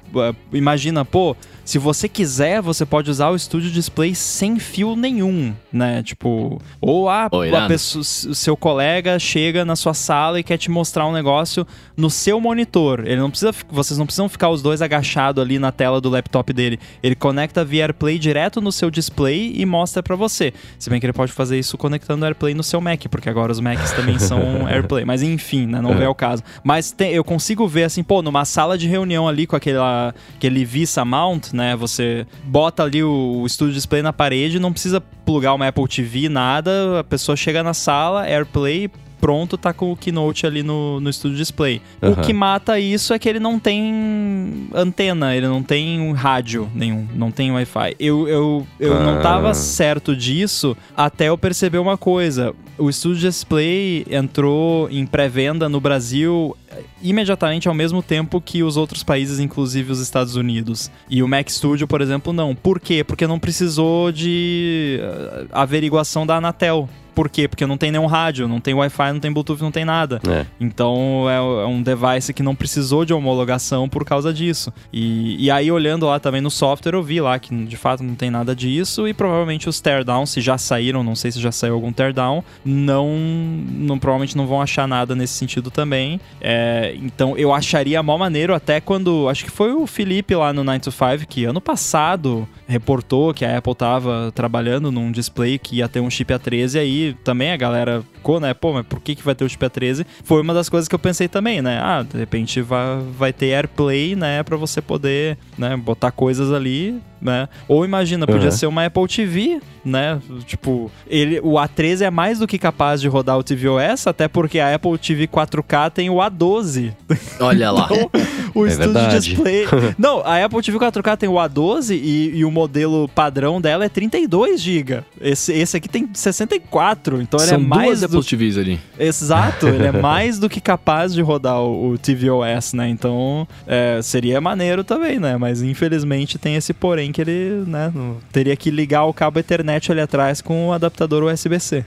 imagina, 0.53 1.05
pô, 1.05 1.37
se 1.69 1.77
você 1.77 2.09
quiser, 2.09 2.63
você 2.63 2.87
pode 2.87 3.11
usar 3.11 3.29
o 3.29 3.39
Studio 3.39 3.71
Display 3.71 4.15
sem 4.15 4.59
fio 4.59 4.97
nenhum, 4.97 5.55
né? 5.71 6.03
Tipo, 6.03 6.63
ou 6.81 7.11
a, 7.11 7.27
a 7.27 7.69
pessoa, 7.69 8.01
o 8.01 8.35
seu 8.35 8.57
colega 8.57 9.19
chega 9.19 9.67
na 9.67 9.77
sua 9.77 9.93
sala 9.93 10.41
e 10.41 10.43
quer 10.43 10.57
te 10.57 10.71
mostrar 10.71 11.07
um 11.07 11.13
negócio 11.13 11.67
no 11.95 12.09
seu 12.09 12.41
monitor. 12.41 13.01
Ele 13.05 13.21
não 13.21 13.29
precisa, 13.29 13.53
vocês 13.69 13.99
não 13.99 14.07
precisam 14.07 14.31
ficar 14.31 14.49
os 14.49 14.63
dois 14.63 14.81
agachados 14.81 15.45
ali 15.45 15.59
na 15.59 15.71
tela 15.71 16.01
do 16.01 16.09
laptop 16.09 16.55
dele. 16.55 16.81
Ele 17.03 17.15
conecta 17.15 17.63
via 17.63 17.85
AirPlay 17.85 18.19
direto 18.19 18.63
no 18.63 18.73
seu 18.73 18.91
display 18.91 19.53
e 19.55 19.67
mostra 19.67 20.03
para 20.03 20.17
você. 20.17 20.55
Se 20.79 20.89
bem 20.89 20.99
que 20.99 21.05
ele 21.05 21.13
pode 21.13 21.33
fazer 21.33 21.59
isso 21.59 21.77
conectando 21.77 22.23
o 22.23 22.25
AirPlay 22.25 22.55
no 22.55 22.63
seu 22.63 22.81
Mac, 22.81 23.03
porque 23.11 23.29
agora 23.29 23.53
os 23.53 23.61
Macs 23.61 23.93
também 23.93 24.17
são 24.19 24.67
AirPlay. 24.67 25.05
Mas 25.05 25.23
enfim, 25.23 25.67
né? 25.67 25.83
Não 25.83 25.93
é. 25.93 26.05
é 26.05 26.09
o 26.09 26.15
caso. 26.15 26.43
Mas 26.65 26.93
tem, 26.93 27.13
eu 27.13 27.23
consigo 27.23 27.69
ver 27.69 27.85
assim, 27.85 28.03
pô, 28.03 28.23
numa 28.23 28.47
sala 28.47 28.79
de 28.79 28.89
reunião 28.89 29.29
ali 29.29 29.47
com 29.47 29.55
aquela, 29.55 30.15
aquele 30.35 30.65
Visa 30.65 31.05
Mount, 31.05 31.58
né? 31.59 31.77
Você 31.77 32.27
bota 32.45 32.83
ali 32.85 33.03
o, 33.03 33.43
o 33.43 33.49
Studio 33.49 33.75
Display 33.75 34.01
na 34.01 34.13
parede, 34.13 34.59
não 34.59 34.73
precisa 34.73 35.01
plugar 35.01 35.53
uma 35.53 35.69
Apple 35.69 35.87
TV, 35.87 36.31
nada. 36.31 37.01
A 37.01 37.05
pessoa 37.05 37.37
chega 37.37 37.63
na 37.63 37.75
sala, 37.75 38.27
AirPlay, 38.27 38.91
pronto 39.21 39.57
tá 39.59 39.73
com 39.73 39.93
o 39.93 39.97
Keynote 39.97 40.47
ali 40.47 40.63
no, 40.63 41.01
no 41.01 41.13
Studio 41.13 41.37
Display. 41.37 41.81
O 42.03 42.07
Aham. 42.07 42.23
que 42.23 42.33
mata 42.33 42.79
isso 42.79 43.13
é 43.13 43.19
que 43.19 43.29
ele 43.29 43.41
não 43.41 43.59
tem 43.59 44.69
antena, 44.75 45.35
ele 45.37 45.47
não 45.49 45.63
tem 45.63 46.13
rádio 46.13 46.69
nenhum, 46.75 47.07
não 47.15 47.31
tem 47.31 47.51
Wi-Fi. 47.53 47.95
Eu, 47.99 48.29
eu, 48.29 48.67
eu 48.79 49.01
não 49.01 49.19
Ah. 49.19 49.21
tava 49.21 49.55
certo 49.55 50.15
disso 50.17 50.77
até 50.97 51.29
eu 51.29 51.39
perceber 51.39 51.79
uma 51.79 51.97
coisa. 51.97 52.55
O 52.77 52.91
Studio 52.93 53.21
Display 53.29 54.07
entrou 54.11 54.89
em 54.91 55.05
pré-venda 55.05 55.69
no 55.69 55.81
Brasil 55.81 56.57
eh, 56.71 56.83
imediatamente 57.03 57.67
ao 57.67 57.75
mesmo 57.75 58.03
tempo 58.03 58.41
que 58.41 58.63
os 58.63 58.77
outros 58.77 59.03
países, 59.03 59.41
inclusive 59.41 59.91
os 59.91 59.99
Estados 59.99 60.37
Unidos. 60.37 60.89
E 61.11 61.21
o 61.21 61.27
Mac 61.27 61.49
Studio, 61.51 61.89
por 61.89 62.01
exemplo, 62.01 62.33
não. 62.33 62.55
Por 62.55 62.79
quê? 62.79 63.03
Porque 63.03 63.27
não 63.27 63.39
precisou 63.41 64.13
de 64.13 65.01
eh, 65.03 65.47
averiguação 65.51 66.25
da 66.25 66.37
Anatel. 66.37 66.89
Por 67.19 67.29
quê? 67.29 67.49
Porque 67.49 67.67
não 67.67 67.77
tem 67.77 67.91
nenhum 67.91 68.07
rádio, 68.07 68.47
não 68.47 68.61
tem 68.61 68.75
Wi-Fi, 68.75 69.13
não 69.13 69.19
tem 69.19 69.33
Bluetooth, 69.33 69.61
não 69.61 69.73
tem 69.73 69.85
nada. 69.85 70.21
É. 70.25 70.47
Então 70.61 71.27
é, 71.29 71.35
é 71.35 71.67
um 71.67 71.83
device 71.83 72.33
que 72.33 72.45
não 72.45 72.55
precisou 72.55 73.05
de 73.05 73.13
homologação 73.13 73.89
por 73.89 74.05
causa 74.05 74.33
disso. 74.33 74.73
E, 74.93 75.45
e 75.45 75.51
aí, 75.51 75.69
olhando 75.69 76.07
lá 76.07 76.21
também 76.21 76.41
no 76.41 76.49
software, 76.49 76.95
eu 76.95 77.03
vi 77.03 77.21
lá 77.21 77.37
que 77.41 77.53
de 77.53 77.77
fato 77.77 78.05
não 78.05 78.15
tem 78.15 78.31
nada 78.31 78.55
disso. 78.55 79.09
E 79.09 79.13
provavelmente 79.13 79.69
os 79.69 79.81
teardowns, 79.81 80.31
se 80.31 80.41
já 80.41 80.57
saíram, 80.57 81.03
não 81.03 81.17
sei 81.17 81.33
se 81.33 81.41
já 81.41 81.51
saiu 81.51 81.75
algum 81.75 81.93
teardown, 81.93 82.45
não, 82.65 83.09
não 83.19 83.99
provavelmente 83.99 84.37
não 84.37 84.47
vão 84.47 84.63
achar 84.63 84.87
nada 84.87 85.17
nesse 85.17 85.35
sentido 85.35 85.73
também. 85.73 86.21
É, 86.41 86.95
então 87.03 87.37
eu 87.37 87.53
acharia 87.53 88.01
mó 88.01 88.17
maneiro 88.17 88.55
até 88.55 88.81
quando. 88.81 89.29
Acho 89.29 89.45
que 89.45 89.51
foi 89.51 89.73
o 89.73 89.89
Felipe 89.89 90.37
lá 90.37 90.53
no 90.53 90.63
9 90.63 90.79
to 90.79 90.93
5 90.93 91.27
que 91.29 91.45
ano 91.45 91.61
passado 91.61 92.49
reportou 92.69 93.35
que 93.35 93.45
a 93.45 93.59
Apple 93.59 93.75
tava 93.75 94.31
trabalhando 94.33 94.93
num 94.93 95.11
display 95.11 95.59
que 95.59 95.79
ia 95.79 95.89
ter 95.89 95.99
um 95.99 96.09
chip 96.09 96.33
A13 96.33 96.79
aí 96.79 97.08
também 97.15 97.53
a 97.53 97.57
galera 97.57 98.03
ficou, 98.15 98.41
né? 98.41 98.53
Pô, 98.55 98.73
mas 98.73 98.87
por 98.87 99.01
que, 99.01 99.15
que 99.15 99.23
vai 99.23 99.35
ter 99.35 99.45
o 99.45 99.49
chip 99.49 99.65
A13? 99.65 100.05
Foi 100.25 100.41
uma 100.43 100.55
das 100.55 100.69
coisas 100.69 100.89
que 100.89 100.95
eu 100.95 100.99
pensei 100.99 101.29
também, 101.29 101.61
né? 101.63 101.79
Ah, 101.83 102.03
de 102.03 102.17
repente 102.19 102.61
vai, 102.61 102.99
vai 103.19 103.33
ter 103.33 103.53
AirPlay, 103.55 104.15
né? 104.17 104.43
Pra 104.43 104.57
você 104.57 104.81
poder 104.81 105.39
né, 105.57 105.77
botar 105.77 106.11
coisas 106.11 106.53
ali, 106.53 106.99
né? 107.21 107.49
Ou 107.67 107.85
imagina, 107.85 108.27
podia 108.27 108.47
Uhum. 108.47 108.51
ser 108.51 108.67
uma 108.67 108.85
Apple 108.87 109.07
TV, 109.09 109.61
né? 109.85 110.21
Tipo, 110.47 110.91
ele, 111.07 111.41
o 111.41 111.53
A13 111.55 112.03
é 112.03 112.11
mais 112.11 112.39
do 112.39 112.47
que 112.47 112.59
capaz 112.59 113.01
de 113.01 113.09
rodar 113.09 113.37
o 113.39 113.43
tvOS, 113.43 114.07
até 114.07 114.29
porque 114.29 114.59
a 114.61 114.75
Apple 114.75 114.97
TV 114.99 115.27
4K 115.27 115.91
tem 115.91 116.11
o 116.11 116.17
A12. 116.17 116.93
Olha 117.41 117.71
lá. 117.71 117.89
O 118.59 118.67
É 118.67 118.71
Studio 118.71 118.93
verdade. 118.93 119.21
Display. 119.21 119.67
Não, 119.99 120.21
a 120.25 120.45
Apple 120.45 120.63
TV 120.63 120.79
4K 120.79 121.17
tem 121.17 121.29
o 121.29 121.35
A12 121.35 121.91
e, 121.91 122.39
e 122.39 122.45
o 122.45 122.51
modelo 122.51 123.09
padrão 123.09 123.61
dela 123.61 123.85
é 123.85 123.89
32 123.89 124.61
GB. 124.61 125.05
Esse, 125.21 125.53
esse 125.53 125.77
aqui 125.77 125.89
tem 125.89 126.09
64, 126.13 127.23
então 127.23 127.39
ele 127.41 127.49
São 127.49 127.59
é 127.59 127.63
mais 127.63 128.01
duas 128.01 128.01
do... 128.01 128.19
Apple 128.19 128.29
TVs 128.29 128.59
ali. 128.59 128.81
Exato, 128.99 129.69
ele 129.69 129.87
é 129.87 129.93
mais 130.01 130.39
do 130.39 130.49
que 130.49 130.61
capaz 130.61 131.15
de 131.15 131.23
rodar 131.23 131.61
o, 131.61 131.93
o 131.93 131.99
tvOS, 131.99 132.73
né? 132.73 132.89
Então, 132.89 133.47
é, 133.67 134.01
seria 134.03 134.41
maneiro 134.41 134.83
também, 134.83 135.19
né? 135.19 135.37
Mas 135.37 135.63
infelizmente 135.63 136.39
tem 136.39 136.57
esse 136.57 136.73
porém 136.73 137.13
que 137.13 137.21
ele, 137.21 137.65
né, 137.67 137.93
teria 138.33 138.57
que 138.57 138.71
ligar 138.71 139.05
o 139.05 139.13
cabo 139.13 139.39
Ethernet 139.39 139.91
ali 139.91 140.01
atrás 140.01 140.41
com 140.41 140.69
o 140.69 140.73
adaptador 140.73 141.23
USB-C. 141.25 141.85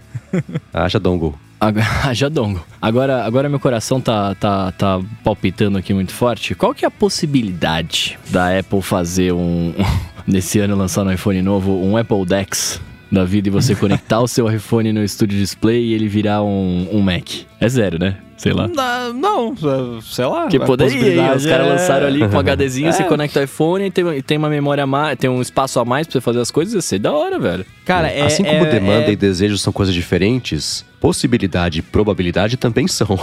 Haja 0.73 0.99
dongle. 0.99 1.35
Haja 1.61 2.27
dongo. 2.31 2.65
Agora, 2.81 3.23
agora 3.23 3.47
meu 3.47 3.59
coração 3.59 4.01
tá, 4.01 4.33
tá, 4.35 4.71
tá 4.71 4.99
palpitando 5.23 5.77
aqui 5.77 5.93
muito 5.93 6.11
forte. 6.11 6.55
Qual 6.55 6.73
que 6.73 6.83
é 6.83 6.87
a 6.87 6.91
possibilidade 6.91 8.17
da 8.29 8.57
Apple 8.57 8.81
fazer 8.81 9.31
um... 9.31 9.73
Nesse 10.27 10.59
ano 10.59 10.75
lançar 10.75 11.03
no 11.03 11.11
iPhone 11.11 11.41
novo, 11.41 11.71
um 11.83 11.97
Apple 11.97 12.25
Dex 12.25 12.79
da 13.11 13.25
vida 13.25 13.47
e 13.49 13.51
você 13.51 13.75
conectar 13.75 14.21
o 14.21 14.27
seu 14.27 14.49
iPhone 14.51 14.93
no 14.93 15.05
Studio 15.07 15.37
Display 15.37 15.83
e 15.85 15.93
ele 15.93 16.07
virar 16.07 16.43
um, 16.43 16.87
um 16.91 17.01
Mac? 17.01 17.27
É 17.59 17.67
zero, 17.67 17.97
né? 17.99 18.17
Sei 18.37 18.53
lá. 18.53 18.67
Não, 18.67 19.13
não, 19.13 20.01
sei 20.01 20.25
lá. 20.25 20.47
Que 20.47 20.57
a 20.57 20.61
poderia, 20.61 20.93
possibilidade 20.93 21.37
os 21.37 21.45
caras 21.45 21.67
é- 21.67 21.69
lançaram 21.71 22.07
ali 22.07 22.19
com 22.19 22.25
um 22.37 22.39
HDzinho, 22.39 22.93
você 22.93 23.01
É. 23.03 23.05
conecta 23.05 23.39
o 23.39 23.43
iPhone 23.43 23.85
e 23.85 23.91
tem, 23.91 24.07
e 24.15 24.21
tem 24.21 24.37
uma 24.37 24.49
memória 24.49 24.83
a 24.83 24.87
mais, 24.87 25.17
tem 25.17 25.29
um 25.29 25.41
espaço 25.41 25.79
a 25.79 25.85
mais 25.85 26.07
pra 26.07 26.13
você 26.13 26.21
fazer 26.21 26.39
as 26.39 26.49
coisas, 26.51 26.73
ia 26.75 26.81
ser 26.81 26.99
da 26.99 27.11
hora, 27.11 27.37
velho. 27.39 27.65
Cara, 27.83 28.07
é, 28.09 28.21
assim 28.21 28.43
como 28.43 28.63
é- 28.65 28.69
demanda 28.71 29.07
é- 29.07 29.11
e 29.11 29.15
desejo 29.15 29.57
são 29.57 29.73
coisas 29.73 29.93
diferentes, 29.93 30.85
possibilidade 31.01 31.79
e 31.79 31.81
probabilidade 31.81 32.55
também 32.55 32.87
são. 32.87 33.17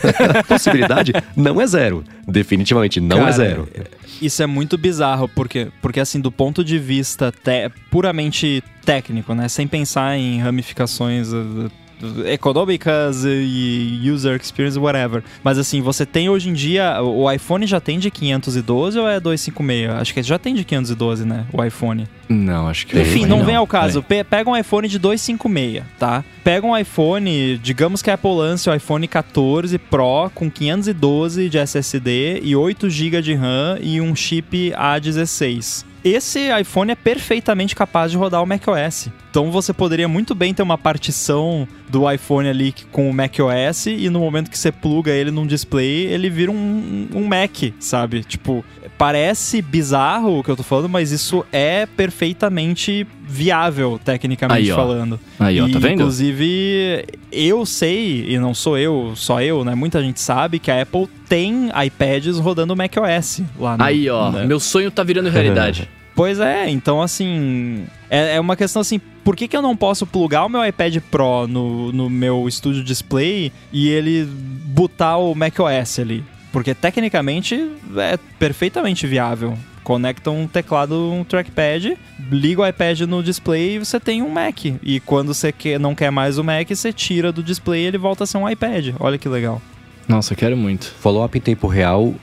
possibilidade 0.48 1.12
não 1.36 1.60
é 1.60 1.66
zero. 1.66 2.04
Definitivamente 2.26 3.00
não 3.00 3.18
Cara, 3.18 3.28
é 3.28 3.32
zero. 3.32 3.68
Isso 4.22 4.42
é 4.42 4.46
muito 4.46 4.78
bizarro, 4.78 5.28
porque, 5.28 5.68
porque 5.82 5.98
assim, 6.00 6.20
do 6.20 6.30
ponto 6.30 6.64
de 6.64 6.78
vista 6.78 7.30
te- 7.32 7.68
puramente 7.90 8.62
técnico, 8.86 9.34
né? 9.34 9.48
Sem 9.48 9.66
pensar 9.66 10.16
em 10.16 10.38
ramificações 10.40 11.32
uh, 11.32 11.70
econômicas 12.26 13.24
e 13.26 14.00
user 14.10 14.38
experience, 14.40 14.78
whatever. 14.78 15.22
Mas 15.42 15.58
assim, 15.58 15.80
você 15.80 16.04
tem 16.06 16.28
hoje 16.28 16.48
em 16.48 16.52
dia, 16.52 17.00
o 17.02 17.30
iPhone 17.30 17.66
já 17.66 17.80
tem 17.80 17.98
de 17.98 18.10
512 18.10 18.98
ou 18.98 19.08
é 19.08 19.18
256? 19.20 19.90
Acho 20.00 20.14
que 20.14 20.22
já 20.22 20.38
tem 20.38 20.54
de 20.54 20.64
512, 20.64 21.24
né? 21.24 21.46
O 21.52 21.62
iPhone. 21.64 22.06
Não, 22.28 22.68
acho 22.68 22.86
que 22.86 22.98
Enfim, 22.98 23.26
não, 23.26 23.44
vem 23.44 23.56
ao 23.56 23.66
caso. 23.66 23.98
É. 23.98 24.02
Pe- 24.02 24.24
Pega 24.24 24.48
um 24.50 24.56
iPhone 24.56 24.88
de 24.88 24.98
256, 24.98 25.84
tá? 25.98 26.24
Pega 26.42 26.66
um 26.66 26.76
iPhone, 26.76 27.58
digamos 27.58 28.00
que 28.02 28.10
a 28.10 28.14
Apple 28.14 28.30
lance 28.34 28.68
o 28.68 28.74
iPhone 28.74 29.06
14 29.06 29.78
Pro 29.78 30.30
com 30.34 30.50
512 30.50 31.48
de 31.48 31.58
SSD 31.58 32.40
e 32.42 32.56
8 32.56 32.88
GB 32.90 33.22
de 33.22 33.34
RAM 33.34 33.78
e 33.80 34.00
um 34.00 34.14
chip 34.16 34.72
A16. 34.72 35.84
Esse 36.02 36.50
iPhone 36.60 36.92
é 36.92 36.94
perfeitamente 36.94 37.74
capaz 37.74 38.10
de 38.10 38.18
rodar 38.18 38.42
o 38.42 38.46
macOS. 38.46 39.08
Então 39.30 39.50
você 39.50 39.72
poderia 39.72 40.06
muito 40.06 40.34
bem 40.34 40.52
ter 40.52 40.62
uma 40.62 40.76
partição 40.76 41.66
do 41.94 42.10
iPhone 42.10 42.48
ali 42.48 42.74
com 42.90 43.08
o 43.08 43.14
macOS 43.14 43.86
e 43.86 44.10
no 44.10 44.18
momento 44.18 44.50
que 44.50 44.58
você 44.58 44.72
pluga 44.72 45.12
ele 45.12 45.30
num 45.30 45.46
display, 45.46 46.06
ele 46.06 46.28
vira 46.28 46.50
um, 46.50 47.08
um 47.14 47.24
Mac, 47.24 47.72
sabe? 47.78 48.24
Tipo, 48.24 48.64
parece 48.98 49.62
bizarro 49.62 50.40
o 50.40 50.42
que 50.42 50.50
eu 50.50 50.56
tô 50.56 50.64
falando, 50.64 50.88
mas 50.88 51.12
isso 51.12 51.46
é 51.52 51.86
perfeitamente 51.86 53.06
viável, 53.26 53.98
tecnicamente 54.04 54.60
Aí, 54.62 54.72
ó. 54.72 54.76
falando. 54.76 55.20
Aí, 55.38 55.60
ó, 55.60 55.68
E, 55.68 55.72
tá 55.72 55.78
vendo? 55.78 55.94
Inclusive, 55.94 57.04
eu 57.30 57.64
sei, 57.64 58.26
e 58.28 58.38
não 58.38 58.52
sou 58.52 58.76
eu, 58.76 59.12
só 59.14 59.40
eu, 59.40 59.64
né? 59.64 59.74
Muita 59.76 60.02
gente 60.02 60.20
sabe 60.20 60.58
que 60.58 60.70
a 60.72 60.82
Apple 60.82 61.08
tem 61.28 61.70
iPads 61.86 62.38
rodando 62.38 62.74
macOS 62.74 63.40
lá 63.58 63.76
no, 63.78 63.84
Aí, 63.84 64.10
ó, 64.10 64.32
né? 64.32 64.44
meu 64.44 64.58
sonho 64.58 64.90
tá 64.90 65.04
virando 65.04 65.30
realidade. 65.30 65.88
Pois 66.16 66.38
é, 66.38 66.70
então 66.70 67.02
assim. 67.02 67.86
É, 68.08 68.36
é 68.36 68.40
uma 68.40 68.54
questão 68.54 68.80
assim, 68.80 69.00
por 69.24 69.34
que, 69.34 69.48
que 69.48 69.56
eu 69.56 69.62
não 69.62 69.74
posso 69.74 70.06
plugar 70.06 70.44
o 70.44 70.48
meu 70.48 70.64
iPad 70.64 70.98
Pro 71.10 71.46
no, 71.48 71.90
no 71.90 72.10
meu 72.10 72.48
Studio 72.50 72.84
Display 72.84 73.50
e 73.72 73.88
ele 73.88 74.24
botar 74.66 75.16
o 75.16 75.34
macOS 75.34 75.98
ali? 75.98 76.22
Porque 76.52 76.74
tecnicamente 76.74 77.70
é 77.96 78.16
perfeitamente 78.38 79.06
viável. 79.06 79.58
Conecta 79.82 80.30
um 80.30 80.46
teclado, 80.46 81.12
um 81.12 81.24
trackpad, 81.24 81.98
liga 82.30 82.62
o 82.62 82.66
iPad 82.66 83.00
no 83.00 83.22
display 83.22 83.74
e 83.74 83.78
você 83.78 84.00
tem 84.00 84.22
um 84.22 84.30
Mac. 84.30 84.64
E 84.82 85.00
quando 85.00 85.34
você 85.34 85.52
quer, 85.52 85.78
não 85.78 85.94
quer 85.94 86.10
mais 86.10 86.38
o 86.38 86.44
Mac, 86.44 86.68
você 86.70 86.92
tira 86.92 87.32
do 87.32 87.42
display 87.42 87.82
e 87.82 87.86
ele 87.86 87.98
volta 87.98 88.24
a 88.24 88.26
ser 88.26 88.38
um 88.38 88.48
iPad. 88.48 88.94
Olha 88.98 89.18
que 89.18 89.28
legal. 89.28 89.60
Nossa, 90.08 90.32
eu 90.32 90.36
quero 90.36 90.56
muito. 90.56 90.86
Follow-up 91.00 91.36
em 91.36 91.40
tempo 91.40 91.66
real. 91.66 92.14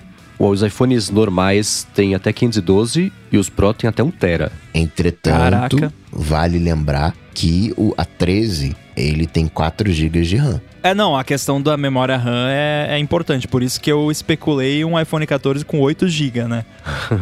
Os 0.44 0.64
iPhones 0.64 1.12
normais 1.12 1.88
têm 1.94 2.16
até 2.16 2.34
512 2.34 3.14
e 3.32 3.38
os 3.38 3.48
Pro 3.48 3.76
têm 3.76 3.88
até 3.88 4.02
1 4.02 4.10
tera. 4.10 4.52
Entretanto, 4.74 5.78
Caraca. 5.78 5.94
vale 6.12 6.58
lembrar 6.58 7.14
que 7.32 7.72
o 7.78 7.94
A13 7.94 8.76
ele 8.98 9.28
tem 9.28 9.48
4 9.48 9.92
GB 9.92 10.24
de 10.24 10.38
RAM. 10.38 10.60
É, 10.82 10.96
não, 10.96 11.16
a 11.16 11.24
questão 11.24 11.62
da 11.62 11.78
memória 11.78 12.18
RAM 12.18 12.48
é, 12.50 12.88
é 12.90 12.98
importante. 12.98 13.48
Por 13.48 13.62
isso 13.62 13.80
que 13.80 13.92
eu 13.92 14.10
especulei 14.10 14.84
um 14.84 15.00
iPhone 15.00 15.28
14 15.28 15.64
com 15.64 15.80
8 15.80 16.08
GB, 16.08 16.46
né? 16.46 16.66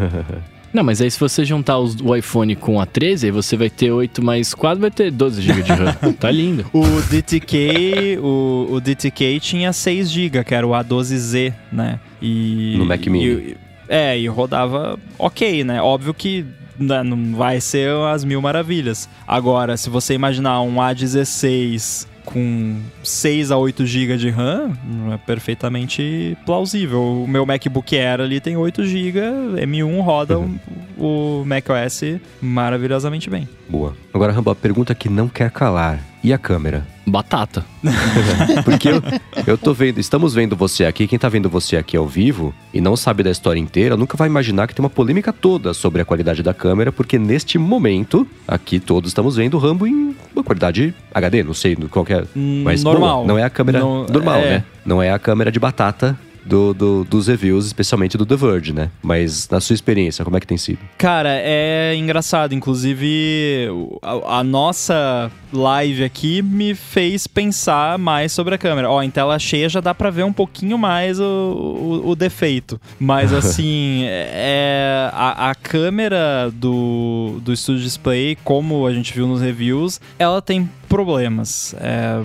Não, 0.73 0.83
mas 0.83 1.01
aí 1.01 1.09
se 1.09 1.19
você 1.19 1.43
juntar 1.43 1.79
os- 1.79 1.95
o 1.99 2.15
iPhone 2.15 2.55
com 2.55 2.79
a 2.79 2.85
13, 2.85 3.25
aí 3.27 3.31
você 3.31 3.57
vai 3.57 3.69
ter 3.69 3.91
8 3.91 4.23
mais 4.23 4.53
4, 4.53 4.79
vai 4.79 4.91
ter 4.91 5.09
12 5.11 5.41
GB 5.41 5.63
de 5.63 5.71
RAM. 5.71 5.93
tá 6.19 6.29
lindo. 6.29 6.65
O 6.71 6.83
DTK, 7.09 8.19
o, 8.21 8.67
o 8.73 8.79
DTK 8.81 9.39
tinha 9.39 9.73
6 9.73 10.11
GB, 10.11 10.43
que 10.43 10.53
era 10.53 10.65
o 10.67 10.71
A12Z, 10.71 11.53
né? 11.71 11.99
E, 12.21 12.75
No 12.77 12.85
Mac 12.85 13.05
Mini. 13.07 13.25
e- 13.25 13.57
é, 13.87 14.19
e 14.19 14.27
rodava 14.27 14.99
ok, 15.17 15.63
né? 15.63 15.81
Óbvio 15.81 16.13
que 16.13 16.45
né, 16.77 17.01
não 17.03 17.35
vai 17.35 17.59
ser 17.59 17.89
as 18.13 18.23
mil 18.23 18.41
maravilhas. 18.41 19.09
Agora, 19.27 19.75
se 19.75 19.89
você 19.89 20.13
imaginar 20.13 20.61
um 20.61 20.75
A16 20.75 22.07
com 22.25 22.77
6 23.03 23.51
a 23.51 23.57
8 23.57 23.85
GB 23.85 24.17
de 24.17 24.29
RAM, 24.29 24.71
é 25.13 25.17
perfeitamente 25.17 26.37
plausível. 26.45 27.23
O 27.23 27.27
meu 27.27 27.45
MacBook 27.45 27.97
Air 27.97 28.21
ali 28.21 28.39
tem 28.39 28.55
8 28.57 28.83
GB, 28.85 29.19
M1 29.65 30.01
roda 30.01 30.39
Uhum. 30.39 30.59
o, 30.97 31.41
o 31.41 31.45
macOS 31.45 32.01
maravilhosamente 32.41 33.29
bem. 33.29 33.47
Boa. 33.67 33.95
Agora, 34.13 34.31
Rambo, 34.31 34.49
a 34.49 34.55
pergunta 34.55 34.93
que 34.95 35.09
não 35.09 35.27
quer 35.27 35.51
calar. 35.51 35.99
E 36.21 36.33
a 36.33 36.37
câmera? 36.37 36.85
Batata. 37.07 37.65
Porque 38.65 38.89
eu, 38.89 39.01
eu 39.47 39.57
tô 39.57 39.73
vendo, 39.73 39.99
estamos 39.99 40.33
vendo 40.33 40.53
você 40.55 40.83
aqui, 40.83 41.07
quem 41.07 41.17
tá 41.17 41.29
vendo 41.29 41.49
você 41.49 41.77
aqui 41.77 41.95
ao 41.95 42.05
vivo 42.05 42.53
e 42.73 42.81
não 42.81 42.97
sabe 42.97 43.23
da 43.23 43.31
história 43.31 43.59
inteira, 43.59 43.95
nunca 43.95 44.17
vai 44.17 44.27
imaginar 44.27 44.67
que 44.67 44.75
tem 44.75 44.83
uma 44.83 44.89
polêmica 44.89 45.31
toda 45.31 45.73
sobre 45.73 46.01
a 46.01 46.05
qualidade 46.05 46.43
da 46.43 46.53
câmera, 46.53 46.91
porque 46.91 47.17
neste 47.17 47.57
momento, 47.57 48.27
aqui 48.45 48.81
todos 48.81 49.11
estamos 49.11 49.37
vendo 49.37 49.53
o 49.53 49.59
Rambo 49.59 49.87
em 49.87 50.13
uma 50.35 50.43
qualidade 50.43 50.93
HD, 51.13 51.41
não 51.41 51.53
sei 51.53 51.75
qual 51.89 52.03
Hum, 52.35 52.61
Mas 52.63 52.83
normal. 52.83 53.17
boa. 53.17 53.27
Não 53.27 53.37
é 53.37 53.43
a 53.43 53.49
câmera 53.49 53.79
Não- 53.79 54.05
normal, 54.05 54.39
é. 54.39 54.49
né? 54.49 54.63
Não 54.85 55.01
é 55.01 55.11
a 55.11 55.19
câmera 55.19 55.51
de 55.51 55.59
batata 55.59 56.17
do, 56.49 56.73
do- 56.73 57.03
dos 57.05 57.27
reviews, 57.27 57.65
especialmente 57.67 58.17
do 58.17 58.25
The 58.25 58.35
Verge, 58.35 58.73
né? 58.73 58.89
Mas 59.01 59.47
na 59.49 59.59
sua 59.61 59.73
experiência, 59.73 60.25
como 60.25 60.35
é 60.35 60.39
que 60.39 60.47
tem 60.47 60.57
sido? 60.57 60.79
Cara, 60.97 61.29
é 61.31 61.95
engraçado. 61.95 62.53
Inclusive, 62.53 63.67
a, 64.01 64.39
a 64.39 64.43
nossa 64.43 65.31
live 65.53 66.03
aqui 66.03 66.41
me 66.41 66.73
fez 66.75 67.27
pensar 67.27 67.97
mais 67.97 68.31
sobre 68.31 68.55
a 68.55 68.57
câmera. 68.57 68.89
Ó, 68.89 69.01
em 69.01 69.09
tela 69.09 69.37
cheia 69.39 69.69
já 69.69 69.79
dá 69.79 69.93
pra 69.93 70.09
ver 70.09 70.23
um 70.25 70.33
pouquinho 70.33 70.77
mais 70.77 71.19
o, 71.19 71.23
o, 71.23 72.09
o 72.09 72.15
defeito. 72.15 72.79
Mas, 72.99 73.31
assim, 73.33 74.03
é, 74.05 75.09
a, 75.13 75.51
a 75.51 75.55
câmera 75.55 76.51
do, 76.53 77.39
do 77.41 77.55
Studio 77.55 77.83
Display, 77.83 78.37
como 78.43 78.85
a 78.87 78.93
gente 78.93 79.13
viu 79.13 79.27
nos 79.27 79.41
reviews, 79.41 80.01
ela 80.17 80.41
tem 80.41 80.69
problemas. 80.87 81.75
É, 81.79 82.21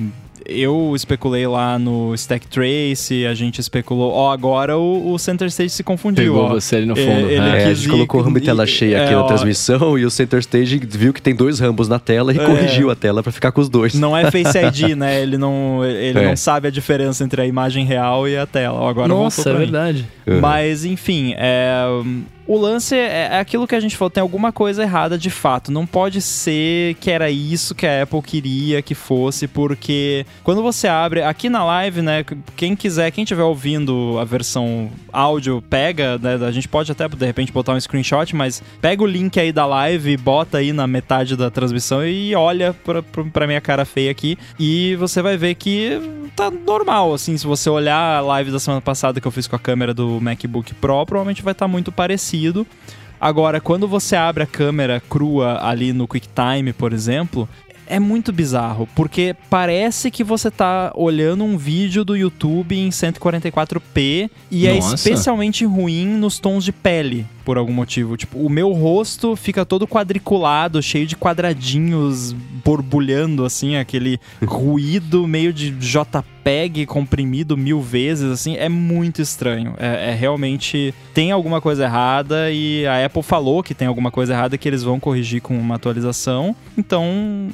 eu 0.46 0.92
especulei 0.94 1.46
lá 1.46 1.78
no 1.78 2.14
Stack 2.14 2.46
Trace, 2.46 3.26
a 3.26 3.34
gente 3.34 3.60
especulou. 3.60 4.12
Ó, 4.12 4.30
agora 4.32 4.76
o, 4.76 5.12
o 5.12 5.18
Center 5.18 5.48
Stage 5.48 5.70
se 5.70 5.82
confundiu. 5.82 6.32
Pegou 6.34 6.44
ó. 6.46 6.48
você 6.48 6.76
ali 6.76 6.86
no 6.86 6.92
É, 6.92 7.04
fundo. 7.04 7.30
ele 7.30 7.34
É. 7.48 7.62
É, 7.62 7.64
a 7.66 7.74
gente 7.74 7.86
ir- 7.86 7.90
colocou 7.90 8.20
o 8.20 8.22
rambo 8.24 8.38
em 8.38 8.42
tela 8.42 8.64
e- 8.64 8.66
cheia 8.66 9.02
aqui 9.02 9.12
é, 9.12 9.16
na 9.16 9.22
ó. 9.22 9.26
transmissão 9.26 9.98
e 9.98 10.04
o 10.04 10.10
Center 10.10 10.38
Stage 10.40 10.78
viu 10.88 11.12
que 11.12 11.22
tem 11.22 11.34
dois 11.34 11.58
rambos 11.60 11.88
na 11.88 11.98
tela 11.98 12.32
e 12.32 12.38
É. 12.38 12.44
corrigiu 12.44 12.90
a 12.90 12.94
tela 12.96 13.22
pra 13.22 13.32
ficar 13.32 13.52
com 13.52 13.60
os 13.60 13.68
dois. 13.68 13.94
Não 13.94 14.16
é 14.16 14.30
Face 14.30 14.58
ID, 14.58 14.94
né? 14.96 15.20
Ele 15.22 15.36
não, 15.38 15.84
ele 15.84 16.18
É. 16.18 16.24
não 16.28 16.36
sabe 16.36 16.68
a 16.68 16.70
diferença 16.70 17.22
entre 17.24 17.40
a 17.42 17.46
imagem 17.46 17.84
real 17.84 18.28
e 18.28 18.36
a 18.36 18.46
tela. 18.46 18.80
Ó, 18.80 18.88
Agora 18.88 19.08
Nossa, 19.08 19.50
é 19.50 19.54
verdade. 19.54 20.06
Uhum. 20.26 20.40
Mas, 20.40 20.84
enfim, 20.84 21.34
é, 21.36 21.84
o 22.46 22.58
lance 22.58 22.94
é, 22.94 23.28
é 23.32 23.38
aquilo 23.38 23.66
que 23.66 23.74
a 23.74 23.80
gente 23.80 23.96
falou, 23.96 24.10
tem 24.10 24.20
alguma 24.20 24.52
coisa 24.52 24.82
errada 24.82 25.16
de 25.16 25.30
fato. 25.30 25.72
Não 25.72 25.86
pode 25.86 26.20
ser 26.20 26.94
que 26.96 27.10
era 27.10 27.30
isso 27.30 27.74
que 27.74 27.86
a 27.86 28.02
Apple 28.02 28.22
queria 28.22 28.82
que 28.82 28.94
fosse, 28.94 29.48
porque 29.48 30.26
quando 30.42 30.62
você 30.62 30.86
abre, 30.86 31.22
aqui 31.22 31.48
na 31.48 31.64
live, 31.64 32.02
né, 32.02 32.24
quem 32.56 32.76
quiser, 32.76 33.10
quem 33.10 33.24
estiver 33.24 33.42
ouvindo 33.42 34.18
a 34.20 34.24
versão 34.24 34.90
áudio, 35.12 35.62
pega, 35.68 36.18
né, 36.18 36.34
a 36.46 36.50
gente 36.50 36.68
pode 36.68 36.92
até, 36.92 37.08
de 37.08 37.26
repente, 37.26 37.52
botar 37.52 37.72
um 37.72 37.80
screenshot, 37.80 38.34
mas 38.36 38.62
pega 38.80 39.02
o 39.02 39.06
link 39.06 39.38
aí 39.38 39.52
da 39.52 39.66
live 39.66 40.16
bota 40.16 40.58
aí 40.58 40.72
na 40.72 40.86
metade 40.86 41.36
da 41.36 41.50
transmissão 41.50 42.04
e 42.06 42.34
olha 42.34 42.74
pra, 42.84 43.02
pra, 43.02 43.46
minha 43.46 43.60
cara 43.60 43.84
feia 43.84 44.10
aqui, 44.10 44.36
e 44.58 44.96
você 44.96 45.22
vai 45.22 45.36
ver 45.36 45.54
que 45.54 46.00
tá 46.36 46.50
normal, 46.50 47.14
assim, 47.14 47.36
se 47.36 47.46
você 47.46 47.70
olhar 47.70 48.18
a 48.18 48.20
live 48.20 48.50
da 48.50 48.58
semana 48.58 48.80
passada 48.80 49.20
que 49.20 49.26
eu 49.26 49.32
fiz 49.32 49.46
com 49.46 49.56
a 49.56 49.58
câmera 49.58 49.94
do 49.94 50.20
MacBook 50.20 50.74
Pro, 50.74 51.06
provavelmente 51.06 51.42
vai 51.42 51.52
estar 51.52 51.68
muito 51.68 51.92
parecido. 51.92 52.33
Agora, 53.20 53.60
quando 53.60 53.88
você 53.88 54.16
abre 54.16 54.42
a 54.42 54.46
câmera 54.46 55.00
crua 55.08 55.58
ali 55.62 55.92
no 55.92 56.06
QuickTime, 56.06 56.72
por 56.74 56.92
exemplo, 56.92 57.48
é 57.86 57.98
muito 57.98 58.32
bizarro, 58.32 58.88
porque 58.94 59.36
parece 59.50 60.10
que 60.10 60.24
você 60.24 60.50
tá 60.50 60.92
olhando 60.94 61.44
um 61.44 61.56
vídeo 61.56 62.04
do 62.04 62.16
YouTube 62.16 62.76
em 62.76 62.88
144p 62.88 64.30
e 64.50 64.66
é 64.66 64.74
Nossa. 64.74 64.94
especialmente 64.94 65.64
ruim 65.64 66.06
nos 66.06 66.38
tons 66.38 66.64
de 66.64 66.72
pele, 66.72 67.26
por 67.44 67.58
algum 67.58 67.72
motivo. 67.72 68.16
Tipo, 68.16 68.38
o 68.38 68.48
meu 68.48 68.72
rosto 68.72 69.36
fica 69.36 69.64
todo 69.64 69.86
quadriculado, 69.86 70.82
cheio 70.82 71.06
de 71.06 71.16
quadradinhos 71.16 72.32
borbulhando, 72.64 73.44
assim, 73.44 73.76
aquele 73.76 74.18
ruído 74.44 75.26
meio 75.26 75.52
de 75.52 75.74
JPEG 76.44 76.84
comprimido 76.84 77.56
mil 77.56 77.80
vezes, 77.80 78.30
assim, 78.30 78.56
é 78.56 78.68
muito 78.68 79.22
estranho. 79.22 79.74
É, 79.78 80.10
é 80.10 80.14
realmente. 80.14 80.94
Tem 81.14 81.32
alguma 81.32 81.60
coisa 81.60 81.84
errada 81.84 82.50
e 82.50 82.86
a 82.86 83.06
Apple 83.06 83.22
falou 83.22 83.62
que 83.62 83.74
tem 83.74 83.88
alguma 83.88 84.10
coisa 84.10 84.34
errada 84.34 84.58
que 84.58 84.68
eles 84.68 84.82
vão 84.82 85.00
corrigir 85.00 85.40
com 85.40 85.56
uma 85.56 85.76
atualização. 85.76 86.54
Então, 86.76 87.48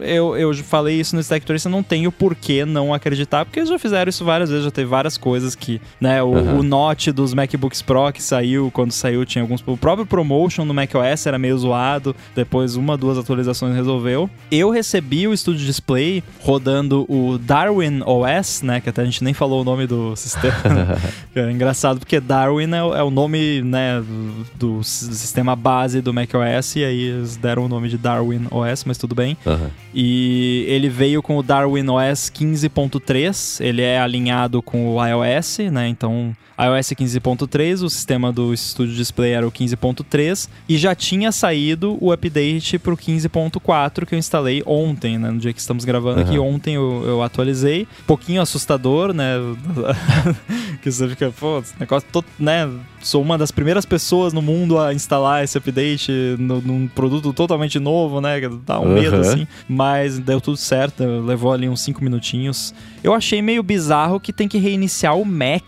eu, 0.00 0.36
eu 0.36 0.54
falei 0.54 0.98
isso 1.00 1.14
no 1.14 1.20
Stack 1.20 1.44
Trace, 1.46 1.68
não 1.68 1.82
tenho 1.82 2.10
por 2.12 2.34
que 2.34 2.64
não 2.64 2.92
acreditar, 2.94 3.44
porque 3.44 3.58
eles 3.60 3.68
já 3.68 3.78
fizeram 3.78 4.08
isso 4.08 4.24
várias 4.24 4.48
vezes, 4.50 4.64
já 4.64 4.70
teve 4.70 4.88
várias 4.88 5.16
coisas 5.16 5.54
que, 5.54 5.80
né, 6.00 6.22
o, 6.22 6.34
Aham. 6.36 6.58
o 6.58 6.62
Note 6.62 7.12
dos 7.12 7.34
MacBooks 7.34 7.82
Pro 7.82 8.12
que 8.12 8.22
saiu, 8.22 8.70
quando 8.72 8.92
saiu 8.92 9.24
tinha 9.24 9.42
alguns, 9.42 9.62
o 9.66 9.76
próprio 9.76 10.06
Promotion 10.06 10.64
no 10.64 10.74
macOS 10.74 11.26
era 11.26 11.38
meio 11.38 11.56
zoado, 11.58 12.14
depois 12.34 12.76
uma, 12.76 12.96
duas 12.96 13.16
atualizações 13.18 13.74
resolveu. 13.74 14.28
Eu 14.50 14.70
recebi 14.70 15.26
o 15.28 15.36
Studio 15.36 15.64
Display 15.66 16.22
rodando 16.40 17.04
o 17.08 17.38
Darwin 17.38 18.00
OS, 18.04 18.62
né, 18.62 18.80
que 18.80 18.88
até 18.88 19.02
a 19.02 19.04
gente 19.04 19.22
nem 19.22 19.32
falou 19.34 19.62
o 19.62 19.64
nome 19.64 19.86
do 19.86 20.14
sistema. 20.16 20.54
é 21.34 21.50
engraçado 21.50 21.98
porque 21.98 22.20
Darwin 22.20 22.72
é, 22.74 22.82
o- 22.82 22.94
é 22.94 23.02
o 23.02 23.10
nome, 23.10 23.62
né, 23.62 24.00
do, 24.58 24.78
do 24.78 24.84
sistema 24.84 25.54
base 25.56 26.00
do 26.00 26.12
macOS 26.12 26.76
e 26.76 26.84
aí 26.84 27.00
eles 27.04 27.36
deram 27.36 27.64
o 27.64 27.68
nome 27.68 27.88
de 27.88 27.96
Darwin 27.98 28.46
OS, 28.50 28.84
mas 28.84 28.98
tudo 28.98 29.14
bem. 29.14 29.36
Aham. 29.46 29.70
E 29.94 30.64
ele 30.68 30.88
veio 30.88 31.22
com 31.22 31.36
o 31.38 31.42
Darwin 31.42 31.88
OS 31.88 32.30
15.3, 32.34 33.64
ele 33.64 33.82
é 33.82 33.98
alinhado 34.00 34.60
com 34.60 34.88
o 34.96 35.04
iOS, 35.06 35.58
né? 35.70 35.88
Então, 35.88 36.34
iOS 36.58 36.88
15.3, 36.90 37.82
o 37.82 37.90
sistema 37.90 38.32
do 38.32 38.56
Studio 38.56 38.94
Display 38.94 39.32
era 39.32 39.46
o 39.46 39.52
15.3 39.52 40.48
e 40.68 40.76
já 40.76 40.94
tinha 40.94 41.30
saído 41.32 41.96
o 42.00 42.12
update 42.12 42.78
pro 42.78 42.96
15.4 42.96 44.04
que 44.06 44.14
eu 44.14 44.18
instalei 44.18 44.62
ontem, 44.66 45.18
né? 45.18 45.30
No 45.30 45.38
dia 45.38 45.52
que 45.52 45.60
estamos 45.60 45.84
gravando 45.84 46.20
aqui, 46.20 46.36
Aham. 46.36 46.42
ontem 46.54 46.74
eu, 46.74 47.02
eu 47.06 47.22
atualizei. 47.22 47.86
Pouquinho 48.06 48.40
assustador, 48.42 49.12
né? 49.12 49.34
que 50.82 50.90
você 50.90 51.08
fica, 51.08 51.32
pô, 51.38 51.58
esse 51.60 51.74
negócio 51.78 52.08
todo, 52.12 52.26
né? 52.38 52.68
Sou 53.00 53.20
uma 53.20 53.36
das 53.36 53.50
primeiras 53.50 53.84
pessoas 53.84 54.32
no 54.32 54.40
mundo 54.40 54.78
a 54.78 54.94
instalar 54.94 55.44
esse 55.44 55.58
update 55.58 56.10
no- 56.38 56.60
num 56.62 56.88
produto 56.88 57.32
totalmente 57.32 57.78
novo, 57.78 58.20
né? 58.20 58.40
que 58.40 58.48
Dá 58.64 58.80
um 58.80 58.94
medo, 58.94 59.16
Aham. 59.16 59.20
assim. 59.20 59.46
Mas 59.68 59.83
deu 60.24 60.40
tudo 60.40 60.56
certo, 60.56 61.02
levou 61.04 61.52
ali 61.52 61.68
uns 61.68 61.80
5 61.82 62.02
minutinhos. 62.02 62.74
Eu 63.02 63.12
achei 63.14 63.40
meio 63.42 63.62
bizarro 63.62 64.20
que 64.20 64.32
tem 64.32 64.48
que 64.48 64.58
reiniciar 64.58 65.16
o 65.16 65.24
Mac 65.24 65.64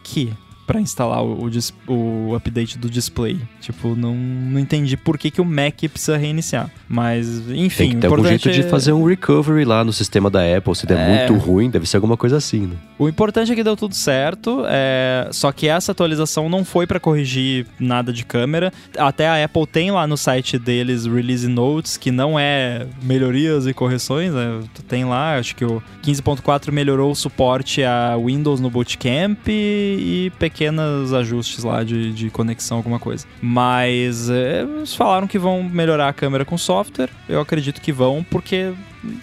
pra 0.66 0.80
instalar 0.80 1.22
o, 1.24 1.46
o 1.46 2.26
o 2.26 2.34
update 2.34 2.76
do 2.78 2.90
display. 2.90 3.38
Tipo, 3.60 3.94
não, 3.94 4.14
não 4.14 4.58
entendi 4.58 4.96
por 4.96 5.16
que, 5.16 5.30
que 5.30 5.40
o 5.40 5.44
Mac 5.44 5.78
precisa 5.90 6.16
reiniciar. 6.16 6.70
Mas, 6.88 7.38
enfim, 7.50 7.76
Tem 7.84 7.90
que 7.90 7.96
ter 7.96 8.08
o 8.08 8.10
algum 8.14 8.26
jeito 8.28 8.50
de 8.50 8.60
é- 8.60 8.62
fazer 8.64 8.92
um 8.92 9.04
recovery 9.04 9.64
lá 9.64 9.84
no 9.84 9.92
sistema 9.92 10.28
da 10.28 10.40
Apple. 10.56 10.74
Se 10.74 10.86
der 10.86 10.98
É. 10.98 11.28
muito 11.28 11.42
ruim, 11.44 11.70
deve 11.70 11.86
ser 11.86 11.96
alguma 11.96 12.16
coisa 12.16 12.36
assim, 12.36 12.60
né? 12.66 12.76
O 12.98 13.08
importante 13.08 13.52
é 13.52 13.54
que 13.54 13.62
deu 13.62 13.76
tudo 13.76 13.94
certo, 13.94 14.62
é, 14.66 15.28
só 15.30 15.52
que 15.52 15.68
essa 15.68 15.92
atualização 15.92 16.48
não 16.48 16.64
foi 16.64 16.86
pra 16.86 16.98
corrigir 16.98 17.66
nada 17.78 18.12
de 18.12 18.24
câmera. 18.24 18.72
Até 18.98 19.28
a 19.28 19.44
Apple 19.44 19.66
tem 19.66 19.90
lá 19.90 20.06
no 20.06 20.16
site 20.16 20.58
deles 20.58 21.04
Release 21.06 21.46
Notes, 21.46 21.96
que 21.96 22.10
não 22.10 22.38
é 22.38 22.86
melhorias 23.02 23.66
e 23.66 23.72
correções, 23.74 24.32
né? 24.32 24.60
tem 24.88 25.04
lá, 25.04 25.36
acho 25.38 25.54
que 25.56 25.64
o 25.64 25.82
15.4 26.02 26.70
melhorou 26.72 27.10
o 27.10 27.14
suporte 27.14 27.82
a 27.82 28.16
Windows 28.16 28.60
no 28.60 28.70
Bootcamp 28.70 29.48
e, 29.48 30.26
e 30.26 30.32
pequenos 30.56 31.12
ajustes 31.12 31.62
lá 31.62 31.84
de, 31.84 32.14
de 32.14 32.30
conexão, 32.30 32.78
alguma 32.78 32.98
coisa. 32.98 33.26
Mas 33.42 34.30
é, 34.30 34.62
eles 34.62 34.94
falaram 34.94 35.26
que 35.26 35.38
vão 35.38 35.62
melhorar 35.62 36.08
a 36.08 36.12
câmera 36.14 36.46
com 36.46 36.56
software, 36.56 37.10
eu 37.28 37.40
acredito 37.40 37.78
que 37.78 37.92
vão, 37.92 38.24
porque 38.30 38.72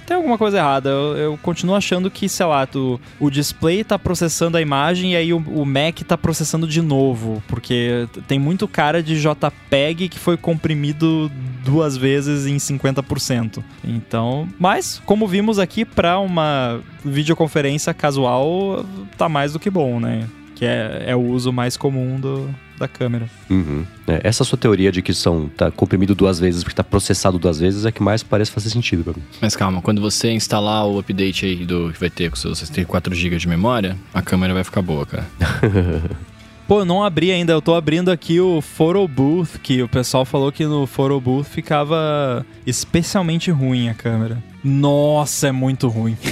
tem 0.06 0.16
alguma 0.16 0.38
coisa 0.38 0.58
errada. 0.60 0.90
Eu, 0.90 1.18
eu 1.18 1.40
continuo 1.42 1.76
achando 1.76 2.12
que, 2.12 2.30
sei 2.30 2.46
lá, 2.46 2.68
tu, 2.68 3.02
o 3.20 3.32
display 3.32 3.84
tá 3.84 3.98
processando 3.98 4.58
a 4.58 4.62
imagem 4.62 5.14
e 5.14 5.16
aí 5.16 5.34
o, 5.34 5.38
o 5.38 5.66
Mac 5.66 6.02
tá 6.08 6.16
processando 6.16 6.68
de 6.68 6.82
novo. 6.82 7.42
Porque 7.48 8.08
tem 8.28 8.38
muito 8.38 8.68
cara 8.68 9.02
de 9.02 9.20
JPEG 9.20 10.10
que 10.10 10.20
foi 10.20 10.38
comprimido 10.38 11.32
duas 11.66 11.98
vezes 11.98 12.46
em 12.46 12.58
50%. 12.58 13.64
Então, 13.84 14.48
mas, 14.60 15.02
como 15.04 15.28
vimos 15.28 15.58
aqui, 15.58 15.84
pra 15.84 16.20
uma 16.20 16.80
videoconferência 17.04 17.92
casual, 17.92 18.86
tá 19.18 19.28
mais 19.28 19.54
do 19.54 19.60
que 19.60 19.70
bom, 19.70 20.00
né? 20.00 20.30
Que 20.56 20.66
é, 20.66 21.04
é 21.08 21.16
o 21.16 21.22
uso 21.22 21.52
mais 21.52 21.76
comum 21.76 22.20
do, 22.20 22.50
da 22.78 22.88
câmera. 22.88 23.30
Uhum. 23.50 23.86
É, 24.08 24.22
essa 24.24 24.44
sua 24.44 24.58
teoria 24.58 24.92
de 24.92 25.02
que 25.02 25.14
são 25.14 25.50
tá 25.50 25.72
comprimido 25.72 26.14
duas 26.14 26.40
vezes 26.40 26.64
porque 26.64 26.76
tá 26.76 26.84
processado 26.84 27.40
duas 27.40 27.60
vezes 27.60 27.86
é 27.86 27.92
que 27.92 28.04
mais 28.04 28.24
parece 28.24 28.52
fazer 28.52 28.70
sentido 28.70 29.04
pra 29.04 29.14
mim. 29.14 29.24
Mas 29.42 29.56
calma, 29.56 29.82
quando 29.82 30.02
você 30.02 30.32
instalar 30.32 30.86
o 30.86 31.00
update 31.00 31.46
aí 31.46 31.66
do 31.66 31.92
que 31.92 32.00
vai 32.00 32.10
ter 32.10 32.30
com 32.30 32.36
seus 32.36 32.60
64 32.60 33.14
GB 33.16 33.38
de 33.38 33.48
memória, 33.48 33.98
a 34.14 34.22
câmera 34.22 34.54
vai 34.54 34.64
ficar 34.64 34.82
boa, 34.82 35.06
cara. 35.06 35.28
Pô, 36.68 36.80
eu 36.80 36.86
não 36.86 37.04
abri 37.04 37.32
ainda, 37.32 37.52
eu 37.52 37.62
tô 37.62 37.76
abrindo 37.76 38.10
aqui 38.10 38.40
o 38.40 38.62
Photo 38.62 39.06
Booth, 39.08 39.60
que 39.62 39.84
o 39.84 39.88
pessoal 39.88 40.24
falou 40.24 40.52
que 40.52 40.66
no 40.66 40.88
Photo 40.88 41.20
Booth 41.20 41.44
ficava 41.46 42.46
especialmente 42.66 43.52
ruim 43.52 43.90
a 43.90 43.94
câmera. 43.94 44.42
Nossa, 44.64 45.50
é 45.50 45.52
muito 45.52 45.90
ruim. 45.90 46.16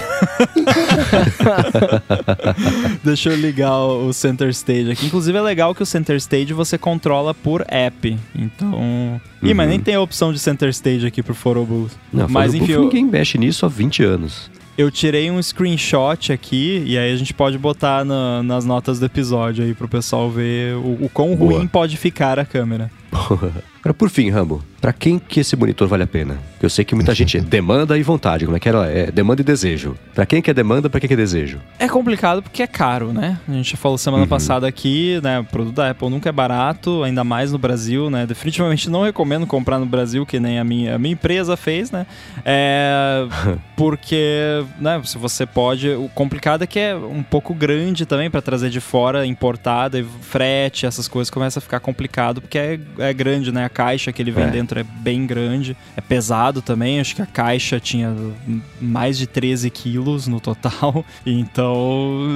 Deixa 3.03 3.29
eu 3.29 3.35
ligar 3.35 3.75
o 3.77 4.13
Center 4.13 4.47
Stage 4.49 4.91
aqui. 4.91 5.05
Inclusive 5.05 5.37
é 5.37 5.41
legal 5.41 5.75
que 5.75 5.83
o 5.83 5.85
Center 5.85 6.15
Stage 6.15 6.53
você 6.53 6.77
controla 6.77 7.33
por 7.33 7.65
app. 7.67 8.17
Então. 8.33 9.19
Ih, 9.43 9.53
mas 9.53 9.65
Uhum. 9.65 9.69
nem 9.71 9.79
tem 9.81 9.95
a 9.95 10.01
opção 10.01 10.31
de 10.31 10.39
Center 10.39 10.69
Stage 10.69 11.05
aqui 11.05 11.21
pro 11.21 11.35
Photo 11.35 11.65
Booth. 11.65 11.91
Não, 12.11 12.27
mas 12.29 12.53
enfim, 12.53 12.71
eu, 12.71 12.83
ninguém 12.83 13.03
mexe 13.05 13.37
nisso 13.37 13.65
há 13.65 13.69
20 13.69 14.01
anos. 14.03 14.49
Eu 14.81 14.91
tirei 14.91 15.29
um 15.31 15.41
screenshot 15.41 16.31
aqui 16.33 16.83
e 16.85 16.97
aí 16.97 17.13
a 17.13 17.15
gente 17.15 17.33
pode 17.33 17.57
botar 17.57 18.03
na- 18.03 18.43
nas 18.43 18.65
notas 18.65 18.99
do 18.99 19.05
episódio 19.05 19.63
aí 19.63 19.73
pro 19.73 19.87
pessoal 19.87 20.29
ver 20.29 20.75
o, 20.75 21.05
o 21.05 21.09
quão 21.13 21.35
Boa. 21.35 21.53
ruim 21.59 21.67
pode 21.67 21.97
ficar 21.97 22.37
a 22.39 22.45
câmera. 22.45 22.91
Agora, 23.81 23.95
por 23.95 24.11
fim, 24.11 24.29
Rambo, 24.29 24.63
para 24.79 24.93
quem 24.93 25.17
que 25.17 25.39
esse 25.39 25.55
monitor 25.55 25.87
vale 25.87 26.03
a 26.03 26.07
pena? 26.07 26.39
Eu 26.61 26.69
sei 26.69 26.85
que 26.85 26.93
muita 26.93 27.13
gente 27.15 27.39
demanda 27.41 27.97
e 27.97 28.03
vontade, 28.03 28.45
como 28.45 28.55
é 28.55 28.59
que 28.59 28.69
era? 28.69 28.85
É 28.85 29.11
demanda 29.11 29.41
e 29.41 29.43
desejo. 29.43 29.97
Para 30.13 30.23
quem 30.23 30.39
que 30.39 30.51
é 30.51 30.53
demanda, 30.53 30.87
para 30.87 30.99
quem 30.99 31.07
que 31.07 31.15
é 31.15 31.17
desejo? 31.17 31.59
É 31.79 31.87
complicado 31.87 32.43
porque 32.43 32.61
é 32.61 32.67
caro, 32.67 33.11
né? 33.11 33.39
A 33.47 33.51
gente 33.53 33.71
já 33.71 33.77
falou 33.77 33.97
semana 33.97 34.23
uhum. 34.23 34.29
passada 34.29 34.67
aqui, 34.67 35.19
né? 35.23 35.39
O 35.39 35.43
produto 35.45 35.75
da 35.75 35.89
Apple 35.89 36.09
nunca 36.09 36.29
é 36.29 36.31
barato, 36.31 37.01
ainda 37.03 37.23
mais 37.23 37.51
no 37.51 37.57
Brasil, 37.57 38.11
né? 38.11 38.27
Definitivamente 38.27 38.87
não 38.87 39.01
recomendo 39.01 39.47
comprar 39.47 39.79
no 39.79 39.85
Brasil, 39.87 40.27
que 40.27 40.39
nem 40.39 40.59
a 40.59 40.63
minha, 40.63 40.95
a 40.95 40.99
minha 40.99 41.13
empresa 41.13 41.57
fez, 41.57 41.89
né? 41.89 42.05
É, 42.45 43.25
porque, 43.75 44.63
né? 44.79 45.01
Se 45.05 45.17
você 45.17 45.43
pode. 45.43 45.89
O 45.89 46.07
complicado 46.09 46.63
é 46.63 46.67
que 46.67 46.77
é 46.77 46.95
um 46.95 47.23
pouco 47.23 47.55
grande 47.55 48.05
também 48.05 48.29
para 48.29 48.43
trazer 48.43 48.69
de 48.69 48.79
fora, 48.79 49.25
importada, 49.25 49.97
e 49.99 50.03
frete, 50.03 50.85
essas 50.85 51.07
coisas 51.07 51.31
começa 51.31 51.57
a 51.57 51.61
ficar 51.61 51.79
complicado 51.79 52.41
porque 52.41 52.59
é, 52.59 52.79
é 52.99 53.13
grande, 53.13 53.51
né? 53.51 53.70
Caixa 53.71 54.11
que 54.11 54.21
ele 54.21 54.31
vem 54.31 54.45
é. 54.45 54.51
dentro 54.51 54.79
é 54.79 54.83
bem 54.83 55.25
grande, 55.25 55.75
é 55.95 56.01
pesado 56.01 56.61
também. 56.61 56.99
Acho 56.99 57.15
que 57.15 57.21
a 57.21 57.25
caixa 57.25 57.79
tinha 57.79 58.15
mais 58.79 59.17
de 59.17 59.25
13 59.25 59.69
quilos 59.69 60.27
no 60.27 60.39
total, 60.39 61.03
então 61.25 62.27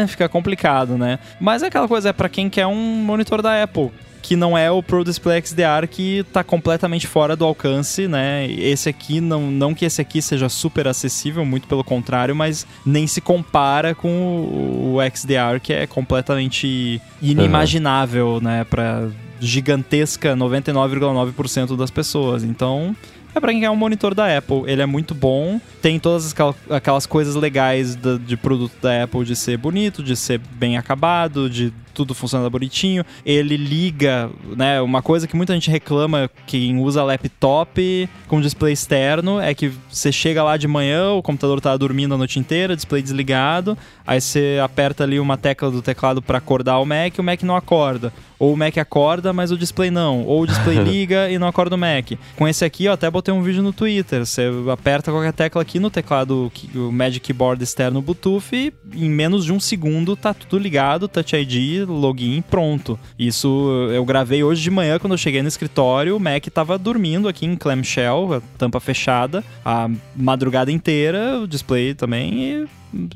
é, 0.00 0.06
fica 0.06 0.28
complicado, 0.28 0.96
né? 0.96 1.18
Mas 1.40 1.62
é 1.62 1.66
aquela 1.66 1.88
coisa, 1.88 2.08
é 2.10 2.12
para 2.12 2.28
quem 2.28 2.48
quer 2.48 2.66
um 2.66 2.74
monitor 2.74 3.42
da 3.42 3.62
Apple 3.62 3.90
que 4.22 4.36
não 4.36 4.56
é 4.56 4.70
o 4.70 4.82
Pro 4.82 5.04
Display 5.04 5.42
XDR 5.44 5.86
que 5.90 6.18
está 6.18 6.44
completamente 6.44 7.06
fora 7.06 7.34
do 7.34 7.44
alcance, 7.44 8.06
né? 8.06 8.46
Esse 8.48 8.88
aqui, 8.88 9.20
não, 9.20 9.50
não 9.50 9.74
que 9.74 9.84
esse 9.84 10.00
aqui 10.00 10.22
seja 10.22 10.48
super 10.48 10.86
acessível, 10.86 11.44
muito 11.44 11.66
pelo 11.66 11.82
contrário, 11.82 12.34
mas 12.34 12.64
nem 12.86 13.06
se 13.06 13.20
compara 13.20 13.94
com 13.94 14.08
o, 14.08 14.96
o 14.96 15.10
XDR, 15.10 15.60
que 15.60 15.72
é 15.72 15.86
completamente 15.86 17.02
inimaginável, 17.20 18.34
uhum. 18.34 18.40
né? 18.40 18.64
Para 18.64 19.08
gigantesca 19.42 20.36
99,9% 20.36 21.76
das 21.76 21.90
pessoas. 21.90 22.44
Então, 22.44 22.96
é 23.34 23.40
para 23.40 23.50
quem 23.52 23.60
quer 23.60 23.70
um 23.70 23.76
monitor 23.76 24.14
da 24.14 24.36
Apple. 24.36 24.62
Ele 24.66 24.82
é 24.82 24.86
muito 24.86 25.14
bom, 25.14 25.60
tem 25.80 25.98
todas 25.98 26.34
aquelas 26.70 27.06
coisas 27.06 27.34
legais 27.34 27.98
de 28.24 28.36
produto 28.36 28.74
da 28.80 29.04
Apple 29.04 29.24
de 29.24 29.34
ser 29.34 29.56
bonito, 29.56 30.02
de 30.02 30.14
ser 30.14 30.38
bem 30.38 30.76
acabado, 30.76 31.48
de 31.48 31.72
tudo 31.92 32.14
funciona 32.14 32.48
bonitinho. 32.48 33.04
Ele 33.24 33.56
liga, 33.56 34.30
né? 34.56 34.80
Uma 34.80 35.02
coisa 35.02 35.26
que 35.26 35.36
muita 35.36 35.54
gente 35.54 35.70
reclama 35.70 36.30
quem 36.46 36.78
usa 36.78 37.02
laptop 37.04 38.08
com 38.26 38.40
display 38.40 38.72
externo 38.72 39.40
é 39.40 39.54
que 39.54 39.72
você 39.90 40.10
chega 40.10 40.42
lá 40.42 40.56
de 40.56 40.66
manhã, 40.66 41.12
o 41.12 41.22
computador 41.22 41.60
tá 41.60 41.76
dormindo 41.76 42.14
a 42.14 42.18
noite 42.18 42.38
inteira, 42.38 42.74
display 42.74 43.02
desligado, 43.02 43.76
aí 44.06 44.20
você 44.20 44.58
aperta 44.62 45.04
ali 45.04 45.20
uma 45.20 45.36
tecla 45.36 45.70
do 45.70 45.82
teclado 45.82 46.22
para 46.22 46.38
acordar 46.38 46.78
o 46.78 46.86
Mac, 46.86 47.18
o 47.18 47.22
Mac 47.22 47.42
não 47.42 47.56
acorda. 47.56 48.12
Ou 48.42 48.54
o 48.54 48.56
Mac 48.56 48.76
acorda, 48.76 49.32
mas 49.32 49.52
o 49.52 49.56
display 49.56 49.88
não. 49.88 50.24
Ou 50.24 50.42
o 50.42 50.46
display 50.48 50.76
liga 50.82 51.30
e 51.30 51.38
não 51.38 51.46
acorda 51.46 51.76
o 51.76 51.78
Mac. 51.78 52.14
Com 52.34 52.48
esse 52.48 52.64
aqui, 52.64 52.86
eu 52.86 52.92
até 52.92 53.08
botei 53.08 53.32
um 53.32 53.40
vídeo 53.40 53.62
no 53.62 53.72
Twitter. 53.72 54.26
Você 54.26 54.50
aperta 54.72 55.12
qualquer 55.12 55.32
tecla 55.32 55.62
aqui 55.62 55.78
no 55.78 55.90
teclado, 55.90 56.50
o 56.74 56.90
Magic 56.90 57.20
Keyboard 57.20 57.62
externo 57.62 58.02
Bluetooth 58.02 58.52
e 58.52 58.72
em 58.94 59.08
menos 59.08 59.44
de 59.44 59.52
um 59.52 59.60
segundo 59.60 60.16
tá 60.16 60.34
tudo 60.34 60.60
ligado, 60.60 61.06
Touch 61.06 61.36
ID, 61.36 61.81
login, 61.84 62.42
pronto. 62.42 62.98
Isso 63.18 63.88
eu 63.92 64.04
gravei 64.04 64.42
hoje 64.42 64.62
de 64.62 64.70
manhã 64.70 64.98
quando 64.98 65.12
eu 65.12 65.18
cheguei 65.18 65.42
no 65.42 65.48
escritório, 65.48 66.16
o 66.16 66.20
Mac 66.20 66.46
tava 66.46 66.78
dormindo 66.78 67.28
aqui 67.28 67.46
em 67.46 67.56
clamshell, 67.56 68.34
a 68.34 68.42
tampa 68.58 68.80
fechada, 68.80 69.44
a 69.64 69.88
madrugada 70.16 70.70
inteira, 70.70 71.40
o 71.40 71.46
display 71.46 71.94
também 71.94 72.34
e 72.34 72.68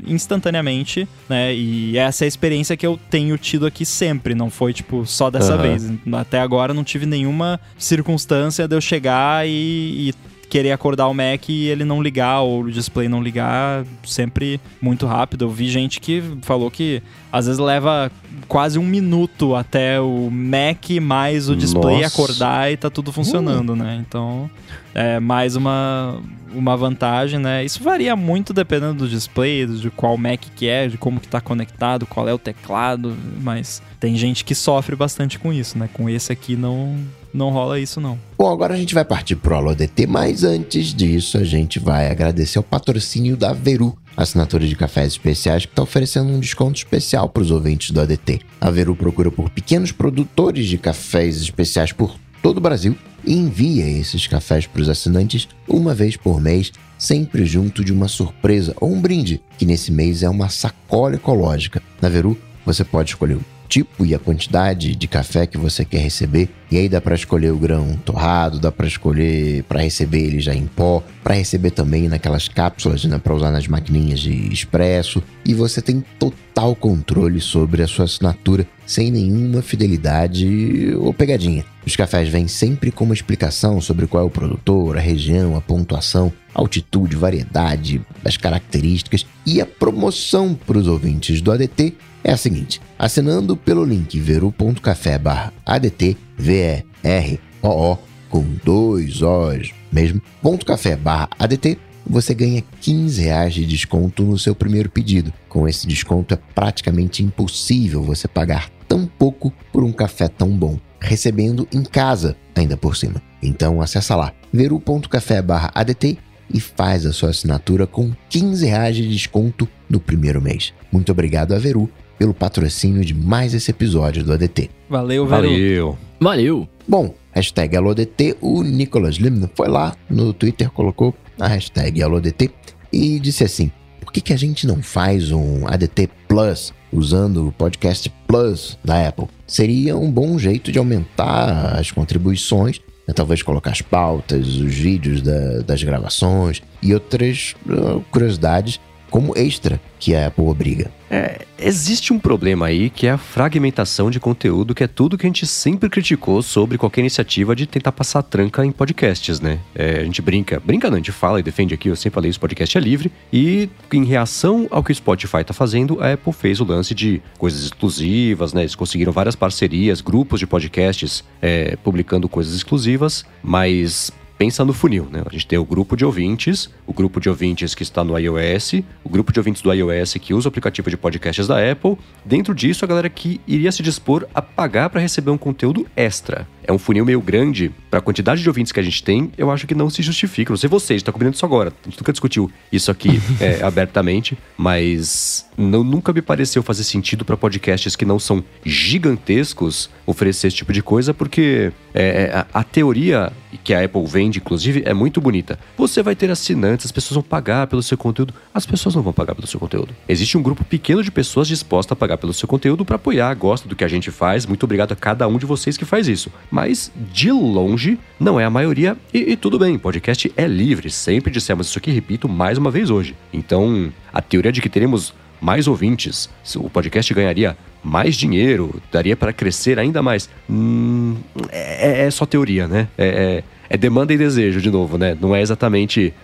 instantaneamente, 0.06 1.06
né? 1.28 1.54
E 1.54 1.98
essa 1.98 2.24
é 2.24 2.26
a 2.26 2.28
experiência 2.28 2.76
que 2.76 2.86
eu 2.86 2.98
tenho 3.10 3.36
tido 3.36 3.66
aqui 3.66 3.84
sempre, 3.84 4.34
não 4.34 4.50
foi 4.50 4.72
tipo 4.72 5.04
só 5.04 5.30
dessa 5.30 5.56
uhum. 5.56 5.62
vez. 5.62 5.92
Até 6.12 6.40
agora 6.40 6.72
não 6.72 6.82
tive 6.82 7.06
nenhuma 7.06 7.60
circunstância 7.76 8.66
de 8.66 8.74
eu 8.74 8.80
chegar 8.80 9.46
e, 9.46 10.10
e 10.10 10.14
querer 10.48 10.72
acordar 10.72 11.08
o 11.08 11.14
Mac 11.14 11.48
e 11.48 11.66
ele 11.66 11.84
não 11.84 12.02
ligar 12.02 12.40
ou 12.40 12.62
o 12.62 12.70
display 12.70 13.08
não 13.08 13.22
ligar 13.22 13.84
sempre 14.04 14.60
muito 14.80 15.06
rápido. 15.06 15.44
Eu 15.44 15.50
vi 15.50 15.68
gente 15.68 16.00
que 16.00 16.22
falou 16.42 16.70
que 16.70 17.02
às 17.32 17.46
vezes 17.46 17.58
leva 17.58 18.10
quase 18.48 18.78
um 18.78 18.84
minuto 18.84 19.54
até 19.54 20.00
o 20.00 20.30
Mac 20.30 20.90
mais 21.00 21.48
o 21.48 21.56
display 21.56 22.02
Nossa. 22.02 22.06
acordar 22.06 22.72
e 22.72 22.76
tá 22.76 22.88
tudo 22.88 23.12
funcionando, 23.12 23.70
uh. 23.70 23.76
né? 23.76 24.02
Então, 24.06 24.50
é 24.94 25.18
mais 25.18 25.56
uma, 25.56 26.20
uma 26.54 26.76
vantagem, 26.76 27.38
né? 27.38 27.64
Isso 27.64 27.82
varia 27.82 28.14
muito 28.14 28.52
dependendo 28.52 28.94
do 28.94 29.08
display, 29.08 29.66
de 29.66 29.90
qual 29.90 30.16
Mac 30.16 30.40
que 30.54 30.66
é, 30.66 30.88
de 30.88 30.96
como 30.96 31.20
que 31.20 31.28
tá 31.28 31.40
conectado, 31.40 32.06
qual 32.06 32.28
é 32.28 32.32
o 32.32 32.38
teclado, 32.38 33.16
mas 33.42 33.82
tem 33.98 34.16
gente 34.16 34.44
que 34.44 34.54
sofre 34.54 34.94
bastante 34.94 35.38
com 35.38 35.52
isso, 35.52 35.78
né? 35.78 35.88
Com 35.92 36.08
esse 36.08 36.32
aqui 36.32 36.56
não 36.56 36.96
não 37.36 37.50
rola 37.50 37.78
isso 37.78 38.00
não. 38.00 38.18
Bom, 38.38 38.50
agora 38.50 38.74
a 38.74 38.76
gente 38.76 38.94
vai 38.94 39.04
partir 39.04 39.36
pro 39.36 39.54
AloDT, 39.54 40.06
mas 40.06 40.42
antes 40.42 40.94
disso 40.94 41.38
a 41.38 41.44
gente 41.44 41.78
vai 41.78 42.10
agradecer 42.10 42.58
o 42.58 42.62
patrocínio 42.62 43.36
da 43.36 43.52
Veru, 43.52 43.96
assinatura 44.16 44.66
de 44.66 44.74
cafés 44.74 45.12
especiais 45.12 45.66
que 45.66 45.72
está 45.72 45.82
oferecendo 45.82 46.30
um 46.30 46.40
desconto 46.40 46.78
especial 46.78 47.28
para 47.28 47.42
os 47.42 47.50
ouvintes 47.50 47.90
do 47.90 48.00
ADT. 48.00 48.40
A 48.60 48.70
Veru 48.70 48.96
procura 48.96 49.30
por 49.30 49.50
pequenos 49.50 49.92
produtores 49.92 50.66
de 50.66 50.78
cafés 50.78 51.36
especiais 51.40 51.92
por 51.92 52.16
todo 52.42 52.58
o 52.58 52.60
Brasil 52.60 52.96
e 53.24 53.34
envia 53.34 53.88
esses 53.88 54.26
cafés 54.26 54.66
para 54.66 54.80
os 54.80 54.88
assinantes 54.88 55.48
uma 55.68 55.94
vez 55.94 56.16
por 56.16 56.40
mês, 56.40 56.72
sempre 56.96 57.44
junto 57.44 57.84
de 57.84 57.92
uma 57.92 58.08
surpresa 58.08 58.74
ou 58.80 58.92
um 58.92 59.00
brinde, 59.00 59.42
que 59.58 59.66
nesse 59.66 59.92
mês 59.92 60.22
é 60.22 60.28
uma 60.28 60.48
sacola 60.48 61.16
ecológica. 61.16 61.82
Na 62.00 62.08
Veru, 62.08 62.38
você 62.64 62.84
pode 62.84 63.10
escolher 63.10 63.38
tipo 63.66 64.06
e 64.06 64.14
a 64.14 64.18
quantidade 64.18 64.94
de 64.94 65.06
café 65.06 65.46
que 65.46 65.58
você 65.58 65.84
quer 65.84 65.98
receber. 65.98 66.48
E 66.70 66.76
aí 66.76 66.88
dá 66.88 67.00
para 67.00 67.14
escolher 67.14 67.52
o 67.52 67.58
grão 67.58 67.96
torrado, 68.04 68.58
dá 68.58 68.72
para 68.72 68.86
escolher 68.86 69.62
para 69.64 69.82
receber 69.82 70.18
ele 70.18 70.40
já 70.40 70.54
em 70.54 70.66
pó, 70.66 71.02
para 71.22 71.34
receber 71.34 71.70
também 71.70 72.08
naquelas 72.08 72.48
cápsulas, 72.48 73.04
né, 73.04 73.18
para 73.18 73.34
usar 73.34 73.50
nas 73.50 73.68
maquininhas 73.68 74.20
de 74.20 74.52
expresso. 74.52 75.22
E 75.44 75.54
você 75.54 75.80
tem 75.80 76.04
total 76.18 76.74
controle 76.74 77.40
sobre 77.40 77.82
a 77.82 77.86
sua 77.86 78.06
assinatura, 78.06 78.66
sem 78.84 79.10
nenhuma 79.10 79.62
fidelidade 79.62 80.92
ou 80.96 81.12
pegadinha. 81.14 81.64
Os 81.86 81.94
cafés 81.94 82.28
vêm 82.28 82.48
sempre 82.48 82.90
com 82.90 83.04
uma 83.04 83.14
explicação 83.14 83.80
sobre 83.80 84.08
qual 84.08 84.24
é 84.24 84.26
o 84.26 84.30
produtor, 84.30 84.96
a 84.96 85.00
região, 85.00 85.56
a 85.56 85.60
pontuação, 85.60 86.32
altitude, 86.52 87.14
variedade, 87.14 88.00
as 88.24 88.36
características 88.36 89.24
e 89.44 89.60
a 89.60 89.66
promoção 89.66 90.52
para 90.54 90.78
os 90.78 90.88
ouvintes 90.88 91.40
do 91.40 91.52
ADT 91.52 91.94
é 92.26 92.32
a 92.32 92.36
seguinte: 92.36 92.80
assinando 92.98 93.56
pelo 93.56 93.84
link 93.84 94.18
veru.café 94.18 95.20
ADT, 95.64 96.16
V-E-R-O-O, 96.36 97.98
com 98.28 98.44
dois 98.64 99.22
O's 99.22 99.72
mesmo, 99.92 100.20
ponto 100.42 100.66
café 100.66 100.96
barra 100.96 101.30
ADT, 101.38 101.78
você 102.04 102.34
ganha 102.34 102.62
15 102.80 103.22
reais 103.22 103.54
de 103.54 103.64
desconto 103.64 104.24
no 104.24 104.38
seu 104.38 104.54
primeiro 104.54 104.90
pedido. 104.90 105.32
Com 105.48 105.66
esse 105.66 105.86
desconto 105.86 106.34
é 106.34 106.38
praticamente 106.54 107.22
impossível 107.22 108.02
você 108.02 108.28
pagar 108.28 108.68
tão 108.86 109.06
pouco 109.06 109.52
por 109.72 109.84
um 109.84 109.92
café 109.92 110.28
tão 110.28 110.50
bom, 110.50 110.78
recebendo 111.00 111.66
em 111.72 111.82
casa 111.82 112.36
ainda 112.54 112.76
por 112.76 112.96
cima. 112.96 113.22
Então 113.42 113.80
acessa 113.80 114.16
lá 114.16 114.32
veru.café 114.52 115.42
ADT 115.74 116.18
e 116.52 116.60
faz 116.60 117.06
a 117.06 117.12
sua 117.12 117.30
assinatura 117.30 117.86
com 117.86 118.12
15 118.28 118.66
reais 118.66 118.96
de 118.96 119.08
desconto 119.08 119.68
no 119.88 119.98
primeiro 119.98 120.42
mês. 120.42 120.72
Muito 120.92 121.10
obrigado 121.10 121.52
a 121.52 121.58
Veru 121.58 121.90
pelo 122.18 122.34
patrocínio 122.34 123.04
de 123.04 123.14
mais 123.14 123.54
esse 123.54 123.70
episódio 123.70 124.24
do 124.24 124.32
ADT. 124.32 124.70
Valeu, 124.88 125.26
valeu. 125.26 125.98
Valeu. 126.20 126.68
Bom, 126.88 127.14
hashtag 127.32 127.76
AloDT, 127.76 128.36
o 128.40 128.62
Nicolas 128.62 129.16
Lim 129.16 129.48
foi 129.54 129.68
lá 129.68 129.94
no 130.08 130.32
Twitter, 130.32 130.70
colocou 130.70 131.14
a 131.38 131.46
hashtag 131.46 132.02
AloDT 132.02 132.50
e 132.92 133.18
disse 133.18 133.44
assim, 133.44 133.70
por 134.00 134.12
que, 134.12 134.20
que 134.20 134.32
a 134.32 134.38
gente 134.38 134.66
não 134.66 134.82
faz 134.82 135.32
um 135.32 135.66
ADT 135.66 136.08
Plus 136.28 136.72
usando 136.92 137.48
o 137.48 137.52
Podcast 137.52 138.10
Plus 138.26 138.78
da 138.84 139.08
Apple? 139.08 139.26
Seria 139.46 139.96
um 139.96 140.10
bom 140.10 140.38
jeito 140.38 140.72
de 140.72 140.78
aumentar 140.78 141.76
as 141.78 141.90
contribuições 141.90 142.80
né, 143.06 143.14
talvez 143.14 143.42
colocar 143.42 143.70
as 143.70 143.80
pautas, 143.80 144.56
os 144.56 144.74
vídeos 144.74 145.22
da, 145.22 145.60
das 145.60 145.82
gravações 145.82 146.62
e 146.82 146.92
outras 146.92 147.54
uh, 147.66 148.00
curiosidades 148.10 148.80
como 149.10 149.36
extra 149.36 149.80
que 149.98 150.14
a 150.14 150.26
Apple 150.26 150.44
obriga. 150.44 150.90
É, 151.08 151.42
existe 151.58 152.12
um 152.12 152.18
problema 152.18 152.66
aí 152.66 152.90
que 152.90 153.06
é 153.06 153.10
a 153.10 153.18
fragmentação 153.18 154.10
de 154.10 154.18
conteúdo, 154.18 154.74
que 154.74 154.82
é 154.82 154.88
tudo 154.88 155.16
que 155.16 155.24
a 155.24 155.28
gente 155.28 155.46
sempre 155.46 155.88
criticou 155.88 156.42
sobre 156.42 156.76
qualquer 156.76 157.00
iniciativa 157.00 157.54
de 157.54 157.66
tentar 157.66 157.92
passar 157.92 158.22
tranca 158.22 158.64
em 158.64 158.72
podcasts, 158.72 159.40
né? 159.40 159.60
É, 159.74 160.00
a 160.00 160.04
gente 160.04 160.20
brinca, 160.20 160.60
brinca 160.60 160.88
não, 160.88 160.96
a 160.96 160.98
gente 160.98 161.12
fala 161.12 161.38
e 161.38 161.42
defende 161.42 161.72
aqui, 161.74 161.88
eu 161.88 161.96
sempre 161.96 162.14
falei, 162.14 162.30
esse 162.30 162.38
podcast 162.38 162.76
é 162.76 162.80
livre, 162.80 163.12
e 163.32 163.68
em 163.92 164.04
reação 164.04 164.66
ao 164.70 164.82
que 164.82 164.90
o 164.90 164.94
Spotify 164.94 165.38
está 165.38 165.54
fazendo, 165.54 166.02
a 166.02 166.12
Apple 166.12 166.32
fez 166.32 166.60
o 166.60 166.64
lance 166.64 166.94
de 166.94 167.22
coisas 167.38 167.64
exclusivas, 167.64 168.52
né? 168.52 168.62
Eles 168.62 168.74
conseguiram 168.74 169.12
várias 169.12 169.36
parcerias, 169.36 170.00
grupos 170.00 170.40
de 170.40 170.46
podcasts 170.46 171.22
é, 171.40 171.76
publicando 171.76 172.28
coisas 172.28 172.54
exclusivas, 172.54 173.24
mas 173.42 174.10
pensa 174.38 174.64
no 174.64 174.72
funil, 174.72 175.08
né? 175.10 175.22
A 175.24 175.32
gente 175.32 175.46
tem 175.46 175.58
o 175.58 175.64
grupo 175.64 175.96
de 175.96 176.04
ouvintes, 176.04 176.70
o 176.86 176.92
grupo 176.92 177.20
de 177.20 177.28
ouvintes 177.28 177.74
que 177.74 177.82
está 177.82 178.04
no 178.04 178.18
iOS, 178.18 178.74
o 179.02 179.08
grupo 179.08 179.32
de 179.32 179.40
ouvintes 179.40 179.62
do 179.62 179.72
iOS 179.72 180.14
que 180.14 180.34
usa 180.34 180.48
o 180.48 180.50
aplicativo 180.50 180.90
de 180.90 180.96
podcasts 180.96 181.46
da 181.46 181.70
Apple. 181.70 181.96
Dentro 182.24 182.54
disso, 182.54 182.84
a 182.84 182.88
galera 182.88 183.08
que 183.08 183.40
iria 183.46 183.72
se 183.72 183.82
dispor 183.82 184.26
a 184.34 184.42
pagar 184.42 184.90
para 184.90 185.00
receber 185.00 185.30
um 185.30 185.38
conteúdo 185.38 185.86
extra. 185.96 186.46
É 186.66 186.72
um 186.72 186.78
funil 186.78 187.04
meio 187.04 187.20
grande 187.20 187.72
para 187.90 187.98
a 187.98 188.02
quantidade 188.02 188.42
de 188.42 188.48
ouvintes 188.48 188.72
que 188.72 188.80
a 188.80 188.82
gente 188.82 189.02
tem, 189.02 189.30
eu 189.38 189.50
acho 189.50 189.66
que 189.66 189.74
não 189.74 189.88
se 189.88 190.02
justifica. 190.02 190.52
Não 190.52 190.56
sei 190.56 190.68
vocês, 190.68 191.00
está 191.00 191.12
combinando 191.12 191.36
isso 191.36 191.46
agora. 191.46 191.72
A 191.82 191.88
gente 191.88 191.98
nunca 191.98 192.12
discutiu 192.12 192.50
isso 192.70 192.90
aqui 192.90 193.20
é, 193.40 193.62
abertamente, 193.62 194.36
mas 194.56 195.46
não, 195.56 195.82
nunca 195.82 196.12
me 196.12 196.20
pareceu 196.20 196.62
fazer 196.62 196.84
sentido 196.84 197.24
para 197.24 197.36
podcasts 197.36 197.96
que 197.96 198.04
não 198.04 198.18
são 198.18 198.44
gigantescos 198.64 199.88
oferecer 200.04 200.48
esse 200.48 200.56
tipo 200.56 200.72
de 200.72 200.82
coisa, 200.82 201.12
porque 201.12 201.72
é, 201.94 202.30
a, 202.52 202.60
a, 202.60 202.62
teoria 202.62 203.32
que 203.64 203.74
a 203.74 203.84
Apple 203.84 204.04
vende, 204.06 204.38
inclusive, 204.38 204.82
é 204.84 204.92
muito 204.92 205.20
bonita. 205.20 205.58
Você 205.76 206.02
vai 206.02 206.14
ter 206.14 206.30
assinantes, 206.30 206.86
as 206.86 206.92
pessoas 206.92 207.16
vão 207.16 207.22
pagar 207.22 207.66
pelo 207.66 207.82
seu 207.82 207.96
conteúdo. 207.96 208.34
As 208.54 208.66
pessoas 208.66 208.94
não 208.94 209.02
vão 209.02 209.12
pagar 209.12 209.34
pelo 209.34 209.46
seu 209.46 209.58
conteúdo. 209.58 209.94
Existe 210.08 210.36
um 210.36 210.42
grupo 210.42 210.64
pequeno 210.64 211.02
de 211.02 211.10
pessoas 211.10 211.48
dispostas 211.48 211.92
a 211.92 211.96
pagar 211.96 212.18
pelo 212.18 212.32
seu 212.32 212.46
conteúdo 212.46 212.84
para 212.84 212.96
apoiar, 212.96 213.32
gosta 213.34 213.68
do 213.68 213.74
que 213.74 213.82
a 213.82 213.88
gente 213.88 214.10
faz. 214.10 214.46
Muito 214.46 214.64
obrigado 214.64 214.92
a 214.92 214.96
cada 214.96 215.26
um 215.26 215.38
de 215.38 215.46
vocês 215.46 215.76
que 215.76 215.84
faz 215.84 216.06
isso. 216.06 216.30
Mas, 216.56 216.90
de 217.12 217.30
longe, 217.30 217.98
não 218.18 218.40
é 218.40 218.44
a 218.46 218.48
maioria. 218.48 218.96
E, 219.12 219.32
e 219.32 219.36
tudo 219.36 219.58
bem, 219.58 219.78
podcast 219.78 220.32
é 220.34 220.46
livre. 220.46 220.88
Sempre 220.88 221.30
dissemos 221.30 221.66
isso 221.66 221.78
aqui, 221.78 221.90
repito 221.90 222.30
mais 222.30 222.56
uma 222.56 222.70
vez 222.70 222.88
hoje. 222.88 223.14
Então, 223.30 223.92
a 224.10 224.22
teoria 224.22 224.50
de 224.50 224.62
que 224.62 224.70
teremos 224.70 225.12
mais 225.38 225.68
ouvintes, 225.68 226.30
o 226.56 226.70
podcast 226.70 227.12
ganharia 227.12 227.58
mais 227.84 228.16
dinheiro, 228.16 228.80
daria 228.90 229.14
para 229.14 229.34
crescer 229.34 229.78
ainda 229.78 230.00
mais. 230.00 230.30
Hum, 230.48 231.16
é, 231.50 232.06
é, 232.06 232.10
só 232.10 232.24
teoria, 232.24 232.66
né? 232.66 232.88
É, 232.96 233.06
é, 233.06 233.44
é, 233.68 233.76
demanda 233.76 234.14
e 234.14 234.16
desejo, 234.16 234.58
de 234.58 234.70
novo, 234.70 234.96
né? 234.96 235.14
Não 235.20 235.36
é 235.36 235.42
exatamente 235.42 236.14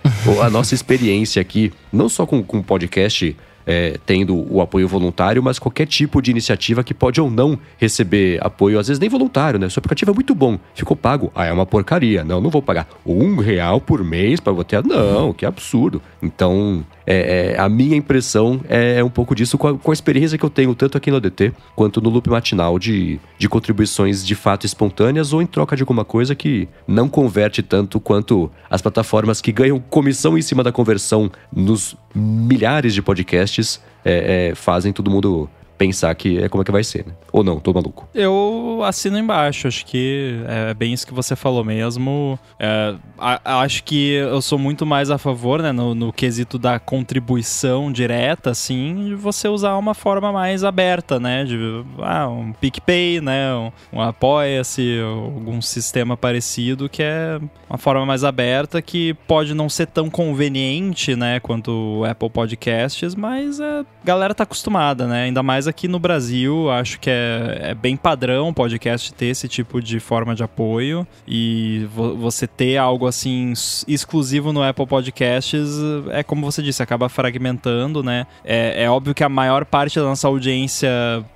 a 0.43 0.49
nossa 0.49 0.73
experiência 0.75 1.43
aqui, 1.43 1.71
não 1.93 2.09
só 2.09 2.25
com 2.25 2.39
o 2.39 2.63
podcast 2.65 3.37
é, 3.67 3.99
tendo 4.05 4.47
o 4.53 4.61
apoio 4.61 4.89
voluntário, 4.89 5.43
mas 5.43 5.59
qualquer 5.59 5.87
tipo 5.87 6.21
de 6.21 6.31
iniciativa 6.31 6.83
que 6.83 6.95
pode 6.95 7.21
ou 7.21 7.31
não 7.31 7.59
receber 7.79 8.39
apoio, 8.45 8.79
às 8.79 8.89
vezes 8.89 9.01
nem 9.01 9.09
voluntário, 9.09 9.59
né? 9.59 9.69
Seu 9.69 9.81
aplicativo 9.81 10.11
é 10.11 10.15
muito 10.15 10.35
bom, 10.35 10.59
ficou 10.75 10.97
pago. 10.97 11.31
Ah, 11.35 11.45
é 11.45 11.53
uma 11.53 11.67
porcaria. 11.67 12.25
Não, 12.25 12.41
não 12.41 12.51
vou 12.51 12.63
pagar 12.63 12.89
um 13.07 13.37
real 13.37 13.81
por 13.81 14.03
mês 14.05 14.41
para 14.41 14.53
você. 14.53 14.81
Não, 14.83 15.33
que 15.33 15.45
absurdo. 15.45 16.01
Então, 16.23 16.85
é, 17.07 17.55
é, 17.55 17.61
a 17.61 17.69
minha 17.69 17.97
impressão 17.97 18.61
é, 18.69 18.99
é, 18.99 19.05
um 19.05 19.11
pouco 19.11 19.35
disso 19.35 19.59
com 19.59 19.69
a, 19.69 19.79
com 19.79 19.91
a, 19.91 19.95
experiência 19.95 20.39
que 20.39 20.45
eu 20.45 20.51
tenho 20.51 20.75
tanto 20.75 20.97
aqui 20.97 21.11
no 21.11 21.17
ADT 21.17 21.53
quanto 21.75 22.01
no 22.01 22.11
loop 22.11 22.29
matinal 22.29 22.79
de, 22.79 23.19
de 23.39 23.49
contribuições 23.49 24.25
de 24.25 24.35
fato 24.35 24.67
espontâneas 24.67 25.33
ou 25.33 25.43
em 25.43 25.47
troca 25.47 25.77
de 25.77 25.83
alguma 25.83 26.05
coisa 26.05 26.35
que 26.35 26.69
não 26.87 27.09
converte 27.09 27.63
tanto 27.63 28.01
quanto 28.01 28.51
as 28.71 28.81
plataformas 28.81 29.41
que 29.41 29.53
ganham 29.53 29.79
comissão 29.79 30.37
em 30.39 30.43
cima 30.43 30.63
da 30.63 30.73
conversão 30.73 31.31
nos 31.55 31.97
milhares 32.15 32.95
de 32.95 33.03
podcasts 33.03 33.81
é, 34.05 34.51
é, 34.51 34.55
fazem 34.55 34.93
todo 34.93 35.11
mundo 35.11 35.49
pensar 35.83 36.15
que 36.15 36.39
é 36.39 36.49
como 36.49 36.63
é 36.63 36.65
que 36.65 36.71
vai 36.71 36.85
ser, 36.85 37.05
né? 37.05 37.13
Ou 37.33 37.43
não, 37.43 37.59
tô 37.59 37.73
maluco. 37.73 38.09
Eu 38.15 38.83
assino 38.85 39.19
embaixo, 39.19 39.67
acho 39.67 39.85
que 39.85 40.41
é 40.47 40.73
bem 40.75 40.93
isso 40.93 41.05
que 41.05 41.13
você 41.13 41.35
falou 41.35 41.65
mesmo. 41.65 42.39
É, 42.59 42.95
a, 43.19 43.61
acho 43.63 43.83
que 43.83 44.13
eu 44.13 44.41
sou 44.41 44.59
muito 44.59 44.87
mais 44.87 45.11
a 45.11 45.19
favor, 45.19 45.61
né, 45.61 45.73
no, 45.73 45.93
no, 45.93 46.13
quesito 46.13 46.57
da 46.57 46.79
contribuição 46.79 47.91
direta, 47.91 48.51
assim, 48.51 49.07
de 49.07 49.15
você 49.17 49.49
usar 49.49 49.77
uma 49.77 49.93
forma 49.93 50.31
mais 50.31 50.63
aberta, 50.63 51.19
né? 51.19 51.45
De 51.45 51.59
ah, 51.99 52.29
um 52.29 52.53
PicPay, 52.53 53.21
né? 53.21 53.53
Um, 53.55 53.73
um 53.93 54.01
Apoia-se, 54.01 55.01
algum 55.01 55.61
sistema 55.61 56.17
parecido 56.17 56.89
que 56.89 57.03
é 57.03 57.41
uma 57.69 57.79
forma 57.79 58.07
mais 58.07 58.23
aberta 58.23 58.81
que 58.81 59.15
pode 59.27 59.55
não 59.55 59.69
ser 59.69 59.87
tão 59.87 60.11
conveniente, 60.11 61.17
né, 61.17 61.41
quanto 61.41 61.71
o 61.71 62.05
Apple 62.05 62.29
Podcasts, 62.29 63.15
mas 63.15 63.61
a 63.61 63.85
galera 64.05 64.35
tá 64.35 64.45
acostumada, 64.45 65.07
né? 65.07 65.25
Ainda 65.25 65.43
mais 65.43 65.67
aqui 65.73 65.89
no 65.89 65.99
Brasil, 65.99 66.71
acho 66.71 67.01
que 67.01 67.11
é, 67.11 67.71
é 67.71 67.75
bem 67.75 67.97
padrão 67.97 68.51
o 68.51 68.55
podcast 68.55 69.13
ter 69.15 69.27
esse 69.27 69.49
tipo 69.49 69.81
de 69.81 69.99
forma 69.99 70.35
de 70.35 70.43
apoio 70.45 71.07
e 71.27 71.89
vo 71.95 72.15
você 72.17 72.47
ter 72.47 72.77
algo 72.77 73.07
assim 73.07 73.53
exclusivo 73.89 74.53
no 74.53 74.63
Apple 74.63 74.87
Podcasts 74.87 75.71
é 76.11 76.23
como 76.23 76.45
você 76.45 76.63
disse, 76.63 76.83
acaba 76.83 77.09
fragmentando, 77.09 78.03
né? 78.03 78.27
É, 78.45 78.85
é 78.85 78.91
óbvio 78.91 79.15
que 79.15 79.25
a 79.25 79.29
maior 79.29 79.65
parte 79.65 79.99
da 79.99 80.05
nossa 80.05 80.29
audiência 80.29 80.91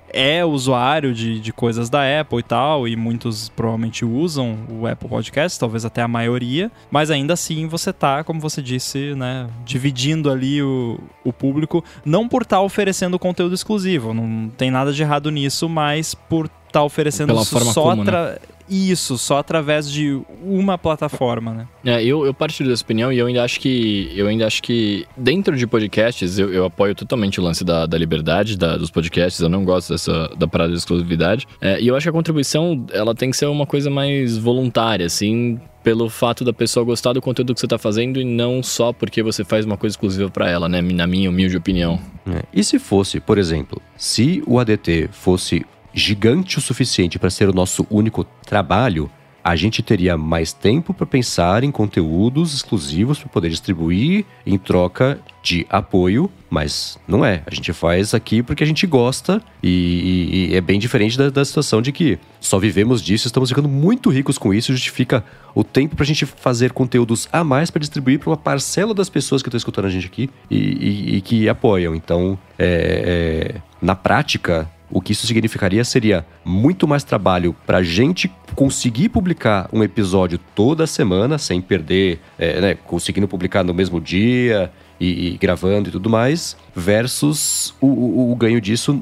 é 0.09 0.43
usuário 0.45 1.13
de, 1.13 1.39
de 1.39 1.53
coisas 1.53 1.89
da 1.89 2.01
Apple 2.19 2.39
e 2.39 2.43
tal, 2.43 2.87
e 2.87 2.95
muitos 2.95 3.49
provavelmente 3.49 4.05
usam 4.05 4.57
o 4.69 4.87
Apple 4.87 5.09
Podcast, 5.09 5.59
talvez 5.59 5.85
até 5.85 6.01
a 6.01 6.07
maioria, 6.07 6.71
mas 6.89 7.11
ainda 7.11 7.33
assim 7.33 7.67
você 7.67 7.91
tá, 7.91 8.23
como 8.23 8.39
você 8.39 8.61
disse, 8.61 9.13
né, 9.15 9.47
dividindo 9.65 10.29
ali 10.29 10.61
o, 10.61 10.99
o 11.23 11.33
público, 11.33 11.83
não 12.05 12.27
por 12.27 12.43
estar 12.43 12.57
tá 12.57 12.61
oferecendo 12.61 13.19
conteúdo 13.19 13.53
exclusivo, 13.53 14.13
não 14.13 14.49
tem 14.49 14.71
nada 14.71 14.93
de 14.93 15.01
errado 15.01 15.29
nisso, 15.29 15.67
mas 15.67 16.13
por 16.13 16.45
estar 16.45 16.71
tá 16.71 16.83
oferecendo 16.83 17.27
Pela 17.27 17.45
forma 17.45 17.73
só 17.73 17.83
como, 17.83 18.03
né? 18.03 18.37
Isso, 18.69 19.17
só 19.17 19.37
através 19.37 19.89
de 19.89 20.19
uma 20.43 20.77
plataforma, 20.77 21.53
né? 21.53 21.67
É, 21.85 22.03
eu, 22.03 22.25
eu 22.25 22.33
partilho 22.33 22.69
dessa 22.69 22.83
opinião 22.83 23.11
e 23.11 23.17
eu 23.17 23.27
ainda 23.27 23.43
acho 23.43 23.59
que 23.59 24.11
eu 24.15 24.27
ainda 24.27 24.45
acho 24.45 24.61
que 24.61 25.05
dentro 25.15 25.55
de 25.55 25.65
podcasts 25.65 26.37
eu, 26.37 26.53
eu 26.53 26.65
apoio 26.65 26.93
totalmente 26.93 27.39
o 27.39 27.43
lance 27.43 27.63
da, 27.63 27.85
da 27.85 27.97
liberdade 27.97 28.57
da, 28.57 28.77
dos 28.77 28.91
podcasts. 28.91 29.39
Eu 29.39 29.49
não 29.49 29.63
gosto 29.63 29.93
dessa 29.93 30.29
da 30.37 30.47
parada 30.47 30.71
de 30.71 30.77
exclusividade. 30.77 31.47
É, 31.61 31.79
e 31.79 31.87
eu 31.87 31.95
acho 31.95 32.05
que 32.05 32.09
a 32.09 32.13
contribuição 32.13 32.85
ela 32.91 33.15
tem 33.15 33.31
que 33.31 33.37
ser 33.37 33.45
uma 33.45 33.65
coisa 33.65 33.89
mais 33.89 34.37
voluntária, 34.37 35.05
assim, 35.05 35.59
pelo 35.83 36.09
fato 36.09 36.43
da 36.43 36.51
pessoa 36.51 36.83
gostar 36.83 37.13
do 37.13 37.21
conteúdo 37.21 37.53
que 37.53 37.59
você 37.61 37.65
está 37.65 37.77
fazendo 37.77 38.19
e 38.19 38.25
não 38.25 38.61
só 38.61 38.91
porque 38.91 39.23
você 39.23 39.45
faz 39.45 39.65
uma 39.65 39.77
coisa 39.77 39.93
exclusiva 39.93 40.29
para 40.29 40.49
ela, 40.49 40.67
né? 40.67 40.81
Na 40.81 41.07
minha 41.07 41.29
humilde 41.29 41.55
opinião. 41.55 41.97
É. 42.29 42.43
E 42.53 42.63
se 42.63 42.77
fosse, 42.77 43.21
por 43.21 43.37
exemplo, 43.37 43.81
se 43.95 44.43
o 44.45 44.59
ADT 44.59 45.09
fosse 45.13 45.65
gigante 45.97 46.59
o 46.59 46.61
suficiente 46.61 47.17
para 47.17 47.29
ser 47.29 47.49
o 47.49 47.53
nosso 47.53 47.85
único 47.89 48.23
trabalho, 48.45 49.09
a 49.43 49.55
gente 49.55 49.81
teria 49.81 50.17
mais 50.17 50.51
tempo 50.51 50.93
para 50.93 51.05
pensar 51.05 51.63
em 51.63 51.71
conteúdos 51.71 52.53
exclusivos 52.53 53.17
para 53.17 53.29
poder 53.29 53.49
distribuir 53.49 54.25
em 54.45 54.57
troca 54.57 55.19
de 55.41 55.65
apoio, 55.69 56.29
mas 56.49 56.99
não 57.07 57.23
é. 57.25 57.43
A 57.45 57.55
gente 57.55 57.71
faz 57.71 58.13
aqui 58.13 58.43
porque 58.43 58.61
a 58.61 58.67
gente 58.67 58.85
gosta 58.85 59.41
e, 59.63 59.69
e, 59.69 60.51
e 60.51 60.55
é 60.55 60.59
bem 60.59 60.77
diferente 60.77 61.17
da, 61.17 61.29
da, 61.29 61.45
situação 61.45 61.81
de 61.81 61.93
que 61.93 62.19
só 62.41 62.59
vivemos 62.59 63.01
disso, 63.01 63.25
estamos 63.25 63.49
ficando 63.49 63.69
muito 63.69 64.09
ricos 64.09 64.37
com 64.37 64.53
isso, 64.53 64.73
justifica 64.73 65.23
o 65.55 65.63
tempo 65.63 65.95
para 65.95 66.03
a 66.03 66.07
gente 66.07 66.25
fazer 66.25 66.73
conteúdos 66.73 67.29
a 67.31 67.41
mais 67.41 67.71
para 67.71 67.79
distribuir 67.79 68.19
para 68.19 68.29
uma 68.29 68.37
parcela 68.37 68.93
das 68.93 69.09
pessoas 69.09 69.41
que 69.41 69.47
estão 69.47 69.57
escutando 69.57 69.85
a 69.85 69.89
gente 69.89 70.07
aqui 70.07 70.29
e, 70.51 71.15
e 71.15 71.21
que 71.21 71.47
apoiam. 71.47 71.95
Então, 71.95 72.37
é, 72.59 73.55
é, 73.55 73.61
na 73.81 73.95
prática, 73.95 74.69
o 74.89 75.01
que 75.01 75.11
isso 75.11 75.27
significaria 75.27 75.83
seria 75.83 76.25
muito 76.43 76.87
mais 76.87 77.03
trabalho 77.03 77.55
para 77.65 77.79
a 77.79 77.83
gente 77.83 78.31
conseguir 78.55 79.09
publicar 79.09 79.69
um 79.71 79.83
episódio 79.83 80.39
toda 80.55 80.87
semana, 80.87 81.37
sem 81.37 81.61
perder, 81.61 82.19
é, 82.39 82.61
né, 82.61 82.75
conseguindo 82.75 83.27
publicar 83.27 83.63
no 83.63 83.73
mesmo 83.73 83.99
dia 83.99 84.71
e, 84.99 85.33
e, 85.33 85.37
gravando 85.37 85.89
e 85.89 85.91
tudo 85.91 86.09
mais, 86.09 86.55
versus 86.75 87.73
o, 87.81 87.87
o, 87.87 88.31
o 88.31 88.35
ganho 88.35 88.61
disso 88.61 88.99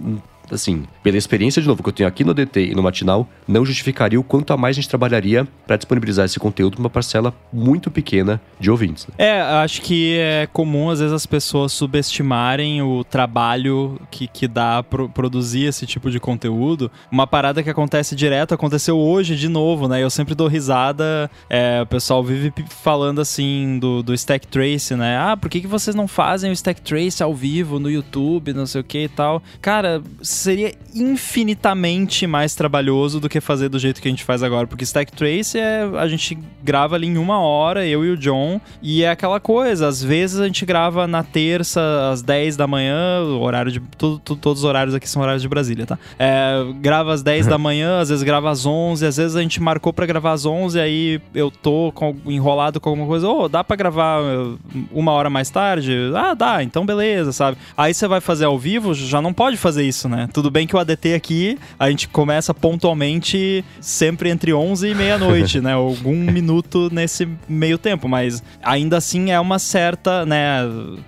assim, 0.51 0.83
pela 1.03 1.17
experiência 1.17 1.61
de 1.61 1.67
novo 1.67 1.81
que 1.81 1.89
eu 1.89 1.93
tenho 1.93 2.09
aqui 2.09 2.23
no 2.23 2.33
DT 2.33 2.71
e 2.71 2.75
no 2.75 2.83
Matinal, 2.83 3.27
não 3.47 3.65
justificaria 3.65 4.19
o 4.19 4.23
quanto 4.23 4.53
a 4.53 4.57
mais 4.57 4.75
a 4.75 4.81
gente 4.81 4.89
trabalharia 4.89 5.47
para 5.65 5.77
disponibilizar 5.77 6.25
esse 6.25 6.39
conteúdo 6.39 6.75
para 6.75 6.81
uma 6.81 6.89
parcela 6.89 7.33
muito 7.51 7.89
pequena 7.89 8.41
de 8.59 8.69
ouvintes. 8.69 9.07
Né? 9.07 9.13
É, 9.17 9.41
acho 9.41 9.81
que 9.81 10.17
é 10.17 10.47
comum 10.51 10.89
às 10.89 10.99
vezes 10.99 11.13
as 11.13 11.25
pessoas 11.25 11.71
subestimarem 11.71 12.81
o 12.81 13.03
trabalho 13.03 13.99
que, 14.11 14.27
que 14.27 14.47
dá 14.47 14.83
pro, 14.83 15.09
produzir 15.09 15.65
esse 15.65 15.85
tipo 15.85 16.09
de 16.11 16.19
conteúdo. 16.19 16.91
Uma 17.11 17.27
parada 17.27 17.63
que 17.63 17.69
acontece 17.69 18.15
direto, 18.15 18.53
aconteceu 18.53 18.97
hoje 18.97 19.35
de 19.35 19.47
novo, 19.47 19.87
né? 19.87 20.01
Eu 20.01 20.09
sempre 20.09 20.35
dou 20.35 20.47
risada, 20.47 21.29
é, 21.49 21.81
o 21.81 21.85
pessoal 21.85 22.23
vive 22.23 22.53
falando 22.69 23.21
assim 23.21 23.79
do, 23.79 24.03
do 24.03 24.13
Stack 24.13 24.47
Trace, 24.47 24.95
né? 24.95 25.17
Ah, 25.17 25.37
por 25.37 25.49
que, 25.49 25.61
que 25.61 25.67
vocês 25.67 25.95
não 25.95 26.07
fazem 26.07 26.51
o 26.51 26.53
Stack 26.53 26.81
Trace 26.81 27.21
ao 27.21 27.33
vivo 27.33 27.79
no 27.79 27.89
YouTube, 27.89 28.53
não 28.53 28.65
sei 28.65 28.81
o 28.81 28.83
que 28.83 29.03
e 29.03 29.09
tal? 29.09 29.41
Cara, 29.61 30.01
seria 30.35 30.73
infinitamente 30.93 32.25
mais 32.27 32.55
trabalhoso 32.55 33.19
do 33.19 33.27
que 33.27 33.41
fazer 33.41 33.69
do 33.69 33.79
jeito 33.79 34.01
que 34.01 34.07
a 34.07 34.11
gente 34.11 34.23
faz 34.23 34.43
agora, 34.43 34.67
porque 34.67 34.83
Stack 34.83 35.11
Trace 35.11 35.57
é 35.57 35.83
a 35.97 36.07
gente 36.07 36.37
grava 36.63 36.95
ali 36.95 37.07
em 37.07 37.17
uma 37.17 37.39
hora, 37.39 37.85
eu 37.85 38.05
e 38.05 38.11
o 38.11 38.17
John, 38.17 38.59
e 38.81 39.03
é 39.03 39.09
aquela 39.09 39.39
coisa, 39.39 39.87
às 39.87 40.03
vezes 40.03 40.39
a 40.39 40.45
gente 40.45 40.65
grava 40.65 41.07
na 41.07 41.23
terça 41.23 42.09
às 42.11 42.21
10 42.21 42.55
da 42.57 42.67
manhã, 42.67 43.21
horário 43.39 43.71
de 43.71 43.79
tudo, 43.97 44.19
tudo, 44.19 44.39
todos 44.39 44.63
os 44.63 44.65
horários 44.65 44.95
aqui 44.95 45.07
são 45.07 45.21
horários 45.21 45.41
de 45.41 45.49
Brasília, 45.49 45.85
tá? 45.85 45.97
É, 46.17 46.65
grava 46.79 47.13
às 47.13 47.21
10 47.21 47.47
da 47.47 47.57
manhã, 47.59 47.99
às 47.99 48.09
vezes 48.09 48.23
grava 48.23 48.49
às 48.49 48.65
11, 48.65 49.05
às 49.05 49.17
vezes 49.17 49.35
a 49.35 49.41
gente 49.41 49.61
marcou 49.61 49.91
para 49.91 50.05
gravar 50.05 50.31
às 50.31 50.45
11, 50.45 50.79
aí 50.79 51.21
eu 51.33 51.51
tô 51.51 51.91
com, 51.93 52.15
enrolado 52.25 52.79
com 52.79 52.89
alguma 52.89 53.07
coisa, 53.07 53.27
ô, 53.27 53.43
oh, 53.43 53.49
dá 53.49 53.63
para 53.63 53.75
gravar 53.75 54.21
uh, 54.21 54.59
uma 54.91 55.11
hora 55.11 55.29
mais 55.29 55.49
tarde? 55.49 56.11
Ah, 56.15 56.33
dá, 56.33 56.63
então 56.63 56.85
beleza, 56.85 57.31
sabe? 57.31 57.57
Aí 57.77 57.93
você 57.93 58.07
vai 58.07 58.21
fazer 58.21 58.45
ao 58.45 58.57
vivo, 58.57 58.93
já 58.93 59.21
não 59.21 59.33
pode 59.33 59.57
fazer 59.57 59.83
isso, 59.83 60.07
né? 60.07 60.24
Né? 60.25 60.29
Tudo 60.33 60.49
bem 60.49 60.67
que 60.67 60.75
o 60.75 60.79
ADT 60.79 61.13
aqui, 61.13 61.57
a 61.79 61.89
gente 61.89 62.07
começa 62.07 62.53
pontualmente 62.53 63.63
sempre 63.79 64.29
entre 64.29 64.53
11 64.53 64.89
e 64.89 64.95
meia-noite, 64.95 65.61
né? 65.61 65.73
Algum 65.73 66.15
minuto 66.31 66.89
nesse 66.91 67.27
meio 67.47 67.77
tempo, 67.77 68.07
mas 68.07 68.43
ainda 68.61 68.97
assim 68.97 69.31
é 69.31 69.39
uma 69.39 69.59
certa, 69.59 70.25
né? 70.25 70.61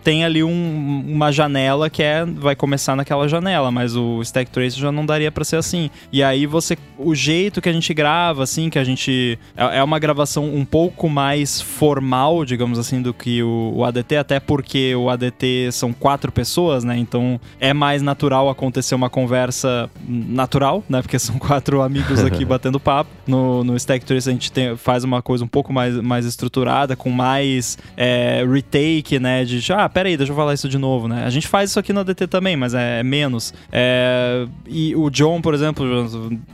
Tem 0.04 0.24
ali 0.24 0.44
um, 0.44 1.04
uma 1.08 1.32
janela 1.32 1.90
que 1.90 2.04
é 2.04 2.26
vai 2.26 2.56
começar 2.56 2.96
naquela 2.96 3.28
janela, 3.28 3.72
mas 3.72 3.96
o 3.96 4.22
Stack 4.22 4.52
Trace 4.52 4.80
já 4.80 4.92
não 4.92 5.06
daria 5.06 5.32
para 5.32 5.44
ser 5.44 5.58
assim. 5.58 5.90
E 6.12 6.24
aí 6.24 6.46
você 6.46 6.78
o 6.98 7.14
jeito 7.14 7.62
que 7.62 7.70
a 7.70 7.74
gente 7.74 7.94
grava 7.94 8.44
assim, 8.44 8.70
que 8.70 8.80
a 8.80 8.84
gente 8.84 9.38
é, 9.56 9.80
é 9.80 9.84
uma 9.84 10.00
gravação 10.00 10.46
um 10.46 10.66
pouco 10.66 11.10
mais 11.10 11.62
formal, 11.62 12.44
digamos 12.46 12.80
assim, 12.80 13.02
do 13.02 13.14
que 13.14 13.44
o, 13.44 13.74
o 13.76 13.86
ADT, 13.86 14.18
até 14.18 14.40
porque 14.40 14.96
o 14.96 15.10
ADT 15.10 15.70
são 15.72 15.94
quatro 15.94 16.32
pessoas, 16.32 16.84
né? 16.84 16.98
Então 16.98 17.40
é 17.60 17.74
mais 17.74 18.02
natural 18.02 18.50
acontecer 18.50 18.96
uma 18.96 19.07
conversa 19.10 19.90
natural, 20.08 20.84
né? 20.90 21.02
Porque 21.02 21.20
são 21.20 21.38
quatro 21.40 21.82
amigos 21.82 22.24
aqui 22.24 22.44
batendo 22.46 22.80
papo. 22.80 23.10
No, 23.26 23.64
no 23.64 23.76
Stack 23.76 24.06
Trace 24.06 24.30
a 24.30 24.32
gente 24.32 24.52
tem, 24.52 24.76
faz 24.78 25.04
uma 25.04 25.22
coisa 25.22 25.44
um 25.44 25.48
pouco 25.48 25.74
mais, 25.74 25.96
mais 25.98 26.26
estruturada, 26.26 26.96
com 26.96 27.10
mais 27.10 27.78
é, 27.96 28.46
retake, 28.50 29.20
né? 29.20 29.44
De, 29.44 29.62
ah, 29.74 29.88
peraí, 29.90 30.18
deixa 30.18 30.32
eu 30.32 30.36
falar 30.36 30.54
isso 30.54 30.70
de 30.70 30.78
novo, 30.78 31.08
né? 31.08 31.26
A 31.26 31.30
gente 31.30 31.48
faz 31.48 31.70
isso 31.70 31.80
aqui 31.80 31.94
no 31.94 32.02
ADT 32.02 32.28
também, 32.28 32.56
mas 32.56 32.74
é, 32.74 33.00
é 33.00 33.04
menos. 33.04 33.54
É, 33.72 34.46
e 34.68 34.96
o 34.96 35.10
John, 35.10 35.42
por 35.42 35.54
exemplo, 35.54 35.86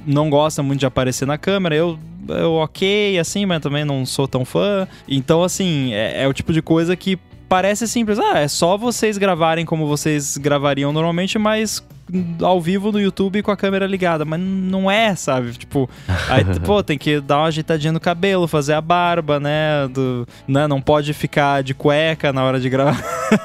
não 0.06 0.30
gosta 0.30 0.64
muito 0.64 0.80
de 0.80 0.86
aparecer 0.86 1.26
na 1.26 1.38
câmera. 1.38 1.76
Eu 1.76 2.00
eu 2.28 2.54
ok, 2.54 3.20
assim, 3.20 3.46
mas 3.46 3.62
também 3.62 3.84
não 3.84 4.06
sou 4.06 4.28
tão 4.28 4.46
fã. 4.46 4.88
Então, 5.08 5.44
assim, 5.44 5.94
é, 5.94 6.24
é, 6.24 6.28
o 6.28 6.34
tipo 6.34 6.54
de 6.54 6.62
coisa 6.62 6.96
que 6.96 7.20
parece 7.50 7.88
simples. 7.88 8.18
Ah, 8.20 8.40
é 8.40 8.48
só 8.48 8.78
vocês 8.78 9.18
gravarem 9.18 9.66
como 9.66 9.88
vocês 9.88 10.38
gravariam 10.38 10.92
normalmente, 10.92 11.38
mas 11.38 11.86
ao 12.42 12.62
vivo 12.62 12.92
no 12.92 13.00
YouTube 13.00 13.42
com 13.42 13.52
a 13.52 13.58
câmera 13.58 13.88
ligada, 13.88 14.26
mas 14.26 14.40
não 14.40 14.90
é, 14.90 15.16
sabe? 15.16 15.52
Tipo, 15.54 15.90
aí, 16.30 16.44
pô, 16.66 16.84
tem 16.84 16.98
que 16.98 17.20
dar 17.20 17.40
uma 17.40 17.48
ajeitadinha 17.48 17.92
no 17.92 18.00
cabelo, 18.00 18.48
fazer 18.48 18.74
a 18.74 18.82
barba, 18.82 19.40
né? 19.40 19.88
Do, 19.90 20.28
né? 20.48 20.68
Não 20.68 20.82
pode 20.82 21.14
ficar 21.14 21.64
de 21.64 21.74
cueca 21.74 22.34
na 22.34 22.44
hora 22.44 22.60
de 22.60 22.70
gravar. 22.70 23.02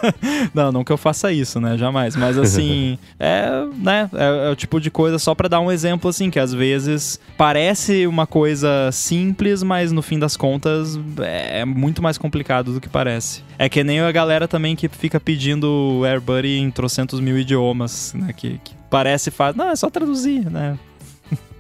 não, 0.53 0.73
não 0.73 0.85
que 0.85 0.93
eu 0.93 0.97
faça 0.97 1.33
isso, 1.33 1.61
né? 1.61 1.77
Jamais. 1.77 2.17
Mas 2.17 2.37
assim, 2.37 2.99
é, 3.19 3.65
né? 3.77 4.11
É, 4.15 4.49
é 4.49 4.51
o 4.51 4.57
tipo 4.57 4.81
de 4.81 4.91
coisa, 4.91 5.19
só 5.19 5.35
para 5.35 5.49
dar 5.49 5.61
um 5.61 5.71
exemplo, 5.71 6.11
assim, 6.11 6.31
que 6.31 6.39
às 6.39 6.53
vezes 6.53 7.21
parece 7.37 8.07
uma 8.07 8.27
coisa 8.27 8.91
simples, 8.93 9.63
mas 9.63 9.93
no 9.93 10.03
fim 10.03 10.19
das 10.19 10.37
contas 10.37 10.99
é 11.19 11.65
muito 11.65 12.03
mais 12.03 12.19
complicado 12.19 12.73
do 12.73 12.81
que 12.81 12.89
parece. 12.89 13.43
É 13.59 13.69
que 13.69 13.83
nem 13.83 14.01
a 14.01 14.13
galera 14.13 14.47
também 14.47 14.77
que 14.77 14.89
fica 14.89 15.19
pedindo 15.19 16.03
AirBuddy 16.05 16.59
em 16.59 16.71
trocentos 16.71 17.19
mil 17.19 17.37
idiomas, 17.37 18.15
né? 18.15 18.33
Que 18.33 18.48
que, 18.65 18.75
parece 18.89 19.31
fácil. 19.31 19.59
Não, 19.59 19.71
é 19.71 19.77
só 19.77 19.91
traduzir, 19.91 20.51
né? 20.51 20.79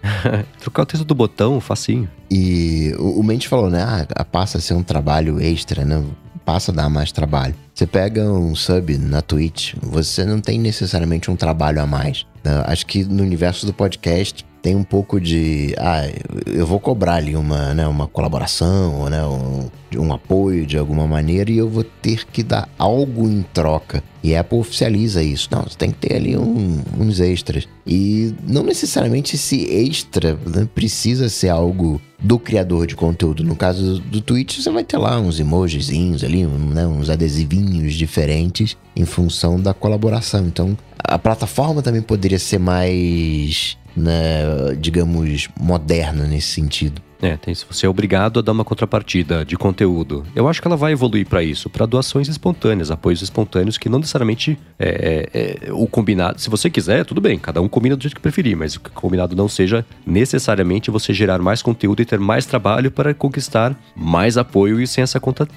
Trocar 0.60 0.82
o 0.82 0.86
texto 0.86 1.04
do 1.04 1.14
botão, 1.14 1.60
facinho. 1.60 2.08
E 2.30 2.94
o, 2.98 3.20
o 3.20 3.22
Mendes 3.22 3.46
falou, 3.46 3.68
né? 3.68 4.06
Ah, 4.14 4.24
passa 4.24 4.58
a 4.58 4.60
ser 4.60 4.74
um 4.74 4.82
trabalho 4.82 5.40
extra, 5.40 5.84
né? 5.84 6.02
Passa 6.44 6.72
a 6.72 6.74
dar 6.74 6.88
mais 6.88 7.12
trabalho. 7.12 7.54
Você 7.74 7.86
pega 7.86 8.24
um 8.24 8.54
sub 8.54 8.96
na 8.96 9.20
Twitch, 9.20 9.74
você 9.82 10.24
não 10.24 10.40
tem 10.40 10.58
necessariamente 10.58 11.30
um 11.30 11.36
trabalho 11.36 11.80
a 11.82 11.86
mais. 11.86 12.26
Né? 12.42 12.62
Acho 12.66 12.86
que 12.86 13.04
no 13.04 13.22
universo 13.22 13.66
do 13.66 13.72
podcast 13.72 14.44
tem 14.62 14.74
um 14.74 14.82
pouco 14.82 15.20
de. 15.20 15.74
Ah, 15.78 16.08
eu 16.46 16.66
vou 16.66 16.80
cobrar 16.80 17.14
ali 17.14 17.36
uma, 17.36 17.74
né, 17.74 17.86
uma 17.86 18.06
colaboração, 18.06 19.08
né, 19.08 19.24
um, 19.24 19.68
um 19.96 20.12
apoio 20.12 20.66
de 20.66 20.76
alguma 20.76 21.06
maneira 21.06 21.50
e 21.50 21.58
eu 21.58 21.68
vou 21.68 21.84
ter 21.84 22.26
que 22.26 22.42
dar 22.42 22.68
algo 22.78 23.28
em 23.28 23.42
troca. 23.52 24.02
E 24.22 24.34
a 24.34 24.40
Apple 24.40 24.58
oficializa 24.58 25.22
isso. 25.22 25.48
Não, 25.50 25.62
você 25.62 25.76
tem 25.76 25.90
que 25.90 25.98
ter 25.98 26.16
ali 26.16 26.36
um, 26.36 26.82
uns 26.98 27.20
extras. 27.20 27.68
E 27.86 28.34
não 28.46 28.62
necessariamente 28.62 29.36
esse 29.36 29.64
extra 29.70 30.38
né, 30.46 30.68
precisa 30.74 31.28
ser 31.28 31.48
algo 31.48 32.00
do 32.20 32.38
criador 32.38 32.86
de 32.86 32.96
conteúdo. 32.96 33.44
No 33.44 33.54
caso 33.54 34.00
do 34.00 34.20
Twitch, 34.20 34.58
você 34.58 34.70
vai 34.70 34.82
ter 34.82 34.98
lá 34.98 35.18
uns 35.20 35.38
emojizinhos 35.38 36.24
ali, 36.24 36.44
né, 36.44 36.86
uns 36.86 37.08
adesivinhos 37.08 37.94
diferentes 37.94 38.76
em 38.94 39.04
função 39.04 39.58
da 39.58 39.72
colaboração. 39.72 40.46
Então, 40.46 40.76
a 40.98 41.18
plataforma 41.18 41.80
também 41.80 42.02
poderia 42.02 42.38
ser 42.38 42.58
mais 42.58 43.78
né, 43.98 44.74
digamos, 44.78 45.48
moderna 45.58 46.24
nesse 46.24 46.48
sentido. 46.48 47.02
É, 47.20 47.36
tem, 47.36 47.52
você 47.52 47.84
é 47.84 47.88
obrigado 47.88 48.38
a 48.38 48.42
dar 48.42 48.52
uma 48.52 48.64
contrapartida 48.64 49.44
de 49.44 49.56
conteúdo. 49.56 50.24
Eu 50.34 50.48
acho 50.48 50.62
que 50.62 50.68
ela 50.68 50.76
vai 50.76 50.92
evoluir 50.92 51.26
para 51.26 51.42
isso, 51.42 51.68
para 51.68 51.84
doações 51.84 52.28
espontâneas, 52.28 52.90
apoios 52.90 53.22
espontâneos, 53.22 53.76
que 53.76 53.88
não 53.88 53.98
necessariamente 53.98 54.58
é, 54.78 55.26
é, 55.32 55.68
é, 55.68 55.72
o 55.72 55.86
combinado. 55.86 56.40
Se 56.40 56.48
você 56.48 56.70
quiser, 56.70 57.04
tudo 57.04 57.20
bem, 57.20 57.38
cada 57.38 57.60
um 57.60 57.68
combina 57.68 57.96
do 57.96 58.02
jeito 58.02 58.14
que 58.14 58.20
preferir, 58.20 58.56
mas 58.56 58.76
o 58.76 58.80
combinado 58.80 59.34
não 59.34 59.48
seja 59.48 59.84
necessariamente 60.06 60.90
você 60.90 61.12
gerar 61.12 61.40
mais 61.40 61.60
conteúdo 61.60 62.00
e 62.00 62.04
ter 62.04 62.20
mais 62.20 62.46
trabalho 62.46 62.90
para 62.90 63.12
conquistar 63.12 63.76
mais 63.96 64.38
apoio 64.38 64.80
e 64.80 64.86
sem 64.86 65.02
essa 65.02 65.18
conta 65.18 65.48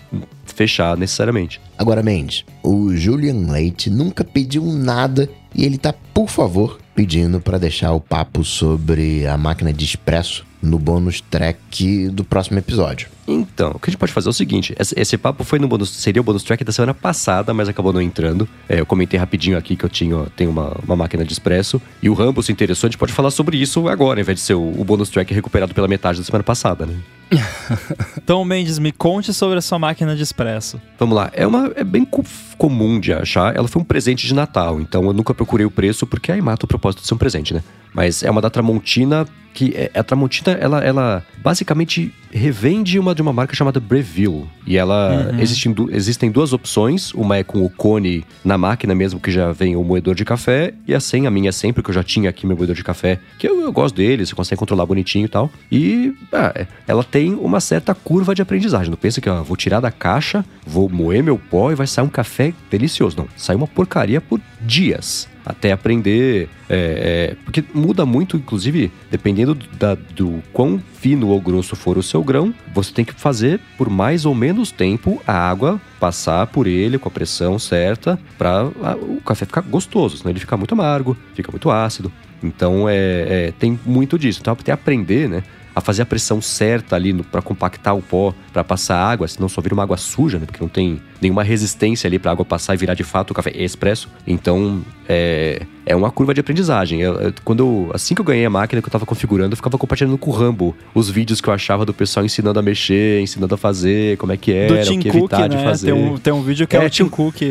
fechar 0.44 0.98
necessariamente. 0.98 1.62
Agora, 1.78 2.02
Mendes, 2.02 2.44
o 2.64 2.96
Julian 2.96 3.52
Leite 3.52 3.90
nunca 3.90 4.24
pediu 4.24 4.66
nada 4.66 5.30
e 5.53 5.65
ele 5.65 5.78
tá, 5.78 5.94
por 6.14 6.30
favor, 6.30 6.80
pedindo 6.95 7.40
para 7.40 7.57
deixar 7.57 7.94
o 7.94 7.99
papo 7.99 8.44
sobre 8.44 9.26
a 9.28 9.38
máquina 9.38 9.73
de 9.73 9.86
expresso 9.86 10.45
no 10.61 10.78
bônus 10.78 11.22
track 11.22 12.10
do 12.10 12.23
próximo 12.23 12.60
episódio. 12.60 13.10
Então, 13.27 13.72
o 13.72 13.80
que 13.80 13.89
a 13.89 13.91
gente 13.91 13.99
pode 13.99 14.11
fazer 14.11 14.27
é 14.27 14.31
o 14.31 14.34
seguinte: 14.34 14.76
esse, 14.80 14.99
esse 14.99 15.18
papo 15.18 15.43
foi 15.43 15.60
no 15.60 15.68
bônus, 15.68 15.89
seria 15.89 16.22
o 16.22 16.23
bônus 16.23 16.43
track 16.43 16.64
da 16.64 16.72
semana 16.72 16.93
passada, 16.93 17.53
mas 17.53 17.69
acabou 17.69 17.93
não 17.93 18.02
entrando. 18.02 18.48
É, 18.68 18.80
eu 18.80 18.85
comentei 18.85 19.19
rapidinho 19.19 19.57
aqui 19.57 19.76
que 19.76 19.85
eu 19.85 19.89
tinha, 19.89 20.26
tenho 20.35 20.49
uma, 20.49 20.77
uma 20.84 20.95
máquina 20.95 21.23
de 21.23 21.31
expresso. 21.31 21.81
E 22.02 22.10
o 22.10 22.14
Rambo 22.14 22.41
se 22.41 22.52
interessou, 22.52 22.88
a 22.88 22.89
gente 22.89 22.98
pode 22.98 23.14
falar 23.14 23.31
sobre 23.31 23.57
isso 23.57 23.88
agora, 23.88 24.19
ao 24.19 24.22
invés 24.22 24.39
de 24.39 24.43
ser 24.43 24.56
o, 24.56 24.80
o 24.80 24.84
bônus 24.84 25.10
track 25.10 25.34
recuperado 25.34 25.73
pela 25.73 25.88
metade 25.88 26.19
da 26.19 26.23
semana 26.23 26.43
passada, 26.43 26.85
né? 26.85 26.95
então, 28.18 28.43
Mendes, 28.43 28.77
me 28.77 28.91
conte 28.91 29.34
sobre 29.34 29.57
a 29.57 29.61
sua 29.61 29.80
máquina 29.80 30.15
de 30.15 30.23
expresso. 30.23 30.81
Vamos 30.99 31.15
lá. 31.15 31.30
É, 31.34 31.48
uma, 31.48 31.72
é 31.76 31.84
bem 31.84 32.03
co 32.03 32.23
comum 32.57 32.99
de 32.99 33.14
achar. 33.14 33.56
Ela 33.56 33.68
foi 33.68 33.81
um 33.81 33.85
presente 33.85 34.27
de 34.27 34.34
Natal, 34.34 34.80
então 34.80 35.03
eu 35.06 35.14
nunca 35.14 35.34
procurei 35.34 35.65
o 35.65 35.72
preço 35.72 36.06
porque 36.06 36.31
aí 36.31 36.41
mata 36.41 36.65
o 36.65 36.68
propósito 36.68 37.02
de 37.02 37.07
ser 37.07 37.14
um 37.14 37.18
presente, 37.18 37.53
né? 37.53 37.64
Mas 37.93 38.22
é 38.23 38.30
uma 38.30 38.41
da 38.41 38.49
Tramontina 38.49 39.26
que 39.53 39.73
é, 39.76 39.91
a 39.94 40.03
Tramontina, 40.03 40.53
ela, 40.53 40.84
ela 40.84 41.26
basicamente 41.38 42.14
revende 42.32 42.98
uma 42.98 43.14
de 43.14 43.22
uma 43.22 43.34
marca 43.34 43.56
chamada 43.56 43.80
Breville. 43.80 44.45
E 44.65 44.78
ela. 44.78 45.32
Uhum. 45.32 45.40
Existem, 45.40 45.76
existem 45.90 46.32
duas 46.32 46.53
opções. 46.53 47.14
Uma 47.14 47.38
é 47.38 47.44
com 47.44 47.64
o 47.64 47.69
cone 47.69 48.26
na 48.44 48.57
máquina 48.57 48.95
mesmo, 48.95 49.19
que 49.19 49.32
já 49.32 49.52
vem 49.52 49.76
o 49.76 49.84
moedor 49.84 50.15
de 50.15 50.23
café. 50.23 50.73
E 50.88 50.94
a 50.94 50.99
sem, 50.99 51.28
a 51.28 51.32
minha 51.32 51.49
é 51.49 51.52
sem, 51.52 51.73
porque 51.73 51.90
eu 51.90 51.95
já 51.95 52.03
tinha 52.03 52.30
aqui 52.30 52.48
meu 52.48 52.56
moedor 52.56 52.76
de 52.76 52.84
café. 52.84 53.19
Que 53.38 53.48
eu, 53.48 53.61
eu 53.61 53.72
gosto 53.72 53.95
dele, 53.95 54.26
você 54.26 54.34
consegue 54.34 54.60
controlar 54.60 54.86
bonitinho 54.86 55.26
e 55.26 55.30
tal. 55.30 55.49
E 55.72 56.14
ah, 56.32 56.52
é, 56.56 56.68
ela 56.88 57.03
tem 57.03 57.34
uma 57.34 57.60
certa 57.60 57.94
curva 57.94 58.34
de 58.34 58.41
aprendizagem. 58.41 58.90
Não 58.90 58.98
pensa 58.98 59.19
que 59.19 59.30
ó, 59.30 59.44
vou 59.44 59.57
tirar 59.57 59.80
da 59.80 59.91
caixa, 59.91 60.45
vou 60.65 60.90
moer 60.90 61.23
meu 61.23 61.38
pó 61.38 61.72
e 61.72 61.76
vai 61.76 61.88
sair 61.88 62.06
um 62.06 62.10
café 62.10 62.53
delicioso. 62.69 63.18
Não, 63.18 63.28
sai 63.36 63.56
uma 63.56 63.68
porcaria 63.68 64.22
por 64.22 64.40
dias 64.62 65.28
até 65.46 65.72
aprender. 65.72 66.50
É, 66.70 67.34
é, 67.34 67.36
porque 67.44 67.64
muda 67.74 68.06
muito, 68.06 68.38
inclusive, 68.38 68.92
dependendo 69.10 69.56
da, 69.78 69.96
do 69.96 70.42
quão 70.54 70.82
fino 71.00 71.30
ou 71.30 71.42
grosso 71.42 71.76
for 71.76 71.98
o 71.98 72.04
seu 72.04 72.24
grão, 72.24 72.54
você 72.74 72.94
tem 72.94 73.04
que 73.04 73.14
fazer 73.14 73.60
por 73.78 73.90
mais 73.90 74.26
ou 74.26 74.36
menos 74.36 74.72
tempo 74.72 75.22
a 75.26 75.34
água 75.34 75.82
passar 76.00 76.48
por 76.48 76.68
ele 76.68 76.98
com 76.98 77.10
a 77.10 77.12
pressão 77.12 77.58
certa 77.58 78.20
para 78.38 78.66
o 78.66 79.22
café 79.26 79.46
ficar 79.46 79.62
gostoso, 79.62 80.18
senão 80.18 80.32
ele 80.32 80.40
fica 80.40 80.56
muito 80.56 80.74
amargo, 80.74 81.18
fica 81.34 81.52
muito 81.52 81.70
ácido. 81.70 82.12
Então 82.44 82.88
é, 82.88 83.48
é 83.48 83.54
tem 83.58 83.80
muito 83.86 84.18
disso. 84.18 84.40
Então 84.42 84.54
até 84.54 84.72
aprender, 84.72 85.30
né? 85.30 85.44
A 85.76 85.81
fazer 85.81 86.02
a 86.02 86.06
pressão 86.06 86.41
certa 86.41 86.95
ali 86.95 87.14
para 87.23 87.41
compactar 87.41 87.95
o 87.95 88.02
pó, 88.02 88.34
para 88.52 88.64
passar 88.64 88.98
água, 88.98 89.27
senão 89.27 89.48
só 89.48 89.61
vira 89.61 89.73
uma 89.73 89.84
água 89.84 89.98
suja, 89.98 90.38
né? 90.38 90.45
Porque 90.45 90.61
não 90.61 90.69
tem 90.69 91.02
nenhuma 91.22 91.43
resistência 91.43 92.07
ali 92.07 92.19
para 92.19 92.31
água 92.31 92.43
passar 92.43 92.73
e 92.73 92.77
virar 92.77 92.93
de 92.93 93.03
fato 93.03 93.31
o 93.31 93.34
café 93.34 93.52
expresso. 93.56 94.10
Então, 94.26 94.81
é, 95.07 95.65
é 95.85 95.95
uma 95.95 96.11
curva 96.11 96.34
de 96.34 96.39
aprendizagem. 96.39 97.02
Eu, 97.02 97.14
eu, 97.15 97.34
quando 97.43 97.60
eu, 97.61 97.91
assim 97.93 98.15
que 98.15 98.22
eu 98.22 98.26
ganhei 98.26 98.45
a 98.45 98.49
máquina 98.49 98.81
que 98.81 98.88
eu 98.88 98.91
tava 98.91 99.06
configurando, 99.06 99.53
eu 99.53 99.57
ficava 99.57 99.77
compartilhando 99.77 100.18
com 100.18 100.30
o 100.30 100.34
Rambo 100.34 100.76
os 100.93 101.10
vídeos 101.10 101.39
que 101.39 101.48
eu 101.48 101.53
achava 101.53 101.85
do 101.85 101.93
pessoal 101.93 102.26
ensinando 102.26 102.60
a 102.60 102.61
mexer, 102.61 103.22
ensinando 103.22 103.53
a 103.56 103.57
fazer, 103.57 104.18
como 104.18 104.31
é 104.31 104.38
que 104.38 104.52
era, 104.52 104.81
o 104.81 104.99
que 104.99 105.10
Cook, 105.10 105.15
evitar 105.15 105.49
né? 105.49 105.57
de 105.57 105.64
fazer. 105.64 105.93
Tem 105.93 105.93
um, 105.93 106.18
tem 106.18 106.34
um 106.34 106.41
vídeo 106.41 106.68
que 106.68 106.76
é, 106.76 106.84
é 106.84 106.85
o 106.85 106.89
Tim 106.89 107.07
Cook. 107.07 107.41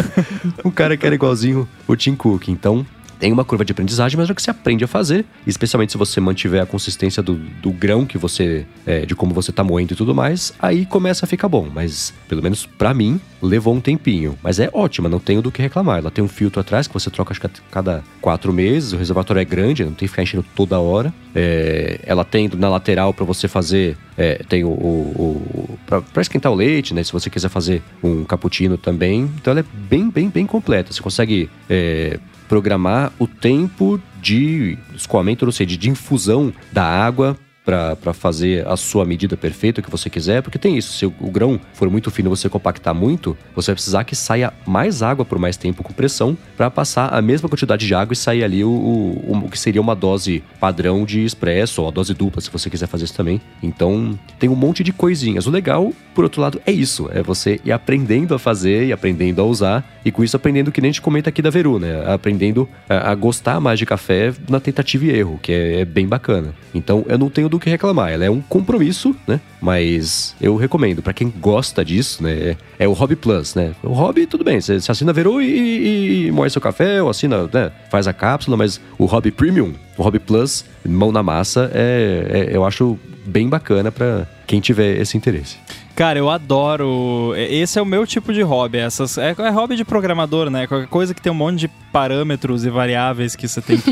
um 0.64 0.70
cara 0.70 0.96
que 0.96 1.04
era 1.04 1.14
igualzinho 1.14 1.68
o 1.86 1.96
Tim 1.96 2.14
Cook. 2.14 2.48
Então, 2.48 2.86
tem 3.20 3.30
uma 3.30 3.44
curva 3.44 3.64
de 3.64 3.72
aprendizagem, 3.72 4.16
mas 4.16 4.30
é 4.30 4.32
o 4.32 4.34
que 4.34 4.42
você 4.42 4.50
aprende 4.50 4.82
a 4.82 4.88
fazer, 4.88 5.26
especialmente 5.46 5.92
se 5.92 5.98
você 5.98 6.18
mantiver 6.20 6.62
a 6.62 6.66
consistência 6.66 7.22
do, 7.22 7.34
do 7.34 7.70
grão 7.70 8.06
que 8.06 8.16
você, 8.16 8.66
é, 8.86 9.04
de 9.04 9.14
como 9.14 9.34
você 9.34 9.52
tá 9.52 9.62
moendo 9.62 9.92
e 9.92 9.96
tudo 9.96 10.14
mais, 10.14 10.54
aí 10.58 10.86
começa 10.86 11.26
a 11.26 11.28
ficar 11.28 11.46
bom. 11.46 11.68
Mas, 11.72 12.14
pelo 12.26 12.42
menos 12.42 12.64
para 12.64 12.94
mim, 12.94 13.20
levou 13.42 13.74
um 13.74 13.80
tempinho. 13.80 14.38
Mas 14.42 14.58
é 14.58 14.70
ótima, 14.72 15.06
não 15.06 15.18
tenho 15.18 15.42
do 15.42 15.52
que 15.52 15.60
reclamar. 15.60 15.98
Ela 15.98 16.10
tem 16.10 16.24
um 16.24 16.28
filtro 16.28 16.60
atrás 16.60 16.86
que 16.88 16.94
você 16.94 17.10
troca 17.10 17.32
acho 17.32 17.40
que 17.40 17.46
a 17.46 17.50
cada 17.70 18.02
quatro 18.22 18.52
meses, 18.52 18.94
o 18.94 18.96
reservatório 18.96 19.40
é 19.40 19.44
grande, 19.44 19.84
não 19.84 19.92
tem 19.92 20.06
que 20.06 20.08
ficar 20.08 20.22
enchendo 20.22 20.44
toda 20.56 20.80
hora. 20.80 21.12
É, 21.34 22.00
ela 22.04 22.24
tem 22.24 22.50
na 22.56 22.70
lateral 22.70 23.12
para 23.12 23.24
você 23.26 23.46
fazer, 23.46 23.98
é, 24.16 24.42
tem 24.48 24.64
o, 24.64 24.68
o, 24.68 25.78
o 25.78 25.78
para 25.86 26.22
esquentar 26.22 26.50
o 26.50 26.54
leite, 26.54 26.94
né? 26.94 27.04
Se 27.04 27.12
você 27.12 27.28
quiser 27.28 27.50
fazer 27.50 27.82
um 28.02 28.24
cappuccino 28.24 28.78
também. 28.78 29.30
Então 29.38 29.50
ela 29.50 29.60
é 29.60 29.64
bem, 29.88 30.08
bem, 30.08 30.28
bem 30.30 30.46
completa. 30.46 30.92
Você 30.92 31.02
consegue 31.02 31.50
é, 31.68 32.18
programar 32.50 33.12
o 33.16 33.28
tempo 33.28 34.02
de 34.20 34.76
escoamento, 34.92 35.44
sei, 35.52 35.64
de, 35.64 35.76
de 35.76 35.88
infusão 35.88 36.52
da 36.72 36.84
água 36.84 37.38
para 37.70 38.12
fazer 38.12 38.66
a 38.66 38.76
sua 38.76 39.04
medida 39.04 39.36
perfeita 39.36 39.80
que 39.80 39.90
você 39.90 40.10
quiser, 40.10 40.42
porque 40.42 40.58
tem 40.58 40.76
isso, 40.76 40.92
se 40.92 41.06
o, 41.06 41.14
o 41.20 41.30
grão 41.30 41.60
for 41.72 41.88
muito 41.88 42.10
fino 42.10 42.28
você 42.28 42.48
compactar 42.48 42.94
muito, 42.94 43.36
você 43.54 43.70
vai 43.70 43.76
precisar 43.76 44.02
que 44.02 44.16
saia 44.16 44.52
mais 44.66 45.02
água 45.02 45.24
por 45.24 45.38
mais 45.38 45.56
tempo 45.56 45.82
com 45.82 45.92
pressão 45.92 46.36
para 46.56 46.70
passar 46.70 47.14
a 47.14 47.22
mesma 47.22 47.48
quantidade 47.48 47.86
de 47.86 47.94
água 47.94 48.12
e 48.12 48.16
sair 48.16 48.42
ali 48.42 48.64
o, 48.64 48.70
o, 48.70 49.42
o, 49.44 49.50
que 49.50 49.58
seria 49.58 49.80
uma 49.80 49.94
dose 49.94 50.42
padrão 50.58 51.04
de 51.04 51.24
expresso 51.24 51.82
ou 51.82 51.88
a 51.88 51.90
dose 51.90 52.12
dupla, 52.12 52.40
se 52.40 52.50
você 52.50 52.68
quiser 52.68 52.88
fazer 52.88 53.04
isso 53.04 53.14
também. 53.14 53.40
Então, 53.62 54.18
tem 54.38 54.48
um 54.48 54.56
monte 54.56 54.82
de 54.82 54.92
coisinhas. 54.92 55.46
O 55.46 55.50
legal, 55.50 55.92
por 56.14 56.24
outro 56.24 56.40
lado, 56.40 56.60
é 56.66 56.72
isso, 56.72 57.08
é 57.12 57.22
você 57.22 57.60
ir 57.64 57.70
aprendendo 57.70 58.34
a 58.34 58.38
fazer 58.38 58.86
e 58.86 58.92
aprendendo 58.92 59.40
a 59.40 59.44
usar 59.44 60.00
e 60.04 60.10
com 60.10 60.24
isso 60.24 60.36
aprendendo 60.36 60.72
que 60.72 60.80
nem 60.80 60.88
a 60.88 60.92
gente 60.92 61.02
comenta 61.02 61.28
aqui 61.28 61.40
da 61.40 61.50
Veru, 61.50 61.78
né? 61.78 62.04
Aprendendo 62.12 62.68
a, 62.88 63.12
a 63.12 63.14
gostar 63.14 63.60
mais 63.60 63.78
de 63.78 63.86
café 63.86 64.32
na 64.48 64.58
tentativa 64.58 65.04
e 65.04 65.10
erro, 65.10 65.38
que 65.40 65.52
é, 65.52 65.80
é 65.80 65.84
bem 65.84 66.06
bacana. 66.08 66.54
Então, 66.74 67.04
eu 67.08 67.18
não 67.18 67.28
tenho 67.28 67.48
do 67.60 67.62
que 67.62 67.70
reclamar. 67.70 68.10
Ela 68.10 68.24
é 68.24 68.30
um 68.30 68.40
compromisso, 68.40 69.14
né? 69.26 69.40
Mas 69.60 70.34
eu 70.40 70.56
recomendo, 70.56 71.02
para 71.02 71.12
quem 71.12 71.28
gosta 71.28 71.84
disso, 71.84 72.22
né? 72.22 72.56
É 72.78 72.88
o 72.88 72.92
Hobby 72.92 73.14
Plus, 73.14 73.54
né? 73.54 73.72
O 73.82 73.92
Hobby, 73.92 74.26
tudo 74.26 74.42
bem, 74.42 74.60
você, 74.60 74.78
assina 74.88 75.12
Veru 75.12 75.40
e, 75.40 75.46
e, 75.46 76.26
e 76.26 76.32
moe 76.32 76.48
seu 76.50 76.60
café, 76.60 77.02
ou 77.02 77.10
assina, 77.10 77.48
né? 77.52 77.70
Faz 77.90 78.08
a 78.08 78.12
cápsula, 78.12 78.56
mas 78.56 78.80
o 78.98 79.04
Hobby 79.04 79.30
Premium, 79.30 79.74
o 79.96 80.02
Hobby 80.02 80.18
Plus, 80.18 80.64
mão 80.84 81.12
na 81.12 81.22
massa, 81.22 81.70
é, 81.74 82.48
é 82.50 82.56
eu 82.56 82.64
acho 82.64 82.98
bem 83.26 83.48
bacana 83.48 83.92
para 83.92 84.26
quem 84.46 84.60
tiver 84.60 84.98
esse 84.98 85.16
interesse. 85.16 85.58
Cara, 85.94 86.18
eu 86.18 86.30
adoro. 86.30 87.34
Esse 87.36 87.78
é 87.78 87.82
o 87.82 87.84
meu 87.84 88.06
tipo 88.06 88.32
de 88.32 88.40
hobby. 88.40 88.78
Essas, 88.78 89.18
é, 89.18 89.34
é 89.38 89.50
hobby 89.50 89.76
de 89.76 89.84
programador, 89.84 90.48
né? 90.48 90.66
Qualquer 90.66 90.88
coisa 90.88 91.12
que 91.12 91.20
tem 91.20 91.30
um 91.30 91.34
monte 91.34 91.60
de 91.60 91.70
parâmetros 91.92 92.64
e 92.64 92.70
variáveis 92.70 93.34
que 93.36 93.46
você 93.46 93.60
tem 93.60 93.78
que 93.78 93.90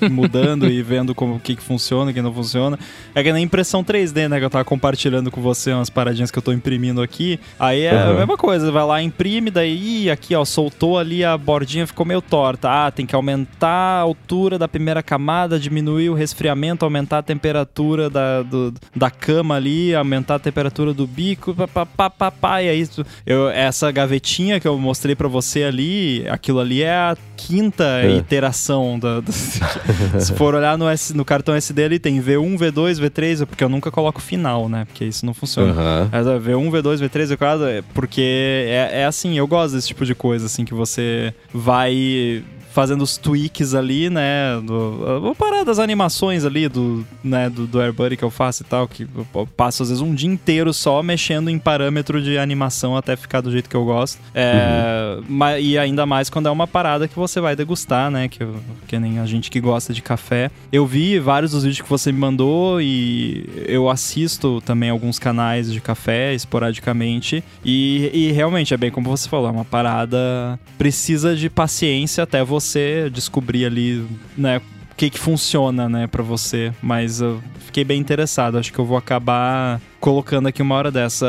ir 0.00 0.10
mudando 0.10 0.68
e 0.68 0.82
vendo 0.82 1.14
como 1.14 1.36
o 1.36 1.40
que, 1.40 1.56
que 1.56 1.62
funciona, 1.62 2.10
o 2.10 2.14
que 2.14 2.22
não 2.22 2.32
funciona. 2.32 2.78
É 3.14 3.22
que 3.22 3.32
na 3.32 3.40
impressão 3.40 3.82
3D, 3.84 4.28
né? 4.28 4.38
Que 4.38 4.44
eu 4.44 4.50
tava 4.50 4.64
compartilhando 4.64 5.30
com 5.30 5.40
você 5.40 5.72
umas 5.72 5.90
paradinhas 5.90 6.30
que 6.30 6.38
eu 6.38 6.42
tô 6.42 6.52
imprimindo 6.52 7.00
aqui. 7.00 7.38
Aí 7.58 7.82
é 7.82 7.92
uhum. 7.92 8.10
a 8.10 8.14
mesma 8.14 8.36
coisa, 8.36 8.70
vai 8.70 8.84
lá, 8.84 9.02
imprime, 9.02 9.50
daí 9.50 10.10
aqui, 10.10 10.34
ó, 10.34 10.44
soltou 10.44 10.98
ali 10.98 11.24
a 11.24 11.36
bordinha, 11.36 11.86
ficou 11.86 12.04
meio 12.04 12.20
torta. 12.20 12.86
Ah, 12.86 12.90
tem 12.90 13.06
que 13.06 13.14
aumentar 13.14 13.68
a 13.68 14.00
altura 14.00 14.58
da 14.58 14.68
primeira 14.68 15.02
camada, 15.02 15.58
diminuir 15.58 16.10
o 16.10 16.14
resfriamento, 16.14 16.84
aumentar 16.84 17.18
a 17.18 17.22
temperatura 17.22 18.10
da, 18.10 18.42
do, 18.42 18.74
da 18.94 19.10
cama 19.10 19.56
ali, 19.56 19.94
aumentar 19.94 20.36
a 20.36 20.38
temperatura 20.38 20.92
do 20.92 21.06
bico, 21.06 21.54
papapá, 21.54 22.62
e 22.62 22.68
aí 22.68 22.88
eu, 23.26 23.48
essa 23.48 23.90
gavetinha 23.90 24.60
que 24.60 24.66
eu 24.66 24.78
mostrei 24.78 25.14
para 25.14 25.28
você 25.28 25.64
ali, 25.64 26.26
aquilo 26.28 26.60
ali 26.60 26.82
é 26.82 26.94
a 26.94 27.16
quinta 27.38 27.84
é. 28.02 28.16
iteração 28.16 28.98
da, 28.98 29.20
da 29.20 29.30
se 30.18 30.34
for 30.34 30.56
olhar 30.56 30.76
no, 30.76 30.88
S, 30.88 31.14
no 31.14 31.24
cartão 31.24 31.54
SD 31.54 31.84
ali 31.84 31.98
tem 32.00 32.20
V1, 32.20 32.58
V2, 32.58 33.00
V3, 33.00 33.46
porque 33.46 33.62
eu 33.62 33.68
nunca 33.68 33.92
coloco 33.92 34.20
final, 34.20 34.68
né? 34.68 34.84
Porque 34.86 35.04
isso 35.04 35.24
não 35.24 35.32
funciona. 35.32 35.72
Uhum. 35.72 36.08
Mas, 36.10 36.26
V1, 36.26 36.70
V2, 36.70 37.08
V3, 37.08 37.36
V4, 37.36 37.84
porque 37.94 38.66
é, 38.66 39.02
é 39.02 39.04
assim, 39.06 39.38
eu 39.38 39.46
gosto 39.46 39.74
desse 39.74 39.86
tipo 39.86 40.04
de 40.04 40.14
coisa, 40.14 40.46
assim, 40.46 40.64
que 40.64 40.74
você 40.74 41.32
vai 41.54 42.42
fazendo 42.78 43.02
os 43.02 43.16
tweaks 43.16 43.74
ali, 43.74 44.08
né? 44.08 44.56
Do, 44.62 45.20
vou 45.20 45.34
parar 45.34 45.64
das 45.64 45.80
animações 45.80 46.44
ali 46.44 46.68
do, 46.68 47.04
né, 47.24 47.50
do, 47.50 47.66
do 47.66 47.80
AirBuddy 47.80 48.16
que 48.16 48.22
eu 48.22 48.30
faço 48.30 48.62
e 48.62 48.66
tal, 48.66 48.86
que 48.86 49.02
eu 49.34 49.48
passo 49.56 49.82
às 49.82 49.88
vezes 49.88 50.00
um 50.00 50.14
dia 50.14 50.30
inteiro 50.30 50.72
só 50.72 51.02
mexendo 51.02 51.50
em 51.50 51.58
parâmetro 51.58 52.22
de 52.22 52.38
animação 52.38 52.96
até 52.96 53.16
ficar 53.16 53.40
do 53.40 53.50
jeito 53.50 53.68
que 53.68 53.74
eu 53.74 53.84
gosto. 53.84 54.20
É, 54.32 55.18
uhum. 55.28 55.58
E 55.58 55.76
ainda 55.76 56.06
mais 56.06 56.30
quando 56.30 56.46
é 56.46 56.52
uma 56.52 56.68
parada 56.68 57.08
que 57.08 57.16
você 57.16 57.40
vai 57.40 57.56
degustar, 57.56 58.12
né? 58.12 58.28
Que, 58.28 58.46
que 58.86 58.96
nem 58.96 59.18
a 59.18 59.26
gente 59.26 59.50
que 59.50 59.60
gosta 59.60 59.92
de 59.92 60.00
café. 60.00 60.48
Eu 60.70 60.86
vi 60.86 61.18
vários 61.18 61.50
dos 61.50 61.64
vídeos 61.64 61.82
que 61.82 61.90
você 61.90 62.12
me 62.12 62.18
mandou 62.20 62.80
e 62.80 63.44
eu 63.66 63.90
assisto 63.90 64.60
também 64.60 64.90
alguns 64.90 65.18
canais 65.18 65.72
de 65.72 65.80
café 65.80 66.32
esporadicamente. 66.32 67.42
E, 67.64 68.08
e 68.14 68.30
realmente 68.30 68.72
é 68.72 68.76
bem 68.76 68.92
como 68.92 69.10
você 69.10 69.28
falou, 69.28 69.48
é 69.48 69.50
uma 69.50 69.64
parada 69.64 70.60
precisa 70.78 71.34
de 71.34 71.50
paciência 71.50 72.22
até 72.22 72.44
você 72.44 72.67
você 72.68 73.10
descobrir 73.10 73.64
ali, 73.64 74.06
né, 74.36 74.58
o 74.58 74.94
que 74.96 75.10
que 75.10 75.18
funciona, 75.18 75.88
né, 75.88 76.06
para 76.06 76.22
você. 76.22 76.72
Mas 76.82 77.20
eu 77.20 77.40
fiquei 77.60 77.84
bem 77.84 78.00
interessado, 78.00 78.58
acho 78.58 78.72
que 78.72 78.78
eu 78.78 78.84
vou 78.84 78.96
acabar 78.96 79.80
colocando 80.00 80.48
aqui 80.48 80.60
uma 80.60 80.74
hora 80.74 80.90
dessa. 80.90 81.26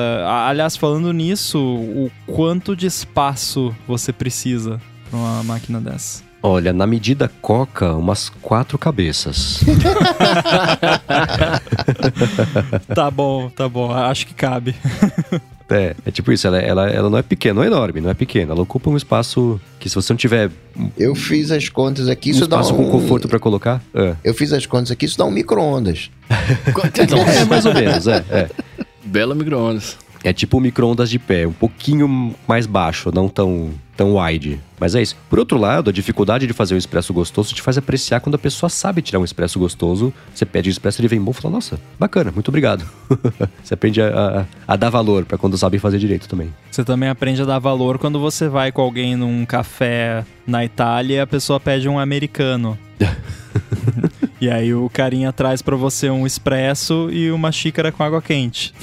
Aliás, 0.48 0.76
falando 0.76 1.14
nisso, 1.14 1.60
o 1.60 2.12
quanto 2.26 2.76
de 2.76 2.88
espaço 2.88 3.76
você 3.88 4.12
precisa 4.12 4.82
para 5.10 5.20
uma 5.20 5.44
máquina 5.44 5.80
dessa? 5.80 6.28
Olha, 6.42 6.72
na 6.72 6.88
medida 6.88 7.30
coca, 7.42 7.94
umas 7.96 8.30
quatro 8.30 8.78
cabeças. 8.78 9.60
tá 12.96 13.12
bom, 13.12 13.50
tá 13.50 13.68
bom. 13.68 13.92
Acho 13.92 14.26
que 14.26 14.34
cabe. 14.34 14.74
É, 15.70 15.96
é 16.06 16.12
tipo 16.12 16.32
isso, 16.32 16.48
ela, 16.48 16.60
ela, 16.60 16.90
ela 16.90 17.10
não 17.10 17.18
é 17.18 17.22
pequena, 17.22 17.56
não 17.56 17.64
é 17.64 17.68
enorme, 17.68 18.02
não 18.02 18.10
é 18.10 18.14
pequena. 18.14 18.54
Ela 18.54 18.62
ocupa 18.62 18.90
um 18.90 18.98
espaço 18.98 19.60
que 19.80 19.88
se 19.88 19.96
você 19.96 20.12
não 20.12 20.18
tiver. 20.18 20.50
Eu 20.98 21.14
fiz 21.14 21.52
as 21.52 21.70
contas 21.70 22.08
aqui, 22.08 22.30
um 22.30 22.32
isso 22.32 22.44
espaço 22.44 22.74
dá 22.74 22.80
um... 22.80 22.86
com 22.86 22.92
conforto 22.92 23.28
para 23.28 23.40
colocar. 23.40 23.82
É. 23.94 24.16
Eu 24.24 24.34
fiz 24.34 24.52
as 24.52 24.66
contas 24.66 24.92
aqui, 24.92 25.06
isso 25.06 25.18
dá 25.18 25.26
um 25.26 25.32
micro-ondas. 25.32 26.10
é, 26.30 27.46
mais 27.46 27.66
ou 27.66 27.74
menos, 27.74 28.08
é. 28.08 28.26
é. 28.30 28.50
Bela 29.04 29.36
micro-ondas. 29.36 29.98
É 30.24 30.34
tipo 30.34 30.58
um 30.58 30.60
micro-ondas 30.60 31.10
de 31.10 31.18
pé, 31.18 31.48
um 31.48 31.54
pouquinho 31.54 32.36
mais 32.48 32.66
baixo, 32.66 33.12
não 33.14 33.30
tão, 33.30 33.70
tão 34.00 34.16
wide. 34.16 34.62
Mas 34.80 34.96
é 34.96 35.02
isso. 35.02 35.18
Por 35.30 35.40
outro 35.40 35.58
lado, 35.58 35.90
a 35.90 35.94
dificuldade 35.94 36.48
de 36.48 36.54
fazer 36.54 36.74
um 36.74 36.78
expresso 36.78 37.14
gostoso 37.14 37.54
te 37.54 37.62
faz 37.62 37.78
apreciar 37.78 38.22
quando 38.22 38.36
a 38.36 38.38
pessoa 38.38 38.70
sabe 38.70 39.02
tirar 39.02 39.20
um 39.20 39.26
expresso 39.26 39.60
gostoso. 39.60 40.14
Você 40.34 40.46
pede 40.46 40.70
o 40.70 40.72
expresso, 40.72 41.02
ele 41.02 41.10
vem 41.10 41.22
bom 41.22 41.32
e 41.32 41.34
fala: 41.34 41.56
Nossa, 41.56 41.78
bacana, 42.00 42.32
muito 42.32 42.48
obrigado. 42.48 42.86
você 43.62 43.74
aprende 43.74 44.02
a, 44.02 44.46
a, 44.68 44.74
a 44.74 44.76
dar 44.78 44.90
valor 44.90 45.26
para 45.26 45.38
quando 45.38 45.58
sabe 45.58 45.80
fazer 45.80 46.00
direito 46.00 46.30
também. 46.30 46.54
Você 46.72 46.86
também 46.86 47.10
aprende 47.10 47.42
a 47.42 47.46
dar 47.46 47.60
valor 47.60 47.98
quando 47.98 48.22
você 48.22 48.48
vai 48.48 48.72
com 48.72 48.82
alguém 48.82 49.18
num 49.18 49.46
café 49.46 50.24
na 50.48 50.64
Itália 50.64 51.16
e 51.16 51.20
a 51.20 51.28
pessoa 51.28 51.60
pede 51.60 51.90
um 51.90 52.00
americano. 52.00 52.80
E 54.42 54.50
aí 54.50 54.74
o 54.74 54.90
carinha 54.90 55.34
traz 55.34 55.62
para 55.62 55.76
você 55.76 56.10
um 56.10 56.26
expresso 56.26 57.10
e 57.12 57.30
uma 57.30 57.52
xícara 57.52 57.92
com 57.92 58.02
água 58.02 58.22
quente. 58.22 58.74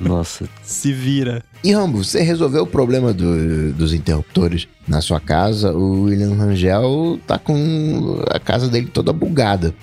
Nossa. 0.00 0.48
Se 0.62 0.92
vira. 0.92 1.42
E 1.62 1.72
Rambo, 1.72 2.02
você 2.02 2.22
resolveu 2.22 2.62
o 2.62 2.66
problema 2.66 3.12
do, 3.12 3.72
dos 3.74 3.92
interruptores 3.92 4.66
na 4.88 5.02
sua 5.02 5.20
casa? 5.20 5.72
O 5.72 6.04
William 6.04 6.34
Rangel 6.34 7.20
tá 7.26 7.38
com 7.38 8.22
a 8.30 8.38
casa 8.38 8.66
dele 8.68 8.86
toda 8.86 9.12
bugada. 9.12 9.74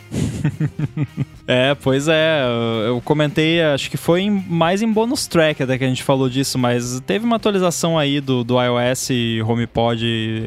é, 1.48 1.76
pois 1.76 2.08
é. 2.08 2.42
Eu 2.88 3.00
comentei, 3.02 3.62
acho 3.62 3.92
que 3.92 3.98
foi 3.98 4.22
em, 4.22 4.32
mais 4.32 4.82
em 4.82 4.92
bonus 4.92 5.28
track 5.28 5.62
até 5.62 5.78
que 5.78 5.84
a 5.84 5.88
gente 5.88 6.02
falou 6.02 6.28
disso, 6.28 6.58
mas 6.58 7.00
teve 7.06 7.26
uma 7.26 7.36
atualização 7.36 7.98
aí 7.98 8.20
do, 8.20 8.44
do 8.44 8.56
iOS, 8.60 9.10
HomePod, 9.48 10.04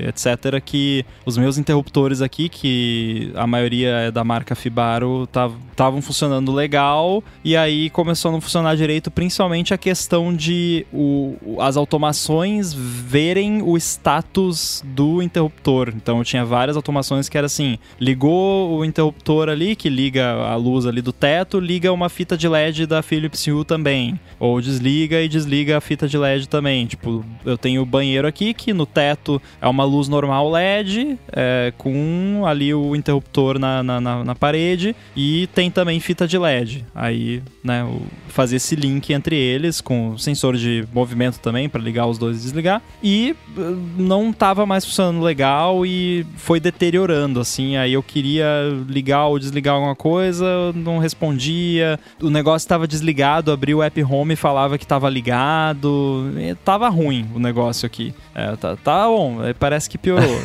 etc, 0.09 0.61
que 0.65 1.05
os 1.25 1.39
meus 1.39 1.59
interruptores 1.59 2.21
aqui, 2.21 2.49
que 2.49 3.31
a 3.37 3.47
maioria 3.47 3.91
é 3.91 4.11
da 4.11 4.25
marca 4.25 4.57
Fibaro, 4.57 5.29
estavam 5.71 6.03
funcionando 6.03 6.53
legal 6.53 7.23
e 7.45 7.57
aí 7.57 7.89
começou 7.91 8.31
a 8.31 8.33
não 8.33 8.41
funcionar 8.41 8.77
direito, 8.77 9.13
principalmente 9.13 9.30
a 9.73 9.79
questão 9.79 10.35
de 10.35 10.87
o 10.93 11.37
as 11.59 11.77
automações 11.77 12.73
verem 12.73 13.63
o 13.63 13.77
status 13.77 14.83
do 14.85 15.23
interruptor. 15.23 15.93
Então 15.95 16.23
tinha 16.25 16.45
várias 16.45 16.77
automações 16.77 17.29
que 17.29 17.37
era 17.37 17.47
assim: 17.47 17.79
ligou 17.99 18.79
o 18.79 18.85
interruptor 18.85 19.49
ali, 19.49 19.77
que 19.77 19.89
liga 19.89 20.33
a 20.33 20.57
luz 20.57 20.87
ali 20.87 21.03
do 21.03 21.13
teto, 21.13 21.59
liga 21.61 21.93
uma 21.93 22.09
fita 22.09 22.37
de 22.37 22.49
LED 22.49 22.87
da 22.87 23.03
Philips 23.03 23.47
Hue 23.47 23.65
também. 23.65 24.19
Ou 24.39 24.61
desliga 24.61 25.21
e 25.21 25.29
desliga 25.29 25.77
a 25.77 25.81
fita 25.81 26.09
de 26.09 26.17
LED 26.17 26.49
também. 26.49 26.87
Tipo, 26.87 27.25
eu 27.45 27.59
tenho 27.59 27.83
o 27.83 27.87
banheiro 27.87 28.27
aqui, 28.27 28.55
que 28.55 28.73
no 28.73 28.87
teto 28.87 29.41
é 29.61 29.69
uma 29.69 29.85
luz 29.85 30.09
normal 30.09 30.51
LED, 30.51 31.19
é, 31.33 31.73
com 31.77 32.43
ali 32.47 32.73
o 32.73 32.97
interruptor 32.97 33.59
na, 33.59 33.83
na, 33.83 34.01
na, 34.01 34.25
na 34.25 34.35
parede, 34.35 34.97
e 35.15 35.49
tem 35.55 35.71
também 35.71 36.01
fita 36.01 36.27
de 36.27 36.39
LED. 36.39 36.85
Aí, 36.95 37.43
né, 37.63 37.87
fazer 38.29 38.57
esse 38.57 38.75
link 38.75 39.13
entre 39.13 39.20
eles 39.29 39.81
com 39.81 40.17
sensor 40.19 40.57
de 40.57 40.87
movimento 40.93 41.39
também 41.41 41.69
para 41.69 41.81
ligar 41.81 42.07
os 42.07 42.19
dois 42.19 42.39
e 42.39 42.43
desligar. 42.43 42.83
E 43.03 43.35
eh, 43.57 43.61
não 43.97 44.33
tava 44.33 44.67
mais 44.67 44.85
funcionando 44.85 45.23
legal 45.23 45.85
e 45.85 46.27
foi 46.37 46.61
deteriorando, 46.61 47.41
assim. 47.41 47.77
Aí 47.77 47.93
eu 47.93 48.03
queria 48.03 48.47
ligar 48.89 49.27
ou 49.27 49.39
desligar 49.39 49.75
alguma 49.75 49.97
coisa, 49.97 50.73
não 50.75 50.99
respondia. 50.99 51.99
O 52.21 52.31
negócio 52.31 52.65
estava 52.65 52.87
desligado, 52.87 53.53
abri 53.53 53.75
o 53.75 53.83
app 53.83 54.03
home 54.03 54.35
e 54.35 54.37
falava 54.37 54.79
que 54.79 54.85
estava 54.85 55.09
ligado. 55.09 56.31
E 56.39 56.55
tava 56.57 56.89
ruim 56.89 57.27
o 57.35 57.39
negócio 57.39 57.87
aqui. 57.87 58.15
É, 58.35 58.57
tá, 58.57 58.77
tá 58.77 59.07
bom, 59.07 59.39
parece 59.59 59.89
que 59.89 59.99
piorou. 59.99 60.41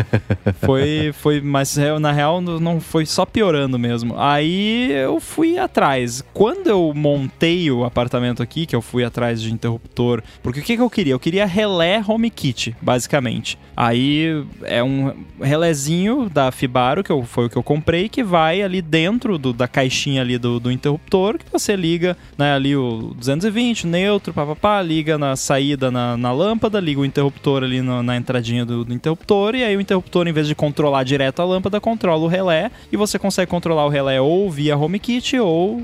foi, 0.64 1.12
foi, 1.14 1.40
mas 1.40 1.76
na 2.00 2.12
real 2.12 2.40
não 2.40 2.80
foi 2.80 3.06
só 3.06 3.24
piorando 3.24 3.78
mesmo. 3.78 4.14
Aí 4.18 4.40
aí 4.50 4.92
eu 4.92 5.20
fui 5.20 5.58
atrás. 5.58 6.22
Quando 6.32 6.68
eu 6.68 6.92
montei 6.94 7.70
o 7.70 7.84
apartamento 7.84 8.09
aqui, 8.42 8.66
que 8.66 8.74
eu 8.74 8.82
fui 8.82 9.04
atrás 9.04 9.40
de 9.40 9.52
interruptor, 9.52 10.22
porque 10.42 10.60
o 10.60 10.62
que, 10.62 10.76
que 10.76 10.82
eu 10.82 10.90
queria? 10.90 11.12
Eu 11.12 11.20
queria 11.20 11.46
relé 11.46 12.02
HomeKit, 12.06 12.76
basicamente. 12.80 13.58
Aí 13.76 14.44
é 14.62 14.82
um 14.82 15.14
relézinho 15.40 16.28
da 16.28 16.50
Fibaro, 16.50 17.02
que 17.02 17.10
eu, 17.10 17.22
foi 17.22 17.46
o 17.46 17.50
que 17.50 17.56
eu 17.56 17.62
comprei, 17.62 18.08
que 18.08 18.22
vai 18.22 18.62
ali 18.62 18.82
dentro 18.82 19.38
do, 19.38 19.52
da 19.52 19.66
caixinha 19.66 20.20
ali 20.20 20.36
do, 20.36 20.60
do 20.60 20.70
interruptor, 20.70 21.38
que 21.38 21.50
você 21.50 21.74
liga 21.76 22.16
né, 22.36 22.54
ali 22.54 22.76
o 22.76 23.14
220, 23.16 23.86
neutro, 23.86 24.34
papapá, 24.34 24.82
liga 24.82 25.16
na 25.16 25.36
saída 25.36 25.90
na, 25.90 26.16
na 26.16 26.32
lâmpada, 26.32 26.80
liga 26.80 27.00
o 27.00 27.04
interruptor 27.04 27.62
ali 27.62 27.80
no, 27.80 28.02
na 28.02 28.16
entradinha 28.16 28.64
do, 28.64 28.84
do 28.84 28.92
interruptor, 28.92 29.54
e 29.54 29.64
aí 29.64 29.76
o 29.76 29.80
interruptor, 29.80 30.26
em 30.28 30.32
vez 30.32 30.46
de 30.46 30.54
controlar 30.54 31.04
direto 31.04 31.40
a 31.40 31.44
lâmpada, 31.44 31.80
controla 31.80 32.24
o 32.24 32.28
relé, 32.28 32.70
e 32.92 32.96
você 32.96 33.18
consegue 33.18 33.50
controlar 33.50 33.86
o 33.86 33.88
relé 33.88 34.20
ou 34.20 34.50
via 34.50 34.76
HomeKit 34.76 35.38
ou 35.38 35.82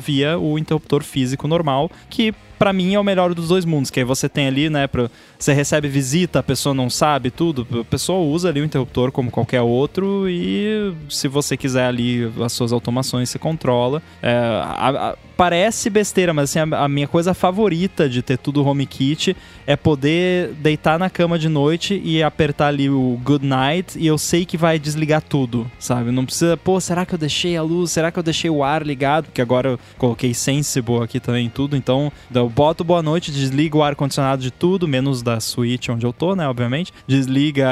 via 0.00 0.38
o 0.38 0.58
interruptor 0.58 1.02
físico 1.02 1.41
normal, 1.48 1.90
que 2.10 2.34
para 2.62 2.72
mim 2.72 2.94
é 2.94 3.00
o 3.00 3.02
melhor 3.02 3.34
dos 3.34 3.48
dois 3.48 3.64
mundos, 3.64 3.90
que 3.90 3.98
aí 3.98 4.04
você 4.04 4.28
tem 4.28 4.46
ali, 4.46 4.70
né, 4.70 4.86
pra, 4.86 5.10
você 5.36 5.52
recebe 5.52 5.88
visita, 5.88 6.38
a 6.38 6.42
pessoa 6.44 6.72
não 6.72 6.88
sabe 6.88 7.28
tudo, 7.28 7.66
a 7.80 7.82
pessoa 7.82 8.20
usa 8.20 8.50
ali 8.50 8.60
o 8.60 8.64
interruptor 8.64 9.10
como 9.10 9.32
qualquer 9.32 9.62
outro 9.62 10.28
e 10.28 10.94
se 11.10 11.26
você 11.26 11.56
quiser 11.56 11.86
ali 11.86 12.32
as 12.40 12.52
suas 12.52 12.72
automações, 12.72 13.30
você 13.30 13.36
controla. 13.36 14.00
É, 14.22 14.32
a, 14.32 15.08
a, 15.10 15.16
parece 15.36 15.90
besteira, 15.90 16.32
mas 16.32 16.50
assim, 16.50 16.60
a, 16.72 16.84
a, 16.84 16.88
minha 16.88 17.08
coisa 17.08 17.34
favorita 17.34 18.08
de 18.08 18.22
ter 18.22 18.38
tudo 18.38 18.64
HomeKit 18.64 19.36
é 19.66 19.74
poder 19.74 20.52
deitar 20.54 21.00
na 21.00 21.10
cama 21.10 21.36
de 21.36 21.48
noite 21.48 22.00
e 22.04 22.22
apertar 22.22 22.68
ali 22.68 22.88
o 22.88 23.18
Good 23.24 23.44
Night 23.44 23.98
e 23.98 24.06
eu 24.06 24.16
sei 24.16 24.44
que 24.44 24.56
vai 24.56 24.78
desligar 24.78 25.20
tudo, 25.20 25.68
sabe? 25.80 26.12
Não 26.12 26.24
precisa, 26.24 26.56
pô, 26.56 26.80
será 26.80 27.04
que 27.04 27.14
eu 27.14 27.18
deixei 27.18 27.56
a 27.56 27.62
luz? 27.62 27.90
Será 27.90 28.12
que 28.12 28.18
eu 28.20 28.22
deixei 28.22 28.50
o 28.50 28.62
ar 28.62 28.86
ligado? 28.86 29.24
Porque 29.24 29.42
agora 29.42 29.70
eu 29.70 29.80
coloquei 29.98 30.32
Sensible 30.32 31.02
aqui 31.02 31.18
também 31.18 31.50
tudo, 31.50 31.76
então 31.76 32.12
boto 32.54 32.84
boa 32.84 33.02
noite, 33.02 33.30
desligo 33.30 33.78
o 33.78 33.82
ar 33.82 33.94
condicionado 33.94 34.42
de 34.42 34.50
tudo, 34.50 34.86
menos 34.86 35.22
da 35.22 35.40
suíte 35.40 35.90
onde 35.90 36.04
eu 36.04 36.12
tô, 36.12 36.34
né, 36.34 36.46
obviamente. 36.48 36.92
Desliga 37.06 37.68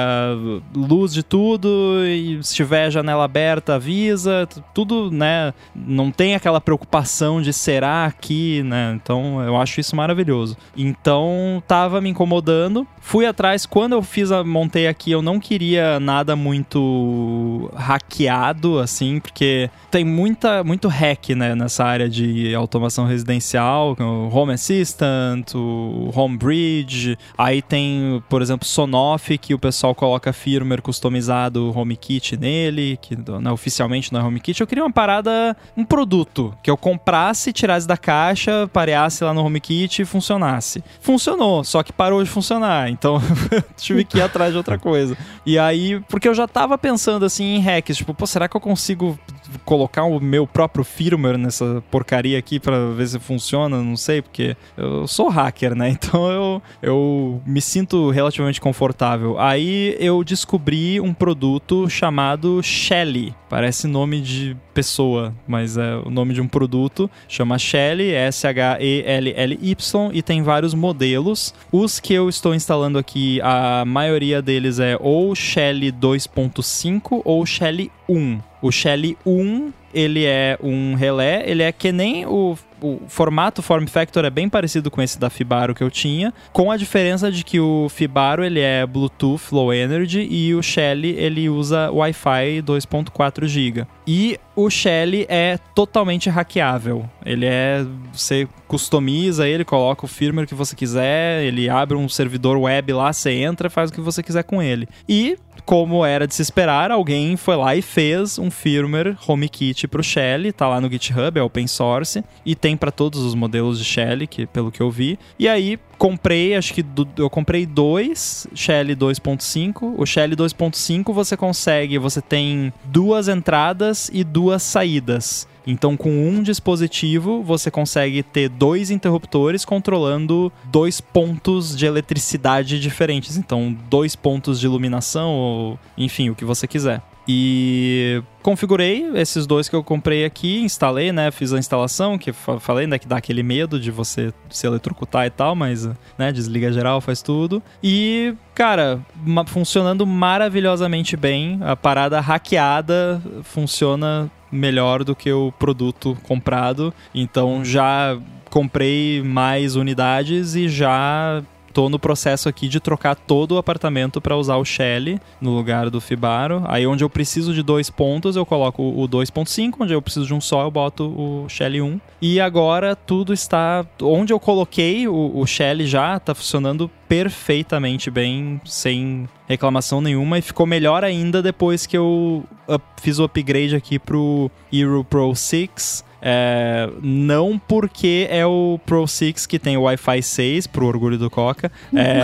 luz 0.75 1.13
de 1.13 1.23
tudo 1.23 1.69
e 2.05 2.43
se 2.43 2.55
tiver 2.55 2.91
janela 2.91 3.25
aberta, 3.25 3.75
avisa, 3.75 4.49
tudo, 4.75 5.11
né? 5.11 5.53
Não 5.75 6.11
tem 6.11 6.35
aquela 6.35 6.61
preocupação 6.61 7.43
de 7.43 7.53
será 7.53 8.07
aqui, 8.07 8.63
né? 8.63 8.99
Então 9.01 9.43
eu 9.43 9.57
acho 9.57 9.81
isso 9.81 9.95
maravilhoso. 9.95 10.57
Então 10.77 11.63
tava 11.67 12.01
me 12.01 12.09
incomodando. 12.09 12.87
Fui 13.01 13.27
atrás, 13.27 13.67
quando 13.67 13.93
eu 13.93 14.03
fiz 14.03 14.31
a 14.31 14.45
montei 14.45 14.87
aqui, 14.87 15.11
eu 15.11 15.23
não 15.23 15.41
queria 15.41 15.99
nada 15.99 16.37
muito 16.37 17.71
hackeado, 17.75 18.79
assim, 18.79 19.21
porque 19.21 19.71
tem 19.91 20.05
muita, 20.05 20.63
muito 20.63 20.87
hack, 20.89 21.31
né, 21.31 21.55
nessa 21.55 21.85
área 21.85 22.09
de 22.09 22.55
automação 22.55 23.07
residencial, 23.07 23.97
Home 24.33 24.57
Assistant, 24.71 25.55
o 25.55 26.13
Home 26.15 26.37
Bridge, 26.37 27.19
aí 27.37 27.61
tem, 27.61 28.23
por 28.29 28.41
exemplo, 28.41 28.67
Sonoff, 28.67 29.37
que 29.37 29.53
o 29.53 29.59
pessoal 29.59 29.95
coloca 29.95 30.33
firmware 30.33 30.81
customizado 30.81 31.77
HomeKit 31.77 32.37
nele, 32.37 32.97
que 33.03 33.17
né, 33.17 33.51
oficialmente 33.51 34.13
não 34.13 34.21
é 34.21 34.23
HomeKit. 34.25 34.61
Eu 34.61 34.67
queria 34.67 34.85
uma 34.85 34.93
parada, 34.93 35.57
um 35.77 35.85
produto 35.85 36.55
que 36.63 36.71
eu 36.71 36.77
comprasse, 36.77 37.53
tirasse 37.53 37.87
da 37.87 37.97
caixa, 37.97 38.69
pareasse 38.73 39.25
lá 39.25 39.35
no 39.35 39.45
HomeKit 39.45 40.03
e 40.03 40.05
funcionasse. 40.05 40.85
Funcionou, 41.01 41.65
só 41.65 41.83
que 41.83 41.93
parou 41.93 42.23
de 42.23 42.31
funcionar, 42.31 42.89
então 42.89 43.21
tive 43.77 44.05
que 44.05 44.19
ir 44.19 44.23
atrás 44.23 44.53
de 44.53 44.57
outra 44.57 44.79
coisa. 44.79 45.17
E 45.45 45.59
aí, 45.59 46.01
porque 46.09 46.29
eu 46.29 46.35
já 46.35 46.47
tava 46.47 46.79
pensando 46.79 47.25
assim 47.25 47.57
em 47.57 47.61
hacks, 47.61 47.97
tipo, 47.97 48.15
pô, 48.15 48.25
será 48.25 48.49
que 48.49 48.57
eu 48.57 48.61
consigo 48.61 49.19
colocar 49.65 50.05
o 50.05 50.21
meu 50.21 50.47
próprio 50.47 50.85
firmware 50.85 51.39
nessa 51.39 51.83
porcaria 51.91 52.39
aqui 52.39 52.59
para 52.59 52.91
ver 52.91 53.07
se 53.07 53.19
funciona? 53.19 53.83
Não 53.83 53.97
sei, 53.97 54.23
porque 54.23 54.57
eu 54.77 55.07
sou 55.07 55.29
hacker, 55.29 55.75
né? 55.75 55.91
Então 56.11 56.31
eu, 56.31 56.63
eu 56.83 57.43
me 57.47 57.61
sinto 57.61 58.11
relativamente 58.11 58.61
confortável. 58.61 59.39
Aí 59.39 59.97
eu 60.01 60.25
descobri 60.25 61.01
um 61.01 61.13
produto 61.13 61.89
chamado 61.91 62.63
Shelly. 62.63 63.35
Parece 63.49 63.87
nome 63.87 64.21
de 64.21 64.57
pessoa, 64.71 65.35
mas 65.47 65.77
é 65.77 65.97
o 65.97 66.11
nome 66.11 66.35
de 66.35 66.41
um 66.41 66.49
produto. 66.49 67.11
Chama 67.29 67.59
Shelly, 67.59 68.13
S-H-E-L-L-Y, 68.13 70.11
e 70.13 70.23
tem 70.23 70.43
vários 70.43 70.75
modelos. 70.75 71.55
Os 71.71 72.01
que 72.01 72.15
eu 72.15 72.29
estou 72.29 72.55
instalando 72.55 72.99
aqui, 72.99 73.41
a 73.43 73.85
maioria 73.85 74.41
deles 74.41 74.79
é 74.79 74.97
ou 75.01 75.35
Shelly 75.35 75.93
2.5 75.93 77.23
ou 77.25 77.45
Shelly 77.45 77.91
1. 78.09 78.41
O 78.63 78.71
Shelly 78.71 79.17
1 79.25 79.73
ele 79.93 80.25
é 80.25 80.57
um 80.63 80.95
relé, 80.95 81.43
ele 81.47 81.63
é 81.63 81.73
que 81.73 81.91
nem 81.91 82.25
o, 82.27 82.57
o 82.81 83.01
formato 83.09 83.63
form 83.63 83.87
factor 83.87 84.25
é 84.25 84.31
bem 84.31 84.49
parecido 84.49 84.91
com 84.91 85.03
esse 85.03 85.19
da 85.19 85.29
Fibaro 85.29 85.75
que 85.75 85.83
eu 85.83 85.91
tinha, 85.91 86.33
com 86.53 86.71
a 86.71 86.77
diferença 86.77 87.31
de 87.31 87.45
que 87.45 87.59
o 87.59 87.89
Fibaro 87.89 88.45
ele 88.45 88.61
é 88.61 88.87
Bluetooth 88.87 89.53
Low 89.53 89.73
Energy 89.73 90.27
e 90.31 90.55
o 90.55 90.63
Shelly 90.63 91.11
ele 91.17 91.49
usa 91.49 91.91
Wi-Fi 91.91 92.63
2.4 92.63 93.47
GB. 93.47 93.87
E 94.13 94.41
o 94.57 94.69
Shelly 94.69 95.25
é 95.29 95.57
totalmente 95.73 96.29
hackeável. 96.29 97.09
Ele 97.25 97.47
é 97.47 97.87
você 98.13 98.49
customiza 98.67 99.47
ele, 99.47 99.65
coloca 99.65 100.05
o 100.05 100.09
firmware 100.09 100.49
que 100.49 100.55
você 100.55 100.75
quiser, 100.75 101.45
ele 101.45 101.69
abre 101.69 101.97
um 101.97 102.09
servidor 102.09 102.57
web 102.57 102.93
lá, 102.93 103.13
você 103.13 103.31
entra, 103.31 103.71
faz 103.71 103.89
o 103.89 103.93
que 103.93 104.01
você 104.01 104.21
quiser 104.21 104.43
com 104.43 104.61
ele. 104.61 104.89
E 105.09 105.39
como 105.65 106.05
era 106.05 106.27
de 106.27 106.35
se 106.35 106.43
esperar, 106.43 106.91
alguém 106.91 107.37
foi 107.37 107.55
lá 107.55 107.77
e 107.77 107.83
fez 107.83 108.37
um 108.37 108.51
firmware 108.51 109.17
HomeKit 109.29 109.87
para 109.87 110.01
o 110.01 110.05
Shelly, 110.05 110.51
tá 110.51 110.67
lá 110.67 110.81
no 110.81 110.91
GitHub, 110.91 111.39
é 111.39 111.43
open 111.43 111.69
source 111.69 112.25
e 112.45 112.57
tem 112.57 112.77
para 112.77 112.91
todos 112.91 113.21
os 113.21 113.37
modelos 113.37 113.79
de 113.79 113.85
Shelly, 113.85 114.27
que 114.27 114.45
pelo 114.45 114.73
que 114.73 114.81
eu 114.81 114.91
vi. 114.91 115.21
E 115.39 115.49
aí 115.49 115.79
comprei, 116.01 116.57
acho 116.57 116.73
que 116.73 116.83
do, 116.83 117.07
eu 117.19 117.29
comprei 117.29 117.67
dois 117.67 118.47
Shelly 118.55 118.97
2.5. 118.97 119.97
O 119.99 120.07
Shelly 120.07 120.35
2.5 120.35 121.13
você 121.13 121.37
consegue, 121.37 121.99
você 121.99 122.23
tem 122.23 122.73
duas 122.87 123.29
entradas 123.29 124.11
e 124.11 124.25
duas 124.25 124.63
saídas. 124.63 125.47
Então, 125.67 125.99
com 125.99 126.11
um 126.11 126.43
dispositivo, 126.43 127.43
você 127.43 127.71
consegue 127.71 128.23
ter 128.23 128.49
dois 128.49 128.91
interruptores 128.91 129.63
controlando 129.63 130.51
dois 130.65 131.03
pontos 131.03 131.77
de 131.77 131.85
eletricidade 131.85 132.81
diferentes. 132.81 133.37
Então, 133.37 133.77
dois 133.91 134.17
pontos 134.17 134.59
de 134.59 134.65
iluminação, 134.65 135.31
ou 135.35 135.79
enfim, 135.99 136.31
o 136.31 136.35
que 136.35 136.47
você 136.47 136.67
quiser. 136.67 137.03
E 137.33 138.21
configurei 138.43 139.09
esses 139.15 139.47
dois 139.47 139.69
que 139.69 139.77
eu 139.77 139.85
comprei 139.85 140.25
aqui, 140.25 140.63
instalei, 140.63 141.13
né? 141.13 141.31
Fiz 141.31 141.53
a 141.53 141.59
instalação, 141.61 142.19
que 142.19 142.33
falei, 142.33 142.89
né? 142.89 142.99
Que 142.99 143.07
dá 143.07 143.19
aquele 143.19 143.45
medo 143.45 143.79
de 143.79 143.93
você 143.93 144.35
se 144.49 144.67
eletrocutar 144.67 145.27
e 145.27 145.31
tal, 145.31 145.55
mas, 145.55 145.89
né? 146.19 146.33
Desliga 146.33 146.73
geral, 146.73 147.01
faz 147.01 147.23
tudo. 147.23 147.63
E, 147.81 148.35
cara, 148.53 148.99
funcionando 149.47 150.05
maravilhosamente 150.05 151.17
bem. 151.17 151.61
A 151.63 151.77
parada 151.77 152.19
hackeada 152.21 153.23
funciona 153.45 154.29
melhor 154.51 155.05
do 155.05 155.15
que 155.15 155.33
o 155.33 155.53
produto 155.53 156.19
comprado. 156.25 156.93
Então 157.15 157.65
já 157.65 158.19
comprei 158.51 159.23
mais 159.23 159.77
unidades 159.77 160.57
e 160.57 160.69
já 160.69 161.45
tô 161.73 161.89
no 161.89 161.99
processo 161.99 162.49
aqui 162.49 162.69
de 162.69 162.81
trocar 162.81 163.15
todo 163.15 163.53
o 163.53 163.59
apartamento 163.59 164.21
para 164.21 164.37
usar 164.37 164.57
o 164.57 164.65
Shelly 164.65 165.21
no 165.41 165.55
lugar 165.55 165.91
do 165.91 166.01
Fibaro. 166.01 166.63
Aí 166.67 166.87
onde 166.87 167.05
eu 167.05 167.11
preciso 167.11 167.55
de 167.55 167.63
dois 167.63 167.91
pontos, 167.91 168.37
eu 168.37 168.45
coloco 168.45 168.83
o 168.83 169.09
2.5, 169.09 169.75
onde 169.81 169.93
eu 169.93 170.03
preciso 170.03 170.27
de 170.27 170.35
um 170.35 170.41
só, 170.41 170.63
eu 170.63 170.71
boto 170.71 171.05
o 171.05 171.49
Shelly 171.49 171.81
1. 171.81 172.01
E 172.21 172.41
agora 172.41 172.95
tudo 172.95 173.33
está 173.33 173.85
onde 174.03 174.33
eu 174.33 174.41
coloquei 174.41 175.09
o, 175.09 175.33
o 175.35 175.47
Shelly 175.47 175.87
já 175.87 176.19
tá 176.19 176.35
funcionando 176.35 176.91
perfeitamente 177.09 178.11
bem, 178.11 178.61
sem 178.65 179.29
reclamação 179.49 180.01
nenhuma 180.01 180.39
e 180.39 180.43
ficou 180.43 180.65
melhor 180.65 181.03
ainda 181.03 181.43
depois 181.43 181.87
que 181.87 181.99
eu 181.99 182.45
up, 182.69 182.85
fiz 183.01 183.19
o 183.19 183.25
upgrade 183.25 183.75
aqui 183.75 183.99
pro 183.99 184.51
Hero 184.73 185.03
Pro 185.03 185.35
6 185.35 186.05
é, 186.23 186.89
não 187.03 187.59
porque 187.59 188.27
é 188.31 188.45
o 188.47 188.79
Pro 188.85 189.07
6 189.07 189.47
que 189.47 189.59
tem 189.59 189.77
o 189.77 189.83
Wi-Fi 189.83 190.23
6, 190.23 190.67
pro 190.67 190.87
orgulho 190.87 191.19
do 191.19 191.31
Coca, 191.31 191.71
é, 191.95 192.21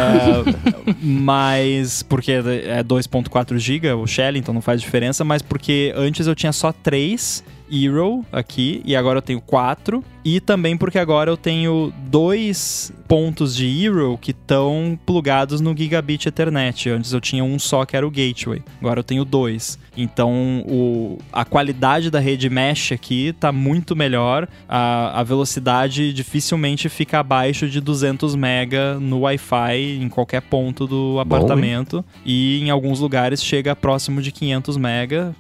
mas 1.01 2.03
porque 2.03 2.33
é 2.33 2.83
2.4 2.83 3.59
GB 3.59 3.93
o 3.93 4.07
Shelly, 4.07 4.39
então 4.39 4.53
não 4.53 4.63
faz 4.63 4.81
diferença, 4.81 5.25
mas 5.25 5.43
porque 5.43 5.93
antes 5.97 6.27
eu 6.27 6.35
tinha 6.35 6.53
só 6.53 6.73
3 6.73 7.45
Hero 7.71 8.25
aqui 8.31 8.81
e 8.85 8.95
agora 8.95 9.19
eu 9.19 9.23
tenho 9.23 9.41
4 9.41 10.03
e 10.27 10.41
também 10.41 10.77
porque 10.77 10.99
agora 10.99 11.31
eu 11.31 11.37
tenho 11.37 11.93
dois 12.09 12.93
pontos 13.07 13.55
de 13.55 13.85
Hero 13.85 14.19
que 14.21 14.33
estão 14.33 14.99
plugados 15.07 15.61
no 15.61 15.73
Gigabit 15.77 16.27
Ethernet. 16.27 16.91
Antes 16.91 17.13
eu 17.13 17.21
tinha 17.21 17.45
um 17.45 17.61
só 17.61 17.85
que 17.85 17.97
era 17.97 18.05
o 18.05 18.11
Gateway, 18.11 18.61
agora 18.81 18.99
eu 18.99 19.05
tenho 19.05 19.25
dois. 19.25 19.79
Então 19.97 20.65
o, 20.67 21.19
a 21.33 21.45
qualidade 21.45 22.11
da 22.11 22.19
rede 22.19 22.51
mesh 22.51 22.91
aqui 22.91 23.35
tá 23.39 23.53
muito 23.53 23.95
melhor. 23.95 24.49
A, 24.69 25.21
a 25.21 25.23
velocidade 25.23 26.13
dificilmente 26.13 26.89
fica 26.89 27.21
abaixo 27.21 27.69
de 27.69 27.81
200 27.81 28.35
mega 28.35 28.99
no 28.99 29.21
Wi-Fi 29.21 29.99
em 30.03 30.09
qualquer 30.09 30.43
ponto 30.43 30.89
do 30.89 31.21
apartamento. 31.21 31.99
Bom, 31.99 32.05
e 32.25 32.61
em 32.65 32.71
alguns 32.71 32.99
lugares 32.99 33.41
chega 33.41 33.77
próximo 33.77 34.21
de 34.21 34.33
500 34.33 34.77
mega. 34.77 35.37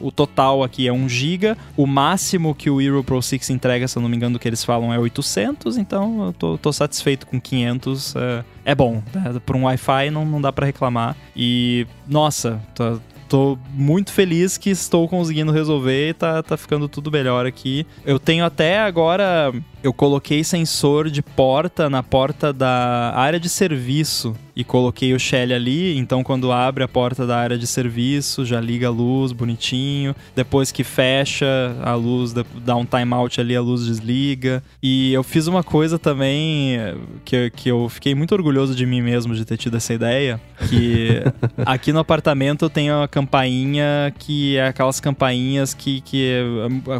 O 0.00 0.10
total 0.10 0.62
aqui 0.62 0.88
é 0.88 0.92
1 0.92 1.08
giga. 1.10 1.58
O 1.76 1.86
máximo 1.86 2.54
que 2.54 2.70
o 2.70 2.80
Hero 2.80 3.04
Pro 3.04 3.20
6 3.20 3.50
entrega, 3.50 3.86
se 3.86 3.98
eu 3.98 4.02
não 4.02 4.13
me 4.14 4.16
engano, 4.16 4.38
que 4.38 4.48
eles 4.48 4.64
falam 4.64 4.92
é 4.92 4.98
800. 4.98 5.76
Então 5.76 6.26
eu 6.26 6.32
tô, 6.32 6.58
tô 6.58 6.72
satisfeito 6.72 7.26
com 7.26 7.40
500. 7.40 8.16
É, 8.16 8.44
é 8.64 8.74
bom. 8.74 9.02
Né? 9.12 9.40
Para 9.44 9.56
um 9.56 9.64
Wi-Fi 9.64 10.10
não, 10.10 10.24
não 10.24 10.40
dá 10.40 10.52
para 10.52 10.66
reclamar. 10.66 11.16
E, 11.36 11.86
nossa, 12.06 12.60
tô, 12.74 12.98
tô 13.28 13.58
muito 13.72 14.12
feliz 14.12 14.56
que 14.56 14.70
estou 14.70 15.08
conseguindo 15.08 15.52
resolver 15.52 16.10
e 16.10 16.14
tá, 16.14 16.42
tá 16.42 16.56
ficando 16.56 16.88
tudo 16.88 17.10
melhor 17.10 17.46
aqui. 17.46 17.86
Eu 18.04 18.18
tenho 18.18 18.44
até 18.44 18.80
agora. 18.80 19.52
Eu 19.84 19.92
coloquei 19.92 20.42
sensor 20.42 21.10
de 21.10 21.20
porta 21.20 21.90
na 21.90 22.02
porta 22.02 22.54
da 22.54 23.12
área 23.14 23.38
de 23.38 23.50
serviço 23.50 24.34
e 24.56 24.64
coloquei 24.64 25.12
o 25.12 25.18
Shell 25.18 25.52
ali, 25.54 25.98
então 25.98 26.22
quando 26.22 26.52
abre 26.52 26.84
a 26.84 26.88
porta 26.88 27.26
da 27.26 27.36
área 27.36 27.58
de 27.58 27.66
serviço, 27.66 28.46
já 28.46 28.60
liga 28.60 28.86
a 28.86 28.90
luz 28.90 29.32
bonitinho. 29.32 30.14
Depois 30.34 30.72
que 30.72 30.84
fecha 30.84 31.76
a 31.82 31.94
luz, 31.94 32.32
dá 32.32 32.76
um 32.76 32.86
timeout 32.86 33.38
ali, 33.40 33.54
a 33.54 33.60
luz 33.60 33.84
desliga. 33.84 34.62
E 34.82 35.12
eu 35.12 35.22
fiz 35.22 35.48
uma 35.48 35.62
coisa 35.62 35.98
também 35.98 36.78
que, 37.22 37.50
que 37.50 37.68
eu 37.68 37.86
fiquei 37.90 38.14
muito 38.14 38.32
orgulhoso 38.32 38.74
de 38.74 38.86
mim 38.86 39.02
mesmo 39.02 39.34
de 39.34 39.44
ter 39.44 39.58
tido 39.58 39.76
essa 39.76 39.92
ideia, 39.92 40.40
que 40.68 41.22
aqui 41.66 41.92
no 41.92 41.98
apartamento 41.98 42.64
eu 42.64 42.70
tenho 42.70 43.02
a 43.02 43.08
campainha 43.08 44.14
que 44.18 44.56
é 44.56 44.68
aquelas 44.68 45.00
campainhas 45.00 45.74
que, 45.74 46.00
que 46.00 46.40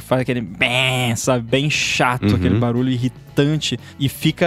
faz 0.01 0.21
aquele 0.21 0.41
bem, 0.41 1.15
sabe, 1.15 1.49
bem 1.49 1.71
chato, 1.71 2.31
uhum. 2.31 2.35
aquele 2.35 2.59
barulho 2.59 2.74
irritante 2.83 3.79
e 3.99 4.09
fica 4.09 4.47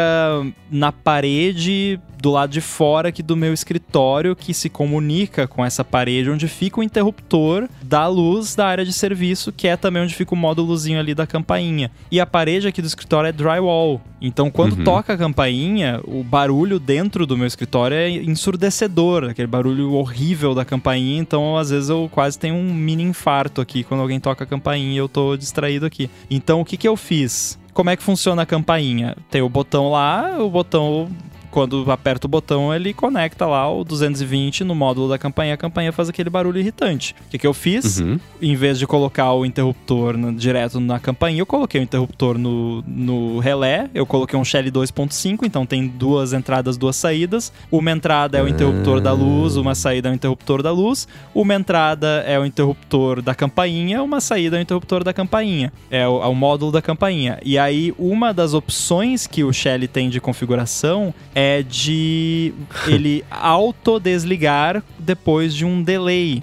na 0.70 0.92
parede 0.92 2.00
do 2.22 2.32
lado 2.32 2.52
de 2.52 2.62
fora 2.62 3.10
aqui 3.10 3.22
do 3.22 3.36
meu 3.36 3.54
escritório 3.54 4.36
que 4.36 4.54
se 4.54 4.70
comunica 4.70 5.48
com 5.48 5.64
essa 5.64 5.84
parede 5.84 6.30
onde 6.30 6.48
fica 6.48 6.80
o 6.80 6.84
interruptor 6.84 7.70
da 7.82 8.08
luz 8.08 8.56
da 8.56 8.68
área 8.68 8.84
de 8.84 8.92
serviço, 8.92 9.52
que 9.52 9.68
é 9.68 9.78
também 9.78 10.04
onde 10.04 10.16
fica 10.16 10.34
o 10.34 10.38
módulozinho 10.38 11.00
ali 11.00 11.14
da 11.14 11.28
campainha. 11.28 11.92
E 12.12 12.20
a 12.20 12.26
parede 12.26 12.68
aqui 12.68 12.82
do 12.82 12.88
escritório 12.88 13.28
é 13.28 13.32
drywall. 13.32 14.02
Então, 14.20 14.50
quando 14.50 14.78
uhum. 14.78 14.84
toca 14.84 15.14
a 15.14 15.18
campainha, 15.18 16.02
o 16.04 16.24
barulho 16.24 16.80
dentro 16.80 17.28
do 17.28 17.38
meu 17.38 17.46
escritório 17.46 17.96
é 17.96 18.10
ensurdecedor, 18.10 19.26
aquele 19.26 19.48
barulho 19.48 19.94
horrível 19.94 20.56
da 20.56 20.66
campainha. 20.66 21.20
Então, 21.20 21.56
às 21.56 21.70
vezes 21.70 21.90
eu 21.90 22.10
quase 22.12 22.38
tenho 22.38 22.56
um 22.56 22.74
mini 22.74 23.04
infarto 23.04 23.62
aqui 23.62 23.84
quando 23.84 24.02
alguém 24.02 24.20
toca 24.20 24.44
a 24.44 24.48
campainha 24.48 24.94
e 24.94 24.98
eu 24.98 25.08
tô 25.08 25.38
distraído 25.38 25.86
aqui. 25.86 26.10
Então, 26.30 26.62
o 26.62 26.66
que 26.66 26.78
que 26.78 26.88
eu 26.88 26.98
fiz? 26.98 27.60
Como 27.78 27.92
é 27.92 27.96
que 27.96 28.02
funciona 28.02 28.42
a 28.42 28.46
campainha? 28.48 29.16
Tem 29.30 29.44
o 29.44 29.48
botão 29.48 29.92
lá, 29.92 30.36
o 30.40 30.50
botão 30.50 31.08
quando 31.52 31.90
aperta 31.92 32.28
o 32.28 32.30
botão, 32.30 32.74
ele 32.74 32.94
conecta 32.94 33.46
lá 33.46 33.72
o 33.72 33.84
220 33.84 34.64
no 34.64 34.76
módulo 34.76 35.10
da 35.10 35.18
campanha, 35.18 35.54
a 35.54 35.58
campanha 35.58 35.92
faz 35.92 36.10
aquele 36.10 36.30
barulho 36.30 36.60
irritante. 36.60 37.16
O 37.28 37.30
que, 37.32 37.38
que 37.38 37.48
eu 37.48 37.54
fiz? 37.54 38.00
Uhum. 38.00 38.20
Em 38.42 38.56
vez 38.56 38.78
de 38.80 38.86
colocar 38.86 39.34
o 39.34 39.46
interruptor 39.46 40.18
no, 40.18 40.34
direto 40.34 40.80
na 40.80 41.00
campainha, 41.00 41.42
eu 41.42 41.46
coloquei 41.46 41.82
o 41.82 41.84
interruptor 41.84 42.38
no, 42.38 42.84
no 42.88 43.40
relé, 43.40 43.90
eu 43.94 44.06
coloquei 44.06 44.38
um 44.38 44.46
Shell 44.46 44.66
2.5, 44.66 45.40
então 45.44 45.66
tem 45.66 45.88
duas 45.88 46.34
entradas, 46.34 46.78
duas 46.78 46.96
saídas. 46.96 47.52
Uma 47.72 47.92
entrada 47.92 48.38
é 48.38 48.44
o 48.44 48.48
interruptor 48.48 49.00
da 49.00 49.12
luz, 49.12 49.56
uma 49.56 49.76
saída 49.76 50.10
é 50.10 50.12
o 50.12 50.16
interruptor 50.16 50.62
da 50.62 50.72
luz. 50.72 51.08
Uma 51.34 51.56
entrada 51.56 52.24
é 52.28 52.40
o 52.40 52.46
interruptor 52.46 53.22
da 53.22 53.34
campainha, 53.34 54.04
uma 54.04 54.20
saída 54.20 54.58
é 54.58 54.60
o 54.60 54.62
interruptor 54.62 55.04
da 55.04 55.14
campainha. 55.14 55.72
É 55.90 56.08
o, 56.08 56.22
é 56.24 56.28
o 56.28 56.36
módulo 56.36 56.72
da 56.72 56.82
campainha. 56.82 57.40
E 57.44 57.58
aí, 57.58 57.94
uma 57.98 58.34
das 58.34 58.54
opções 58.54 59.28
que 59.28 59.44
o 59.44 59.54
Shell 59.54 59.88
tem 59.88 60.10
de 60.10 60.20
configuração 60.20 61.14
é 61.40 61.62
de 61.62 62.52
ele 62.88 63.24
autodesligar 63.30 64.82
depois 64.98 65.54
de 65.54 65.64
um 65.64 65.84
delay. 65.84 66.42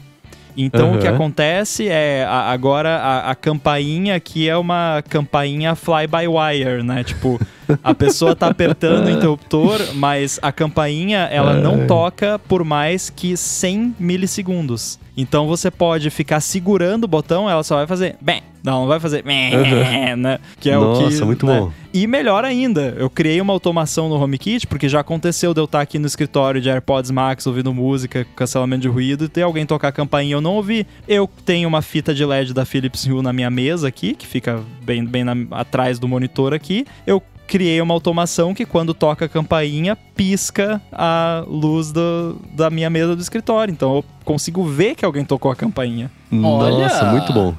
Então 0.57 0.91
uhum. 0.91 0.97
o 0.97 1.01
que 1.01 1.09
acontece 1.09 1.89
é 1.89 2.25
a, 2.25 2.53
agora 2.53 2.91
a, 2.91 3.31
a, 3.33 3.35
campainha 3.35 4.15
aqui 4.15 4.49
é 4.49 4.57
uma 4.57 5.03
campainha 5.09 5.75
fly-by-wire, 5.75 6.85
né? 6.85 7.03
Tipo, 7.03 7.41
a 7.83 7.95
pessoa 7.95 8.35
tá 8.35 8.47
apertando 8.49 9.07
o 9.07 9.11
interruptor, 9.11 9.81
mas 9.95 10.39
a 10.43 10.53
campainha 10.53 11.29
ela 11.31 11.55
não 11.55 11.87
toca 11.87 12.39
por 12.39 12.65
mais 12.65 13.11
que 13.11 13.37
100 13.37 13.97
milissegundos. 13.99 14.99
Então 15.17 15.47
você 15.47 15.71
pode 15.71 16.11
ficar 16.11 16.41
segurando 16.41 17.05
o 17.05 17.09
botão, 17.09 17.49
ela 17.49 17.63
só 17.63 17.77
vai 17.77 17.87
fazer 17.87 18.17
bem. 18.21 18.43
Não, 18.65 18.81
não 18.81 18.89
vai 18.89 18.99
fazer 18.99 19.23
uhum. 19.23 20.17
né? 20.17 20.39
Que 20.59 20.71
é 20.71 20.77
Nossa, 20.77 21.03
o 21.03 21.11
que. 21.11 21.25
muito 21.25 21.47
né? 21.47 21.61
bom. 21.61 21.71
E 21.93 22.07
melhor 22.07 22.47
ainda, 22.47 22.95
eu 22.99 23.11
criei 23.11 23.39
uma 23.39 23.53
automação 23.53 24.09
no 24.09 24.17
HomeKit, 24.17 24.67
porque 24.67 24.89
já 24.89 25.01
aconteceu 25.01 25.53
de 25.53 25.61
eu 25.61 25.67
estar 25.67 25.83
aqui 25.83 25.99
no 25.99 26.07
escritório 26.07 26.63
de 26.63 26.71
AirPods 26.71 27.11
Max 27.11 27.47
ouvindo 27.47 27.75
música, 27.75 28.27
cancelamento 28.35 28.81
de 28.81 28.89
ruído, 28.89 29.27
e 29.27 29.29
ter 29.29 29.43
alguém 29.43 29.67
tocar 29.67 29.89
a 29.89 29.93
campainha 29.93 30.31
e 30.31 30.33
eu 30.33 30.41
não 30.41 30.55
ouvi. 30.55 30.87
Eu 31.07 31.29
tenho 31.45 31.69
uma 31.69 31.83
fita 31.83 32.15
de 32.15 32.25
LED 32.25 32.55
da 32.55 32.65
Philips 32.65 33.07
Hue 33.07 33.21
na 33.21 33.35
minha 33.35 33.51
mesa 33.51 33.87
aqui, 33.87 34.15
que 34.15 34.27
fica 34.27 34.61
bem, 34.83 35.05
bem 35.05 35.25
na, 35.25 35.37
atrás 35.51 35.99
do 35.99 36.09
monitor 36.09 36.55
aqui. 36.55 36.87
Eu 37.07 37.23
criei 37.47 37.81
uma 37.81 37.95
automação 37.95 38.55
que 38.55 38.65
quando 38.65 38.95
toca 38.95 39.25
a 39.25 39.29
campainha, 39.29 39.97
pisca 39.97 40.81
a 40.93 41.45
luz 41.47 41.93
do, 41.93 42.37
da 42.53 42.71
minha 42.71 42.91
mesa 42.91 43.15
do 43.15 43.23
escritório. 43.23 43.73
Então 43.73 43.97
eu 43.97 44.05
consigo 44.25 44.65
ver 44.65 44.95
que 44.95 45.05
alguém 45.05 45.25
tocou 45.25 45.51
a 45.51 45.57
campainha. 45.57 46.11
Nossa, 46.31 47.05
muito 47.07 47.33
bom. 47.33 47.55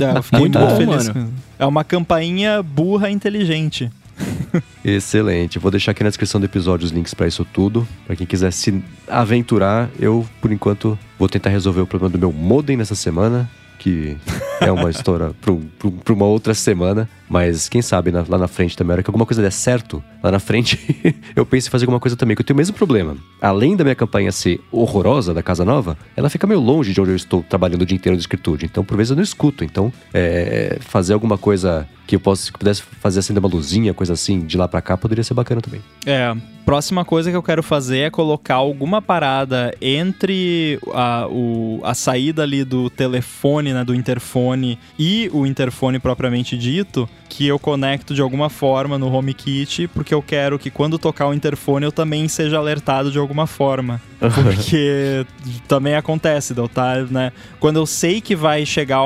É, 0.00 0.18
eu 0.18 0.22
fiquei 0.22 0.40
muito, 0.40 0.58
muito 0.58 0.70
bom, 0.70 0.76
feliz. 0.76 1.08
Mano. 1.08 1.32
É 1.58 1.66
uma 1.66 1.84
campainha 1.84 2.62
burra 2.62 3.10
inteligente. 3.10 3.90
Excelente. 4.84 5.58
Vou 5.58 5.70
deixar 5.70 5.92
aqui 5.92 6.02
na 6.02 6.08
descrição 6.08 6.40
do 6.40 6.44
episódio 6.44 6.84
os 6.84 6.90
links 6.90 7.14
para 7.14 7.26
isso 7.26 7.44
tudo. 7.44 7.86
Para 8.06 8.16
quem 8.16 8.26
quiser 8.26 8.52
se 8.52 8.82
aventurar, 9.06 9.88
eu, 9.98 10.26
por 10.40 10.50
enquanto, 10.50 10.98
vou 11.18 11.28
tentar 11.28 11.50
resolver 11.50 11.80
o 11.80 11.86
problema 11.86 12.10
do 12.10 12.18
meu 12.18 12.32
modem 12.32 12.76
nessa 12.76 12.94
semana 12.94 13.48
que 13.78 14.16
é 14.60 14.70
uma 14.70 14.90
história 14.90 15.32
para 15.40 16.12
uma 16.12 16.26
outra 16.26 16.54
semana. 16.54 17.08
Mas 17.28 17.68
quem 17.68 17.82
sabe 17.82 18.10
lá 18.10 18.38
na 18.38 18.48
frente 18.48 18.76
também, 18.76 18.92
a 18.92 18.94
hora 18.94 19.02
que 19.02 19.10
alguma 19.10 19.26
coisa 19.26 19.42
der 19.42 19.52
certo, 19.52 20.02
lá 20.22 20.32
na 20.32 20.38
frente, 20.38 20.78
eu 21.36 21.44
penso 21.44 21.68
em 21.68 21.70
fazer 21.70 21.84
alguma 21.84 22.00
coisa 22.00 22.16
também, 22.16 22.34
que 22.34 22.40
eu 22.40 22.46
tenho 22.46 22.56
o 22.56 22.58
mesmo 22.58 22.74
problema. 22.74 23.16
Além 23.40 23.76
da 23.76 23.84
minha 23.84 23.94
campanha 23.94 24.32
ser 24.32 24.60
horrorosa 24.72 25.34
da 25.34 25.42
Casa 25.42 25.64
Nova, 25.64 25.96
ela 26.16 26.30
fica 26.30 26.46
meio 26.46 26.60
longe 26.60 26.92
de 26.92 27.00
onde 27.00 27.10
eu 27.10 27.16
estou 27.16 27.42
trabalhando 27.42 27.82
o 27.82 27.86
dia 27.86 27.96
inteiro 27.96 28.16
de 28.16 28.22
escritude. 28.22 28.64
Então, 28.64 28.82
por 28.82 28.96
vezes, 28.96 29.10
eu 29.10 29.16
não 29.16 29.22
escuto. 29.22 29.62
Então, 29.62 29.92
é, 30.12 30.78
fazer 30.80 31.12
alguma 31.12 31.36
coisa 31.36 31.86
que 32.06 32.16
eu 32.16 32.20
possa, 32.20 32.50
que 32.50 32.58
pudesse 32.58 32.82
fazer 32.82 33.18
acender 33.18 33.42
uma 33.42 33.48
luzinha, 33.50 33.92
coisa 33.92 34.14
assim, 34.14 34.40
de 34.40 34.56
lá 34.56 34.66
para 34.66 34.80
cá, 34.80 34.96
poderia 34.96 35.22
ser 35.22 35.34
bacana 35.34 35.60
também. 35.60 35.82
É, 36.06 36.34
próxima 36.68 37.02
coisa 37.02 37.30
que 37.30 37.36
eu 37.36 37.42
quero 37.42 37.62
fazer 37.62 38.00
é 38.00 38.10
colocar 38.10 38.56
alguma 38.56 39.00
parada 39.00 39.74
entre 39.80 40.78
a, 40.92 41.26
o, 41.26 41.80
a 41.82 41.94
saída 41.94 42.42
ali 42.42 42.62
do 42.62 42.90
telefone, 42.90 43.72
né, 43.72 43.82
do 43.82 43.94
interfone 43.94 44.78
e 44.98 45.30
o 45.32 45.46
interfone 45.46 45.98
propriamente 45.98 46.58
dito, 46.58 47.08
que 47.26 47.46
eu 47.46 47.58
conecto 47.58 48.14
de 48.14 48.20
alguma 48.20 48.50
forma 48.50 48.98
no 48.98 49.10
HomeKit, 49.10 49.88
porque 49.88 50.12
eu 50.12 50.20
quero 50.20 50.58
que 50.58 50.70
quando 50.70 50.98
tocar 50.98 51.28
o 51.28 51.32
interfone 51.32 51.86
eu 51.86 51.92
também 51.92 52.28
seja 52.28 52.58
alertado 52.58 53.10
de 53.10 53.18
alguma 53.18 53.46
forma. 53.46 53.98
Porque 54.18 55.24
também 55.68 55.94
acontece, 55.94 56.52
eu 56.56 56.68
tá, 56.68 56.96
né? 57.08 57.32
Quando 57.60 57.76
eu 57.76 57.86
sei 57.86 58.20
que 58.20 58.34
vai 58.34 58.66
chegar 58.66 59.00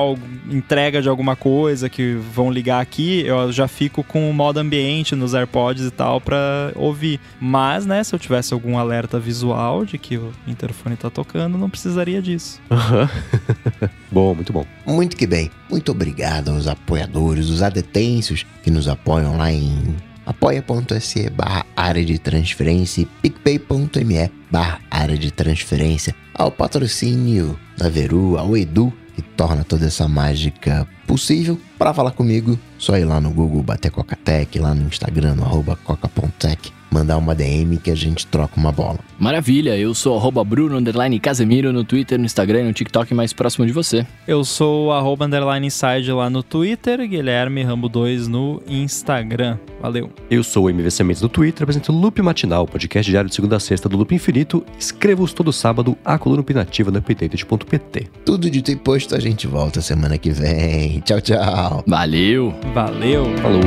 entrega 0.51 1.03
de 1.03 1.09
alguma 1.09 1.37
coisa, 1.37 1.89
que 1.89 2.15
vão 2.15 2.51
ligar 2.51 2.81
aqui, 2.81 3.23
eu 3.27 3.53
já 3.53 3.69
fico 3.69 4.03
com 4.03 4.31
o 4.31 4.33
modo 4.33 4.59
ambiente 4.59 5.15
nos 5.15 5.35
AirPods 5.35 5.85
e 5.85 5.91
tal 5.91 6.21
para 6.21 6.73
ouvir. 6.75 7.21
Mas, 7.53 7.85
né, 7.85 8.03
se 8.03 8.15
eu 8.15 8.19
tivesse 8.19 8.55
algum 8.55 8.79
alerta 8.79 9.21
visual 9.21 9.85
de 9.85 9.99
que 9.99 10.17
o 10.17 10.33
interfone 10.47 10.97
tá 10.97 11.11
tocando, 11.11 11.59
não 11.59 11.69
precisaria 11.69 12.23
disso. 12.23 12.59
bom, 14.11 14.35
muito 14.35 14.55
bom. 14.55 14.65
Muito 14.87 15.15
que 15.15 15.27
bem. 15.27 15.51
Muito 15.69 15.93
obrigado 15.93 16.49
aos 16.49 16.67
apoiadores, 16.67 17.51
os 17.51 17.63
adetêncios 17.63 18.47
que 18.63 18.71
nos 18.71 18.89
apoiam 18.89 19.37
lá 19.37 19.53
em 19.53 19.95
apoia.se 20.25 21.29
barra 21.29 21.67
área 21.77 22.03
de 22.03 22.19
transferência 22.19 23.03
e 23.03 23.05
picpay.me 23.05 24.31
barra 24.51 24.81
área 24.91 25.19
de 25.19 25.31
transferência 25.31 26.15
ao 26.33 26.51
patrocínio 26.51 27.61
da 27.77 27.91
Veru, 27.91 28.39
ao 28.39 28.57
Edu, 28.57 28.91
que 29.15 29.21
torna 29.21 29.63
toda 29.63 29.85
essa 29.85 30.09
mágica 30.09 30.89
possível. 31.07 31.61
Para 31.79 31.93
falar 31.93 32.13
comigo, 32.13 32.59
só 32.79 32.97
ir 32.97 33.05
lá 33.05 33.21
no 33.21 33.31
Google, 33.31 33.63
bater 33.63 33.91
Coca-Tech, 33.91 34.59
lá 34.59 34.75
no 34.75 34.87
Instagram, 34.87 35.35
no 35.35 35.45
arroba 35.45 35.77
coca.tech 35.85 36.73
mandar 36.93 37.17
uma 37.17 37.35
DM 37.35 37.79
que 37.79 37.91
a 37.91 37.95
gente 37.95 38.27
troca 38.27 38.55
uma 38.57 38.71
bola. 38.71 38.99
Maravilha, 39.19 39.77
eu 39.77 39.95
sou 39.95 40.17
arroba 40.17 40.45
Bruno 40.45 40.77
underline 40.77 41.19
Casemiro 41.19 41.73
no 41.73 41.85
Twitter, 41.85 42.19
no 42.19 42.25
Instagram 42.25 42.61
e 42.61 42.65
no 42.65 42.73
TikTok 42.73 43.15
mais 43.15 43.33
próximo 43.33 43.65
de 43.67 43.73
você. 43.73 44.07
Eu 44.27 44.45
sou 44.45 44.87
o 44.87 44.93
arroba 44.93 45.27
underline 45.27 45.67
inside 45.67 46.13
lá 46.13 46.29
no 46.29 46.43
Twitter, 46.43 47.09
Guilherme 47.09 47.63
Rambo 47.63 47.89
2 47.89 48.29
no 48.29 48.63
Instagram. 48.67 49.59
Valeu. 49.81 50.11
Eu 50.31 50.43
sou 50.45 50.67
o 50.67 50.71
MVC 50.71 51.03
Mendes 51.03 51.23
no 51.23 51.29
Twitter, 51.29 51.63
apresento 51.63 51.93
o 51.93 51.97
Loop 51.97 52.21
Matinal, 52.23 52.67
podcast 52.67 53.11
diário 53.11 53.29
de 53.29 53.35
segunda 53.35 53.57
a 53.57 53.61
sexta 53.61 53.89
do 53.89 53.97
Loop 53.97 54.15
Infinito. 54.15 54.65
Escrevo-os 54.79 55.33
todo 55.33 55.53
sábado, 55.53 55.97
a 56.05 56.19
coluna 56.19 56.41
opinativa 56.41 56.91
na 56.91 56.99
updated.pt. 56.99 58.11
Tudo 58.25 58.51
dito 58.51 58.71
e 58.71 58.77
posto, 58.77 59.15
a 59.17 59.21
gente 59.21 59.47
volta 59.47 59.81
semana 59.81 60.19
que 60.19 60.31
vem. 60.31 61.01
Tchau, 61.07 61.21
tchau. 61.21 61.85
Valeu! 61.87 62.55
Valeu. 62.75 63.25
Falou! 63.39 63.63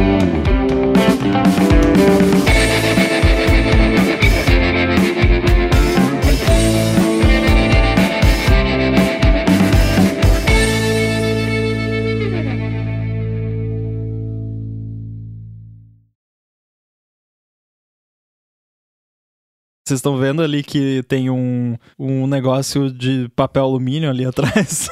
Vocês 19.87 19.99
estão 19.99 20.17
vendo 20.17 20.41
ali 20.41 20.63
que 20.63 21.03
tem 21.07 21.29
um, 21.29 21.77
um 21.99 22.25
negócio 22.25 22.91
de 22.91 23.29
papel 23.35 23.65
alumínio 23.65 24.09
ali 24.09 24.25
atrás? 24.25 24.89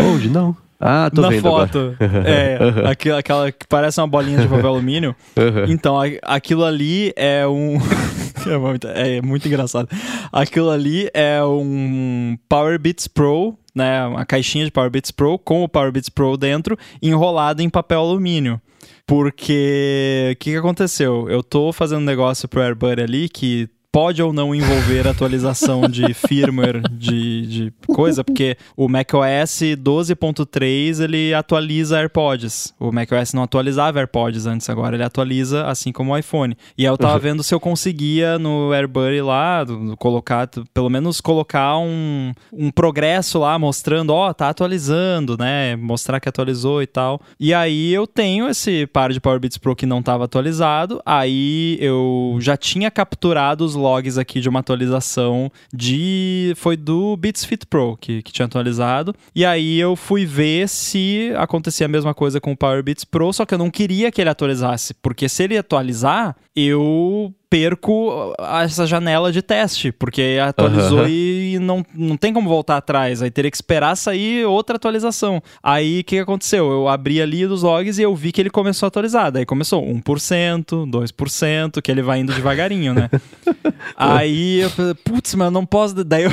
Onde? 0.00 0.30
Não. 0.30 0.56
Ah, 0.80 1.10
tô 1.14 1.20
Na 1.20 1.28
vendo 1.28 1.42
foto. 1.42 1.94
É, 2.24 2.58
aqui- 2.90 3.10
aquela 3.10 3.52
que 3.52 3.66
parece 3.68 4.00
uma 4.00 4.06
bolinha 4.06 4.38
de 4.40 4.48
papel 4.48 4.68
alumínio. 4.68 5.14
agora. 5.36 5.70
Então, 5.70 6.00
a- 6.00 6.06
aquilo 6.22 6.64
ali 6.64 7.12
é 7.14 7.46
um. 7.46 7.76
é, 8.50 8.56
muito, 8.56 8.86
é 8.88 9.20
muito 9.20 9.46
engraçado. 9.46 9.90
Aquilo 10.32 10.70
ali 10.70 11.10
é 11.12 11.44
um 11.44 12.38
Power 12.48 12.78
Beats 12.78 13.06
Pro, 13.06 13.54
né? 13.74 14.06
Uma 14.06 14.24
caixinha 14.24 14.64
de 14.64 14.70
Power 14.70 14.88
Beats 14.90 15.10
Pro 15.10 15.38
com 15.38 15.62
o 15.62 15.68
Power 15.68 15.92
Beats 15.92 16.08
Pro 16.08 16.38
dentro, 16.38 16.78
enrolado 17.02 17.60
em 17.60 17.68
papel 17.68 18.00
alumínio. 18.00 18.58
Porque 19.06 20.32
o 20.32 20.36
que, 20.36 20.50
que 20.50 20.56
aconteceu? 20.56 21.30
Eu 21.30 21.42
tô 21.42 21.72
fazendo 21.72 22.00
um 22.00 22.04
negócio 22.04 22.48
pro 22.48 22.60
AirBuddy 22.60 23.02
ali 23.02 23.28
que 23.28 23.68
pode 23.96 24.22
ou 24.22 24.30
não 24.30 24.54
envolver 24.54 25.08
atualização 25.08 25.88
de 25.88 26.12
firmware 26.12 26.82
de, 26.92 27.46
de 27.46 27.72
coisa, 27.86 28.22
porque 28.22 28.54
o 28.76 28.90
macOS 28.90 29.62
12.3 29.74 31.00
ele 31.02 31.32
atualiza 31.32 31.98
AirPods. 31.98 32.74
O 32.78 32.92
macOS 32.92 33.32
não 33.32 33.44
atualizava 33.44 33.98
AirPods 33.98 34.44
antes, 34.44 34.68
agora 34.68 34.96
ele 34.96 35.02
atualiza 35.02 35.64
assim 35.64 35.92
como 35.92 36.12
o 36.12 36.18
iPhone. 36.18 36.54
E 36.76 36.82
aí 36.84 36.92
eu 36.92 36.98
tava 36.98 37.18
vendo 37.18 37.42
se 37.42 37.54
eu 37.54 37.58
conseguia 37.58 38.38
no 38.38 38.70
AirBuddy 38.74 39.22
lá, 39.22 39.64
do- 39.64 39.96
colocar, 39.96 40.46
pelo 40.74 40.90
menos 40.90 41.18
colocar 41.22 41.78
um, 41.78 42.34
um 42.52 42.70
progresso 42.70 43.38
lá 43.38 43.58
mostrando, 43.58 44.10
ó, 44.12 44.30
tá 44.34 44.50
atualizando, 44.50 45.38
né? 45.38 45.74
Mostrar 45.74 46.20
que 46.20 46.28
atualizou 46.28 46.82
e 46.82 46.86
tal. 46.86 47.18
E 47.40 47.54
aí 47.54 47.94
eu 47.94 48.06
tenho 48.06 48.46
esse 48.46 48.86
par 48.88 49.10
de 49.10 49.20
Power 49.20 49.40
Beats 49.40 49.56
Pro 49.56 49.74
que 49.74 49.86
não 49.86 50.02
tava 50.02 50.24
atualizado, 50.24 51.00
aí 51.06 51.78
eu 51.80 52.36
já 52.40 52.58
tinha 52.58 52.90
capturado 52.90 53.64
os 53.64 53.74
logs 53.86 54.18
aqui 54.18 54.40
de 54.40 54.48
uma 54.48 54.60
atualização 54.60 55.50
de. 55.72 56.52
Foi 56.56 56.76
do 56.76 57.16
Beats 57.16 57.44
Fit 57.44 57.66
Pro 57.66 57.96
que, 57.96 58.22
que 58.22 58.32
tinha 58.32 58.46
atualizado. 58.46 59.14
E 59.34 59.44
aí 59.44 59.78
eu 59.78 59.94
fui 59.94 60.26
ver 60.26 60.68
se 60.68 61.32
acontecia 61.36 61.86
a 61.86 61.88
mesma 61.88 62.12
coisa 62.12 62.40
com 62.40 62.52
o 62.52 62.56
Power 62.56 62.82
Beats 62.82 63.04
Pro, 63.04 63.32
só 63.32 63.46
que 63.46 63.54
eu 63.54 63.58
não 63.58 63.70
queria 63.70 64.10
que 64.10 64.20
ele 64.20 64.30
atualizasse, 64.30 64.94
porque 64.94 65.28
se 65.28 65.44
ele 65.44 65.56
atualizar, 65.56 66.36
eu 66.54 67.32
perco 67.48 68.34
essa 68.62 68.86
janela 68.86 69.30
de 69.30 69.40
teste, 69.40 69.92
porque 69.92 70.38
atualizou 70.42 71.00
Aham. 71.00 71.08
e 71.08 71.58
não, 71.60 71.84
não 71.94 72.16
tem 72.16 72.32
como 72.32 72.48
voltar 72.48 72.76
atrás, 72.76 73.22
aí 73.22 73.30
teria 73.30 73.50
que 73.50 73.56
esperar 73.56 73.96
sair 73.96 74.44
outra 74.44 74.76
atualização. 74.76 75.42
Aí 75.62 76.00
o 76.00 76.04
que 76.04 76.16
que 76.16 76.18
aconteceu? 76.18 76.70
Eu 76.70 76.88
abri 76.88 77.20
ali 77.20 77.46
dos 77.46 77.62
logs 77.62 77.98
e 77.98 78.02
eu 78.02 78.14
vi 78.14 78.32
que 78.32 78.40
ele 78.40 78.50
começou 78.50 78.86
a 78.86 78.88
atualizar, 78.88 79.30
daí 79.30 79.46
começou 79.46 79.82
1%, 79.82 80.64
2%, 80.64 81.82
que 81.82 81.90
ele 81.90 82.02
vai 82.02 82.20
indo 82.20 82.32
devagarinho, 82.32 82.94
né? 82.94 83.08
aí 83.96 84.60
eu 84.60 84.70
falei, 84.70 84.94
putz, 84.94 85.34
mas 85.34 85.46
eu 85.46 85.50
não 85.50 85.64
posso, 85.64 86.02
daí 86.04 86.24
eu 86.24 86.32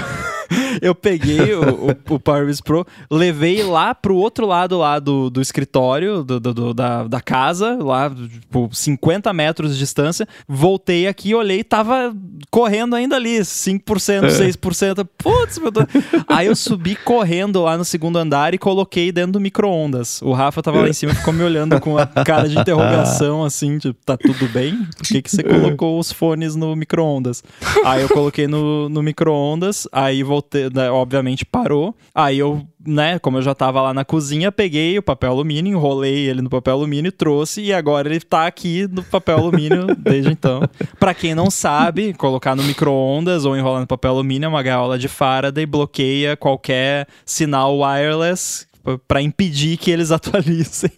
eu 0.82 0.94
peguei 0.96 1.54
o, 1.54 1.88
o, 2.10 2.14
o 2.16 2.20
Power 2.20 2.46
Beats 2.46 2.62
Pro, 2.62 2.86
levei 3.10 3.64
lá 3.64 3.94
pro 3.94 4.16
outro 4.16 4.46
lado 4.46 4.78
lá 4.78 5.00
do, 5.00 5.30
do 5.30 5.42
escritório, 5.42 6.24
do, 6.24 6.40
do- 6.40 6.74
da, 6.74 7.04
da 7.08 7.22
casa, 7.22 7.78
lá, 7.82 8.10
tipo, 8.10 8.70
50 8.72 9.32
metros 9.34 9.74
de 9.74 9.80
distância, 9.80 10.28
voltei 10.48 11.08
aqui, 11.08 11.34
olhei 11.36 11.64
tava 11.64 12.16
correndo 12.50 12.96
ainda 12.96 13.16
ali, 13.16 13.40
5%, 13.40 13.82
6%. 14.28 15.08
Putz, 15.18 15.58
meu 15.60 15.72
Deus. 15.72 15.86
Aí 16.28 16.48
eu 16.48 16.56
subi 16.56 16.96
correndo 16.96 17.62
lá 17.64 17.78
no 17.78 17.86
segundo 17.86 18.18
andar 18.18 18.54
e 18.54 18.58
coloquei 18.58 19.12
dentro 19.12 19.34
do 19.34 19.40
micro-ondas. 19.40 20.22
O 20.22 20.32
Rafa 20.34 20.62
tava 20.62 20.82
lá 20.82 20.90
em 20.90 20.94
cima 20.94 21.12
e 21.12 21.16
ficou 21.16 21.34
me 21.34 21.44
olhando 21.44 21.80
com 21.80 21.98
a 21.98 22.06
cara 22.06 22.48
de 22.48 22.58
interrogação, 22.60 23.44
assim, 23.44 23.78
tipo, 23.78 23.98
tá 24.06 24.18
tudo 24.18 24.48
bem? 24.50 24.86
Por 24.98 25.08
que, 25.08 25.22
que 25.22 25.30
você 25.32 25.44
colocou 25.44 26.00
os 26.00 26.12
fones 26.12 26.56
no 26.56 26.76
micro-ondas? 26.76 27.44
Aí 27.86 28.02
eu 28.02 28.10
coloquei 28.10 28.48
no, 28.48 28.90
no 28.90 29.02
micro-ondas, 29.02 29.88
aí 29.92 30.24
voltei, 30.24 30.63
né, 30.74 30.90
obviamente 30.92 31.46
parou. 31.46 31.96
Aí 32.14 32.40
eu, 32.40 32.66
né, 32.86 33.18
como 33.20 33.38
eu 33.38 33.42
já 33.42 33.56
tava 33.56 33.82
lá 33.82 33.94
na 33.94 34.06
cozinha, 34.06 34.52
peguei 34.52 34.98
o 34.98 35.04
papel 35.04 35.32
alumínio, 35.32 35.72
enrolei 35.72 36.30
ele 36.30 36.42
no 36.42 36.50
papel 36.50 36.74
alumínio, 36.74 37.12
trouxe 37.12 37.62
e 37.62 37.74
agora 37.74 38.08
ele 38.08 38.20
tá 38.20 38.46
aqui 38.46 38.88
no 38.92 39.04
papel 39.04 39.38
alumínio 39.38 39.88
desde 39.98 40.32
então. 40.32 40.62
Pra 41.00 41.14
quem 41.14 41.34
não 41.34 41.50
sabe, 41.50 42.14
colocar 42.14 42.56
no 42.56 42.64
micro-ondas 42.64 43.46
ou 43.46 43.58
enrolar 43.58 43.82
no 43.82 43.88
papel 43.88 44.12
alumínio 44.12 44.46
é 44.46 44.50
uma 44.50 44.64
gaiola 44.64 44.98
de 44.98 45.08
Faraday, 45.08 45.66
bloqueia 45.66 46.38
qualquer 46.38 47.08
sinal 47.26 47.78
wireless 47.80 48.68
para 49.08 49.22
impedir 49.22 49.78
que 49.78 49.90
eles 49.90 50.12
atualizem. 50.12 50.92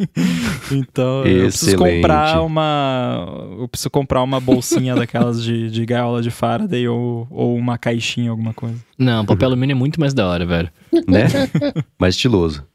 Então, 0.72 1.26
eu 1.26 1.48
preciso 1.48 1.76
Excelente. 1.76 2.02
comprar 2.02 2.42
uma 2.42 3.28
eu 3.60 3.68
preciso 3.68 3.90
comprar 3.90 4.24
uma 4.24 4.40
bolsinha 4.40 4.96
daquelas 4.96 5.44
de, 5.44 5.70
de 5.70 5.86
gaiola 5.86 6.22
de 6.22 6.32
Faraday 6.32 6.88
ou, 6.88 7.28
ou 7.30 7.56
uma 7.56 7.78
caixinha, 7.78 8.32
alguma 8.32 8.54
coisa. 8.54 8.78
Não, 8.98 9.26
papel 9.26 9.50
alumínio 9.50 9.74
é 9.74 9.78
muito 9.78 10.00
mais 10.00 10.14
da 10.14 10.28
hora, 10.28 10.46
velho. 10.46 10.70
Né? 11.08 11.28
Mais 12.00 12.16
estiloso. 12.16 12.66